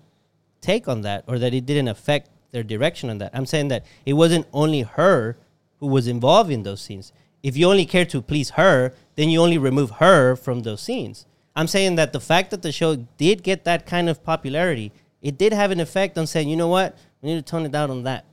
take 0.60 0.86
on 0.86 1.00
that 1.02 1.24
or 1.26 1.38
that 1.38 1.54
it 1.54 1.66
didn't 1.66 1.88
affect 1.88 2.28
their 2.50 2.62
direction 2.62 3.08
on 3.10 3.18
that. 3.18 3.30
I'm 3.32 3.46
saying 3.46 3.68
that 3.68 3.84
it 4.04 4.12
wasn't 4.12 4.46
only 4.52 4.82
her 4.82 5.38
who 5.80 5.86
was 5.86 6.06
involved 6.06 6.50
in 6.50 6.62
those 6.62 6.82
scenes. 6.82 7.10
If 7.42 7.56
you 7.56 7.68
only 7.70 7.86
care 7.86 8.04
to 8.06 8.20
please 8.22 8.50
her, 8.50 8.92
then 9.16 9.28
you 9.30 9.40
only 9.40 9.58
remove 9.58 9.90
her 9.92 10.36
from 10.36 10.62
those 10.62 10.80
scenes. 10.82 11.26
I'm 11.54 11.66
saying 11.66 11.96
that 11.96 12.12
the 12.12 12.20
fact 12.20 12.50
that 12.50 12.62
the 12.62 12.72
show 12.72 12.96
did 13.16 13.42
get 13.42 13.64
that 13.64 13.86
kind 13.86 14.08
of 14.08 14.22
popularity, 14.22 14.92
it 15.22 15.38
did 15.38 15.52
have 15.52 15.70
an 15.70 15.80
effect 15.80 16.16
on 16.18 16.26
saying, 16.26 16.48
you 16.48 16.56
know 16.56 16.68
what, 16.68 16.96
we 17.22 17.30
need 17.30 17.36
to 17.36 17.42
tone 17.50 17.64
it 17.66 17.72
down 17.72 17.90
on 17.90 18.04
that. 18.04 18.24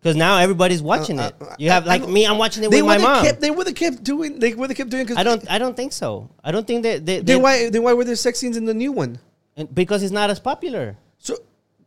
Because 0.00 0.14
now 0.16 0.38
everybody's 0.38 0.80
watching 0.82 1.18
Uh, 1.18 1.26
it. 1.28 1.34
uh, 1.42 1.54
You 1.58 1.70
have 1.70 1.84
like 1.84 2.06
me, 2.08 2.24
I'm 2.24 2.38
watching 2.38 2.62
it 2.62 2.70
with 2.70 2.84
my 2.84 2.98
mom. 2.98 3.24
kept. 3.24 3.40
They 3.40 3.50
would 3.50 3.66
have 3.66 3.74
kept 3.74 4.04
doing. 4.04 4.38
They 4.38 4.54
would 4.54 4.70
have 4.70 4.76
kept 4.76 4.90
doing. 4.90 5.04
Cause 5.06 5.16
I 5.16 5.24
don't. 5.24 5.44
I 5.50 5.58
don't 5.58 5.76
think 5.76 5.92
so. 5.92 6.30
I 6.44 6.52
don't 6.52 6.64
think 6.66 6.84
that 6.84 7.04
they, 7.04 7.16
they, 7.16 7.22
Then 7.22 7.42
why? 7.42 7.68
Then 7.68 7.82
why 7.82 7.94
were 7.94 8.04
there 8.04 8.14
sex 8.14 8.38
scenes 8.38 8.56
in 8.56 8.64
the 8.64 8.74
new 8.74 8.92
one? 8.92 9.18
And 9.56 9.74
because 9.74 10.04
it's 10.04 10.12
not 10.12 10.30
as 10.30 10.38
popular. 10.38 10.96
So 11.18 11.36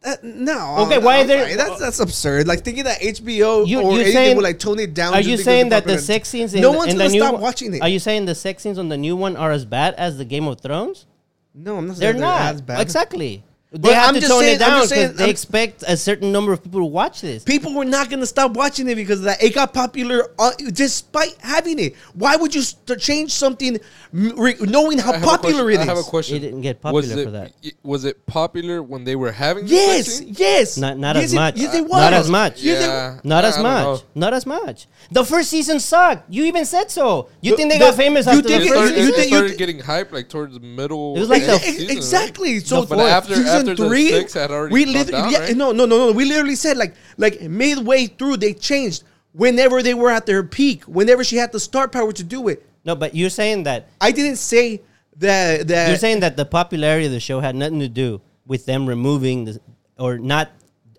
uh, 0.04 0.16
no. 0.24 0.78
Okay, 0.86 0.96
uh, 0.98 1.02
why 1.02 1.20
uh, 1.20 1.24
are 1.24 1.28
there- 1.28 1.58
That's 1.58 1.80
that's 1.80 2.00
absurd. 2.00 2.48
Like 2.48 2.64
thinking 2.64 2.86
that 2.86 3.00
HBO 3.02 3.66
You- 3.68 3.82
or 3.82 3.94
anything 3.94 4.14
saying- 4.14 4.36
would 4.36 4.44
like 4.44 4.60
tone 4.60 4.80
it 4.80 4.94
down. 4.94 5.14
Are 5.14 5.22
you 5.22 5.38
saying 5.38 5.70
that 5.70 5.86
the 5.86 6.00
sex 6.00 6.30
scenes 6.30 6.54
in, 6.54 6.62
no 6.62 6.72
the- 6.72 6.78
one's 6.78 6.94
in 6.94 6.98
gonna 6.98 7.10
new 7.10 7.20
stop 7.20 7.34
one- 7.34 7.42
watching 7.42 7.74
it? 7.74 7.82
Are 7.82 7.90
you 7.90 8.00
saying 8.00 8.26
the 8.26 8.36
sex 8.36 8.64
scenes 8.64 8.78
on 8.80 8.90
the 8.90 8.98
new 8.98 9.16
one 9.16 9.36
are 9.38 9.52
as 9.52 9.66
bad 9.66 9.94
as 9.96 10.18
the 10.18 10.26
Game 10.26 10.48
of 10.48 10.60
Thrones? 10.62 11.06
no, 11.54 11.78
I'm 11.78 11.88
not 11.88 11.98
They're 11.98 12.14
saying 12.14 12.22
not. 12.22 12.42
as 12.56 12.62
bad. 12.62 12.80
Exactly. 12.82 13.44
They 13.74 13.80
But 13.80 13.94
have 13.94 14.10
I'm 14.10 14.14
to 14.16 14.20
just 14.20 14.30
tone 14.32 14.42
saying- 14.42 14.56
it 14.56 14.60
down 14.60 14.86
saying- 14.86 15.02
because 15.08 15.18
they 15.18 15.24
I'm- 15.24 15.30
expect 15.30 15.84
a 15.88 15.96
certain 15.96 16.30
number 16.34 16.52
of 16.52 16.62
people 16.62 16.82
to 16.82 16.86
watch 16.86 17.22
this. 17.22 17.42
People 17.46 17.74
were 17.74 17.86
not 17.86 18.10
gonna 18.10 18.26
stop 18.26 18.52
watching 18.52 18.90
it 18.90 18.96
because 18.96 19.20
of 19.20 19.26
that. 19.26 19.42
It 19.42 19.56
got 19.56 19.74
popular 19.74 20.30
uh, 20.38 20.52
despite 20.74 21.36
having 21.40 21.80
it. 21.80 21.96
Why 22.14 22.36
would 22.36 22.54
you 22.54 22.64
st- 22.64 23.00
change 23.00 23.32
something 23.32 23.80
re- 24.12 24.58
knowing 24.60 24.98
how 24.98 25.12
I 25.14 25.16
have 25.20 25.24
a 25.24 25.26
popular 25.26 25.72
it 25.72 25.76
is? 25.76 25.80
I 25.80 25.86
have 25.86 25.98
a 25.98 26.04
question. 26.04 26.36
It 26.36 26.40
didn't 26.42 26.60
get 26.64 26.84
was 26.84 27.06
popular 27.06 27.22
it, 27.22 27.24
for 27.26 27.32
that. 27.32 27.52
y- 27.64 27.72
Was 27.84 28.04
it 28.04 28.26
popular 28.26 28.84
when 28.84 29.06
they 29.06 29.16
were 29.16 29.32
having? 29.32 29.64
the 29.66 29.72
Yes, 29.74 30.18
sex 30.18 30.30
yes. 30.38 30.78
Not- 30.78 30.98
not 30.98 31.16
yes, 31.16 31.24
as 31.26 31.32
it- 31.34 31.36
much. 31.38 31.56
Yes, 31.56 31.74
it 31.74 31.82
was. 31.84 31.92
Not 31.92 32.12
as 32.14 32.30
much. 32.30 32.62
Yeah. 32.62 33.20
Not 33.24 33.46
I- 33.46 33.48
as 33.48 33.58
I 33.58 33.62
much. 33.62 33.84
know. 33.86 34.02
Not 34.16 34.34
as 34.34 34.46
much. 34.46 34.88
The 35.14 35.24
first 35.24 35.50
season 35.50 35.80
sucked. 35.80 36.30
You 36.30 36.44
even 36.44 36.66
said 36.66 36.92
so. 36.92 37.30
You 37.40 37.52
The- 37.52 37.56
think 37.58 37.72
they 37.72 37.78
the- 37.80 37.86
got 37.86 37.96
famous 37.96 38.26
you 38.26 38.34
after 38.34 38.50
think 38.50 38.64
the 38.64 38.66
It 38.66 38.66
it- 38.66 38.68
first 38.68 38.78
started, 38.80 38.96
you 38.98 38.98
season? 39.06 39.14
it 39.14 39.16
think- 39.16 39.32
you 39.32 39.38
started 39.38 39.58
getting 39.58 39.80
hype 39.80 40.12
like 40.12 40.28
towards 40.28 40.56
the 40.56 40.60
middle. 40.60 41.16
It 41.16 41.20
was 41.22 41.30
like 41.30 41.46
the- 41.46 41.54
of 41.56 41.64
Ex- 41.64 41.66
season, 41.68 41.88
right? 41.88 41.96
exactly. 41.98 42.60
So 42.60 42.86
but 42.86 42.98
for 42.98 43.08
after- 43.08 43.61
season 43.62 43.72
after 43.72 43.84
the 43.84 43.90
three, 43.90 44.10
six 44.10 44.34
had 44.34 44.52
already 44.52 44.74
we 44.74 44.86
literally 44.86 45.12
down, 45.12 45.32
yeah, 45.32 45.40
right? 45.40 45.58
no 45.58 45.72
no 45.72 45.86
no 45.86 45.98
no 45.98 46.12
we 46.12 46.26
literally 46.26 46.56
said 46.56 46.78
like 46.78 46.96
like 47.18 47.42
midway 47.42 48.08
through 48.08 48.38
they 48.38 48.54
changed 48.54 49.04
whenever 49.34 49.82
they 49.82 49.94
were 49.94 50.10
at 50.10 50.26
their 50.26 50.44
peak 50.44 50.84
whenever 50.84 51.24
she 51.24 51.38
had 51.38 51.52
the 51.52 51.60
star 51.60 51.88
power 51.88 52.12
to 52.12 52.24
do 52.24 52.48
it. 52.48 52.66
No, 52.84 52.96
but 52.96 53.16
you're 53.16 53.30
saying 53.30 53.64
that 53.64 53.88
I 54.00 54.12
didn't 54.12 54.38
say 54.38 54.82
that 55.18 55.68
that 55.68 55.90
you're 55.90 55.98
saying 55.98 56.22
that 56.22 56.38
the 56.38 56.46
popularity 56.46 57.06
of 57.06 57.12
the 57.12 57.20
show 57.20 57.40
had 57.40 57.56
nothing 57.56 57.80
to 57.80 57.90
do 57.90 58.22
with 58.46 58.66
them 58.66 58.88
removing 58.88 59.46
the 59.46 59.60
or 59.98 60.18
not 60.18 60.52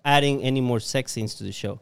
adding 0.05 0.41
any 0.41 0.61
more 0.61 0.79
sex 0.79 1.11
scenes 1.11 1.35
to 1.35 1.43
the 1.43 1.51
show. 1.51 1.79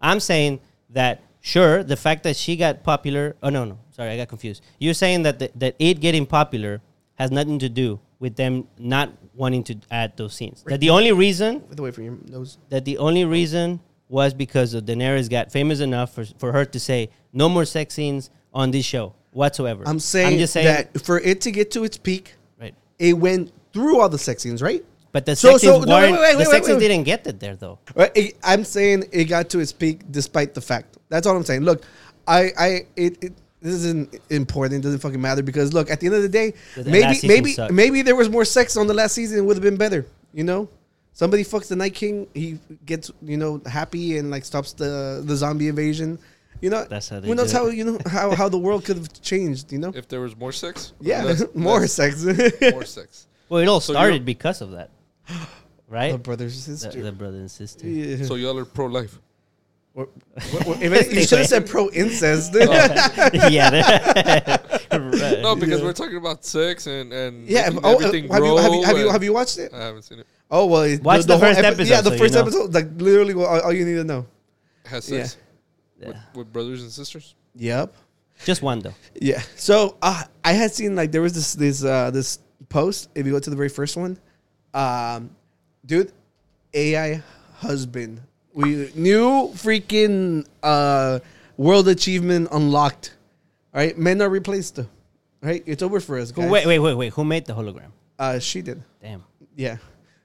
I'm 0.00 0.20
saying 0.20 0.60
that 0.90 1.22
sure, 1.40 1.84
the 1.84 1.96
fact 1.96 2.24
that 2.24 2.36
she 2.36 2.56
got 2.56 2.82
popular. 2.82 3.36
Oh 3.42 3.50
no, 3.50 3.64
no, 3.64 3.78
sorry, 3.90 4.10
I 4.10 4.16
got 4.16 4.28
confused. 4.28 4.62
You're 4.78 4.94
saying 4.94 5.22
that 5.22 5.38
the, 5.38 5.50
that 5.56 5.76
it 5.78 6.00
getting 6.00 6.26
popular 6.26 6.80
has 7.14 7.30
nothing 7.30 7.58
to 7.60 7.68
do 7.68 8.00
with 8.18 8.36
them 8.36 8.66
not 8.78 9.12
wanting 9.34 9.64
to 9.64 9.76
add 9.90 10.16
those 10.16 10.34
scenes. 10.34 10.62
That 10.66 10.80
the 10.80 10.90
only 10.90 11.12
reason 11.12 11.62
the 11.70 11.82
way, 11.82 11.90
for 11.90 12.02
your 12.02 12.16
nose. 12.28 12.58
that 12.70 12.84
the 12.84 12.98
only 12.98 13.24
reason 13.24 13.80
was 14.08 14.32
because 14.34 14.74
of 14.74 14.84
Daenerys 14.84 15.28
got 15.30 15.50
famous 15.50 15.80
enough 15.80 16.14
for, 16.14 16.24
for 16.38 16.52
her 16.52 16.64
to 16.64 16.78
say 16.80 17.10
no 17.32 17.48
more 17.48 17.64
sex 17.64 17.94
scenes 17.94 18.30
on 18.52 18.70
this 18.70 18.84
show 18.84 19.14
whatsoever. 19.32 19.82
I'm 19.86 19.98
saying, 19.98 20.38
just 20.38 20.52
saying 20.52 20.66
that 20.66 21.00
for 21.04 21.18
it 21.20 21.40
to 21.42 21.50
get 21.50 21.70
to 21.72 21.84
its 21.84 21.96
peak, 21.96 22.34
right. 22.60 22.74
it 22.98 23.14
went 23.14 23.52
through 23.72 24.00
all 24.00 24.08
the 24.08 24.18
sex 24.18 24.42
scenes, 24.42 24.62
right? 24.62 24.84
But 25.10 25.26
the 25.26 25.34
So- 25.34 25.50
sex 25.52 25.62
so- 25.62 25.72
scenes 25.74 25.86
no, 25.86 25.96
wait, 25.96 26.10
weren't- 26.12 26.22
wait, 26.22 26.38
the 26.38 26.44
sex 26.44 26.66
scenes 26.66 26.78
didn't 26.78 27.04
get 27.04 27.26
it 27.26 27.40
there 27.40 27.56
though. 27.56 27.78
It- 27.96 28.36
I'm 28.42 28.64
saying 28.64 29.04
it 29.12 29.24
got 29.24 29.48
to 29.50 29.58
its 29.58 29.72
peak 29.72 30.02
despite 30.10 30.54
the 30.54 30.60
fact. 30.60 30.96
That's 31.08 31.26
all 31.26 31.36
I'm 31.36 31.44
saying. 31.44 31.62
Look, 31.62 31.84
I, 32.26 32.52
I, 32.58 32.68
it, 32.96 33.22
it 33.22 33.32
this 33.64 33.74
isn't 33.74 34.14
important. 34.30 34.80
It 34.80 34.86
doesn't 34.86 35.00
fucking 35.00 35.20
matter 35.20 35.42
because 35.42 35.72
look, 35.72 35.90
at 35.90 35.98
the 36.00 36.06
end 36.06 36.14
of 36.16 36.22
the 36.22 36.28
day, 36.40 36.52
The- 36.76 36.82
the 36.84 36.90
maybe, 36.90 37.14
season 37.14 37.28
maybe, 37.28 37.52
sucked. 37.52 37.72
maybe 37.72 38.02
there 38.02 38.14
was 38.22 38.28
more 38.28 38.44
sex 38.44 38.76
on 38.76 38.86
the 38.86 38.94
last 38.94 39.12
season. 39.14 39.38
It 39.38 39.44
would 39.46 39.56
have 39.56 39.62
been 39.70 39.76
better. 39.86 40.06
You 40.32 40.44
know, 40.44 40.68
somebody 41.12 41.42
fucks 41.44 41.68
the 41.68 41.76
Night 41.76 41.94
King. 41.94 42.26
He 42.34 42.58
gets 42.86 43.10
you 43.22 43.36
know 43.36 43.60
happy 43.66 44.18
and 44.18 44.30
like 44.30 44.44
stops 44.44 44.72
the 44.74 45.22
the 45.24 45.34
zombie 45.34 45.68
invasion. 45.68 46.18
You 46.60 46.70
know, 46.70 46.84
That's 46.84 47.08
how 47.08 47.20
they 47.20 47.28
who 47.28 47.34
knows 47.34 47.50
do 47.52 47.56
it. 47.56 47.60
how 47.60 47.66
you 47.68 47.84
know 47.84 47.98
how 48.06 48.34
how 48.34 48.48
the 48.48 48.58
world 48.66 48.84
could 48.84 48.96
have 48.98 49.10
changed. 49.22 49.72
You 49.72 49.78
know, 49.78 49.92
If 49.94 50.06
there 50.08 50.20
was 50.20 50.36
more 50.36 50.52
sex, 50.52 50.92
yeah, 51.00 51.24
less- 51.24 51.44
more 51.54 51.80
less- 51.80 51.92
sex. 51.92 52.24
more 52.72 52.84
sex. 52.84 53.26
Well, 53.48 53.60
it 53.60 53.68
all 53.68 53.80
So 53.80 53.92
you 53.92 53.96
started 53.96 54.18
don't- 54.18 54.24
because 54.34 54.60
of 54.60 54.70
that, 54.72 54.90
right? 55.88 56.12
the 56.12 56.18
brothers 56.18 56.66
and 56.68 56.76
The, 56.76 56.80
sisters. 56.80 57.02
the 57.04 57.12
brother 57.12 57.38
and 57.38 57.50
sister. 57.50 57.86
Yeah. 57.86 58.24
So 58.24 58.34
y'all 58.36 58.58
are 58.58 58.64
pro 58.64 58.86
life. 58.86 59.18
Or- 59.94 60.06
or- 60.06 60.66
or- 60.66 60.76
if 60.82 61.12
you 61.14 61.22
should 61.24 61.38
have 61.38 61.46
said 61.46 61.66
pro 61.68 61.88
incest. 61.90 62.52
yeah. 63.48 64.56
right. 64.92 65.40
No, 65.40 65.54
because 65.54 65.80
Yeah. 65.80 65.84
we're 65.86 65.92
talking 65.92 66.16
about 66.16 66.44
sex 66.44 66.86
and 66.86 67.12
and 67.12 67.46
Yeah. 67.48 67.68
making 67.70 67.80
Oh, 67.84 67.90
uh, 67.90 67.98
everything 67.98 68.28
have 68.28 68.44
you 68.44 68.56
have 68.56 68.72
you 68.72 68.80
grow 68.80 68.82
have 68.86 68.98
you 68.98 69.08
have 69.10 69.24
you 69.24 69.32
watched 69.32 69.58
it? 69.58 69.72
I 69.72 69.84
haven't 69.84 70.02
seen 70.02 70.18
it. 70.20 70.26
Oh 70.50 70.66
well, 70.66 70.82
it- 70.82 71.02
Watch 71.02 71.24
the 71.24 71.34
whole 71.38 71.40
first 71.46 71.58
epi- 71.58 71.68
episode 71.68 71.88
Yeah, 71.88 72.00
the 72.00 72.10
so 72.10 72.14
you 72.14 72.18
first 72.18 72.34
know. 72.34 72.40
episode, 72.40 72.74
like 72.74 72.88
literally 72.96 73.34
all, 73.34 73.46
all 73.60 73.72
you 73.72 73.84
need 73.84 73.94
to 73.94 74.04
know. 74.04 74.26
It 74.84 74.88
has 74.88 75.10
Yeah. 75.10 75.28
with, 76.00 76.16
with 76.34 76.52
brothers 76.52 76.82
and 76.82 76.90
sisters. 76.90 77.34
Yep. 77.56 77.94
Just 78.44 78.62
one 78.62 78.80
though. 78.80 78.94
Yeah. 79.20 79.42
So 79.56 79.96
uh, 80.02 80.24
I 80.44 80.52
had 80.52 80.72
seen 80.72 80.96
like 80.96 81.12
there 81.12 81.22
was 81.22 81.32
this 81.34 81.54
this 81.54 81.84
uh, 81.84 82.10
this 82.10 82.40
post. 82.68 83.10
If 83.14 83.26
you 83.26 83.32
go 83.32 83.38
to 83.38 83.48
the 83.50 83.54
very 83.56 83.68
first 83.68 83.96
one, 83.96 84.18
um, 84.74 85.30
dude, 85.86 86.10
AI 86.74 87.22
husband, 87.54 88.20
we 88.54 88.90
new 88.94 89.50
freaking 89.54 90.46
uh, 90.62 91.18
world 91.56 91.88
achievement 91.88 92.48
unlocked. 92.52 93.14
All 93.74 93.80
right, 93.80 93.98
men 93.98 94.22
are 94.22 94.28
replaced. 94.30 94.78
All 94.78 94.86
right, 95.42 95.62
it's 95.66 95.82
over 95.82 96.00
for 96.00 96.18
us, 96.18 96.30
guys. 96.32 96.50
Wait, 96.50 96.64
wait, 96.66 96.78
wait, 96.78 96.94
wait. 96.94 97.12
Who 97.14 97.24
made 97.24 97.44
the 97.46 97.52
hologram? 97.54 97.90
Uh, 98.18 98.38
she 98.38 98.62
did. 98.62 98.82
Damn. 99.02 99.24
Yeah. 99.56 99.76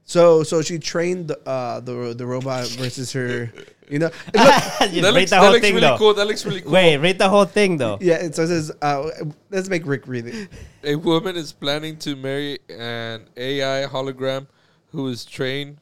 So 0.03 0.41
so 0.43 0.61
she 0.61 0.79
trained 0.79 1.27
the 1.27 1.39
uh, 1.47 1.79
the 1.81 2.13
the 2.17 2.25
robot 2.25 2.67
versus 2.69 3.11
her. 3.13 3.51
You 3.89 3.99
know. 3.99 4.05
Look, 4.33 4.33
Just 4.33 4.79
That 4.79 4.91
rate 4.91 4.93
looks, 4.93 5.29
the 5.29 5.35
that 5.35 5.39
whole 5.41 5.51
looks 5.51 5.61
thing 5.61 5.75
really 5.75 5.87
though. 5.87 5.97
cool. 5.97 6.13
That 6.13 6.25
looks 6.27 6.45
really 6.45 6.61
cool. 6.61 6.71
Wait, 6.71 6.97
read 6.97 7.17
the 7.19 7.29
whole 7.29 7.45
thing 7.45 7.77
though. 7.77 7.97
yeah. 8.01 8.15
It 8.15 8.35
so 8.35 8.43
it 8.43 8.47
says. 8.47 8.71
Uh, 8.81 9.09
let's 9.51 9.69
make 9.69 9.85
Ric 9.85 10.07
read 10.07 10.27
it. 10.27 10.49
A 10.83 10.95
woman 10.95 11.35
is 11.35 11.51
planning 11.51 11.97
to 11.97 12.15
marry 12.15 12.59
an 12.69 13.27
AI 13.37 13.87
hologram 13.87 14.47
who 14.91 15.07
is 15.09 15.25
trained 15.25 15.77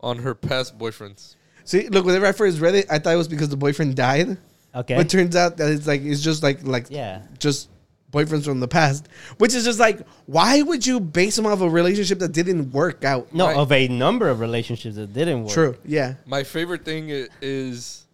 on 0.00 0.18
her 0.18 0.34
past 0.34 0.78
boyfriends. 0.78 1.34
See, 1.68 1.86
look, 1.90 2.06
whenever 2.06 2.24
I 2.24 2.32
first 2.32 2.60
read 2.60 2.74
it, 2.76 2.86
I 2.90 2.98
thought 2.98 3.12
it 3.12 3.18
was 3.18 3.28
because 3.28 3.50
the 3.50 3.56
boyfriend 3.58 3.94
died. 3.94 4.38
Okay. 4.74 4.94
But 4.96 5.04
it 5.04 5.10
turns 5.10 5.36
out 5.36 5.58
that 5.58 5.70
it's 5.70 5.86
like 5.86 6.00
it's 6.00 6.22
just 6.22 6.42
like 6.42 6.66
like 6.66 6.86
yeah. 6.88 7.20
just 7.38 7.68
boyfriends 8.10 8.46
from 8.46 8.58
the 8.58 8.66
past, 8.68 9.06
which 9.36 9.54
is 9.54 9.64
just 9.66 9.78
like 9.78 10.00
why 10.24 10.62
would 10.62 10.86
you 10.86 10.98
base 10.98 11.36
them 11.36 11.44
off 11.44 11.60
a 11.60 11.68
relationship 11.68 12.20
that 12.20 12.32
didn't 12.32 12.72
work 12.72 13.04
out? 13.04 13.34
No, 13.34 13.48
Right. 13.48 13.56
of 13.58 13.70
a 13.70 13.86
number 13.88 14.30
of 14.30 14.40
relationships 14.40 14.96
that 14.96 15.12
didn't 15.12 15.44
work. 15.44 15.52
True. 15.52 15.76
Yeah. 15.84 16.14
My 16.24 16.42
favorite 16.42 16.86
thing 16.86 17.12
i- 17.12 17.28
is 17.42 18.06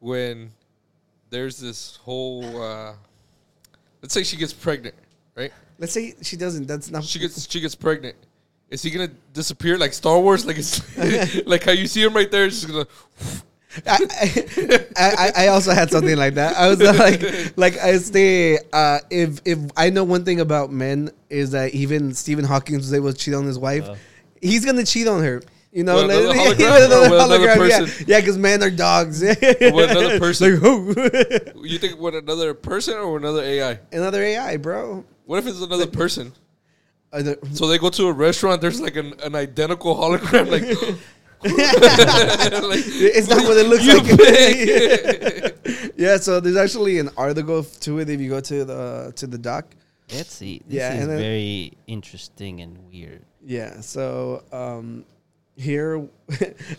when 0.00 0.50
there's 1.30 1.58
this 1.58 2.00
whole. 2.02 2.60
Uh, 2.60 2.94
let's 4.02 4.14
say 4.14 4.24
she 4.24 4.36
gets 4.36 4.52
pregnant, 4.52 4.96
right? 5.36 5.52
Let's 5.78 5.92
say 5.92 6.14
she 6.22 6.36
doesn't. 6.36 6.66
That's 6.66 6.90
not. 6.90 7.04
She 7.04 7.20
gets 7.20 7.48
she 7.48 7.60
gets 7.60 7.76
pregnant. 7.76 8.16
Is 8.70 8.82
he 8.82 8.90
gonna 8.90 9.10
disappear 9.32 9.78
like 9.78 9.92
Star 9.92 10.18
Wars? 10.20 10.44
Like 10.44 10.58
it's 10.58 10.80
like 11.46 11.64
how 11.64 11.72
you 11.72 11.86
see 11.86 12.02
him 12.02 12.14
right 12.14 12.30
there. 12.30 12.46
It's 12.46 12.60
just 12.62 12.72
gonna. 12.72 12.86
I, 13.86 13.98
I, 14.96 15.14
I- 15.18 15.32
I 15.44 15.48
also 15.48 15.72
had 15.72 15.90
something 15.90 16.16
like 16.16 16.34
that. 16.34 16.56
I 16.56 16.68
was 16.68 16.80
like, 16.98 17.56
like 17.58 17.78
I 17.78 17.98
say, 17.98 18.58
uh, 18.72 19.00
if 19.10 19.40
if 19.44 19.58
I 19.76 19.90
know 19.90 20.02
one 20.04 20.24
thing 20.24 20.40
about 20.40 20.72
men 20.72 21.10
is 21.28 21.50
that 21.50 21.74
even 21.74 22.14
Stephen 22.14 22.44
Hawking 22.44 22.76
was 22.76 22.92
able 22.94 23.12
to 23.12 23.18
cheat 23.18 23.34
on 23.34 23.44
his 23.44 23.58
wife, 23.58 23.86
Uh. 23.88 23.94
he's 24.40 24.64
gonna 24.64 24.84
cheat 24.84 25.06
on 25.08 25.22
her. 25.22 25.42
You 25.72 25.84
know, 25.84 25.96
With 25.96 26.04
another 26.06 26.32
hologram 26.32 26.56
with 26.56 26.84
another 26.86 27.38
hologram, 27.38 27.68
yeah. 27.68 27.78
person? 27.80 28.04
Yeah, 28.08 28.20
because 28.20 28.38
men 28.38 28.62
are 28.62 28.70
dogs. 28.70 29.20
with 29.20 29.42
another 29.42 30.18
person? 30.18 30.52
Like, 30.54 30.60
who? 30.62 31.62
You 31.68 31.78
think 31.78 32.00
with 32.00 32.14
another 32.14 32.54
person 32.54 32.94
or 32.96 33.18
another 33.18 33.42
AI? 33.42 33.78
another 33.92 34.22
AI, 34.22 34.56
bro. 34.56 35.04
What 35.26 35.38
if 35.40 35.46
it's 35.46 35.60
another 35.60 35.86
person? 35.86 36.32
Other- 37.16 37.38
So 37.52 37.66
they 37.66 37.78
go 37.78 37.90
to 37.90 38.08
a 38.08 38.12
restaurant. 38.12 38.60
There's 38.60 38.80
like 38.80 38.96
an, 38.96 39.14
an 39.22 39.34
identical 39.34 39.94
hologram. 39.96 40.50
Like, 40.50 40.62
like 41.46 41.54
it's 43.16 43.28
not 43.28 43.42
what 43.44 43.56
it 43.56 43.68
looks 43.68 43.86
like. 43.86 45.92
yeah, 45.96 46.16
so 46.16 46.40
there's 46.40 46.56
actually 46.56 46.98
an 46.98 47.10
article 47.16 47.62
to 47.62 47.98
it 48.00 48.10
if 48.10 48.20
you 48.20 48.30
go 48.30 48.40
to 48.40 48.64
the 48.64 49.12
to 49.16 49.26
the 49.26 49.38
doc. 49.38 49.66
Let's 50.12 50.32
see. 50.32 50.62
This 50.66 50.76
Yeah, 50.78 50.94
is 50.94 51.06
then- 51.06 51.18
very 51.18 51.72
interesting 51.86 52.60
and 52.60 52.78
weird. 52.90 53.22
Yeah, 53.44 53.80
so 53.80 54.42
um, 54.52 55.04
here, 55.56 55.98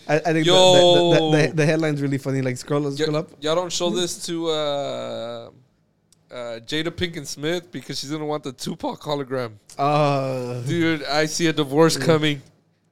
I, 0.09 0.15
I 0.15 0.19
think 0.33 0.45
the, 0.45 0.51
Yo. 0.51 1.13
the, 1.13 1.19
the, 1.37 1.47
the, 1.47 1.53
the 1.55 1.65
headline's 1.65 2.01
really 2.01 2.17
funny. 2.17 2.41
Like 2.41 2.57
scroll, 2.57 2.91
scroll 2.91 3.13
Y- 3.13 3.19
up. 3.19 3.29
y'all 3.39 3.55
don't 3.55 3.71
show 3.71 3.89
this 3.89 4.25
to 4.25 4.47
uh, 4.49 5.49
uh, 6.31 6.59
Jada 6.65 6.89
Pinkett 6.91 7.25
Smith 7.27 7.71
because 7.71 7.99
she's 7.99 8.11
gonna 8.11 8.25
want 8.25 8.43
the 8.43 8.51
Tupac 8.53 9.01
hologram. 9.01 9.53
Uh, 9.77 10.61
Dude, 10.61 11.03
I 11.05 11.25
see 11.25 11.47
a 11.47 11.53
divorce 11.53 11.97
coming. 11.97 12.41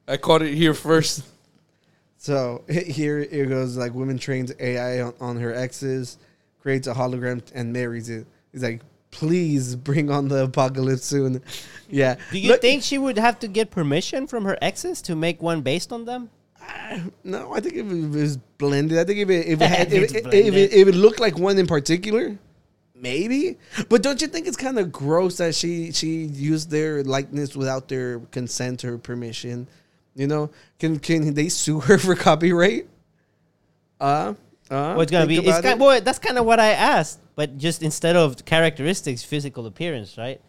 I 0.07 0.17
caught 0.17 0.41
it 0.41 0.53
here 0.53 0.73
first. 0.73 1.23
so 2.17 2.63
here 2.69 3.19
it 3.19 3.49
goes. 3.49 3.77
Like 3.77 3.93
woman 3.93 4.17
trains 4.17 4.51
AI 4.59 5.01
on, 5.01 5.13
on 5.19 5.38
her 5.38 5.53
exes, 5.53 6.17
creates 6.61 6.88
a 6.88 6.93
hologram 6.93 7.41
and 7.53 7.73
marries 7.73 8.09
it. 8.09 8.25
He's 8.51 8.63
like, 8.63 8.81
please 9.11 9.75
bring 9.75 10.09
on 10.11 10.27
the 10.27 10.43
apocalypse 10.43 11.05
soon. 11.05 11.41
Yeah. 11.88 12.15
Do 12.31 12.39
you 12.39 12.49
Look- 12.49 12.61
think 12.61 12.81
she 12.81 12.97
would 12.97 13.19
have 13.19 13.38
to 13.41 13.47
get 13.47 13.69
permission 13.69 14.25
from 14.25 14.43
her 14.45 14.57
exes 14.59 15.03
to 15.03 15.15
make 15.15 15.39
one 15.39 15.61
based 15.61 15.93
on 15.93 16.05
them? 16.05 16.31
No, 17.23 17.53
I 17.53 17.59
think 17.59 17.75
if 17.75 17.86
it 17.86 18.09
was 18.09 18.38
blended, 18.38 18.97
I 18.97 19.03
think 19.03 19.19
if 19.19 19.29
it 19.29 19.45
if 19.45 19.61
it 19.61 19.69
had, 19.69 19.93
if, 19.93 20.15
it, 20.15 20.25
if, 20.33 20.53
it, 20.55 20.73
if 20.73 20.88
it 20.88 20.95
looked 20.95 21.19
like 21.19 21.38
one 21.38 21.59
in 21.59 21.67
particular, 21.67 22.36
maybe. 22.95 23.57
But 23.89 24.01
don't 24.01 24.21
you 24.21 24.27
think 24.27 24.47
it's 24.47 24.57
kind 24.57 24.79
of 24.79 24.91
gross 24.91 25.37
that 25.37 25.55
she 25.55 25.91
she 25.91 26.25
used 26.25 26.69
their 26.71 27.03
likeness 27.03 27.55
without 27.55 27.87
their 27.87 28.19
consent 28.31 28.83
or 28.85 28.97
permission? 28.97 29.67
You 30.15 30.27
know, 30.27 30.49
can 30.79 30.99
can 30.99 31.33
they 31.33 31.49
sue 31.49 31.79
her 31.81 31.97
for 32.05 32.15
copyright? 32.15 32.87
Uh, 33.99 34.33
uh 34.69 34.93
What's 34.95 35.11
gonna 35.11 35.27
be? 35.27 35.37
It's 35.37 35.61
kind, 35.61 35.65
it. 35.65 35.79
well, 35.79 36.01
that's 36.01 36.19
kind 36.19 36.37
of 36.37 36.45
what 36.45 36.59
I 36.59 36.71
asked, 36.71 37.19
but 37.35 37.57
just 37.57 37.81
instead 37.83 38.15
of 38.15 38.43
characteristics, 38.45 39.23
physical 39.23 39.65
appearance, 39.67 40.17
right? 40.17 40.41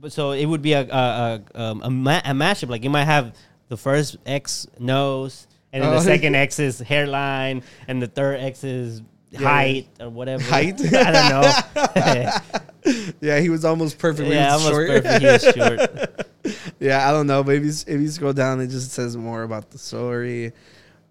But 0.00 0.12
so 0.12 0.32
it 0.32 0.46
would 0.46 0.62
be 0.62 0.72
a 0.74 0.82
a 0.82 1.40
a, 1.54 1.60
um, 1.60 1.82
a, 1.82 1.90
ma- 1.90 2.22
a 2.24 2.32
mashup. 2.32 2.68
Like 2.68 2.84
you 2.84 2.90
might 2.90 3.04
have 3.04 3.34
the 3.68 3.76
first 3.76 4.16
X 4.26 4.66
nose, 4.78 5.46
and 5.72 5.82
then 5.82 5.90
Oh. 5.92 5.96
the 5.96 6.00
second 6.14 6.34
X 6.36 6.58
is 6.58 6.78
hairline, 6.78 7.62
and 7.88 8.00
the 8.00 8.06
third 8.06 8.40
X 8.40 8.64
is 8.64 9.02
height 9.36 9.88
or 10.00 10.08
whatever. 10.10 10.42
Height? 10.44 10.80
I 10.94 11.12
don't 11.12 12.84
know. 12.84 13.12
yeah, 13.20 13.40
he 13.40 13.50
was 13.50 13.64
almost 13.64 13.98
perfect. 13.98 14.28
yeah, 14.30 14.52
almost 14.52 14.70
short. 14.70 14.88
perfect. 14.88 15.20
He 15.22 15.26
was 15.26 15.42
short. 15.42 16.26
yeah, 16.80 17.08
I 17.08 17.12
don't 17.12 17.26
know, 17.26 17.42
but 17.42 17.56
if 17.56 17.64
you, 17.64 17.70
if 17.94 18.00
you 18.00 18.08
scroll 18.08 18.32
down, 18.32 18.60
it 18.60 18.68
just 18.68 18.92
says 18.92 19.16
more 19.16 19.42
about 19.42 19.70
the 19.70 19.78
story. 19.78 20.52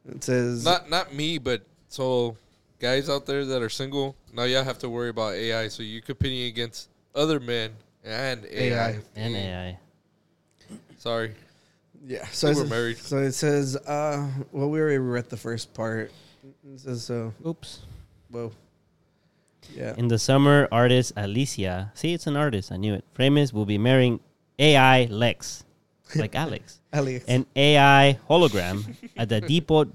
It 0.10 0.24
says 0.24 0.64
Not 0.66 0.90
not 0.90 1.14
me, 1.14 1.38
but 1.38 1.62
so 1.90 2.38
guys 2.80 3.10
out 3.10 3.26
there 3.26 3.46
that 3.46 3.62
are 3.62 3.70
single, 3.70 4.16
now 4.34 4.44
y'all 4.44 4.64
have 4.64 4.80
to 4.80 4.90
worry 4.90 5.10
about 5.10 5.34
AI. 5.34 5.68
So 5.68 5.84
you're 5.84 6.02
competing 6.02 6.48
against 6.48 6.90
other 7.14 7.40
men 7.40 7.72
and 8.04 8.46
AI. 8.46 8.74
AI. 8.90 9.00
And 9.16 9.36
AI. 9.36 9.80
Sorry. 10.98 11.34
Yeah, 12.06 12.26
so 12.28 12.48
They 12.48 12.52
it 12.52 12.56
were 12.56 12.62
says- 12.62 12.70
married. 12.70 12.98
So 13.00 13.18
it 13.18 13.32
says, 13.34 13.76
uh, 13.76 14.28
well, 14.52 14.70
we 14.70 14.80
already 14.80 14.98
read 14.98 15.30
the 15.30 15.38
first 15.38 15.74
part. 15.74 16.12
It 16.74 16.80
says 16.80 17.04
so. 17.04 17.34
Oops. 17.46 17.80
Whoa. 18.30 18.52
Yeah. 19.76 19.94
In 19.98 20.08
the 20.08 20.18
summer, 20.20 20.68
artist 20.72 21.14
Alicia, 21.18 21.92
see, 21.94 22.14
it's 22.14 22.28
an 22.28 22.38
artist, 22.38 22.72
I 22.72 22.78
knew 22.78 22.94
it. 22.94 23.04
Framis 23.18 23.52
will 23.54 23.66
be 23.66 23.78
marrying 23.78 24.20
AI 24.60 25.06
Lex, 25.06 25.64
like 26.16 26.36
Alex, 26.36 26.80
Alex. 26.94 27.26
an 27.28 27.46
AI 27.56 28.18
hologram 28.30 28.96
at 29.18 29.30
the 29.30 29.42
Depot 29.42 29.88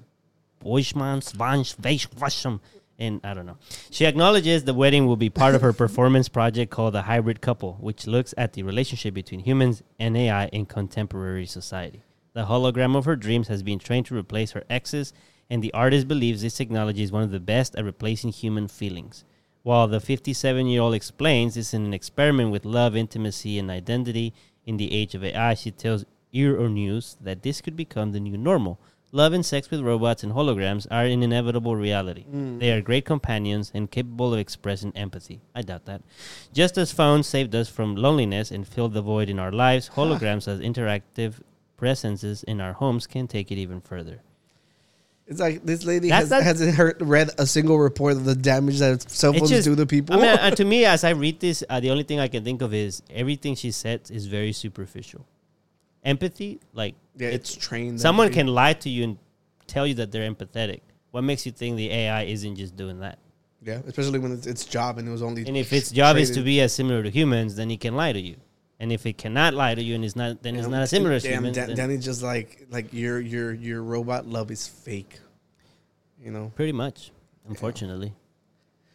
Schweischwashem. 0.62 2.60
And 2.98 3.20
I 3.24 3.34
don't 3.34 3.46
know. 3.46 3.56
She 3.90 4.04
acknowledges 4.04 4.64
the 4.64 4.74
wedding 4.74 5.06
will 5.06 5.16
be 5.16 5.30
part 5.30 5.54
of 5.54 5.62
her 5.62 5.72
performance 5.72 6.28
project 6.28 6.70
called 6.70 6.94
The 6.94 7.02
Hybrid 7.02 7.40
Couple, 7.40 7.76
which 7.80 8.06
looks 8.06 8.32
at 8.38 8.52
the 8.52 8.62
relationship 8.62 9.14
between 9.14 9.40
humans 9.40 9.82
and 9.98 10.16
AI 10.16 10.46
in 10.48 10.66
contemporary 10.66 11.46
society. 11.46 12.02
The 12.34 12.44
hologram 12.44 12.94
of 12.96 13.04
her 13.06 13.16
dreams 13.16 13.48
has 13.48 13.62
been 13.62 13.78
trained 13.78 14.06
to 14.06 14.16
replace 14.16 14.52
her 14.52 14.62
exes, 14.70 15.12
and 15.52 15.62
the 15.62 15.74
artist 15.74 16.08
believes 16.08 16.40
this 16.40 16.56
technology 16.56 17.02
is 17.02 17.12
one 17.12 17.22
of 17.22 17.30
the 17.30 17.38
best 17.38 17.76
at 17.76 17.84
replacing 17.84 18.32
human 18.32 18.66
feelings. 18.66 19.22
While 19.62 19.86
the 19.86 20.00
57 20.00 20.66
year 20.66 20.80
old 20.80 20.94
explains 20.94 21.54
this 21.54 21.68
is 21.68 21.74
an 21.74 21.92
experiment 21.92 22.50
with 22.50 22.64
love, 22.64 22.96
intimacy, 22.96 23.58
and 23.58 23.70
identity 23.70 24.32
in 24.64 24.78
the 24.78 24.90
age 24.94 25.14
of 25.14 25.22
AI, 25.22 25.52
she 25.52 25.70
tells 25.70 26.06
Euronews 26.32 27.16
that 27.20 27.42
this 27.42 27.60
could 27.60 27.76
become 27.76 28.12
the 28.12 28.18
new 28.18 28.38
normal. 28.38 28.80
Love 29.14 29.34
and 29.34 29.44
sex 29.44 29.70
with 29.70 29.82
robots 29.82 30.22
and 30.22 30.32
holograms 30.32 30.86
are 30.90 31.04
an 31.04 31.22
inevitable 31.22 31.76
reality. 31.76 32.24
Mm. 32.32 32.58
They 32.58 32.72
are 32.72 32.80
great 32.80 33.04
companions 33.04 33.70
and 33.74 33.90
capable 33.90 34.32
of 34.32 34.40
expressing 34.40 34.96
empathy. 34.96 35.42
I 35.54 35.60
doubt 35.60 35.84
that. 35.84 36.00
Just 36.54 36.78
as 36.78 36.92
phones 36.92 37.26
saved 37.26 37.54
us 37.54 37.68
from 37.68 37.94
loneliness 37.94 38.50
and 38.50 38.66
filled 38.66 38.94
the 38.94 39.02
void 39.02 39.28
in 39.28 39.38
our 39.38 39.52
lives, 39.52 39.90
holograms 39.90 40.48
as 40.48 40.60
interactive 40.60 41.42
presences 41.76 42.42
in 42.42 42.58
our 42.58 42.72
homes 42.72 43.06
can 43.06 43.28
take 43.28 43.52
it 43.52 43.58
even 43.58 43.82
further. 43.82 44.22
It's 45.26 45.38
like 45.40 45.64
this 45.64 45.84
lady 45.84 46.08
That's 46.08 46.22
has, 46.24 46.30
not- 46.30 46.42
hasn't 46.42 46.74
heard, 46.74 47.00
read 47.00 47.30
a 47.38 47.46
single 47.46 47.78
report 47.78 48.14
of 48.14 48.24
the 48.24 48.34
damage 48.34 48.80
that 48.80 49.08
cell 49.10 49.30
It's 49.30 49.38
phones 49.40 49.50
just- 49.50 49.64
do 49.66 49.76
to 49.76 49.86
people. 49.86 50.16
I 50.16 50.18
mean, 50.18 50.26
uh, 50.28 50.50
to 50.50 50.64
me, 50.74 50.84
as 50.84 51.04
I 51.04 51.10
read 51.10 51.40
this, 51.40 51.62
uh, 51.70 51.80
the 51.80 51.90
only 51.90 52.02
thing 52.02 52.18
I 52.20 52.28
can 52.28 52.42
think 52.44 52.60
of 52.60 52.74
is 52.74 53.02
everything 53.08 53.54
she 53.54 53.70
said 53.70 54.00
is 54.10 54.26
very 54.26 54.52
superficial. 54.52 55.24
Empathy, 56.04 56.58
like 56.72 56.96
yeah, 57.16 57.28
it's 57.28 57.54
trained. 57.54 58.00
someone 58.00 58.32
can 58.32 58.48
lie 58.48 58.72
to 58.72 58.90
you 58.90 59.04
and 59.04 59.18
tell 59.68 59.86
you 59.86 59.94
that 59.94 60.10
they're 60.10 60.28
empathetic. 60.28 60.80
What 61.12 61.22
makes 61.22 61.46
you 61.46 61.52
think 61.52 61.76
the 61.76 61.90
AI 61.92 62.24
isn't 62.24 62.56
just 62.56 62.76
doing 62.76 62.98
that? 63.00 63.18
Yeah, 63.64 63.78
especially 63.86 64.18
when 64.18 64.32
it's 64.32 64.48
its 64.48 64.64
job 64.64 64.98
and 64.98 65.06
it 65.06 65.12
was 65.12 65.22
only. 65.22 65.46
And 65.46 65.56
if 65.56 65.72
its 65.72 65.92
job 65.92 66.16
is 66.16 66.30
to 66.30 66.34
traded- 66.34 66.44
be 66.46 66.60
as 66.62 66.72
similar 66.72 67.04
to 67.04 67.10
humans, 67.10 67.54
then 67.54 67.70
it 67.70 67.80
can 67.80 67.94
lie 67.94 68.12
to 68.12 68.18
you. 68.20 68.34
And 68.82 68.90
if 68.90 69.06
it 69.06 69.16
cannot 69.16 69.54
lie 69.54 69.76
to 69.76 69.80
you 69.82 69.94
and 69.94 70.04
it's 70.04 70.16
not, 70.16 70.42
then 70.42 70.56
it's 70.56 70.66
not 70.66 70.82
a 70.82 70.86
similar 70.88 71.20
to 71.20 71.22
Damn, 71.24 71.34
humans. 71.44 71.56
Dan- 71.56 71.68
then 71.68 71.76
Danny's 71.76 72.04
just 72.04 72.20
like 72.20 72.66
like 72.68 72.92
your 72.92 73.20
your 73.20 73.52
your 73.54 73.80
robot 73.80 74.26
love 74.26 74.50
is 74.50 74.66
fake. 74.66 75.20
You 76.20 76.32
know. 76.32 76.50
pretty 76.56 76.72
much, 76.72 77.12
unfortunately, 77.48 78.12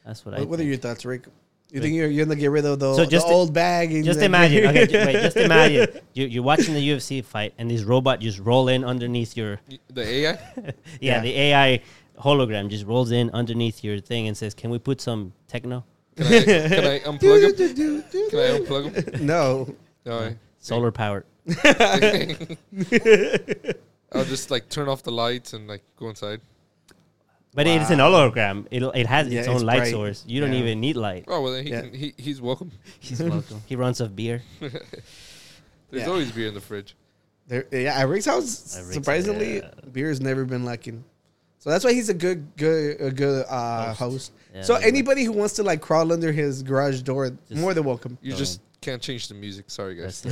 that's 0.06 0.26
what 0.26 0.36
I. 0.36 0.40
What, 0.40 0.50
what 0.50 0.60
are 0.60 0.64
your 0.64 0.76
thoughts, 0.76 1.06
Ric? 1.06 1.24
You 1.26 1.76
Ric. 1.76 1.84
think 1.84 1.96
you're, 1.96 2.08
you're 2.10 2.26
gonna 2.26 2.38
get 2.38 2.52
rid 2.52 2.66
of 2.66 2.80
the, 2.80 2.96
So 2.96 3.06
just 3.06 3.28
the 3.28 3.34
old 3.34 3.54
bag? 3.54 3.94
And 3.94 4.04
Just 4.04 4.20
imagine. 4.22 4.66
Okay, 4.70 4.88
ju- 4.88 4.98
wait. 5.06 5.14
Just 5.14 5.38
imagine. 5.38 5.88
You, 6.14 6.26
you're 6.26 6.44
watching 6.44 6.74
the 6.74 6.90
UFC 6.90 7.24
fight, 7.24 7.54
and 7.58 7.72
this 7.72 7.84
robot 7.84 8.20
just 8.20 8.40
roll 8.40 8.68
in 8.68 8.84
underneath 8.84 9.38
your 9.38 9.60
The 9.94 10.02
AI? 10.04 10.40
yeah, 10.58 10.72
Yeah. 11.00 11.20
the 11.22 11.40
AI 11.40 11.82
hologram 12.20 12.70
just 12.70 12.86
rolls 12.86 13.12
in 13.12 13.30
underneath 13.32 13.86
your 13.86 14.00
thing 14.00 14.28
and 14.28 14.36
says, 14.36 14.54
"Can 14.54 14.70
we 14.70 14.80
put 14.80 15.00
some 15.00 15.32
techno, 15.48 15.86
Can 16.18 16.26
I, 16.28 16.30
can 16.44 16.86
I 16.86 17.00
unplug 17.10 17.60
him? 17.60 18.04
Can 18.30 18.40
I 18.40 18.60
unplug 18.60 19.14
him? 19.16 19.26
no. 19.26 19.74
All 20.08 20.20
right. 20.22 20.38
solar 20.60 20.92
powered?" 20.92 21.26
I'll 24.12 24.26
just 24.26 24.50
like 24.52 24.70
turn 24.70 24.88
off 24.90 25.04
the 25.04 25.12
lights 25.12 25.54
and 25.54 25.68
like 25.68 25.84
go 25.98 26.10
inside. 26.10 26.42
But 27.54 27.66
it's 27.68 27.90
an 27.90 28.00
hologram. 28.00 28.68
It 28.72 28.84
it 28.84 29.08
has 29.08 29.28
Yeah, 29.30 29.40
its 29.40 29.48
own 29.48 29.56
it's 29.56 29.64
light 29.64 29.78
bright. 29.80 29.92
source. 29.92 30.24
You 30.28 30.42
don't 30.42 30.54
Yeah. 30.54 30.60
even 30.60 30.80
need 30.80 30.96
light. 30.96 31.26
Oh 31.28 31.42
well, 31.42 31.54
then 31.54 31.64
he 31.64 31.72
Yeah. 31.72 31.82
can, 31.82 31.94
he 31.94 32.14
he's 32.18 32.40
welcome. 32.42 32.72
He's 33.00 33.22
welcome. 33.22 33.62
He 33.66 33.76
runs 33.76 34.00
off 34.02 34.16
beer. 34.16 34.42
There's 34.60 34.74
Yeah. 35.92 36.06
always 36.08 36.32
beer 36.32 36.48
in 36.48 36.54
the 36.54 36.62
fridge. 36.62 36.96
There, 37.48 37.66
yeah, 37.72 37.98
at 38.00 38.08
Ric's 38.10 38.26
house, 38.26 38.76
At 38.76 38.82
Ric's, 38.84 38.94
surprisingly, 38.94 39.58
yeah. 39.58 39.70
beer 39.92 40.10
has 40.10 40.20
never 40.20 40.44
been 40.46 40.66
lacking. 40.66 41.04
So 41.60 41.70
that's 41.70 41.84
why 41.86 41.94
he's 41.94 42.10
a 42.10 42.14
good, 42.14 42.46
good, 42.58 43.00
a 43.02 43.10
good 43.12 43.46
uh, 43.50 43.94
Host. 43.94 44.32
Host. 44.58 44.70
Yeah, 44.70 44.76
so 44.80 44.88
anybody 44.88 45.24
who 45.24 45.32
wants 45.32 45.54
to 45.56 45.64
like 45.64 45.82
crawl 45.82 46.12
under 46.14 46.32
his 46.32 46.64
garage 46.64 47.02
door, 47.02 47.30
Just- 47.50 47.62
more 47.62 47.74
than 47.74 47.84
welcome. 47.84 48.18
You 48.22 48.34
just 48.34 48.62
can't 48.82 49.02
change 49.02 49.28
the 49.28 49.34
music. 49.36 49.70
Sorry, 49.70 49.96
guys. 49.96 50.24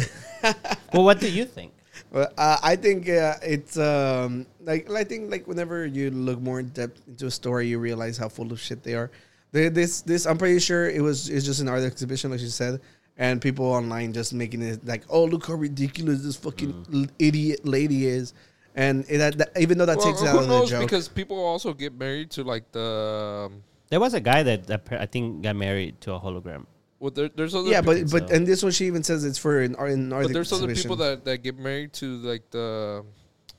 Well, 0.93 1.03
what 1.03 1.19
do 1.19 1.29
you 1.29 1.45
think? 1.45 1.73
But 2.11 2.33
uh, 2.37 2.57
I 2.63 2.75
think 2.75 3.09
uh, 3.09 3.35
it's 3.41 3.77
um, 3.77 4.45
like 4.63 4.89
I 4.91 5.03
think 5.03 5.31
like 5.31 5.47
whenever 5.47 5.85
you 5.85 6.11
look 6.11 6.39
more 6.39 6.59
in 6.59 6.69
depth 6.69 7.01
into 7.07 7.25
a 7.27 7.31
story, 7.31 7.67
you 7.67 7.79
realize 7.79 8.17
how 8.17 8.29
full 8.29 8.51
of 8.51 8.59
shit 8.59 8.83
they 8.83 8.93
are. 8.95 9.09
They, 9.51 9.69
this 9.69 10.01
this 10.01 10.25
I'm 10.25 10.37
pretty 10.37 10.59
sure 10.59 10.89
it 10.89 11.01
was 11.01 11.29
it's 11.29 11.45
just 11.45 11.59
an 11.61 11.67
art 11.69 11.81
exhibition, 11.83 12.31
like 12.31 12.41
you 12.41 12.47
said, 12.47 12.79
and 13.17 13.41
people 13.41 13.65
online 13.65 14.13
just 14.13 14.33
making 14.33 14.61
it 14.61 14.85
like, 14.85 15.03
oh 15.09 15.23
look 15.25 15.47
how 15.47 15.53
ridiculous 15.55 16.21
this 16.23 16.35
fucking 16.35 16.73
Mm. 16.73 17.03
l- 17.03 17.09
idiot 17.19 17.65
lady 17.65 18.05
is, 18.07 18.33
and 18.75 19.05
it, 19.09 19.17
that, 19.17 19.37
that- 19.37 19.51
even 19.59 19.77
though 19.77 19.85
that 19.87 19.97
Well, 19.97 20.07
takes 20.07 20.21
it 20.21 20.27
out 20.27 20.43
of 20.43 20.47
the 20.47 20.65
joke. 20.65 20.81
Because 20.81 21.07
people 21.07 21.39
also 21.43 21.73
get 21.73 21.97
married 21.97 22.29
to 22.31 22.43
like 22.43 22.71
the. 22.71 23.47
Um, 23.51 23.63
There 23.89 23.99
was 23.99 24.13
a 24.13 24.19
guy 24.19 24.43
that, 24.43 24.67
that 24.67 24.87
I 24.91 25.05
think 25.05 25.43
got 25.43 25.55
married 25.55 26.01
to 26.01 26.13
a 26.13 26.19
hologram. 26.19 26.65
well, 26.99 27.11
there, 27.11 27.29
there's 27.29 27.53
other. 27.53 27.69
yeah, 27.69 27.81
but 27.81 28.09
but 28.11 28.29
so. 28.29 28.35
and 28.35 28.47
this 28.47 28.63
one 28.63 28.71
she 28.71 28.85
even 28.85 29.03
says 29.03 29.23
it's 29.25 29.37
for 29.37 29.61
an 29.61 29.75
art 29.75 29.91
an 29.91 30.11
art 30.11 30.23
but 30.23 30.33
there's 30.33 30.51
other 30.51 30.73
people 30.73 30.95
that, 30.97 31.23
that 31.25 31.43
get 31.43 31.57
married 31.59 31.93
to 31.93 32.17
like 32.17 32.49
the 32.51 33.05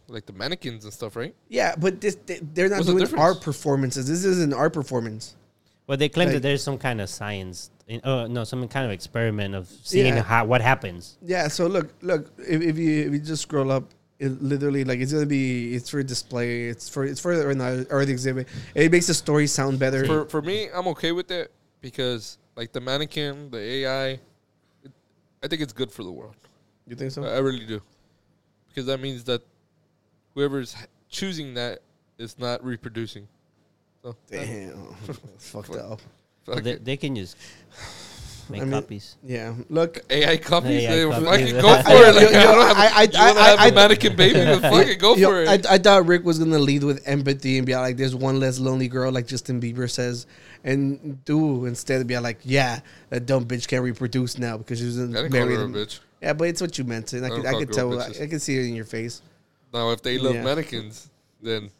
like 0.08 0.24
the 0.26 0.32
mannequins 0.32 0.84
and 0.84 0.92
stuff, 0.92 1.16
right? 1.16 1.34
yeah, 1.48 1.74
but 1.78 2.00
this 2.00 2.16
they, 2.26 2.38
they're 2.54 2.68
not 2.68 2.76
What's 2.76 2.86
doing 2.86 2.98
difference? 2.98 3.22
art 3.22 3.40
performances. 3.42 4.06
This 4.08 4.24
is 4.24 4.40
an 4.42 4.52
art 4.52 4.72
performance. 4.72 5.36
Well, 5.86 5.96
they 5.96 6.08
claim 6.08 6.28
Like- 6.28 6.34
that 6.36 6.42
there's 6.42 6.62
some 6.62 6.78
kind 6.78 7.00
of 7.00 7.08
science. 7.08 7.70
In, 7.88 8.00
oh 8.02 8.26
no, 8.26 8.42
some 8.42 8.66
kind 8.66 8.84
of 8.84 8.90
experiment 8.90 9.54
of 9.54 9.68
seeing 9.84 10.16
Yeah. 10.16 10.22
how 10.22 10.44
what 10.44 10.60
happens. 10.60 11.18
Yeah, 11.22 11.46
so 11.46 11.68
look, 11.68 11.94
look. 12.02 12.32
If, 12.38 12.60
if 12.62 12.76
you 12.78 12.90
if 13.06 13.12
you 13.12 13.18
just 13.20 13.42
scroll 13.42 13.70
up, 13.70 13.84
it 14.18 14.42
literally 14.42 14.84
like 14.84 15.00
it's 15.00 15.12
gonna 15.12 15.26
be 15.26 15.74
it's 15.74 15.90
for 15.90 16.02
display. 16.02 16.64
It's 16.64 16.88
for 16.88 17.04
it's 17.04 17.20
for 17.20 17.32
an 17.32 17.60
art 17.60 17.90
art 17.90 18.08
exhibit. 18.08 18.48
It 18.74 18.90
makes 18.90 19.06
the 19.06 19.14
story 19.14 19.46
sound 19.46 19.78
better. 19.78 20.04
For 20.06 20.24
for 20.26 20.42
me, 20.42 20.68
I'm 20.72 20.86
okay 20.88 21.12
with 21.12 21.30
it 21.30 21.52
because 21.80 22.38
like 22.56 22.72
the 22.72 22.80
mannequin, 22.80 23.50
the 23.50 23.58
AI, 23.58 24.06
it, 24.08 24.20
I 25.42 25.48
think 25.48 25.60
it's 25.62 25.72
good 25.72 25.92
for 25.92 26.02
the 26.02 26.12
world. 26.12 26.34
you 26.86 26.96
think 26.96 27.10
so? 27.10 27.24
I 27.24 27.36
I 27.36 27.38
really 27.38 27.66
do, 27.66 27.82
because 28.68 28.86
that 28.86 29.00
means 29.00 29.24
that 29.24 29.42
whoever's 30.34 30.74
choosing 31.08 31.54
that 31.54 31.80
is 32.18 32.38
not 32.38 32.64
reproducing. 32.64 33.28
So 34.02 34.16
Damn, 34.30 34.94
fucked 35.38 35.76
up. 35.76 36.00
Well, 36.46 36.60
they, 36.60 36.76
they 36.76 36.96
can 36.96 37.16
just 37.16 37.36
make 38.50 38.62
I 38.62 38.64
mean- 38.64 38.72
copies. 38.80 39.16
Yeah, 39.24 39.54
look. 39.68 39.98
AI 40.10 40.36
copies, 40.36 40.82
AI 40.84 40.96
they 40.96 41.04
copies. 41.10 41.28
fucking 41.28 41.54
go 41.60 41.82
for 41.82 41.90
it. 41.90 42.14
Like, 42.14 42.30
yo- 42.32 42.38
I, 42.38 42.42
don't 42.44 42.66
have, 42.68 42.76
I- 42.76 42.90
I- 42.94 43.02
you 43.02 43.18
want 43.18 43.38
I- 43.38 43.48
have 43.50 43.58
I- 43.60 43.66
a 43.68 43.74
mannequin 43.74 44.16
baby? 44.16 44.32
Then 44.34 44.60
fucking 44.72 44.98
go 44.98 45.14
Yo, 45.16 45.28
for 45.28 45.42
it. 45.42 45.66
I, 45.66 45.74
I 45.74 45.78
thought 45.78 46.06
Ric 46.06 46.24
was 46.24 46.38
gonna 46.38 46.58
lead 46.58 46.84
with 46.84 47.02
empathy 47.06 47.58
and 47.58 47.66
be 47.66 47.74
like, 47.76 47.96
"There's 47.96 48.14
one 48.14 48.38
less 48.40 48.58
lonely 48.58 48.88
girl," 48.88 49.10
like 49.12 49.26
Justin 49.26 49.60
Bieber 49.60 49.90
says, 49.90 50.26
and 50.64 51.24
do 51.24 51.64
instead 51.66 52.00
of 52.00 52.06
be 52.06 52.18
like, 52.18 52.38
"Yeah, 52.44 52.80
that 53.10 53.26
dumb 53.26 53.44
bitch 53.46 53.68
can't 53.68 53.82
reproduce 53.84 54.38
now 54.38 54.56
because 54.58 54.78
she 54.78 54.86
was 54.86 54.96
call 54.96 55.28
married." 55.28 55.58
her 55.58 55.64
a 55.64 55.68
bitch. 55.68 56.00
Yeah, 56.22 56.32
but 56.32 56.48
it's 56.48 56.60
what 56.60 56.78
you 56.78 56.84
meant, 56.84 57.12
and 57.12 57.24
I 57.24 57.28
I 57.28 57.30
could, 57.30 57.46
I 57.46 57.52
could 57.52 57.72
tell, 57.72 58.00
I, 58.00 58.06
bitches. 58.08 58.22
I 58.22 58.26
could 58.26 58.42
see 58.42 58.56
it 58.56 58.66
in 58.66 58.74
your 58.74 58.86
face. 58.86 59.20
Now, 59.74 59.90
if 59.90 60.02
they 60.02 60.18
love 60.18 60.34
Yeah. 60.34 60.44
mannequins, 60.44 61.10
then 61.42 61.70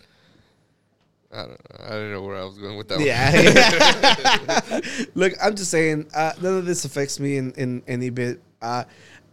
I 1.37 1.41
don't 1.43 1.51
know. 1.51 1.84
I 1.84 1.89
didn't 1.91 2.12
know 2.12 2.22
where 2.22 2.37
I 2.37 2.45
was 2.45 2.59
going 2.59 2.76
with 2.78 2.89
that. 2.89 3.01
Yeah. 3.01 4.80
Look, 5.14 5.34
I'm 5.43 5.55
just 5.55 5.70
saying, 5.70 6.09
uh, 6.14 6.32
none 6.41 6.57
of 6.57 6.64
this 6.64 6.84
affects 6.84 7.20
me 7.20 7.37
in, 7.37 7.53
in 7.53 7.82
any 7.87 8.11
bit. 8.11 8.41
Uh, 8.62 8.84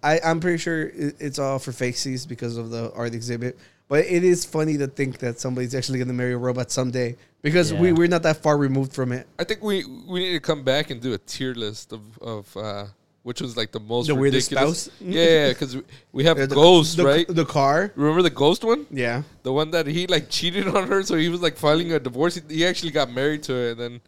I, 0.04 0.20
I'm 0.24 0.40
pretty 0.40 0.58
sure 0.58 0.88
it, 0.88 1.16
it's 1.20 1.40
all 1.40 1.60
for 1.60 1.72
fakesies 1.72 2.28
because 2.28 2.58
of 2.58 2.72
the 2.72 2.92
art 2.94 3.14
exhibit. 3.14 3.58
But 3.88 4.06
it 4.06 4.24
is 4.24 4.44
funny 4.44 4.78
to 4.78 4.88
think 4.88 5.20
that 5.20 5.40
somebody's 5.40 5.76
actually 5.76 6.00
going 6.00 6.08
to 6.08 6.14
marry 6.14 6.34
a 6.34 6.38
robot 6.38 6.72
someday 6.72 7.16
because 7.42 7.74
we, 7.74 7.92
we're 7.92 8.08
not 8.08 8.24
that 8.24 8.38
far 8.38 8.58
removed 8.58 8.94
from 8.94 9.12
it. 9.12 9.28
I 9.38 9.44
think 9.44 9.62
we 9.62 9.86
we 9.86 10.22
need 10.22 10.32
to 10.32 10.40
come 10.40 10.64
back 10.64 10.90
and 10.90 11.02
do 11.02 11.14
a 11.14 11.18
tier 11.18 11.54
list 11.54 11.94
of 11.94 12.02
of 12.20 12.58
uh, 12.58 12.86
which 13.24 13.42
was 13.42 13.56
like 13.58 13.72
the 13.72 13.80
most 13.80 14.08
The 14.08 14.16
weirdest 14.16 14.52
ridiculous. 14.52 14.84
spouse? 14.84 15.02
Yeah, 15.02 15.50
because 15.50 15.78
we 16.12 16.24
have 16.26 16.38
Yeah, 16.42 16.46
the, 16.46 16.56
Ghost, 16.56 16.98
the, 16.98 17.06
right? 17.06 17.28
The 17.28 17.46
car. 17.46 17.92
Remember 17.96 18.22
the 18.22 18.30
Ghost 18.30 18.64
one? 18.64 18.86
Yeah. 18.92 19.24
The 19.44 19.52
one 19.54 19.72
that 19.72 19.88
he 19.88 20.08
like 20.08 20.30
cheated 20.30 20.68
on 20.68 20.88
her, 20.88 21.04
so 21.04 21.16
he 21.16 21.30
was 21.30 21.42
like 21.42 21.58
filing 21.58 21.92
a 21.94 22.00
divorce. 22.00 22.36
He, 22.36 22.42
he 22.58 22.66
actually 22.66 22.92
got 22.92 23.12
married 23.12 23.44
to 23.44 23.54
her, 23.54 23.70
and 23.72 23.80
then 23.80 24.02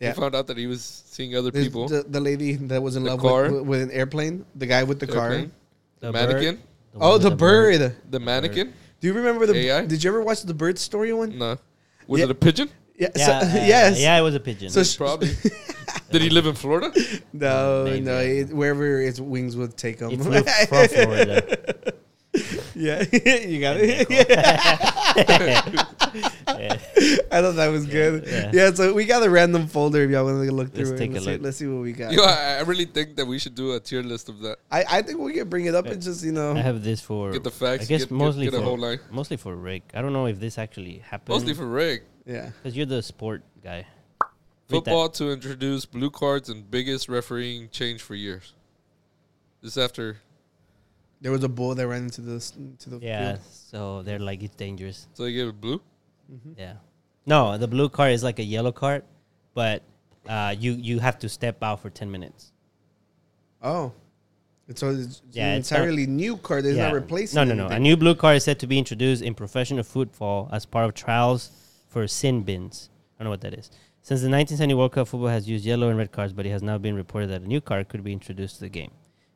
Yeah. 0.00 0.12
he 0.12 0.20
found 0.20 0.34
out 0.34 0.46
that 0.48 0.56
he 0.58 0.66
was 0.66 0.82
seeing 1.06 1.36
other 1.36 1.50
There's 1.50 1.66
people. 1.66 1.88
The, 1.88 2.02
the 2.02 2.20
lady 2.20 2.56
that 2.70 2.82
was 2.82 2.96
in 2.96 3.04
The 3.04 3.10
love 3.10 3.20
car. 3.20 3.42
with, 3.52 3.62
with 3.62 3.80
an 3.82 3.90
airplane. 3.92 4.44
The 4.56 4.66
guy 4.66 4.82
with 4.82 4.98
the 5.00 5.06
car. 5.06 5.46
The 6.00 6.12
mannequin, 6.12 6.56
bird, 6.56 6.64
Oh, 7.00 7.12
one 7.12 7.20
the 7.22 7.30
with 7.30 7.38
bird. 7.38 7.96
the 8.10 8.20
mannequin. 8.20 8.72
Do 9.00 9.06
you 9.08 9.14
remember 9.14 9.46
the? 9.46 9.54
AI? 9.56 9.86
Did 9.86 10.02
you 10.02 10.10
ever 10.10 10.20
watch 10.22 10.42
the 10.42 10.54
bird 10.54 10.78
story 10.78 11.12
one? 11.12 11.38
No, 11.38 11.56
was 12.06 12.18
Yeah. 12.18 12.24
it 12.26 12.30
a 12.30 12.34
pigeon? 12.34 12.68
Yeah. 12.96 13.08
Yeah, 13.16 13.40
so- 13.40 13.46
uh, 13.46 13.64
yes. 13.64 14.00
Yeah, 14.00 14.18
it 14.18 14.22
was 14.22 14.34
a 14.34 14.40
pigeon. 14.40 14.70
So 14.70 14.82
sh- 14.82 14.96
Probably. 14.96 15.30
Did 16.10 16.22
he 16.22 16.30
live 16.30 16.46
in 16.46 16.54
Florida? 16.54 16.92
No, 17.32 17.84
Maybe. 17.84 18.00
no. 18.00 18.18
It, 18.18 18.52
wherever 18.52 19.00
its 19.00 19.18
wings 19.20 19.56
would 19.56 19.76
take 19.76 19.98
him. 20.00 20.10
He 20.10 20.16
flew 20.16 20.42
from 20.42 20.88
Florida. 20.88 21.94
yeah, 22.74 23.02
you 23.46 23.60
got 23.60 23.76
it. 23.78 24.08
Yeah. 26.46 26.78
I 27.30 27.40
thought 27.40 27.56
that 27.56 27.68
was 27.68 27.86
good. 27.86 28.24
Yeah. 28.26 28.50
yeah. 28.52 28.72
so 28.72 28.92
we 28.94 29.04
got 29.04 29.22
a 29.22 29.30
random 29.30 29.66
folder 29.66 30.02
if 30.02 30.10
y'all 30.10 30.24
want 30.24 30.44
to 30.46 30.52
look 30.52 30.68
Let's 30.74 30.90
through 30.90 30.98
take 30.98 31.10
it. 31.12 31.16
a 31.16 31.20
Let's 31.20 31.24
see, 31.24 31.32
look. 31.32 31.42
let's 31.42 31.56
see 31.58 31.66
what 31.66 31.82
we 31.82 31.92
got. 31.92 32.12
Yo, 32.12 32.22
I, 32.22 32.58
I 32.58 32.60
really 32.62 32.84
think 32.84 33.16
that 33.16 33.26
we 33.26 33.38
should 33.38 33.54
do 33.54 33.72
a 33.72 33.80
tier 33.80 34.02
list 34.02 34.28
of 34.28 34.40
that. 34.40 34.58
I, 34.70 34.84
I 34.88 35.02
think 35.02 35.18
we 35.18 35.32
can 35.32 35.48
bring 35.48 35.64
it 35.66 35.74
up 35.74 35.86
and 35.86 36.00
just 36.00 36.24
you 36.24 36.32
know 36.32 36.50
I 36.50 36.54
know. 36.54 36.62
have 36.62 36.82
this 36.84 37.00
for. 37.00 37.32
Get 37.32 37.42
the 37.44 37.50
facts. 37.50 37.84
I 37.84 37.86
guess 37.86 38.02
get, 38.02 38.10
get- 38.10 38.16
mostly 38.16 38.44
get, 38.44 38.54
a 38.54 38.58
for 38.58 38.62
whole 38.64 38.78
line. 38.78 39.00
mostly 39.10 39.36
for 39.36 39.54
Ric. 39.56 39.82
I 39.94 40.02
don't 40.02 40.12
know 40.12 40.26
if 40.26 40.38
this 40.38 40.58
actually 40.58 40.98
happened. 40.98 41.34
Mostly 41.34 41.54
for 41.54 41.66
Ric. 41.66 42.04
Yeah. 42.26 42.50
because 42.62 42.76
you're 42.76 42.86
the 42.86 43.02
sport 43.02 43.42
guy. 43.62 43.76
Read 43.80 43.86
that. 44.20 44.68
Football 44.68 45.08
to 45.10 45.30
introduce 45.32 45.84
blue 45.84 46.10
cards 46.10 46.48
and 46.48 46.70
biggest 46.70 47.08
refereeing 47.08 47.68
change 47.70 48.00
for 48.02 48.14
years. 48.14 48.52
This 49.62 49.76
after, 49.76 50.18
There 51.24 51.32
was 51.32 51.42
a 51.42 51.48
bull 51.48 51.74
that 51.74 51.88
ran 51.88 52.02
into 52.04 52.20
the 52.20 52.36
s- 52.36 52.52
into 52.54 52.90
the 52.90 52.98
Yeah, 53.00 53.32
field. 53.36 53.40
so 53.72 54.02
they're 54.02 54.18
like 54.30 54.42
it's 54.42 54.54
dangerous. 54.56 55.08
so 55.14 55.24
they 55.24 55.32
gave 55.32 55.48
it 55.48 55.58
blue. 55.60 55.80
Yeah. 56.56 56.74
No, 57.24 57.56
the 57.56 57.66
blue 57.66 57.88
card 57.88 58.12
is 58.12 58.22
like 58.22 58.38
a 58.38 58.44
yellow 58.44 58.72
card, 58.72 59.04
but 59.54 59.82
uh, 60.28 60.54
you 60.58 60.72
you 60.88 60.98
have 61.00 61.18
to 61.20 61.28
step 61.30 61.62
out 61.62 61.80
for 61.80 61.88
ten 61.88 62.10
minutes. 62.10 62.52
Oh. 63.62 63.92
It's, 64.68 64.80
so 64.80 64.90
it's 64.90 65.22
Yeah, 65.32 65.52
an 65.52 65.58
it's 65.60 65.70
not- 65.70 65.80
entirely 65.80 66.06
new 66.06 66.36
card. 66.36 66.66
It's 66.66 66.76
Yeah. 66.76 66.86
not 66.88 66.94
replacing. 66.94 67.36
No, 67.36 67.44
no, 67.44 67.54
no. 67.54 67.62
A 67.64 67.66
anything. 67.66 67.82
new 67.84 67.96
blue 67.96 68.14
card 68.14 68.36
is 68.36 68.44
set 68.44 68.58
to 68.60 68.66
be 68.66 68.78
introduced 68.78 69.22
in 69.22 69.34
professional 69.34 69.82
football 69.84 70.48
as 70.52 70.64
part 70.66 70.84
of 70.86 70.94
trials 70.94 71.50
for 71.88 72.06
sin 72.06 72.42
bins. 72.42 72.88
I 73.18 73.22
don't 73.22 73.24
know 73.26 73.30
what 73.30 73.40
that 73.42 73.54
is. 73.54 73.70
Since 74.02 74.20
the 74.20 74.28
1970 74.28 74.74
World 74.74 74.92
Cup, 74.92 75.08
football 75.08 75.28
has 75.28 75.48
used 75.48 75.64
yellow 75.64 75.88
and 75.88 75.96
red 75.98 76.12
cards, 76.12 76.32
but 76.34 76.44
it 76.46 76.50
has 76.50 76.62
now 76.62 76.76
been 76.78 76.94
reported 76.94 77.28
that 77.30 77.40
a 77.42 77.46
new 77.46 77.60
card 77.62 77.88
could 77.88 78.04
be 78.04 78.12
introduced 78.12 78.56
to 78.56 78.60
the 78.60 78.68
game. 78.68 78.90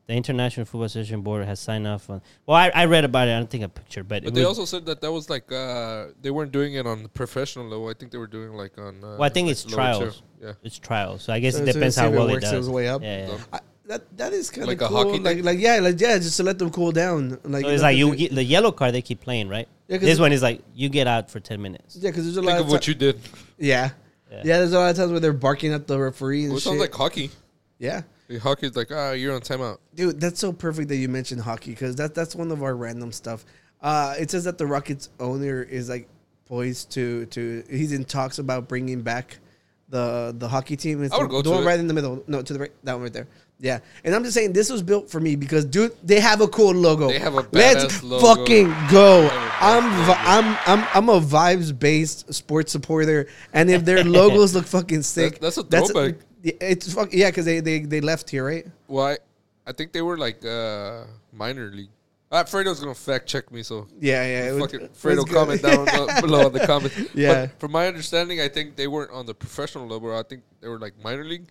The 0.09 0.15
International 0.15 0.65
Football 0.65 0.85
Association 0.85 1.21
Board 1.21 1.45
has 1.45 1.59
signed 1.59 1.85
off 1.85 2.09
on. 2.09 2.19
Well, 2.47 2.57
I, 2.57 2.71
I 2.73 2.85
read 2.85 3.05
about 3.05 3.27
it. 3.27 3.31
I 3.35 3.37
don't 3.37 3.47
think 3.47 3.63
a 3.63 3.69
picture, 3.69 4.03
but, 4.03 4.23
But 4.23 4.33
they 4.33 4.41
was- 4.41 4.57
also 4.57 4.65
said 4.65 4.83
that 4.87 5.01
that 5.01 5.11
was 5.11 5.29
like 5.29 5.51
uh, 5.51 6.07
they 6.19 6.31
weren't 6.31 6.51
doing 6.51 6.73
it 6.73 6.87
on 6.87 7.03
the 7.03 7.09
professional 7.09 7.65
level. 7.65 7.87
I 7.89 7.93
think 7.93 8.11
they 8.11 8.17
were 8.17 8.25
doing 8.25 8.53
like 8.53 8.75
on. 8.79 9.03
Uh, 9.03 9.17
Well, 9.19 9.21
I 9.23 9.29
think 9.29 9.45
like 9.45 9.51
it's 9.51 9.63
trials. 9.65 10.23
Yeah. 10.41 10.53
it's 10.63 10.79
trials. 10.79 11.21
So 11.21 11.31
I 11.31 11.39
guess 11.39 11.57
So- 11.57 11.61
it 11.61 11.71
depends 11.73 11.93
see 11.93 12.01
how 12.01 12.07
if 12.07 12.13
it 12.13 12.17
well 12.17 12.27
it 12.27 12.31
works 12.33 12.45
does. 12.45 12.65
its 12.65 12.73
way 12.73 12.87
up. 12.89 13.03
Yeah, 13.03 13.27
yeah. 13.27 13.37
So- 13.37 13.43
I, 13.53 13.59
that 13.85 14.17
that 14.17 14.33
is 14.33 14.49
kind 14.49 14.63
of 14.63 14.69
Like 14.69 14.81
a 14.81 14.87
cool. 14.87 14.97
hockey 14.97 15.19
like 15.19 15.35
thing? 15.37 15.45
like 15.45 15.59
yeah, 15.59 15.77
like 15.79 16.01
yeah, 16.01 16.17
just 16.17 16.37
to 16.37 16.43
let 16.43 16.57
them 16.57 16.71
cool 16.71 16.91
down. 16.91 17.37
Like 17.43 17.65
So 17.65 17.69
it's 17.69 17.83
like 17.83 17.95
you 17.95 18.15
get 18.15 18.33
the 18.33 18.43
yellow 18.43 18.71
card 18.71 18.95
they 18.95 19.03
keep 19.03 19.21
playing, 19.21 19.47
right? 19.47 19.67
Yeah, 19.87 19.97
'cause 19.97 20.07
this 20.07 20.17
one 20.19 20.31
is 20.33 20.41
like 20.41 20.61
you 20.73 20.89
get 20.89 21.05
out 21.05 21.29
for 21.29 21.39
ten 21.39 21.61
minutes. 21.61 21.95
Yeah, 22.01 22.09
because 22.09 22.23
there's 22.25 22.37
a 22.37 22.41
lot 22.41 22.53
Think 22.53 22.59
of 22.61 22.65
of 22.65 22.71
what 22.71 22.81
ti- 22.81 22.91
you 22.93 22.95
did. 22.95 23.19
Yeah. 23.59 23.91
Yeah. 24.31 24.37
yeah, 24.43 24.57
There's 24.57 24.73
a 24.73 24.79
lot 24.79 24.89
of 24.89 24.95
times 24.97 25.11
where 25.11 25.19
they're 25.19 25.33
barking 25.33 25.71
at 25.73 25.85
the 25.85 25.99
referee 25.99 26.41
and 26.45 26.49
Well, 26.49 26.57
it 26.57 26.61
sounds 26.61 26.79
like 26.79 26.93
hockey. 26.93 27.29
yeah, 27.79 28.01
Hockey's 28.37 28.75
like, 28.75 28.91
ah, 28.91 29.11
you're 29.13 29.33
on 29.33 29.41
timeout. 29.41 29.77
dude, 29.95 30.19
that's 30.19 30.39
so 30.39 30.51
perfect 30.53 30.89
that 30.89 30.97
you 30.97 31.09
mentioned 31.09 31.41
hockey 31.41 31.71
because 31.71 31.95
that 31.95 32.13
that's 32.13 32.35
one 32.35 32.51
of 32.51 32.61
our 32.61 32.75
random 32.75 33.11
stuff. 33.11 33.43
Uh, 33.81 34.13
it 34.19 34.29
says 34.29 34.43
that 34.43 34.57
the 34.57 34.67
Rockets 34.67 35.09
owner 35.19 35.63
is 35.63 35.89
like 35.89 36.07
poised 36.45 36.91
to 36.91 37.25
to 37.27 37.63
he's 37.69 37.91
in 37.91 38.03
talks 38.05 38.39
about 38.39 38.67
bringing 38.67 39.01
back 39.01 39.39
the 39.89 40.35
the 40.37 40.47
hockey 40.47 40.75
team. 40.75 41.01
It's 41.03 41.13
I 41.13 41.17
would 41.17 41.25
the, 41.25 41.29
go 41.29 41.37
the 41.41 41.49
to 41.49 41.55
one 41.55 41.63
it. 41.63 41.65
right 41.65 41.79
in 41.79 41.87
the 41.87 41.93
middle. 41.93 42.23
No, 42.27 42.41
to 42.41 42.53
the 42.53 42.59
right, 42.59 42.71
that 42.83 42.93
one 42.93 43.03
right 43.03 43.13
there. 43.13 43.27
Yeah, 43.61 43.79
and 44.05 44.15
I'm 44.15 44.23
just 44.23 44.35
saying 44.35 44.53
this 44.53 44.69
was 44.69 44.81
built 44.81 45.09
for 45.09 45.19
me 45.19 45.35
because 45.35 45.65
dude, 45.65 45.93
they 46.01 46.19
have 46.21 46.39
a 46.39 46.47
cool 46.47 46.71
logo. 46.73 47.09
They 47.09 47.19
have 47.19 47.33
a 47.33 47.45
Let's 47.51 48.01
logo. 48.03 48.25
fucking 48.35 48.73
go. 48.89 49.25
A 49.27 49.31
I'm 49.59 49.83
vi- 50.05 50.23
I'm 50.25 50.57
I'm 50.65 50.87
I'm 50.93 51.09
a 51.09 51.19
vibes 51.19 51.77
based 51.77 52.33
sports 52.33 52.71
supporter, 52.71 53.27
and 53.51 53.69
if 53.69 53.83
their 53.83 54.03
logos 54.05 54.53
look 54.55 54.65
fucking 54.65 55.01
sick, 55.01 55.39
that's 55.39 55.57
a 55.57 55.63
throwback. 55.63 56.15
yeah, 56.15 56.28
it's 56.43 56.93
fuck 56.93 57.09
yeah, 57.13 57.29
because 57.29 57.45
they, 57.45 57.59
they 57.59 57.79
they 57.79 58.01
left 58.01 58.29
here, 58.29 58.45
right? 58.45 58.65
Well, 58.87 59.07
I, 59.07 59.17
I 59.67 59.71
think 59.73 59.91
they 59.91 60.01
were 60.01 60.17
like 60.17 60.43
uh, 60.45 61.03
minor 61.33 61.69
league. 61.71 61.89
Uh, 62.31 62.43
Fredo's 62.43 62.79
gonna 62.79 62.93
fact 62.93 63.25
check 63.27 63.51
me, 63.51 63.63
so 63.63 63.87
Yeah, 63.99 64.23
yeah. 64.23 64.51
it 64.53 64.59
fucking 64.59 64.81
was 64.81 64.89
Fredo 64.91 65.27
comment 65.27 65.61
down 65.63 65.85
below 66.21 66.45
in 66.47 66.53
the 66.53 66.65
comments. 66.67 66.95
Yeah. 67.15 67.47
But 67.47 67.59
from 67.59 67.71
my 67.71 67.87
understanding, 67.87 68.39
I 68.39 68.47
think 68.47 68.75
they 68.75 68.87
weren't 68.87 69.11
on 69.11 69.25
the 69.25 69.33
professional 69.33 69.87
level. 69.87 70.15
I 70.15 70.21
think 70.23 70.43
they 70.61 70.67
were 70.67 70.77
like 70.79 70.93
minor 71.03 71.23
league. 71.23 71.47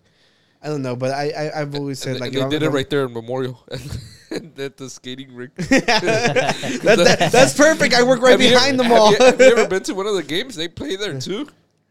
I 0.61 0.67
don't 0.67 0.81
know, 0.81 0.95
but 0.95 1.11
I, 1.11 1.29
I 1.31 1.61
I've 1.61 1.75
always 1.75 1.99
said 1.99 2.11
And, 2.13 2.19
like 2.21 2.31
they 2.33 2.41
I'm 2.41 2.49
did 2.49 2.63
it 2.63 2.69
right 2.69 2.89
there 2.89 3.05
in 3.05 3.13
Memorial 3.13 3.61
and 4.31 4.57
at 4.59 4.75
the 4.77 4.89
skating 4.89 5.33
rink. 5.35 5.53
that, 5.55 6.81
that- 6.83 7.29
that's 7.31 7.53
perfect. 7.55 7.93
I 7.93 8.03
work 8.03 8.21
right 8.21 8.31
Have 8.31 8.39
behind 8.39 8.79
ever- 8.79 8.83
the 8.83 8.89
mall 8.89 9.11
Have 9.11 9.19
you, 9.19 9.25
have 9.25 9.39
you 9.39 9.45
ever 9.57 9.67
been 9.67 9.83
to 9.83 9.93
one 9.93 10.07
of 10.07 10.15
the 10.15 10.23
games? 10.23 10.55
They 10.55 10.67
play 10.67 10.95
there 10.95 11.19
too. 11.19 11.47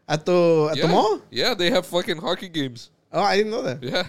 At 0.09 0.25
the 0.25 0.69
at 0.71 0.77
yeah. 0.77 0.87
the 0.87 0.89
mall. 0.89 1.21
Yeah, 1.29 1.53
they 1.53 1.69
have 1.69 1.85
fucking 1.85 2.17
hockey 2.17 2.49
games. 2.49 2.89
Oh, 3.13 3.21
I 3.21 3.37
didn't 3.37 3.51
know 3.51 3.61
that. 3.61 3.81
Yeah, 3.81 4.07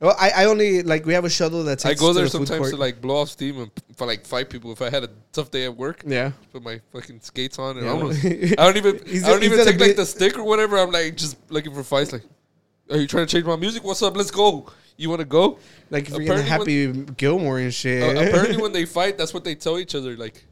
Well, 0.00 0.16
I, 0.18 0.30
I 0.30 0.44
only 0.46 0.82
like 0.82 1.04
we 1.04 1.12
have 1.12 1.26
a 1.26 1.30
shuttle 1.30 1.64
that 1.64 1.84
I 1.84 1.92
go 1.92 2.12
there 2.14 2.26
to 2.26 2.38
the 2.38 2.46
sometimes 2.46 2.70
to 2.70 2.76
like 2.76 3.00
blow 3.02 3.16
off 3.16 3.28
steam 3.28 3.60
and 3.60 3.70
for 3.96 4.06
like 4.06 4.24
five 4.24 4.48
people. 4.48 4.72
If 4.72 4.80
I 4.80 4.88
had 4.88 5.04
a 5.04 5.10
tough 5.32 5.50
day 5.50 5.64
at 5.64 5.76
work, 5.76 6.02
yeah. 6.06 6.32
put 6.52 6.62
my 6.62 6.80
fucking 6.92 7.20
skates 7.20 7.58
on 7.58 7.76
and 7.76 7.84
Yeah. 7.84 7.92
I, 7.92 7.94
almost, 7.94 8.24
I 8.24 8.54
don't 8.54 8.76
even 8.78 8.96
I 8.96 9.28
don't 9.28 9.42
even 9.42 9.64
take 9.64 9.78
like 9.78 9.96
the 9.96 10.06
stick 10.06 10.38
or 10.38 10.44
whatever. 10.44 10.78
I'm 10.78 10.90
like 10.90 11.16
just 11.16 11.36
looking 11.50 11.74
for 11.74 11.82
fights. 11.82 12.12
Like, 12.12 12.22
are 12.90 12.96
you 12.96 13.06
trying 13.06 13.26
to 13.26 13.30
change 13.30 13.44
my 13.44 13.56
music? 13.56 13.84
What's 13.84 14.02
up? 14.02 14.16
Let's 14.16 14.30
go. 14.30 14.70
You 14.96 15.10
want 15.10 15.20
to 15.20 15.26
go? 15.26 15.58
Like 15.90 16.04
if 16.04 16.10
you're 16.10 16.22
Apparently 16.22 16.84
Happy 16.84 17.12
Gilmore 17.16 17.58
and 17.58 17.72
shit. 17.72 18.02
Uh, 18.02 18.20
apparently, 18.20 18.56
when 18.62 18.72
they 18.72 18.84
fight, 18.84 19.18
that's 19.18 19.34
what 19.34 19.44
they 19.44 19.54
tell 19.54 19.78
each 19.78 19.94
other. 19.94 20.16
Like, 20.16 20.44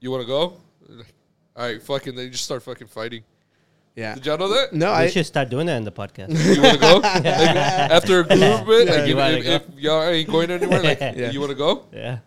you 0.00 0.10
want 0.10 0.22
to 0.22 0.26
go? 0.26 0.56
Like, 0.88 1.14
All 1.56 1.64
right, 1.64 1.82
fucking. 1.82 2.14
They 2.14 2.28
just 2.28 2.44
start 2.44 2.62
fucking 2.62 2.88
fighting. 2.88 3.22
Yeah. 3.98 4.14
Did 4.14 4.26
y'all 4.26 4.38
know 4.38 4.48
that? 4.48 4.72
No, 4.72 4.86
we 4.92 4.92
I 4.92 5.08
should 5.08 5.26
start 5.26 5.48
doing 5.48 5.66
that 5.66 5.76
in 5.76 5.84
the 5.84 5.92
podcast. 5.92 6.28
You 6.54 6.62
want 6.62 6.74
to 6.74 6.80
go? 6.80 7.00
Like, 7.02 7.26
after 7.26 8.20
a 8.20 8.24
group 8.24 8.66
bit, 8.66 8.88
Yeah. 9.08 9.14
like, 9.14 9.40
if, 9.40 9.46
if, 9.46 9.68
if 9.68 9.80
y'all 9.80 10.02
ain't 10.04 10.28
going 10.28 10.50
anywhere, 10.50 10.82
like, 10.82 11.00
Yeah. 11.00 11.30
you 11.30 11.40
want 11.40 11.50
to 11.50 11.56
go? 11.56 11.84
yeah. 11.92 12.18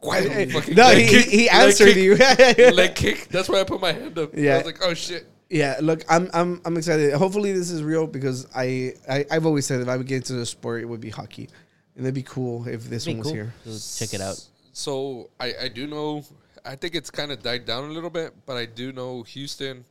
Why 0.00 0.22
don't 0.22 0.38
you 0.38 0.50
fucking 0.52 0.74
no, 0.76 0.90
he, 0.90 1.06
kick, 1.08 1.26
he, 1.26 1.38
he 1.38 1.48
answered 1.48 1.94
kick, 1.94 2.58
you. 2.58 2.70
leg 2.70 2.94
kick. 2.94 3.28
That's 3.30 3.48
why 3.48 3.60
I 3.60 3.64
put 3.64 3.80
my 3.80 3.92
hand 3.92 4.16
up. 4.18 4.30
Yeah. 4.32 4.54
I 4.54 4.56
was 4.58 4.66
like, 4.66 4.78
oh 4.82 4.94
shit. 4.94 5.26
Yeah, 5.50 5.76
look, 5.80 6.04
I'm 6.08 6.30
I'm 6.32 6.60
I'm 6.64 6.76
excited. 6.76 7.12
Hopefully, 7.14 7.52
this 7.52 7.70
is 7.70 7.82
real 7.82 8.06
because 8.06 8.46
I, 8.54 8.92
I 9.10 9.24
I've 9.30 9.46
always 9.46 9.66
said 9.66 9.80
if 9.80 9.88
I 9.88 9.96
would 9.96 10.06
get 10.06 10.16
into 10.16 10.34
the 10.34 10.44
sport, 10.46 10.82
it 10.82 10.84
would 10.84 11.00
be 11.00 11.08
hockey, 11.10 11.48
and 11.96 12.04
it'd 12.04 12.14
be 12.14 12.22
cool 12.22 12.68
if 12.68 12.84
this 12.84 13.06
one 13.06 13.18
was 13.18 13.28
cool. 13.28 13.34
here. 13.34 13.54
So 13.64 14.04
check 14.04 14.14
it 14.14 14.20
out. 14.20 14.38
So 14.72 15.30
I, 15.40 15.54
I 15.62 15.68
do 15.68 15.86
know. 15.86 16.22
I 16.66 16.76
think 16.76 16.94
it's 16.94 17.10
kind 17.10 17.32
of 17.32 17.42
died 17.42 17.64
down 17.64 17.84
a 17.84 17.92
little 17.92 18.10
bit, 18.10 18.34
but 18.44 18.56
I 18.58 18.66
do 18.66 18.92
know 18.92 19.22
Houston 19.22 19.84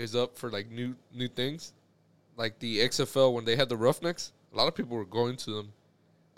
is 0.00 0.16
up 0.16 0.36
for 0.36 0.50
like 0.50 0.70
new 0.70 0.94
new 1.14 1.28
things, 1.28 1.72
like 2.36 2.58
the 2.58 2.78
XFL 2.80 3.32
when 3.34 3.44
they 3.44 3.56
had 3.56 3.68
the 3.68 3.76
Roughnecks. 3.76 4.32
A 4.52 4.56
lot 4.56 4.66
of 4.66 4.74
people 4.74 4.96
were 4.96 5.04
going 5.04 5.36
to 5.36 5.50
them. 5.56 5.72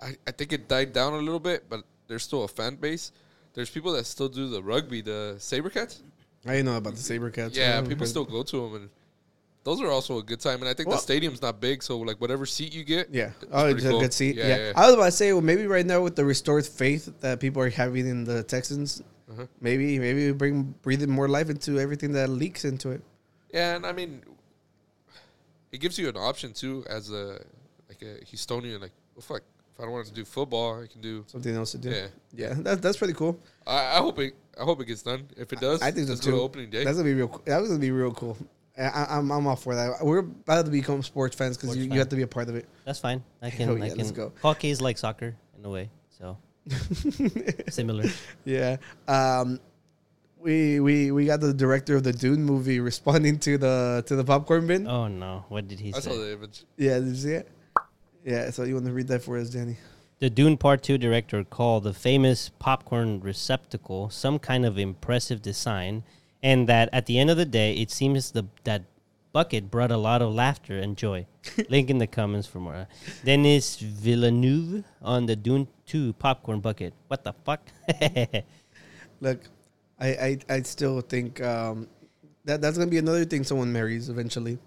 I, 0.01 0.16
I 0.26 0.32
think 0.32 0.52
it 0.52 0.68
died 0.68 0.93
down 0.93 1.14
a 1.14 1.18
little 1.18 1.40
bit, 1.40 1.64
but 1.70 1.82
there's 2.09 2.22
still 2.24 2.44
a 2.44 2.48
fan 2.48 2.74
base. 2.76 3.12
There's 3.55 3.70
people 3.70 3.93
that 3.93 4.05
still 4.06 4.28
do 4.28 4.48
the 4.48 4.62
rugby, 4.62 5.01
the 5.01 5.36
Sabercats. 5.39 6.01
I 6.44 6.51
didn't 6.56 6.66
know 6.66 6.76
about 6.76 6.94
the 6.94 7.01
Sabercats. 7.01 7.55
Yeah, 7.56 7.80
people 7.82 8.06
still 8.06 8.24
go 8.24 8.43
to 8.43 8.56
them, 8.62 8.74
and 8.74 8.90
those 9.64 9.80
are 9.80 9.89
also 9.90 10.18
a 10.18 10.22
good 10.22 10.40
time. 10.40 10.59
And 10.60 10.68
I 10.68 10.74
think 10.74 10.89
Well- 10.89 10.98
the 10.98 11.02
stadium's 11.02 11.40
not 11.40 11.60
big, 11.60 11.82
so 11.82 11.98
like 11.98 12.20
whatever 12.20 12.44
seat 12.47 12.74
you 12.74 12.82
get, 12.84 13.09
Yeah. 13.12 13.30
Oh, 13.52 13.66
it's 13.66 13.84
a 13.84 13.90
good 13.90 14.12
seat. 14.12 14.36
Yeah, 14.36 14.48
Yeah, 14.48 14.56
yeah. 14.56 14.72
I 14.74 14.86
was 14.86 14.94
about 14.94 15.05
to 15.06 15.12
say, 15.12 15.32
well, 15.32 15.43
maybe 15.43 15.66
right 15.66 15.86
now 15.86 16.01
with 16.02 16.16
the 16.16 16.24
restored 16.24 16.66
faith 16.66 17.12
that 17.20 17.39
people 17.40 17.62
are 17.62 17.70
having 17.70 18.06
in 18.09 18.24
the 18.24 18.43
Texans, 18.43 19.02
Uh-huh. 19.30 19.47
maybe 19.60 19.98
maybe 20.01 20.32
bring 20.32 20.74
breathing 20.82 21.10
more 21.10 21.28
life 21.28 21.48
into 21.48 21.78
everything 21.78 22.12
that 22.12 22.28
leaks 22.28 22.64
into 22.64 22.90
it. 22.90 23.02
Yeah, 23.53 23.77
and 23.77 23.85
I 23.87 23.93
mean, 23.93 24.23
it 25.70 25.79
gives 25.81 25.99
you 25.99 26.09
an 26.09 26.16
option 26.16 26.53
too 26.53 26.85
as 26.89 27.11
a 27.11 27.41
like 27.89 28.03
a 28.03 28.24
Houstonian. 28.24 28.81
Like, 28.81 28.93
well, 29.15 29.23
fuck, 29.23 29.43
if 29.73 29.81
I 29.81 29.85
don't 29.85 29.93
want 29.93 30.07
to 30.07 30.12
do 30.15 30.24
football, 30.24 30.83
I 30.83 30.87
can 30.87 31.01
do. 31.01 31.24
Something 31.27 31.55
else 31.55 31.73
to 31.73 31.79
do. 31.79 31.91
Yeah, 31.91 32.07
Yeah, 32.35 32.55
that, 32.59 32.83
that's 32.83 32.97
pretty 32.97 33.15
cool. 33.15 33.39
I, 33.66 33.97
I 33.97 33.99
hope 33.99 34.19
it. 34.19 34.35
I 34.61 34.65
hope 34.65 34.81
it 34.81 34.87
gets 34.87 35.03
done. 35.03 35.29
If 35.37 35.53
it 35.53 35.61
does, 35.61 35.83
I 35.83 35.91
think 35.91 36.07
so 36.07 36.12
let's 36.12 36.24
go 36.24 36.31
to 36.33 36.37
too. 36.39 36.43
Opening 36.43 36.70
day. 36.70 36.85
That's 36.85 36.97
gonna 36.97 37.09
be 37.09 37.15
real. 37.15 37.43
That 37.47 37.59
was 37.61 37.69
gonna 37.69 37.81
be 37.81 37.91
real 37.91 38.12
cool. 38.12 38.37
I, 38.79 38.83
I- 38.85 39.19
I'm 39.19 39.31
I'm 39.31 39.47
all 39.47 39.57
for 39.57 39.74
that. 39.74 40.03
We're 40.03 40.20
about 40.20 40.65
to 40.65 40.70
become 40.70 41.03
sports 41.03 41.37
fans 41.37 41.57
because 41.59 41.70
Sports 41.70 41.87
you, 41.87 41.93
you 41.93 41.99
have 41.99 42.09
to 42.09 42.16
be 42.16 42.23
a 42.23 42.27
part 42.27 42.49
of 42.49 42.57
it. 42.57 42.66
That's 42.87 42.99
fine. 43.01 43.23
I 43.43 43.51
can. 43.51 43.66
Hell 43.69 43.79
yeah, 43.79 43.85
I 43.85 43.89
can. 43.91 43.99
let's 43.99 44.11
go. 44.12 44.33
Hockey 44.43 44.70
is 44.70 44.81
like 44.81 44.97
soccer 44.99 45.35
in 45.59 45.65
a 45.65 45.70
way, 45.70 45.91
so 46.19 46.39
similar. 47.69 48.05
Yeah. 48.45 48.77
Um, 49.09 49.61
we 50.43 50.81
we 50.81 51.10
we 51.10 51.27
got 51.27 51.40
the 51.40 51.55
director 51.55 51.97
of 51.97 52.02
the 52.02 52.12
Dune 52.12 52.43
movie 52.44 52.81
responding 52.90 53.39
to 53.40 53.59
the 53.59 54.02
to 54.06 54.16
the 54.16 54.24
popcorn 54.24 54.66
bin. 54.66 54.86
Oh 54.86 55.09
no! 55.09 55.44
What 55.48 55.69
did 55.69 55.81
he 55.81 55.90
I 55.94 56.01
saw 56.01 56.10
say? 56.10 56.19
the 56.19 56.32
image. 56.32 56.64
Yeah, 56.77 56.98
did 56.98 57.09
you 57.09 57.14
see 57.14 57.32
it? 57.32 57.48
Yeah. 58.24 58.51
So 58.51 58.64
you 58.64 58.74
want 58.74 58.86
to 58.86 58.93
read 58.93 59.09
that 59.09 59.23
for 59.23 59.39
us, 59.39 59.51
Danny? 59.51 59.77
The 60.19 60.31
Dune 60.31 60.56
Part 60.56 60.85
2 60.85 60.98
director 60.98 61.43
called 61.43 61.82
the 61.82 61.93
famous 61.93 62.48
popcorn 62.60 63.20
receptacle 63.20 64.09
some 64.10 64.39
kind 64.39 64.64
of 64.64 64.78
impressive 64.78 65.43
design, 65.43 66.05
and 66.43 66.69
that 66.69 66.89
at 66.93 67.06
the 67.06 67.19
end 67.19 67.31
of 67.31 67.36
the 67.36 67.44
day, 67.44 67.74
it 67.74 67.90
seems 67.90 68.31
the 68.31 68.44
that 68.64 68.85
bucket 69.32 69.70
brought 69.70 69.90
a 69.90 69.97
lot 69.97 70.23
of 70.23 70.32
laughter 70.32 70.78
and 70.78 70.97
joy. 70.97 71.27
Link 71.69 71.90
in 71.90 71.98
the 71.98 72.06
comments 72.06 72.47
for 72.47 72.60
more. 72.60 72.86
Denis 73.24 73.77
Villeneuve 73.77 74.85
on 75.01 75.27
the 75.27 75.35
Dune 75.35 75.66
2 75.86 76.12
popcorn 76.14 76.60
bucket. 76.60 76.94
What 77.09 77.24
the 77.24 77.32
fuck? 77.44 77.60
Look, 79.20 79.40
I 80.03 80.09
I, 80.09 80.39
I 80.57 80.62
still 80.62 81.01
think 81.01 81.41
um, 81.43 81.87
that 82.45 82.61
that's 82.61 82.77
gonna 82.77 82.91
be 82.91 82.99
another 82.99 83.24
thing 83.24 83.45
someone 83.45 83.73
marries 83.73 84.09
eventually. 84.09 84.59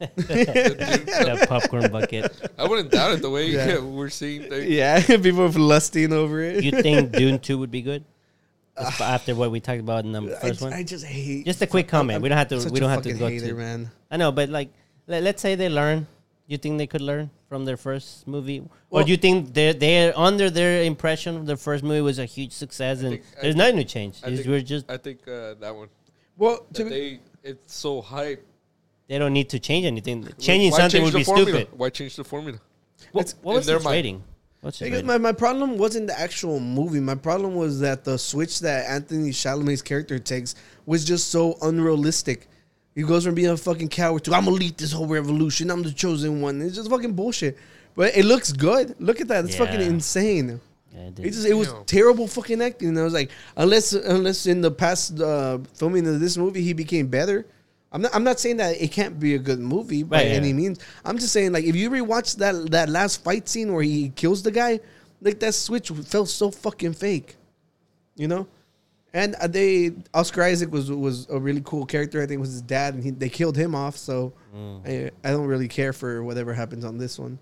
that 0.00 1.46
popcorn 1.48 1.90
bucket. 1.92 2.26
I 2.58 2.66
wouldn't 2.66 2.90
doubt 2.90 3.12
it 3.12 3.22
the 3.22 3.30
way 3.30 3.46
Yeah. 3.50 3.78
we're 3.98 4.08
seeing 4.10 4.48
things. 4.50 4.66
Yeah, 4.68 5.00
people 5.06 5.42
are 5.42 5.48
lusting 5.50 6.12
over 6.12 6.40
it. 6.42 6.64
You 6.64 6.72
think 6.72 7.12
Dune 7.12 7.38
2 7.38 7.58
would 7.58 7.70
be 7.70 7.82
good? 7.82 8.04
Just 8.76 9.00
after 9.00 9.34
what 9.36 9.50
we 9.52 9.60
talked 9.60 9.80
about 9.80 10.04
in 10.04 10.12
the 10.12 10.36
I, 10.36 10.40
first 10.48 10.60
one? 10.62 10.72
I 10.72 10.82
just 10.82 11.04
hate. 11.04 11.44
Just 11.44 11.62
a 11.62 11.66
quick 11.68 11.86
comment. 11.88 12.16
I'm 12.16 12.22
We 12.22 12.30
don't 12.30 12.38
have 12.38 12.48
to. 12.48 12.60
such 12.60 12.72
We 12.72 12.78
a 12.78 12.80
don't 12.80 12.90
have 12.90 13.02
to 13.02 13.10
fucking 13.10 13.18
go 13.20 13.28
hater, 13.28 13.48
to. 13.48 13.54
man. 13.54 13.90
I 14.10 14.16
know, 14.16 14.32
but 14.32 14.48
like, 14.48 14.70
let, 15.06 15.22
let's 15.22 15.40
say 15.42 15.54
they 15.54 15.68
learn. 15.68 16.06
You 16.46 16.58
think 16.58 16.76
they 16.78 16.86
could 16.86 17.00
learn 17.00 17.30
from 17.48 17.64
their 17.64 17.76
first 17.76 18.26
movie, 18.26 18.62
or 18.90 19.04
do 19.04 19.10
you 19.10 19.16
think 19.16 19.54
they're 19.54 19.72
they're 19.72 20.12
under 20.18 20.50
their 20.50 20.82
impression 20.82 21.36
of 21.36 21.46
their 21.46 21.56
first 21.56 21.82
movie 21.84 22.00
was 22.00 22.18
a 22.18 22.24
huge 22.26 22.52
success 22.52 23.00
and 23.00 23.10
think- 23.10 23.22
there's 23.40 23.54
think- 23.54 23.56
nothing 23.56 23.76
to 23.76 23.84
change? 23.84 24.18
I 24.24 24.34
think- 24.34 24.46
we're 24.46 24.60
just 24.60 24.90
I 24.90 24.96
think 24.96 25.20
uh, 25.28 25.54
that 25.60 25.74
one. 25.74 25.88
Well, 26.36 26.66
That 26.72 26.84
be, 26.84 26.90
they 26.90 27.20
it's 27.42 27.74
so 27.74 28.00
hype. 28.02 28.44
they 29.08 29.18
don't 29.18 29.32
need 29.32 29.48
to 29.50 29.58
change 29.60 29.86
anything. 29.86 30.26
Changing 30.38 30.72
Why 30.72 30.78
something 30.78 31.00
change 31.02 31.14
would 31.14 31.18
be 31.20 31.24
formula? 31.24 31.50
stupid. 31.60 31.78
Why 31.78 31.90
change 31.90 32.16
the 32.16 32.24
formula? 32.24 32.58
What, 33.12 33.34
what 33.42 33.54
was 33.56 33.66
their 33.66 33.76
its 33.76 33.84
mind. 33.84 33.94
rating? 33.94 34.24
What's 34.60 34.78
Because 34.78 35.02
my, 35.02 35.18
my 35.18 35.32
problem 35.32 35.76
wasn't 35.76 36.06
the 36.06 36.18
actual 36.18 36.60
movie. 36.60 37.00
My 37.00 37.16
problem 37.16 37.54
was 37.56 37.80
that 37.80 38.04
the 38.04 38.16
switch 38.16 38.60
that 38.60 38.88
Anthony 38.88 39.30
Chalamet's 39.30 39.82
character 39.82 40.18
takes 40.20 40.54
was 40.86 41.04
just 41.04 41.28
so 41.30 41.58
unrealistic. 41.62 42.48
He 42.94 43.02
goes 43.02 43.24
from 43.24 43.34
being 43.34 43.48
a 43.48 43.56
fucking 43.56 43.88
coward 43.88 44.24
to 44.24 44.34
I'm 44.34 44.44
gonna 44.44 44.56
lead 44.56 44.76
this 44.76 44.92
whole 44.92 45.06
revolution. 45.06 45.70
I'm 45.70 45.82
the 45.82 45.92
chosen 45.92 46.40
one. 46.42 46.60
It's 46.60 46.76
just 46.76 46.90
fucking 46.90 47.14
bullshit. 47.14 47.56
But 47.94 48.16
it 48.16 48.24
looks 48.24 48.52
good. 48.52 48.94
Look 48.98 49.20
at 49.20 49.28
that. 49.28 49.44
It's 49.44 49.56
fucking 49.56 49.80
insane. 49.80 50.60
Yeah, 50.94 51.00
it 51.08 51.18
It 51.20 51.30
just 51.30 51.46
it 51.46 51.54
was 51.54 51.68
Damn. 51.72 51.84
terrible 51.84 52.26
fucking 52.28 52.60
acting. 52.60 52.88
And 52.88 52.98
I 52.98 53.02
was 53.04 53.14
like, 53.14 53.30
unless 53.56 53.92
unless 53.94 54.46
in 54.46 54.60
the 54.60 54.70
past 54.70 55.18
uh, 55.20 55.58
filming 55.74 56.06
of 56.06 56.20
this 56.20 56.36
movie 56.36 56.60
he 56.62 56.72
became 56.74 57.06
better. 57.08 57.46
I'm 57.94 58.00
not 58.02 58.14
I'm 58.14 58.24
not 58.24 58.40
saying 58.40 58.56
that 58.58 58.80
it 58.80 58.90
can't 58.92 59.18
be 59.20 59.34
a 59.34 59.38
good 59.38 59.58
movie 59.60 60.02
by 60.02 60.18
Right, 60.18 60.26
yeah. 60.28 60.32
any 60.34 60.52
means. 60.52 60.78
I'm 61.04 61.18
just 61.18 61.32
saying 61.32 61.52
like 61.52 61.64
if 61.64 61.76
you 61.76 61.90
rewatch 61.90 62.36
that 62.36 62.70
that 62.72 62.88
last 62.90 63.22
fight 63.24 63.48
scene 63.48 63.72
where 63.72 63.82
he 63.82 64.10
kills 64.10 64.42
the 64.42 64.50
guy, 64.50 64.80
like 65.20 65.38
that 65.40 65.52
switch 65.54 65.90
felt 65.90 66.28
so 66.28 66.50
fucking 66.50 66.92
fake. 66.94 67.36
You 68.16 68.28
know? 68.28 68.46
And 69.14 69.34
uh, 69.36 69.46
they 69.46 69.92
Oscar 70.14 70.42
Isaac 70.42 70.72
was 70.72 70.90
was 70.90 71.26
a 71.30 71.38
really 71.38 71.60
cool 71.64 71.84
character. 71.84 72.18
I 72.22 72.26
think 72.26 72.38
it 72.38 72.40
was 72.40 72.52
his 72.52 72.62
dad, 72.62 72.94
and 72.94 73.04
he, 73.04 73.10
they 73.10 73.28
killed 73.28 73.56
him 73.56 73.74
off. 73.74 73.96
So 73.96 74.32
Mm. 74.54 74.86
I, 74.86 75.10
I 75.26 75.30
don't 75.32 75.46
really 75.46 75.68
care 75.68 75.94
for 75.94 76.22
whatever 76.22 76.52
happens 76.52 76.84
on 76.84 76.98
this 76.98 77.18
one. 77.18 77.38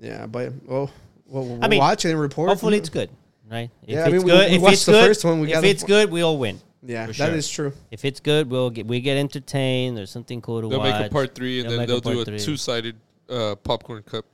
Yeah, 0.00 0.26
but 0.26 0.52
well, 0.66 0.88
well 1.26 1.44
we'll 1.44 1.64
I 1.64 1.68
mean, 1.68 1.80
watch 1.80 2.04
it 2.04 2.10
and 2.10 2.20
report. 2.20 2.48
Hopefully 2.50 2.76
it's 2.78 2.88
good, 2.88 3.10
right? 3.50 3.70
If 3.82 3.88
Yeah, 3.88 4.04
I 4.04 4.04
it's 4.04 4.12
mean, 4.12 4.22
good, 4.26 4.50
we 4.50 4.56
if 4.56 4.62
watched 4.62 4.72
it's 4.74 4.86
the 4.86 4.92
good, 4.92 5.06
first 5.06 5.24
one, 5.24 5.40
we 5.40 5.48
if 5.48 5.52
gotta- 5.54 5.66
it's 5.68 5.82
good, 5.82 6.10
we'll 6.12 6.38
win. 6.38 6.60
Yeah, 6.84 7.06
For 7.06 7.12
that 7.14 7.26
sure. 7.30 7.34
is 7.34 7.48
true. 7.50 7.72
If 7.90 8.04
it's 8.04 8.20
good, 8.20 8.48
we'll 8.48 8.70
get 8.70 8.86
we 8.86 9.00
get 9.00 9.16
entertained. 9.16 9.96
There's 9.96 10.12
something 10.12 10.40
cool 10.40 10.60
to 10.62 10.68
They'll 10.68 10.78
watch. 10.78 11.00
make 11.00 11.10
a 11.10 11.12
part 11.12 11.34
three, 11.34 11.60
and 11.60 11.68
They'll 11.70 11.78
then 11.78 11.88
they'll 11.88 12.00
do 12.00 12.24
part 12.24 12.28
a 12.28 12.38
two-sided 12.38 12.94
uh, 13.28 13.56
popcorn 13.56 14.02
cup. 14.04 14.24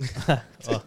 Oh. 0.68 0.82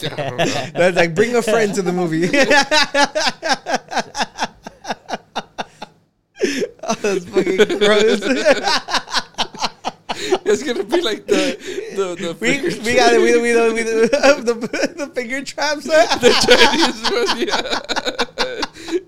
That's 0.00 0.96
like 0.96 1.14
bring 1.14 1.36
a 1.36 1.42
friend 1.42 1.72
to 1.74 1.82
the 1.82 1.92
movie. 1.92 2.26
oh, 6.88 6.94
that's 7.00 7.24
fucking 7.26 7.78
gross. 7.78 8.20
it's 10.44 10.62
gonna 10.62 10.84
be 10.84 11.00
like 11.00 11.26
the 11.26 11.56
the 11.96 12.14
the, 12.14 12.36
we 12.40 12.60
we 12.84 12.94
got 12.96 13.12
it. 13.12 13.20
We 13.20 13.32
we 13.40 13.52
we, 13.54 13.72
we 13.72 13.82
the 13.82 14.94
the 14.96 15.06
finger 15.14 15.42
traps. 15.42 15.84
the 15.84 16.30
Chinese 16.46 17.02
one. 17.10 17.38
Yeah, 17.38 17.60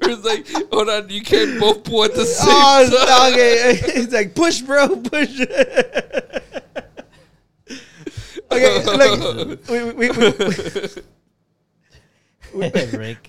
it's 0.02 0.24
like 0.24 0.48
hold 0.72 0.88
on, 0.88 1.08
you 1.08 1.22
can't 1.22 1.60
both 1.60 1.84
pull 1.84 2.02
at 2.04 2.14
the 2.14 2.22
oh, 2.22 2.24
same 2.24 2.90
oh, 2.92 3.06
time. 3.06 3.32
okay. 3.32 3.78
It's 4.00 4.12
like 4.12 4.34
push, 4.34 4.62
bro, 4.62 4.96
push. 4.96 5.40
okay, 8.50 8.84
look, 8.84 9.68
we, 9.68 9.92
we, 9.92 10.10
we, 10.10 10.32
Ric. 12.96 13.20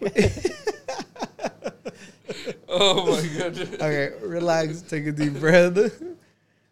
Oh 2.70 3.12
my 3.12 3.40
god. 3.40 3.58
okay, 3.60 4.12
relax, 4.22 4.82
take 4.82 5.08
a 5.08 5.12
deep 5.12 5.34
breath. 5.40 5.78
All 5.78 5.88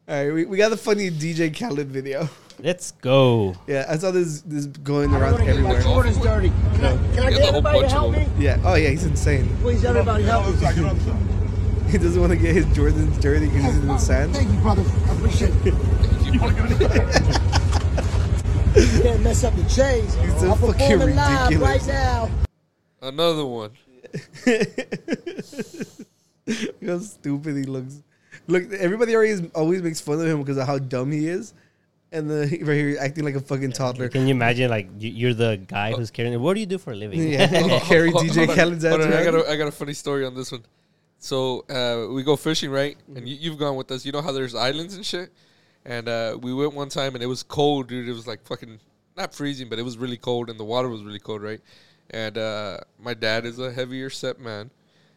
right, 0.07 0.31
we, 0.31 0.45
we 0.45 0.57
got 0.57 0.69
the 0.69 0.77
funny 0.77 1.09
DJ 1.09 1.57
Khaled 1.57 1.87
video. 1.87 2.29
Let's 2.59 2.91
go. 2.91 3.55
Yeah, 3.67 3.85
I 3.89 3.97
saw 3.97 4.11
this 4.11 4.41
this 4.41 4.65
going 4.67 5.13
around 5.13 5.41
everywhere. 5.41 5.81
Jordans 5.81 6.21
dirty. 6.21 6.49
Can 6.75 6.85
I, 6.85 7.15
can 7.15 7.23
I 7.23 7.29
get 7.31 7.39
has 7.39 7.39
a 7.39 7.51
whole 7.51 7.67
everybody 7.67 7.79
to 7.81 7.89
help 7.89 8.11
me? 8.13 8.27
Yeah. 8.37 8.61
Oh 8.63 8.75
yeah, 8.75 8.89
he's 8.89 9.05
insane. 9.05 9.55
Please, 9.61 9.83
everybody 9.83 10.23
help 10.23 10.47
me. 10.47 10.51
He 11.85 11.99
doesn't 11.99 12.19
want 12.19 12.33
to 12.33 12.37
get 12.37 12.55
his 12.55 12.65
Jordans 12.67 13.21
dirty 13.21 13.45
because 13.45 13.63
he's 13.63 13.77
in 13.77 13.87
the 13.87 13.97
sand. 13.99 14.35
Thank 14.35 14.51
you, 14.51 14.59
brother. 14.59 14.83
I 15.07 15.15
appreciate 15.15 15.53
it. 15.63 15.73
You 18.75 19.01
can't 19.01 19.21
mess 19.21 19.43
up 19.45 19.55
the 19.55 19.63
chains. 19.69 20.13
He's 20.15 20.37
so 20.37 20.51
I'm 20.51 20.57
fucking 20.57 20.73
performing 20.73 21.15
live 21.15 21.47
ridiculous. 21.49 21.87
right 21.87 21.93
now. 21.93 22.29
Another 23.01 23.45
one. 23.45 23.71
Look 26.47 26.85
how 26.85 26.99
stupid 26.99 27.57
he 27.57 27.63
looks. 27.63 28.01
Look, 28.47 28.71
everybody 28.73 29.15
always 29.15 29.41
always 29.53 29.81
makes 29.81 29.99
fun 29.99 30.19
of 30.19 30.27
him 30.27 30.39
because 30.39 30.57
of 30.57 30.67
how 30.67 30.77
dumb 30.77 31.11
he 31.11 31.27
is, 31.27 31.53
and 32.11 32.29
the 32.29 32.41
right 32.61 32.75
here 32.75 32.97
acting 32.99 33.23
like 33.23 33.35
a 33.35 33.39
fucking 33.39 33.71
toddler. 33.71 34.09
Can 34.09 34.27
you 34.27 34.35
imagine 34.35 34.69
like 34.69 34.89
you, 34.99 35.09
you're 35.09 35.33
the 35.33 35.61
guy 35.67 35.93
who's 35.93 36.11
carrying 36.11 36.33
it? 36.33 36.37
What 36.37 36.53
do 36.53 36.59
you 36.59 36.65
do 36.65 36.77
for 36.77 36.91
a 36.91 36.95
living? 36.95 37.27
Yeah, 37.27 37.47
carry 37.79 38.11
DJ 38.11 38.53
Khaled's 38.53 38.85
ass 38.85 38.97
hold 38.97 39.13
I 39.13 39.23
got 39.23 39.35
a, 39.35 39.49
I 39.49 39.55
got 39.55 39.67
a 39.67 39.71
funny 39.71 39.93
story 39.93 40.25
on 40.25 40.35
this 40.35 40.51
one. 40.51 40.63
So 41.17 41.65
uh, 41.69 42.13
we 42.13 42.21
go 42.23 42.35
fishing, 42.35 42.69
right? 42.69 42.97
And 43.15 43.27
you, 43.27 43.35
you've 43.35 43.57
gone 43.57 43.75
with 43.75 43.89
us. 43.91 44.05
You 44.05 44.11
know 44.11 44.21
how 44.21 44.31
there's 44.31 44.53
islands 44.53 44.95
and 44.95 45.05
shit. 45.05 45.31
And 45.83 46.07
uh, 46.07 46.37
we 46.39 46.53
went 46.53 46.73
one 46.73 46.89
time, 46.89 47.15
and 47.15 47.23
it 47.23 47.27
was 47.27 47.41
cold, 47.41 47.87
dude. 47.87 48.07
It 48.07 48.13
was 48.13 48.27
like 48.27 48.45
fucking 48.45 48.79
not 49.15 49.33
freezing, 49.33 49.69
but 49.69 49.79
it 49.79 49.83
was 49.83 49.97
really 49.97 50.17
cold, 50.17 50.49
and 50.49 50.59
the 50.59 50.63
water 50.63 50.89
was 50.89 51.03
really 51.03 51.19
cold, 51.19 51.41
right? 51.41 51.61
And 52.11 52.37
uh, 52.37 52.77
my 52.99 53.13
dad 53.13 53.45
is 53.45 53.59
a 53.59 53.71
heavier 53.71 54.09
set 54.09 54.39
man, 54.39 54.69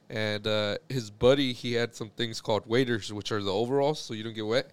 and 0.08 0.46
uh, 0.46 0.78
his 0.88 1.10
buddy 1.10 1.52
he 1.52 1.74
had 1.74 1.94
some 1.94 2.10
things 2.10 2.40
called 2.40 2.66
waders, 2.66 3.12
which 3.12 3.30
are 3.30 3.42
the 3.42 3.52
overalls, 3.52 4.00
so 4.00 4.14
you 4.14 4.24
don't 4.24 4.34
get 4.34 4.46
wet. 4.46 4.70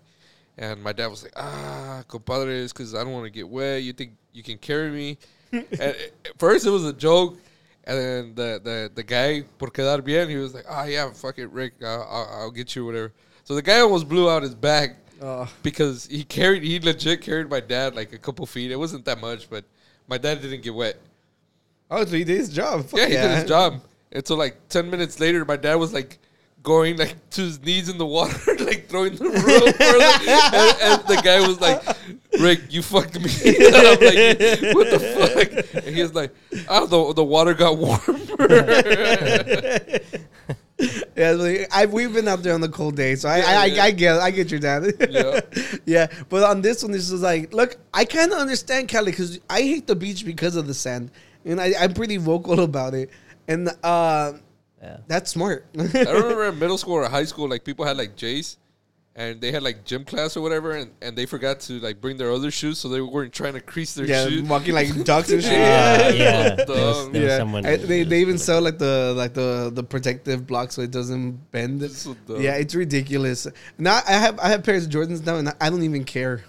And 0.58 0.82
my 0.82 0.94
dad 0.94 1.08
was 1.08 1.24
like, 1.24 1.34
"Ah, 1.36 2.04
compadres, 2.08 2.72
because 2.72 2.96
I 2.96 3.04
don't 3.04 3.12
want 3.12 3.26
to 3.26 3.32
get 3.32 3.48
wet. 3.48 3.84
You 3.84 3.92
think 3.94 4.14
you 4.34 4.44
can 4.44 4.58
carry 4.58 4.90
me?" 4.92 5.18
and 5.52 5.82
at 5.82 6.38
first 6.38 6.66
it 6.66 6.70
was 6.70 6.86
a 6.86 6.94
joke, 6.94 7.38
and 7.84 7.98
then 7.98 8.36
the 8.36 8.62
the 8.64 8.92
the 8.96 9.04
guy 9.04 9.44
por 9.58 9.70
quedar 9.70 10.04
bien, 10.04 10.30
he 10.30 10.38
was 10.38 10.54
like, 10.54 10.66
"Ah, 10.70 10.86
yeah, 10.86 11.12
fuck 11.12 11.38
it, 11.38 11.48
Rick, 11.48 11.74
I'll, 11.84 12.08
I'll, 12.10 12.30
I'll 12.40 12.52
get 12.52 12.76
you 12.76 12.86
whatever." 12.86 13.12
So 13.44 13.56
the 13.56 13.62
guy 13.62 13.80
almost 13.82 14.08
blew 14.08 14.30
out 14.30 14.42
his 14.42 14.56
back 14.56 14.96
Oh, 15.22 15.50
because 15.64 16.08
he 16.08 16.24
carried, 16.24 16.64
he 16.64 16.80
legit 16.80 17.22
carried 17.22 17.50
my 17.50 17.60
dad 17.60 17.96
like 17.96 18.14
a 18.14 18.18
couple 18.18 18.46
feet. 18.46 18.72
It 18.72 18.76
wasn't 18.76 19.06
that 19.06 19.20
much, 19.22 19.50
but 19.50 19.64
my 20.08 20.18
dad 20.18 20.42
didn't 20.42 20.62
get 20.62 20.76
wet. 20.76 20.98
Oh, 21.91 22.06
so 22.06 22.16
he 22.16 22.24
did 22.24 22.38
his 22.38 22.49
job. 22.49 22.86
Fuck 22.86 22.99
Yeah, 22.99 23.06
he 23.07 23.14
did 23.14 23.32
his 23.32 23.44
job. 23.45 23.82
And 24.12 24.26
so 24.26 24.36
like 24.36 24.57
ten 24.70 24.90
minutes 24.90 25.20
later, 25.20 25.44
my 25.45 25.57
dad 25.57 25.76
was 25.76 25.94
like 25.94 26.20
going 26.64 26.98
like 26.98 27.16
to 27.30 27.41
his 27.41 27.62
knees 27.62 27.88
in 27.90 27.98
the 27.98 28.06
water, 28.06 28.56
like 28.60 28.88
throwing 28.90 29.16
the 29.16 29.26
rope. 29.26 29.82
And, 30.53 30.82
and 30.82 31.07
the 31.07 31.22
guy 31.24 31.48
was 31.48 31.62
like, 31.62 31.82
"Rick, 32.40 32.62
you 32.70 32.82
fucked 32.82 33.20
me." 33.20 33.30
And 33.45 33.76
I'm 33.76 33.99
like, 33.99 34.76
"What 34.76 34.90
the 34.90 34.99
fuck?" 35.16 35.86
And 35.86 35.95
he 35.95 36.02
was 36.02 36.14
like, 36.14 36.34
"Oh, 36.68 36.86
the 36.88 37.14
the 37.14 37.24
water 37.24 37.53
got 37.53 37.78
warmer." 37.86 38.02
Yeah, 41.16 41.32
like, 41.32 41.70
I, 41.72 41.86
we've 41.86 42.14
been 42.14 42.28
out 42.28 42.44
there 42.44 42.53
on 42.53 42.60
the 42.60 42.68
cold 42.68 42.98
day, 42.98 43.16
so 43.16 43.30
I, 43.30 43.38
Yeah, 43.38 43.45
I, 43.45 43.53
I, 43.53 43.66
yeah. 43.66 43.84
I 43.84 43.91
get, 43.91 44.18
I 44.20 44.32
get 44.32 44.52
your 44.52 44.60
dad. 44.60 44.94
Yeah. 45.10 45.40
yeah. 45.86 46.07
But 46.28 46.44
on 46.44 46.62
this 46.62 46.84
one, 46.84 46.91
this 46.91 47.10
is 47.10 47.22
like, 47.22 47.53
look, 47.53 47.78
I 47.94 48.03
kind 48.03 48.34
of 48.34 48.40
understand 48.40 48.90
Cali 48.90 49.12
because 49.12 49.40
I 49.49 49.62
hate 49.62 49.88
the 49.88 49.95
beach 49.95 50.26
because 50.26 50.57
of 50.57 50.68
the 50.68 50.74
sand, 50.74 51.12
and 51.46 51.62
I, 51.62 51.74
I'm 51.80 51.94
pretty 51.94 52.18
vocal 52.18 52.60
about 52.72 52.94
it, 52.94 53.10
and 53.48 53.70
uh, 53.84 54.34
Yeah. 54.82 54.98
that's 55.08 55.32
smart. 55.32 55.66
I 55.80 55.82
remember 56.12 56.46
in 56.46 56.60
middle 56.60 56.78
school 56.78 56.94
or 56.96 57.08
high 57.10 57.26
school, 57.26 57.48
like 57.48 57.64
people 57.64 57.86
had 57.86 57.98
like 57.98 58.16
Jays, 58.16 58.58
and 59.16 59.40
they 59.40 59.52
had 59.52 59.64
like 59.64 59.86
gym 59.86 60.04
class 60.04 60.36
or 60.36 60.42
whatever, 60.42 60.72
and, 60.76 60.92
and 61.02 61.18
they 61.18 61.26
forgot 61.26 61.62
to 61.62 61.80
like 61.80 62.02
bring 62.02 62.18
their 62.18 62.32
other 62.32 62.52
shoes, 62.52 62.80
so 62.80 62.90
they 62.90 63.00
weren't 63.00 63.32
trying 63.32 63.54
to 63.54 63.62
crease 63.62 63.94
their 63.96 64.06
Yeah, 64.06 64.28
shoes. 64.28 64.44
walking 64.44 64.74
like 64.76 64.90
ducks 65.06 65.32
and 65.32 65.42
shit. 65.42 65.54
Uh, 65.54 65.56
yeah. 65.56 66.10
yeah, 66.12 66.56
there 66.56 66.68
was, 66.68 67.10
there 67.12 67.22
was 67.22 67.32
Yeah, 67.32 67.38
someone. 67.38 67.66
And 67.66 67.82
they, 67.84 68.04
they 68.04 68.20
even 68.20 68.38
sell 68.38 68.62
like 68.62 68.78
the 68.78 69.14
like 69.16 69.34
the 69.34 69.72
the 69.74 69.84
protective 69.84 70.46
block 70.46 70.72
so 70.74 70.82
it 70.82 70.92
doesn't 70.92 71.50
bend. 71.52 71.90
So 71.92 72.16
dumb. 72.28 72.42
Yeah, 72.42 72.56
it's 72.56 72.76
ridiculous. 72.76 73.48
Now 73.78 74.02
I 74.08 74.14
have 74.14 74.38
I 74.40 74.50
have 74.50 74.64
pairs 74.64 74.86
of 74.86 74.92
Jordans 74.92 75.26
now 75.26 75.38
and 75.38 75.48
I 75.62 75.70
don't 75.70 75.84
even 75.84 76.04
care. 76.04 76.44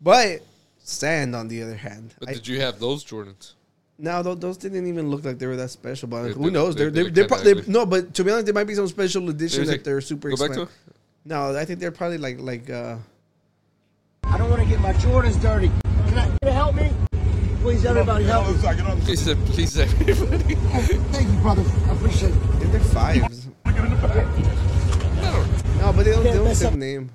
But 0.00 0.40
sand 0.78 1.36
on 1.36 1.48
the 1.48 1.62
other 1.62 1.76
hand, 1.76 2.14
But 2.18 2.30
I, 2.30 2.32
did 2.32 2.48
you 2.48 2.58
have 2.62 2.80
those 2.80 3.04
Jordans? 3.04 3.52
No, 4.00 4.22
those, 4.22 4.38
those 4.40 4.56
didn't 4.56 4.86
even 4.86 5.10
look 5.10 5.24
like 5.24 5.38
they 5.38 5.46
were 5.46 5.56
that 5.56 5.70
special. 5.70 6.08
But 6.08 6.22
They- 6.22 6.32
who 6.32 6.44
they- 6.44 6.50
knows? 6.50 6.74
they- 6.74 6.88
They're 6.88 6.90
they 6.90 7.10
they 7.10 7.22
look 7.22 7.42
they're, 7.44 7.54
kinda 7.54 7.62
pro- 7.64 7.72
no, 7.72 7.86
but 7.86 8.14
to 8.14 8.24
be 8.24 8.30
honest, 8.30 8.46
there 8.46 8.54
might 8.54 8.64
be 8.66 8.74
some 8.74 8.88
special 8.88 9.28
edition 9.28 9.66
that 9.66 9.84
they're 9.84 10.00
super 10.00 10.30
Go 10.30 10.36
back 10.36 10.52
to 10.56 10.62
expensive. 10.62 10.74
No, 11.24 11.54
I 11.56 11.64
think 11.66 11.80
they're 11.80 11.90
probably 11.92 12.18
like 12.18 12.40
like 12.40 12.70
uh 12.70 12.96
I 14.24 14.38
don't 14.38 14.48
want 14.48 14.62
to 14.62 14.68
get 14.68 14.80
my 14.80 14.92
Jordans 14.94 15.40
dirty. 15.42 15.70
Can 16.08 16.18
I 16.18 16.26
can 16.26 16.38
you 16.44 16.50
help 16.50 16.74
me? 16.76 16.90
Please, 17.62 17.84
everybody, 17.84 18.24
help 18.24 18.48
me. 18.48 18.54
Please, 19.04 19.22
please, 19.52 19.78
everybody. 19.78 20.54
Thank 21.12 21.28
you, 21.30 21.38
brother. 21.40 21.62
I 21.88 21.92
appreciate 21.92 22.32
it. 22.32 22.38
I 22.54 22.58
think 22.58 22.72
they're 22.72 22.80
fives. 22.80 23.48
No, 25.78 25.92
but 25.92 26.04
they 26.04 26.12
don't, 26.12 26.22
they 26.24 26.32
don't 26.32 26.44
mess 26.44 26.58
say 26.60 26.66
up- 26.66 26.72
the 26.72 26.78
name. 26.78 27.10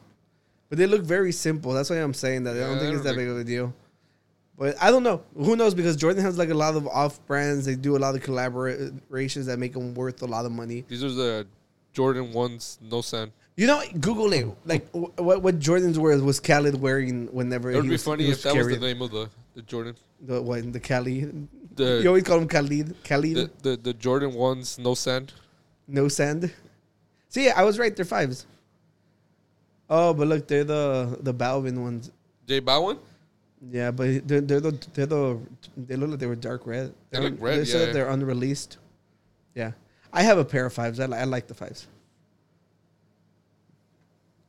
But 0.70 0.78
they 0.80 0.88
look 0.88 1.02
very 1.04 1.32
simple. 1.32 1.74
That's 1.74 1.90
why 1.90 1.98
I'm 1.98 2.14
saying 2.14 2.44
that. 2.46 2.56
I 2.58 2.60
don't 2.60 2.74
Yeah, 2.74 2.80
think 2.80 2.82
I 2.82 2.88
it's 2.88 2.98
don't 2.98 3.04
that 3.04 3.10
think- 3.10 3.18
big 3.18 3.28
of 3.30 3.38
a 3.38 3.44
deal. 3.44 3.74
But 4.58 4.76
I 4.82 4.90
don't 4.90 5.04
know. 5.04 5.22
Who 5.36 5.56
knows? 5.56 5.74
Because 5.74 5.96
Jordan 5.98 6.24
has 6.24 6.38
like 6.38 6.50
a 6.50 6.54
lot 6.54 6.76
of 6.76 6.88
off 6.88 7.24
brands. 7.28 7.66
They 7.66 7.76
do 7.76 7.98
a 7.98 8.00
lot 8.00 8.16
of 8.16 8.22
collaborations 8.24 9.46
that 9.46 9.60
make 9.60 9.74
them 9.74 9.94
worth 9.94 10.22
a 10.22 10.26
lot 10.26 10.46
of 10.46 10.52
money. 10.52 10.86
These 10.88 11.04
are 11.04 11.10
the 11.12 11.46
Jordan 11.92 12.32
ones, 12.34 12.80
no 12.82 13.02
sand. 13.02 13.32
You 13.58 13.68
know, 13.68 13.82
Google 14.00 14.32
it. 14.34 14.48
Like 14.66 14.88
what 14.92 15.42
what 15.42 15.60
Jordan's 15.60 15.98
were 16.00 16.18
was 16.24 16.40
Khaled 16.40 16.80
wearing 16.80 17.28
whenever 17.34 17.70
It 17.72 17.76
would 17.76 17.84
he 17.86 17.90
be 17.90 17.94
was, 17.96 18.04
funny 18.04 18.30
if 18.30 18.44
that 18.44 18.56
was 18.56 18.68
the 18.68 18.78
name 18.78 19.02
of 19.02 19.12
the, 19.12 19.30
the 19.56 19.62
Jordan. 19.62 19.96
The 20.22 20.42
what? 20.42 20.72
The 20.72 20.80
Khalid. 20.80 21.48
The- 21.76 22.02
you 22.04 22.08
always 22.08 22.24
call 22.24 22.40
him 22.40 22.48
Khalid. 22.48 22.96
Khalid. 23.04 23.36
The, 23.36 23.52
the 23.70 23.78
the 23.78 23.94
Jordan 23.94 24.34
ones, 24.34 24.78
no 24.80 24.94
sand. 24.96 25.34
no 25.88 26.08
sand. 26.08 26.52
See, 27.30 27.50
I 27.50 27.64
was 27.64 27.78
right. 27.78 27.94
They're 27.96 28.06
fives. 28.06 28.46
Oh, 29.90 30.14
but 30.14 30.28
look, 30.28 30.48
they're 30.48 30.64
the 30.64 31.18
the 31.22 31.34
Balvin 31.34 31.82
ones. 31.84 32.12
J 32.48 32.62
Balvin? 32.62 32.98
Yeah, 33.72 33.92
but 33.92 34.28
they're, 34.28 34.42
they're 34.42 34.60
the 34.60 34.88
they're 34.94 35.06
the 35.08 35.40
they 35.76 35.96
look 35.96 36.12
like 36.12 36.20
they 36.20 36.28
were 36.28 36.36
dark 36.36 36.68
red. 36.68 36.94
They 37.10 37.18
They're 37.20 37.30
look 37.30 37.34
un- 37.34 37.40
red, 37.40 37.60
They 37.62 37.66
said 37.66 37.80
yeah, 37.80 37.86
that 37.88 37.94
they're 37.94 38.10
unreleased. 38.10 38.78
Yeah, 39.56 39.72
I 40.14 40.22
have 40.24 40.38
a 40.38 40.46
pair 40.46 40.66
of 40.66 40.74
fives. 40.74 41.00
I, 41.00 41.06
li- 41.08 41.18
I 41.18 41.24
like 41.24 41.48
the 41.48 41.56
fives. 41.56 41.88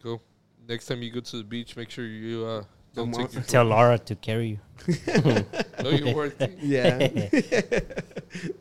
Cool. 0.03 0.21
Next 0.69 0.87
time 0.87 1.03
you 1.03 1.11
go 1.11 1.21
to 1.21 1.37
the 1.39 1.45
beach, 1.45 1.77
make 1.77 1.91
sure 1.91 2.05
you 2.05 2.45
uh, 2.45 2.65
don't 2.95 3.11
Don't 3.11 3.25
take 3.27 3.35
your 3.35 3.43
Tell 3.55 3.65
Laura 3.65 3.99
to 3.99 4.15
carry 4.17 4.49
you. 4.49 4.59
No, 5.83 5.91
you 5.91 6.15
weren't. 6.15 6.35
Yeah, 6.61 6.99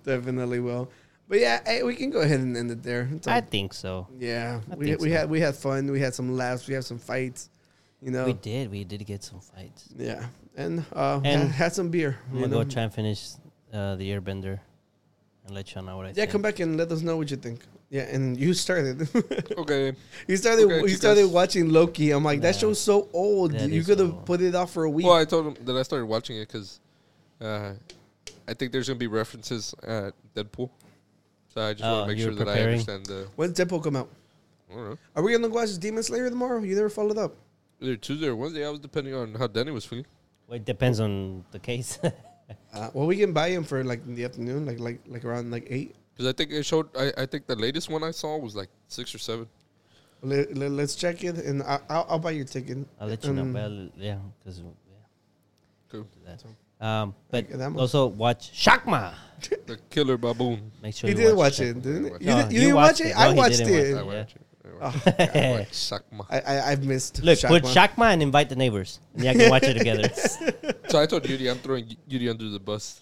definitely 0.03 0.59
will. 0.59 0.89
But 1.27 1.39
yeah, 1.39 1.61
hey, 1.65 1.81
we 1.83 1.95
can 1.95 2.11
go 2.11 2.19
ahead 2.21 2.39
and 2.39 2.55
end 2.55 2.69
it 2.71 2.83
there. 2.83 3.09
It's 3.11 3.27
I 3.27 3.41
think 3.41 3.73
so. 3.73 4.07
yeah, 4.19 4.61
I 4.71 4.75
we 4.75 4.95
we 4.95 5.09
so. 5.09 5.15
had 5.17 5.29
we 5.29 5.39
had 5.39 5.55
fun. 5.55 5.91
We 5.91 5.99
had 5.99 6.13
some 6.13 6.35
laughs. 6.35 6.67
We 6.67 6.75
had 6.75 6.85
some 6.85 6.99
fights. 6.99 7.49
You 8.01 8.11
know. 8.11 8.25
We 8.25 8.33
did. 8.33 8.69
We 8.69 8.83
did 8.83 9.03
get 9.05 9.23
some 9.23 9.39
fights. 9.39 9.89
Yeah, 9.97 10.23
and 10.55 10.83
uh, 10.93 11.21
And 11.23 11.41
had, 11.43 11.51
had 11.51 11.73
some 11.73 11.89
beer. 11.89 12.17
I'm 12.31 12.35
gonna 12.39 12.47
know. 12.47 12.63
go 12.63 12.69
try 12.69 12.83
and 12.83 12.93
finish 12.93 13.29
uh, 13.73 13.95
the 13.95 14.09
Airbender 14.11 14.59
and 15.45 15.53
let 15.55 15.73
you 15.75 15.81
know 15.81 15.97
what 15.97 16.05
I 16.05 16.07
think. 16.09 16.17
Yeah, 16.17 16.23
think. 16.23 16.31
come 16.31 16.41
back 16.41 16.59
and 16.59 16.77
let 16.77 16.91
us 16.91 17.01
know 17.01 17.17
what 17.17 17.29
you 17.31 17.37
think. 17.37 17.61
Yeah, 17.89 18.03
and 18.03 18.35
you 18.37 18.53
started. 18.53 19.07
Okay. 19.57 19.93
you 20.27 20.37
started. 20.37 20.65
Okay, 20.65 20.77
you 20.79 20.83
chicas. 20.85 20.97
started 20.97 21.27
watching 21.31 21.69
Loki. 21.69 22.11
I'm 22.11 22.23
like, 22.23 22.41
that 22.41 22.55
Nah. 22.55 22.59
show's 22.59 22.81
so 22.81 23.07
old. 23.13 23.51
That 23.53 23.69
you 23.69 23.83
could 23.83 23.99
have 23.99 24.11
old. 24.13 24.25
put 24.25 24.41
it 24.41 24.55
off 24.55 24.71
for 24.73 24.83
a 24.85 24.89
week. 24.89 25.05
Well, 25.05 25.15
I 25.15 25.25
told 25.25 25.45
him 25.47 25.65
that 25.65 25.75
I 25.77 25.83
started 25.83 26.05
watching 26.07 26.37
it 26.37 26.47
because 26.47 26.79
uh, 27.39 27.73
I 28.47 28.53
think 28.53 28.71
there's 28.71 28.87
gonna 28.87 28.97
be 28.99 29.07
references 29.07 29.73
at 29.83 30.13
Deadpool, 30.35 30.69
so 31.53 31.61
I 31.61 31.73
just 31.73 31.83
Oh, 31.85 31.93
want 31.93 32.03
to 32.09 32.15
make 32.15 32.19
you're 32.23 32.33
sure 32.35 32.45
that 32.45 32.57
I 32.57 32.61
understand 32.61 33.05
the. 33.05 33.27
When's 33.35 33.53
Deadpool 33.57 33.83
come 33.83 33.95
out? 33.97 34.09
I 34.71 34.73
don't 34.75 34.89
know. 34.89 34.97
Are 35.15 35.23
we 35.23 35.31
gonna 35.31 35.47
watch 35.47 35.77
Demon 35.77 36.01
Slayer 36.03 36.29
tomorrow? 36.29 36.59
You 36.61 36.75
never 36.75 36.89
followed 36.89 37.17
up. 37.19 37.35
Either 37.81 37.95
Tuesday 37.97 38.27
or 38.27 38.35
Wednesday. 38.35 38.65
I 38.65 38.69
was 38.71 38.79
depending 38.79 39.13
on 39.13 39.35
how 39.35 39.45
Danny 39.47 39.71
was 39.71 39.85
feeling. 39.85 40.05
Well, 40.47 40.57
it 40.57 40.65
depends 40.65 40.99
on 40.99 41.43
the 41.51 41.59
case. 41.59 41.99
Uh, 42.71 42.91
well, 42.93 43.07
we 43.07 43.17
can 43.17 43.33
buy 43.33 43.49
him 43.49 43.63
for 43.63 43.83
like 43.83 44.05
in 44.05 44.13
the 44.13 44.23
afternoon, 44.23 44.67
like 44.67 44.79
like 44.79 44.99
like 45.07 45.25
around 45.25 45.49
like 45.49 45.65
eight. 45.71 45.95
Because 46.13 46.27
I 46.29 46.33
think 46.33 46.51
it 46.51 46.61
showed. 46.61 46.87
I, 46.95 47.11
I 47.17 47.25
think 47.25 47.47
the 47.47 47.55
latest 47.55 47.89
one 47.89 48.03
I 48.03 48.11
saw 48.11 48.37
was 48.37 48.55
like 48.55 48.69
six 48.87 49.15
or 49.15 49.17
seven. 49.17 49.47
Let, 50.21 50.51
us 50.79 50.93
check 50.93 51.23
it, 51.23 51.37
and 51.37 51.63
I, 51.63 51.79
I'll, 51.89 52.05
I'll 52.07 52.19
buy 52.19 52.31
your 52.37 52.45
ticket. 52.45 52.77
I'll 53.01 53.07
let 53.07 53.23
you 53.25 53.33
know. 53.33 53.41
Um, 53.41 53.53
Well, 53.53 53.89
yeah, 53.97 54.17
because 54.43 54.59
yeah, 54.59 54.65
Cool. 55.89 56.03
do 56.03 56.19
that. 56.27 56.85
Um, 56.85 57.15
but 57.31 57.49
Like, 57.51 57.75
also 57.77 58.05
watch 58.07 58.51
Shakma. 58.53 59.15
The 59.65 59.79
Killer 59.89 60.17
Baboon. 60.17 60.71
Make 60.83 60.93
sure 60.93 61.09
He 61.09 61.15
you 61.15 61.23
did 61.23 61.35
watch 61.35 61.53
Shakma. 61.57 61.69
it, 61.77 61.81
didn't 61.81 62.03
he? 62.21 62.25
You, 62.27 62.31
No, 62.35 62.41
did, 62.43 62.51
you 62.51 62.59
you 62.59 62.65
didn't 62.65 62.75
watch 62.75 63.01
it. 63.01 63.07
it. 63.07 63.17
I 63.17 63.25
No, 63.25 63.31
he 63.31 63.37
watched 63.39 63.57
didn't 63.57 63.73
it. 63.73 63.97
I 63.97 64.03
watched 64.03 64.05
it. 64.05 64.15
I 64.15 64.19
watched 64.21 64.35
it. 64.35 64.41
I 64.81 64.91
God. 64.91 65.05
watched 65.59 65.73
Sakma. 65.73 66.25
I, 66.29 66.39
I 66.39 66.71
I've 66.71 66.83
missed. 66.85 67.23
Look, 67.23 67.39
put 67.41 67.63
Shakma. 67.63 67.73
Shakma 67.95 68.13
and 68.13 68.21
invite 68.23 68.49
the 68.49 68.55
neighbors. 68.55 68.99
And 69.13 69.23
you 69.23 69.31
can 69.33 69.49
watch 69.49 69.63
it 69.63 69.77
together. 69.77 70.09
So 70.87 71.01
I 71.01 71.07
told 71.07 71.23
Yudi 71.23 71.49
I'm 71.49 71.57
throwing 71.57 71.97
Yudi 72.07 72.29
under 72.29 72.47
the 72.47 72.59
bus. 72.59 73.01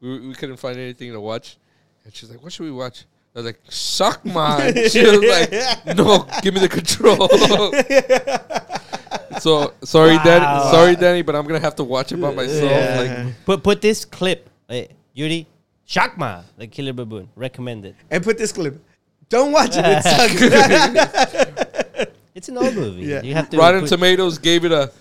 We, 0.00 0.28
we 0.28 0.34
couldn't 0.34 0.56
find 0.56 0.78
anything 0.78 1.12
to 1.12 1.20
watch, 1.20 1.58
and 2.04 2.14
she's 2.14 2.30
like, 2.30 2.42
"What 2.42 2.52
should 2.54 2.64
we 2.64 2.70
watch?" 2.72 3.04
I 3.34 3.38
was 3.40 3.44
like, 3.46 3.62
"Sakma." 3.68 4.60
And 4.60 4.90
she 4.90 5.02
was 5.04 5.20
like, 5.22 5.52
"No, 5.96 6.26
give 6.42 6.54
me 6.54 6.60
the 6.60 6.68
control." 6.70 7.28
so 9.40 9.74
sorry, 9.84 10.16
Wow. 10.16 10.24
Danny. 10.24 10.70
Sorry, 10.70 10.96
Danny, 10.96 11.20
but 11.22 11.36
I'm 11.36 11.46
gonna 11.46 11.60
have 11.60 11.76
to 11.76 11.84
watch 11.84 12.12
it 12.12 12.16
by 12.20 12.32
myself. 12.32 12.70
Yeah. 12.70 13.24
Like, 13.26 13.44
put 13.44 13.62
put 13.62 13.80
this 13.82 14.04
clip, 14.06 14.48
eh, 14.70 14.74
hey, 14.74 14.88
Yuri, 15.12 15.46
Shakma, 15.86 16.44
the 16.56 16.66
killer 16.66 16.94
baboon, 16.94 17.28
recommended. 17.36 17.94
and 18.10 18.24
put 18.24 18.38
this 18.38 18.52
clip. 18.52 18.82
Don't 19.28 19.52
watch 19.52 19.76
it. 19.76 19.84
It 19.86 20.02
sucks. 20.04 22.08
It's 22.34 22.48
an 22.48 22.56
old 22.56 22.74
movie. 22.76 23.02
Yeah. 23.02 23.20
You 23.22 23.34
have 23.34 23.50
to. 23.50 23.56
Rotten 23.58 23.80
put- 23.80 23.88
Tomatoes 23.88 24.38
gave 24.38 24.64
it 24.64 24.70
a. 24.70 24.92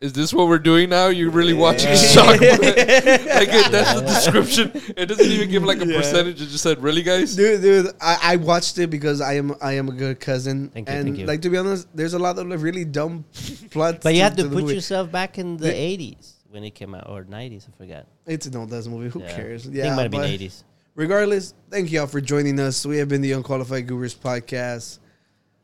Is 0.00 0.12
this 0.12 0.34
what 0.34 0.48
we're 0.48 0.58
doing 0.58 0.90
now? 0.90 1.06
You're 1.06 1.30
really 1.30 1.52
watching 1.54 1.90
Sakma? 1.92 2.40
like 2.40 3.48
it, 3.48 3.70
that's 3.70 3.94
the 3.94 4.00
description. 4.04 4.72
It 4.96 5.06
doesn't 5.06 5.24
even 5.24 5.48
give 5.48 5.62
like 5.62 5.80
a 5.80 5.86
Yeah. 5.86 5.98
percentage. 5.98 6.42
It 6.42 6.46
just 6.46 6.64
said, 6.64 6.82
"Really, 6.82 7.02
guys?" 7.04 7.36
dude, 7.36 7.62
dude, 7.62 7.86
I, 8.00 8.18
I 8.32 8.36
watched 8.36 8.76
it 8.78 8.90
because 8.90 9.20
I 9.20 9.34
am 9.34 9.54
I 9.62 9.74
am 9.74 9.88
a 9.88 9.92
good 9.92 10.18
cousin, 10.18 10.68
Thank 10.70 10.88
you, 10.88 10.94
and 10.96 11.04
thank 11.06 11.18
you. 11.18 11.26
like 11.26 11.42
to 11.42 11.48
be 11.48 11.58
honest, 11.58 11.86
there's 11.94 12.14
a 12.14 12.18
lot 12.18 12.36
of 12.40 12.62
really 12.62 12.84
dumb 12.84 13.24
plots. 13.70 14.00
But 14.02 14.14
you 14.16 14.22
have 14.22 14.34
to 14.36 14.42
the 14.48 14.60
put 14.60 14.74
yourself 14.74 15.12
back 15.12 15.38
in 15.38 15.56
the 15.58 15.68
Yeah. 15.68 15.96
80s 15.96 16.32
when 16.50 16.64
it 16.64 16.74
came 16.74 16.92
out, 16.96 17.08
or 17.08 17.22
90s, 17.24 17.68
I 17.68 17.72
forgot. 17.78 18.06
It's 18.26 18.46
an 18.46 18.56
old 18.56 18.74
ass 18.74 18.88
movie. 18.88 19.10
Who 19.10 19.20
Yeah. 19.22 19.36
cares? 19.36 19.62
I 19.68 19.70
think 19.70 19.84
it 19.84 19.90
might 19.94 20.02
have 20.02 20.10
been 20.10 20.22
80s. 20.22 20.64
Regardless, 20.96 21.54
thank 21.70 21.90
y'all 21.90 22.06
for 22.06 22.20
joining 22.20 22.60
us. 22.60 22.86
We 22.86 22.98
have 22.98 23.08
been 23.08 23.20
the 23.20 23.32
Unqualified 23.32 23.88
Gurus 23.88 24.14
podcast. 24.14 25.00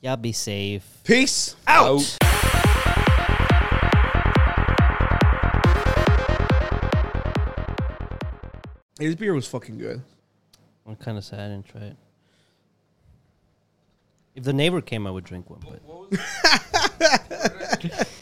Y'all 0.01 0.17
be 0.17 0.33
safe. 0.33 0.83
Peace. 1.05 1.55
Out. 1.69 2.01
Hey, 8.99 9.07
this 9.07 9.15
beer 9.15 9.33
was 9.33 9.47
fucking 9.47 9.79
good. 9.79 10.03
I'm 10.85 10.97
kind 10.97 11.17
of 11.17 11.23
sad 11.23 11.39
I 11.39 11.49
didn't 11.49 11.67
try 11.67 11.83
it. 11.83 11.97
If 14.35 14.43
the 14.43 14.53
neighbor 14.53 14.81
came, 14.81 15.07
I 15.07 15.13
would 15.13 15.23
drink 15.25 15.49
one. 15.49 15.61
But 15.65 15.81